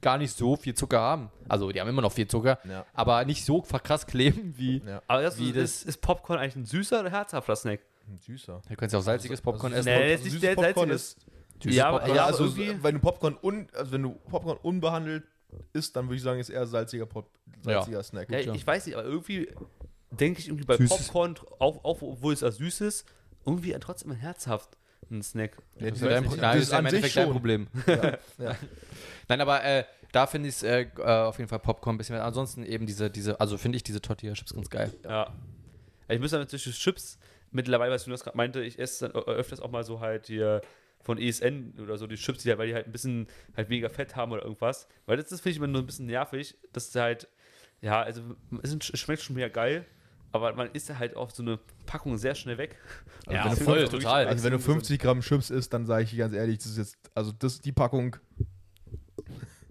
gar 0.02 0.18
nicht 0.18 0.36
so 0.36 0.56
viel 0.58 0.74
Zucker 0.76 1.00
haben. 1.00 1.30
Also 1.50 1.72
die 1.72 1.80
haben 1.82 1.88
immer 1.90 2.02
noch 2.02 2.12
viel 2.12 2.28
Zucker, 2.28 2.60
Ja. 2.70 2.86
aber 2.94 3.24
nicht 3.26 3.44
so 3.46 3.62
krass 3.62 4.06
kleben 4.06 4.54
wie. 4.58 4.82
Ja. 4.86 5.02
Aber 5.08 5.22
das 5.24 5.40
Wie 5.40 5.50
ist, 5.50 5.56
das- 5.58 5.64
ist, 5.64 5.84
ist 5.88 6.02
Popcorn 6.02 6.40
eigentlich 6.40 6.56
ein 6.58 6.66
süßer 6.66 7.00
oder 7.00 7.10
herzhafter 7.12 7.56
Snack? 7.56 7.80
Süßer. 8.26 8.62
Du 8.70 8.76
kannst 8.76 8.92
ja 8.94 9.00
auch 9.00 9.04
salziges 9.04 9.40
Popcorn 9.42 9.74
Also 9.74 9.90
essen. 9.90 10.02
Nee, 10.02 10.12
nicht 10.12 10.24
süßes 10.26 10.42
der 10.42 10.56
Popcorn 10.56 10.90
salzige. 10.90 10.94
ist 10.96 11.18
Süßes 11.64 11.76
ja, 11.78 11.88
aber- 11.88 12.00
Popcorn. 12.00 12.16
Ja, 12.18 12.26
also 12.26 12.58
wenn 12.58 12.96
du 12.96 13.00
Popcorn 13.02 13.38
un, 13.42 13.68
also 13.74 13.92
wenn 13.92 14.04
du 14.04 14.12
Popcorn 14.30 14.58
unbehandelt 14.62 15.24
isst, 15.74 15.96
dann 15.96 16.06
würde 16.06 16.16
ich 16.18 16.22
sagen, 16.24 16.40
ist 16.40 16.50
eher 16.50 16.66
salziger, 16.66 17.06
Pop, 17.06 17.30
salziger 17.62 18.02
Snack. 18.04 18.30
Ja, 18.32 18.40
ja. 18.40 18.54
ich 18.54 18.66
weiß 18.66 18.86
nicht, 18.86 18.96
aber 18.96 19.06
irgendwie 19.08 19.50
denke 20.12 20.40
ich 20.40 20.48
irgendwie 20.48 20.66
bei 20.66 20.78
Süßes. 20.78 21.08
Popcorn, 21.08 21.36
auch, 21.60 21.84
auch 21.84 22.02
obwohl 22.02 22.34
es 22.34 22.42
ja 22.42 22.52
süß 22.52 22.82
ist, 22.82 23.06
irgendwie 23.46 23.76
trotzdem 23.80 24.12
ein 24.12 24.18
herzhaft 24.18 24.78
ein 25.12 25.22
Snack. 25.22 25.58
Ja, 25.80 25.90
Das 25.90 26.02
ist, 26.02 26.06
dein, 26.10 26.24
nein, 26.24 26.40
das 26.40 26.56
ist 26.64 26.72
ja 26.72 26.80
im 26.80 26.86
Endeffekt 26.88 27.16
dein. 27.18 27.30
Problem. 27.32 27.68
ja. 27.88 28.56
Nein, 29.28 29.42
aber 29.42 29.64
äh, 29.64 29.84
da 30.12 30.28
finde 30.28 30.50
ich 30.50 30.56
es 30.56 30.64
äh, 30.64 30.88
äh, 30.98 31.02
auf 31.04 31.38
jeden 31.38 31.50
Fall 31.50 31.60
Popcorn 31.60 31.96
ein 31.96 31.98
bisschen 31.98 32.16
mehr. 32.16 32.26
Ansonsten 32.26 32.64
eben 32.64 32.86
diese, 32.86 33.10
diese 33.12 33.40
also 33.40 33.58
finde 33.58 33.76
ich 33.76 33.84
diese 33.84 34.02
Tortilla-Chips 34.02 34.54
ganz 34.54 34.70
geil. 34.70 34.92
Ja. 35.04 35.34
Ich 36.08 36.20
muss 36.20 36.32
sagen, 36.32 36.48
zwischen 36.48 36.74
Chips 36.74 37.18
mittlerweile, 37.52 37.92
was 37.94 38.06
du 38.06 38.12
das 38.12 38.24
gerade 38.24 38.38
meinte, 38.38 38.62
ich 38.64 38.80
esse 38.80 39.08
dann 39.10 39.16
ö- 39.22 39.26
öfters 39.26 39.60
auch 39.60 39.70
mal 39.72 39.84
so 39.84 40.00
halt 40.00 40.28
hier 40.28 40.62
von 41.04 41.18
ESN 41.18 41.74
oder 41.82 41.98
so 41.98 42.08
die 42.08 42.16
Chips, 42.16 42.44
die 42.44 42.50
halt, 42.50 42.60
weil 42.60 42.68
die 42.68 42.74
halt 42.74 42.86
ein 42.88 42.92
bisschen 42.92 43.28
halt 43.56 43.70
weniger 43.70 43.90
Fett 43.90 44.16
haben 44.16 44.32
oder 44.32 44.44
irgendwas. 44.44 44.88
Weil 45.06 45.18
das, 45.18 45.28
das 45.30 45.42
finde 45.42 45.52
ich 45.52 45.58
immer 45.58 45.68
nur 45.68 45.82
ein 45.82 45.86
bisschen 45.86 46.06
nervig, 46.06 46.56
dass 46.72 46.90
es 46.90 46.96
halt, 46.96 47.28
ja, 47.82 48.02
also 48.02 48.22
es 48.62 48.78
schmeckt 49.00 49.22
schon 49.22 49.36
mega 49.36 49.50
geil, 49.50 49.86
aber 50.32 50.54
man 50.54 50.72
isst 50.72 50.90
ja 50.90 50.98
halt 50.98 51.16
auch 51.16 51.30
so 51.30 51.44
eine 51.44 51.60
Packung 51.86 52.18
sehr 52.18 52.34
schnell 52.36 52.58
weg. 52.58 52.78
Also 53.28 53.38
Ja, 53.38 53.44
wenn 53.46 53.52
du 53.60 53.64
voll, 53.64 53.80
fünf- 53.80 53.90
total. 53.92 54.28
Also 54.28 54.44
wenn 54.46 54.54
du 54.54 54.60
50 54.60 55.00
Gramm 55.00 55.22
Chips 55.22 55.50
isst, 55.50 55.74
dann 55.74 55.86
sage 55.86 56.04
ich 56.06 56.10
dir 56.12 56.18
ganz 56.18 56.34
ehrlich, 56.34 56.58
das 56.58 56.68
ist 56.68 56.78
jetzt, 56.78 56.98
also 57.14 57.32
das, 57.32 57.60
die 57.62 57.72
Packung 57.72 58.16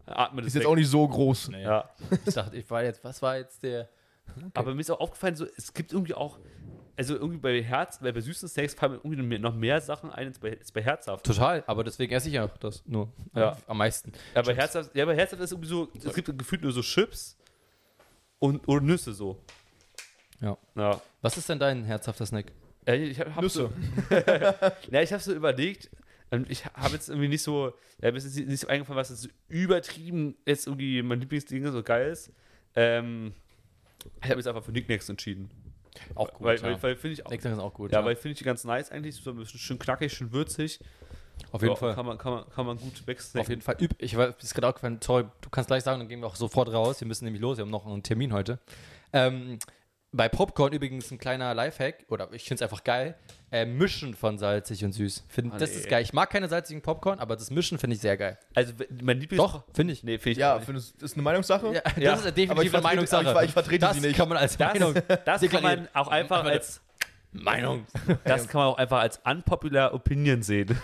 Atmen 0.07 0.45
ist 0.45 0.55
jetzt 0.55 0.67
auch 0.67 0.75
nicht 0.75 0.89
so 0.89 1.07
groß. 1.07 1.51
Ja. 1.63 1.89
Ich 2.27 2.35
dachte, 2.35 2.57
ich 2.57 2.69
war 2.71 2.83
jetzt, 2.85 3.03
was 3.05 3.23
war 3.23 3.37
jetzt 3.39 3.63
der. 3.63 3.89
Aber 4.55 4.75
mir 4.75 4.81
ist 4.81 4.91
auch 4.91 5.01
aufgefallen, 5.01 5.37
so, 5.37 5.47
es 5.57 5.73
gibt 5.73 5.93
irgendwie 5.93 6.15
auch, 6.15 6.39
also 6.97 7.15
irgendwie 7.15 7.39
bei 7.39 7.63
Herz, 7.63 7.99
bei, 8.01 8.13
bei 8.13 8.21
süßen 8.21 8.49
Snacks 8.49 8.75
fallen 8.75 8.93
mir 8.93 9.01
irgendwie 9.03 9.39
noch 9.39 9.55
mehr 9.55 9.81
Sachen 9.81 10.11
ein 10.11 10.29
als 10.29 10.39
bei, 10.39 10.57
als 10.59 10.71
bei 10.73 10.83
herzhaft. 10.83 11.25
Total, 11.25 11.65
aber 11.67 11.85
deswegen 11.85 12.13
esse 12.13 12.29
ich 12.29 12.35
ja 12.35 12.49
das 12.61 12.83
nur 12.87 13.13
Ja. 13.35 13.57
am 13.67 13.79
meisten. 13.79 14.13
Ja, 14.35 14.43
bei 14.43 14.55
herzhaft, 14.55 14.95
ja, 14.95 15.05
bei 15.05 15.17
herzhaft 15.17 15.43
ist 15.43 15.53
irgendwie 15.53 15.69
so, 15.69 15.89
es 16.05 16.15
gibt 16.15 16.37
gefühlt 16.39 16.63
nur 16.63 16.73
so 16.73 16.83
Chips 16.83 17.37
und 18.39 18.67
oder 18.69 18.85
Nüsse 18.85 19.13
so. 19.13 19.41
Ja. 20.41 20.57
Ja. 20.75 21.01
Was 21.21 21.37
ist 21.37 21.49
denn 21.49 21.59
dein 21.59 21.85
herzhafter 21.85 22.27
Snack? 22.27 22.53
Ja, 22.87 22.95
ich 22.95 23.19
hab, 23.19 23.35
hab 23.35 23.43
Nüsse. 23.43 23.71
So, 24.11 24.17
ja, 24.91 25.01
ich 25.03 25.13
habe 25.13 25.23
so 25.23 25.33
überlegt, 25.33 25.91
und 26.31 26.51
ich 26.51 26.65
habe 26.65 26.95
jetzt 26.95 27.11
irgendwie 27.11 27.29
nicht 27.29 27.43
so, 27.43 27.75
ja, 28.01 28.11
mir 28.11 28.17
ist 28.17 28.35
nicht 28.37 28.61
so 28.61 28.67
eingefallen, 28.67 28.97
was 28.99 29.11
jetzt 29.11 29.23
so 29.23 29.29
übertrieben 29.49 30.35
jetzt 30.47 30.67
irgendwie 30.67 31.03
mein 31.03 31.21
Lieblingsding 31.21 31.71
so 31.71 31.83
geil 31.83 32.11
ist. 32.11 32.33
Ähm, 32.75 33.35
ich 34.23 34.31
habe 34.31 34.37
jetzt 34.41 34.47
einfach 34.47 34.65
für 34.65 34.73
Nicknacks 34.73 35.09
entschieden. 35.11 35.51
Auch 36.15 36.33
gut. 36.33 36.43
weil, 36.43 36.57
ja. 36.57 36.63
weil, 36.63 36.83
weil 36.83 36.97
finde 36.97 37.15
ich 37.15 37.27
auch, 37.27 37.33
ist 37.33 37.47
auch 37.47 37.75
gut. 37.75 37.93
ja, 37.93 38.05
weil 38.05 38.17
finde 38.17 38.33
ich 38.33 38.39
die 38.39 38.45
ganz 38.45 38.65
nice 38.65 38.91
eigentlich, 38.91 39.17
so 39.17 39.31
ein 39.31 39.37
bisschen 39.37 39.61
schön 39.61 39.79
knackig, 39.79 40.13
schön 40.13 40.33
würzig. 40.33 40.81
auf 41.51 41.63
jeden 41.63 41.73
Ja, 41.75 41.77
Fall. 41.77 41.95
Kann 41.95 42.07
man, 42.07 42.19
kann 42.19 42.33
man, 42.33 42.51
kann 42.51 42.67
man 42.67 42.79
gut 42.79 43.07
wegsnacken. 43.07 43.41
Auf 43.41 43.49
jeden 43.49 43.63
Fall. 43.63 43.77
Üb 43.81 43.95
ich 43.99 44.17
war 44.17 44.29
ist 44.39 44.55
gerade 44.55 44.69
auch 44.69 44.75
gefallen, 44.75 44.99
sorry, 45.03 45.25
du 45.41 45.51
kannst 45.51 45.69
gleich 45.69 45.83
sagen, 45.83 46.01
dann 46.01 46.09
gehen 46.09 46.21
wir 46.21 46.27
auch 46.27 46.37
sofort 46.37 46.73
raus. 46.73 47.01
Wir 47.01 47.09
müssen 47.09 47.25
nämlich 47.25 47.43
los, 47.43 47.59
wir 47.59 47.63
haben 47.63 47.71
noch 47.71 47.87
einen 47.87 48.03
Termin 48.03 48.33
heute. 48.33 48.59
Ähm, 49.13 49.59
bei 50.15 50.29
Popcorn 50.29 50.73
übrigens 50.73 51.11
ein 51.11 51.19
kleiner 51.19 51.55
Lifehack, 51.55 52.05
oder 52.09 52.29
ich 52.33 52.45
finde 52.45 52.57
es 52.57 52.63
einfach 52.71 52.85
geil, 52.85 53.15
äh, 53.51 53.65
Mischen 53.65 54.13
von 54.15 54.37
salzig 54.39 54.85
und 54.85 54.93
süß. 54.93 55.25
Find, 55.29 55.53
Ah, 55.55 55.59
das 55.59 55.71
nee. 55.71 55.77
ist 55.77 55.89
geil. 55.89 56.03
Ich 56.03 56.13
mag 56.13 56.29
keine 56.31 56.49
salzigen 56.49 56.83
Popcorn, 56.83 57.19
aber 57.19 57.35
das 57.35 57.51
Mischen 57.51 57.79
finde 57.79 57.97
ich 57.97 58.03
sehr 58.03 58.17
geil. 58.17 58.39
Also 58.55 58.75
mein 59.03 59.19
Lieblings... 59.21 59.43
Doch, 59.43 59.65
finde 59.75 59.93
ich. 59.95 60.05
Nee, 60.05 60.19
finde 60.19 60.33
ich 60.33 60.39
Ja, 60.39 60.57
nicht. 60.57 60.67
findest, 60.67 61.03
ist 61.03 61.15
eine 61.15 61.23
Meinungssache. 61.23 61.73
Ja, 61.73 61.81
das 61.83 61.97
Ja, 61.97 62.15
ist 62.15 62.37
definitiv 62.37 62.75
eine 62.75 62.83
Meinungssache. 62.83 63.29
aber 63.29 63.43
ich- 63.43 63.49
ich 63.49 63.53
vertrete 63.55 63.79
das 63.87 63.95
sie 63.97 64.01
nicht. 64.01 64.17
kann 64.17 64.29
man 64.29 64.37
als 64.39 64.57
Das, 64.57 64.73
Meinung 64.75 64.95
das 65.25 65.41
kann 65.49 65.63
man 65.63 65.89
auch 65.95 66.09
einfach 66.09 66.45
als 66.45 66.81
Meinung. 67.35 67.87
das 68.25 68.47
kann 68.49 68.59
man 68.61 68.69
auch 68.69 68.77
einfach 68.79 69.01
als 69.01 69.19
unpopular 69.25 69.95
Opinion 69.95 70.43
sehen. 70.43 70.79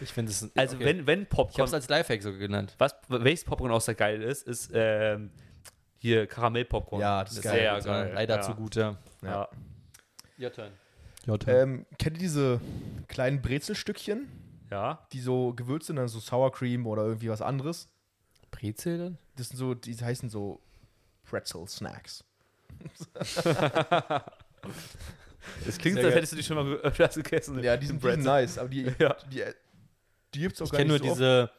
Ich 0.00 0.12
finde 0.12 0.32
es. 0.32 0.50
Also 0.56 0.74
okay. 0.76 0.84
wenn, 0.84 1.06
wenn 1.06 1.20
ich 1.22 1.26
habe 1.26 1.36
Popcorn, 1.36 1.68
es 1.68 1.74
als 1.74 1.88
Lifehack 1.88 2.22
so 2.22 2.32
genannt. 2.32 2.74
was, 2.78 2.96
welches 3.08 3.44
Popcorn 3.44 3.70
auch 3.70 3.80
sehr 3.80 3.94
geil 3.94 4.20
ist, 4.22 4.48
ist 4.48 4.72
ähm, 4.74 5.30
hier 6.06 6.26
Karamellpopcorn. 6.26 7.00
Ja, 7.00 7.24
das 7.24 7.34
ist 7.34 7.42
geil. 7.42 7.58
Sehr 7.60 7.72
Also, 7.74 7.88
geil. 7.90 8.12
Leider 8.14 8.36
ja. 8.36 8.40
zu 8.42 8.54
gut, 8.54 8.76
ja. 8.76 8.96
Ja. 9.22 9.48
Your 10.38 10.52
turn. 10.52 10.72
Ähm, 11.48 11.86
kennt 11.98 12.16
ihr 12.16 12.20
diese 12.20 12.60
kleinen 13.08 13.42
Brezelstückchen, 13.42 14.28
ja. 14.70 15.06
die 15.12 15.20
so 15.20 15.52
gewürzt 15.54 15.88
sind, 15.88 15.96
dann 15.96 16.08
so 16.08 16.20
Sour 16.20 16.52
Cream 16.52 16.86
oder 16.86 17.02
irgendwie 17.04 17.28
was 17.28 17.42
anderes? 17.42 17.88
Brezel 18.50 18.98
dann? 18.98 19.18
Das 19.36 19.48
sind 19.48 19.56
so, 19.56 19.74
die 19.74 19.94
heißen 19.94 20.30
so 20.30 20.60
Pretzel 21.24 21.66
Snacks. 21.68 22.24
Das 25.64 25.78
klingt, 25.78 25.96
Sehr 25.96 26.06
als 26.06 26.14
hättest 26.16 26.32
du 26.32 26.36
die 26.36 26.42
schon 26.42 26.56
mal 26.56 26.76
öfters 26.78 27.14
gegessen. 27.14 27.62
Ja, 27.62 27.76
die 27.76 27.86
sind, 27.86 28.02
die 28.02 28.10
sind 28.10 28.24
nice, 28.24 28.58
aber 28.58 28.68
die, 28.68 28.92
Ja. 28.98 29.16
die, 29.30 29.44
die 30.34 30.40
gibt's 30.40 30.60
auch 30.60 30.66
Ich 30.66 30.72
gar 30.72 30.78
kenne 30.78 30.88
nur 30.88 30.98
nicht 30.98 31.06
so 31.06 31.12
oft. 31.12 31.20
diese, 31.20 31.50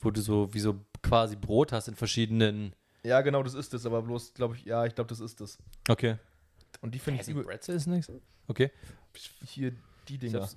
wo 0.00 0.10
du 0.10 0.20
so 0.20 0.52
wie 0.52 0.58
so 0.58 0.80
quasi 1.02 1.36
Brot 1.36 1.72
hast 1.72 1.86
in 1.88 1.94
verschiedenen. 1.94 2.74
Ja, 3.06 3.20
genau, 3.20 3.42
das 3.42 3.54
ist 3.54 3.72
das, 3.72 3.86
aber 3.86 4.02
bloß, 4.02 4.34
glaube 4.34 4.56
ich, 4.56 4.64
ja, 4.64 4.84
ich 4.84 4.94
glaube, 4.94 5.08
das 5.08 5.20
ist 5.20 5.40
das. 5.40 5.58
Okay. 5.88 6.16
Und 6.80 6.94
die 6.94 6.98
finde 6.98 7.22
ich 7.22 7.28
übel. 7.28 7.44
Brezel 7.44 7.76
ist 7.76 7.86
nichts? 7.86 8.10
Okay. 8.48 8.70
Hier, 9.44 9.72
die 10.08 10.18
Dinger. 10.18 10.48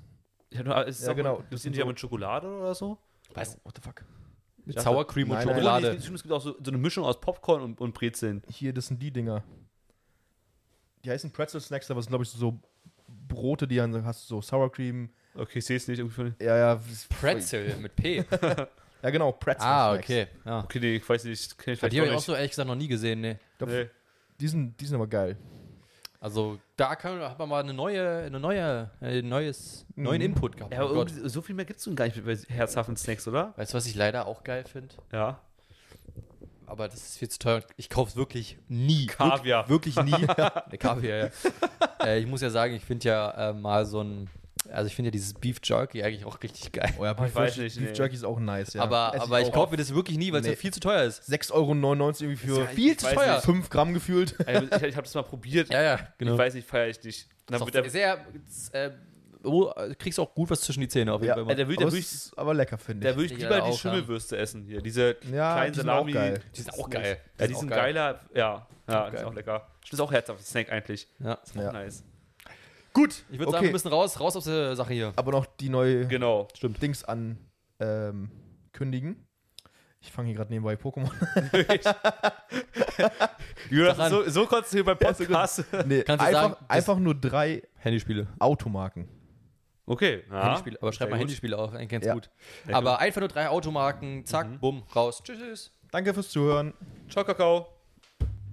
hab 0.55 0.65
nur, 0.65 0.85
ist 0.87 1.03
Ja, 1.05 1.13
genau, 1.13 1.37
Das 1.37 1.49
das 1.51 1.61
sind 1.63 1.73
die 1.73 1.79
ja 1.79 1.85
so- 1.85 1.89
mit 1.89 1.99
Schokolade 1.99 2.47
oder 2.47 2.73
so? 2.75 2.97
Was? 3.33 3.57
What 3.63 3.75
the 3.75 3.81
fuck? 3.81 4.03
Mit 4.65 4.79
Sour 4.79 5.07
Cream 5.07 5.29
und 5.29 5.37
Nein, 5.37 5.45
nein. 5.47 5.55
Schokolade. 5.55 5.87
Oh, 5.87 5.91
nee, 6.09 6.15
es 6.15 6.21
gibt 6.23 6.31
auch 6.33 6.41
so, 6.41 6.55
so 6.63 6.69
eine 6.71 6.77
Mischung 6.77 7.03
aus 7.05 7.19
Popcorn 7.21 7.61
und, 7.61 7.79
und 7.81 7.93
Brezeln. 7.93 8.43
Hier, 8.49 8.73
das 8.73 8.87
sind 8.87 9.01
die 9.01 9.11
Dinger. 9.11 9.43
Die 11.05 11.09
heißen 11.11 11.31
Pretzel 11.31 11.61
Snacks, 11.61 11.89
aber 11.89 11.99
es 11.99 12.05
sind, 12.05 12.11
glaube 12.11 12.23
ich, 12.23 12.29
so 12.29 12.59
Brote, 13.27 13.67
die 13.67 13.77
dann 13.77 14.05
hast 14.05 14.23
du 14.29 14.35
so 14.35 14.41
Sour 14.41 14.71
Cream. 14.71 15.09
Okay, 15.33 15.59
ich 15.59 15.65
sehe 15.65 15.77
es 15.77 15.87
nicht. 15.87 15.99
Irgendwie 15.99 16.15
von, 16.15 16.35
Ja, 16.41 16.57
ja. 16.57 16.81
Pretzel 17.19 17.77
mit 17.77 17.95
P. 17.95 18.23
Ja, 19.01 19.09
genau, 19.09 19.31
Pretzel 19.31 19.65
ah, 19.67 19.91
Snacks. 19.93 20.05
okay. 20.05 20.27
Ja. 20.45 20.59
okay, 20.63 20.79
nee, 20.79 20.95
ich 20.97 21.07
weiß 21.07 21.23
nicht. 21.25 21.57
Kenn 21.57 21.73
ich 21.73 21.81
Weil 21.81 21.89
vielleicht 21.89 21.93
die 21.93 21.99
habe 22.01 22.09
ich 22.09 22.15
auch 22.17 22.19
so 22.21 22.33
ehrlich 22.35 22.51
gesagt 22.51 22.67
noch 22.67 22.75
nie 22.75 22.87
gesehen, 22.87 23.21
ne. 23.21 23.39
Nee. 23.65 23.89
Die 24.39 24.47
sind, 24.47 24.79
die 24.79 24.85
sind 24.85 24.95
aber 24.95 25.07
geil. 25.07 25.37
Also 26.21 26.59
da 26.75 26.95
kann, 26.95 27.19
hat 27.21 27.39
man 27.39 27.47
mal 27.47 27.63
eine 27.63 27.73
neue, 27.73 28.23
eine 28.25 28.39
neue, 28.41 28.89
ein 28.99 29.27
neues, 29.29 29.85
neuen 29.95 30.19
Mhm. 30.19 30.25
Input 30.25 30.57
gehabt. 30.57 30.73
Ja, 30.73 30.81
aber 30.81 30.91
Oh 30.91 30.93
Gott. 30.95 31.11
irgendwie, 31.11 31.29
so 31.29 31.41
viel 31.41 31.55
mehr 31.55 31.63
gibt 31.65 31.79
es 31.79 31.95
gar 31.95 32.05
nicht 32.05 32.25
bei 32.25 32.35
herzhaften 32.35 32.97
Snacks, 32.97 33.25
oder? 33.27 33.53
Weißt 33.55 33.73
du, 33.73 33.77
was 33.77 33.85
ich 33.85 33.95
leider 33.95 34.27
auch 34.27 34.43
geil 34.43 34.65
finde? 34.65 34.95
Ja. 35.13 35.39
Aber 36.65 36.87
das 36.87 36.97
ist 36.97 37.17
viel 37.17 37.29
zu 37.29 37.39
teuer. 37.39 37.61
Ich 37.77 37.89
kaufe 37.89 38.11
es 38.11 38.15
wirklich 38.15 38.57
nie. 38.67 39.07
Kaviar. 39.07 39.69
Wirklich, 39.69 39.95
wirklich 39.95 40.19
nie. 40.19 40.27
Kaviar, 40.77 41.17
ja. 41.17 41.29
äh, 42.05 42.19
ich 42.19 42.27
muss 42.27 42.41
ja 42.41 42.49
sagen, 42.49 42.73
ich 42.73 42.83
finde 42.83 43.07
ja 43.07 43.49
äh, 43.49 43.53
mal 43.53 43.85
so 43.85 44.01
ein 44.01 44.29
Also 44.72 44.88
ich 44.88 44.95
finde 44.95 45.07
ja 45.07 45.11
dieses 45.11 45.34
Beef 45.34 45.57
Jerky 45.63 46.03
eigentlich 46.03 46.26
auch 46.26 46.41
richtig 46.41 46.72
geil. 46.72 46.93
Oh 46.99 47.03
ja, 47.05 47.11
ich 47.26 47.36
weiß 47.36 47.57
nicht, 47.57 47.76
Beef 47.78 47.89
nee. 47.91 47.95
Jerky 47.97 48.15
ist 48.15 48.24
auch 48.24 48.39
nice, 48.39 48.74
ja. 48.74 48.82
aber 48.84 49.20
aber 49.20 49.41
ich 49.41 49.47
auch. 49.47 49.51
kaufe 49.53 49.72
mir 49.72 49.78
das 49.78 49.93
wirklich 49.93 50.17
nie, 50.17 50.32
weil 50.32 50.41
es 50.41 50.45
Nee. 50.45 50.51
ja 50.53 50.57
viel 50.57 50.74
zu 50.74 50.80
teuer 50.80 51.03
ist. 51.03 51.24
6,99 51.30 51.51
Euro 51.53 51.72
irgendwie 51.74 52.36
für 52.36 52.67
Viel 52.67 52.91
ich 52.91 52.99
zu 52.99 53.07
teuer. 53.13 53.36
nicht. 53.36 53.45
5 53.45 53.70
Gramm 53.70 53.93
gefühlt. 53.93 54.36
Also 54.47 54.63
ich 54.65 54.82
ich 54.84 54.95
habe 54.95 55.03
das 55.05 55.13
mal 55.15 55.24
probiert. 55.24 55.70
Ja, 55.72 55.82
ja, 55.82 55.99
genau. 56.17 56.34
Ich 56.34 56.38
weiß 56.39 56.53
nicht, 56.53 56.67
feiere 56.67 56.88
ich 56.89 57.03
nicht. 57.03 57.28
Und 57.47 57.53
dann 57.53 57.67
Ist 57.67 57.74
wird 57.74 57.86
der, 57.86 57.89
sehr, 57.91 58.26
äh, 58.74 58.91
oh, 59.43 59.72
kriegst 59.97 60.20
auch 60.20 60.34
gut 60.36 60.49
was 60.51 60.61
zwischen 60.61 60.82
die 60.82 60.88
Zähne 60.88 61.13
auf 61.13 61.22
jeden 61.22 61.30
Ja, 61.38 61.43
Fall. 61.45 61.55
der 61.55 61.67
will, 61.67 61.76
aber 61.78 61.86
der 61.86 61.91
will 61.93 61.99
es 61.99 62.11
ist 62.13 62.38
aber 62.38 62.53
lecker, 62.53 62.78
finde 62.78 63.01
der 63.01 63.11
ich. 63.11 63.17
will 63.17 63.26
ich 63.26 63.32
Ich 63.32 63.38
lieber 63.39 63.61
die 63.61 63.70
ja. 63.72 63.74
Schimmelwürste 63.76 64.38
essen 64.38 64.63
hier. 64.63 64.82
Diese 64.82 65.15
Ja, 65.32 65.53
kleinen 65.55 65.74
die 65.74 65.80
sind 65.80 65.89
auch 65.89 65.93
Salami. 65.95 66.11
geil. 66.11 66.41
Die 66.55 66.61
sind 66.61 66.74
auch 66.74 66.89
geil. 66.89 67.17
Ja, 67.39 67.45
Die 67.45 67.47
die 67.47 67.53
sind 67.55 67.59
sind 67.61 67.74
auch 67.74 67.76
geil. 67.76 67.93
geiler. 67.93 68.20
Ja, 68.36 68.67
ja, 68.88 69.09
die 69.09 69.17
sind 69.17 69.26
auch 69.26 69.34
lecker. 69.34 69.67
Das 69.82 69.93
ist 69.93 69.99
auch 69.99 70.11
herzhafter 70.11 70.43
Snack 70.43 70.72
eigentlich. 70.72 71.07
ja. 71.20 71.34
Ist 71.34 71.57
auch 71.57 71.61
Ja. 71.61 71.72
nice. 71.72 72.03
Gut, 72.93 73.23
ich 73.29 73.37
würde 73.39 73.51
sagen, 73.51 73.57
Okay. 73.57 73.65
wir 73.67 73.71
müssen 73.73 73.87
raus, 73.89 74.19
raus 74.19 74.35
aus 74.35 74.45
der 74.45 74.75
Sache 74.75 74.93
hier. 74.93 75.13
Aber 75.15 75.31
noch 75.31 75.45
die 75.45 75.69
neue 75.69 76.07
Genau. 76.07 76.47
Dings 76.81 77.03
an 77.03 77.37
ähm, 77.79 78.29
kündigen. 78.73 79.25
Ich 80.01 80.11
fange 80.11 80.27
hier 80.29 80.37
gerade 80.37 80.51
nebenbei 80.51 80.75
Pokémon. 80.75 81.11
Jonas, 83.69 83.97
so, 84.09 84.29
so 84.29 84.45
konntest 84.45 84.73
du 84.73 84.77
hier 84.77 84.85
beim 84.85 84.97
Podcast. 84.97 85.65
nee, 85.85 86.03
Kannst 86.03 86.23
du 86.23 86.27
einfach, 86.27 86.41
sagen, 86.41 86.55
einfach 86.67 86.97
nur 86.99 87.15
drei 87.15 87.63
Handyspiele. 87.75 88.27
Automarken. 88.39 89.07
Okay. 89.85 90.23
Ja. 90.29 90.43
Handyspiele. 90.45 90.77
Aber 90.81 90.93
schreib 90.93 91.07
Sehr 91.07 91.07
mal 91.09 91.17
gut. 91.17 91.19
Handyspiele 91.21 91.57
auf, 91.57 91.73
eigentlich 91.73 91.89
ganz 91.89 92.05
Ja. 92.05 92.13
gut. 92.13 92.29
Aber 92.71 92.99
einfach 92.99 93.19
nur 93.21 93.27
drei 93.27 93.49
Automarken, 93.49 94.25
zack, 94.25 94.59
bumm, 94.61 94.83
raus. 94.95 95.21
Tschüss. 95.23 95.71
Danke 95.91 96.13
fürs 96.13 96.29
Zuhören. 96.29 96.73
Ciao, 97.09 97.25
Kakao. 97.25 97.78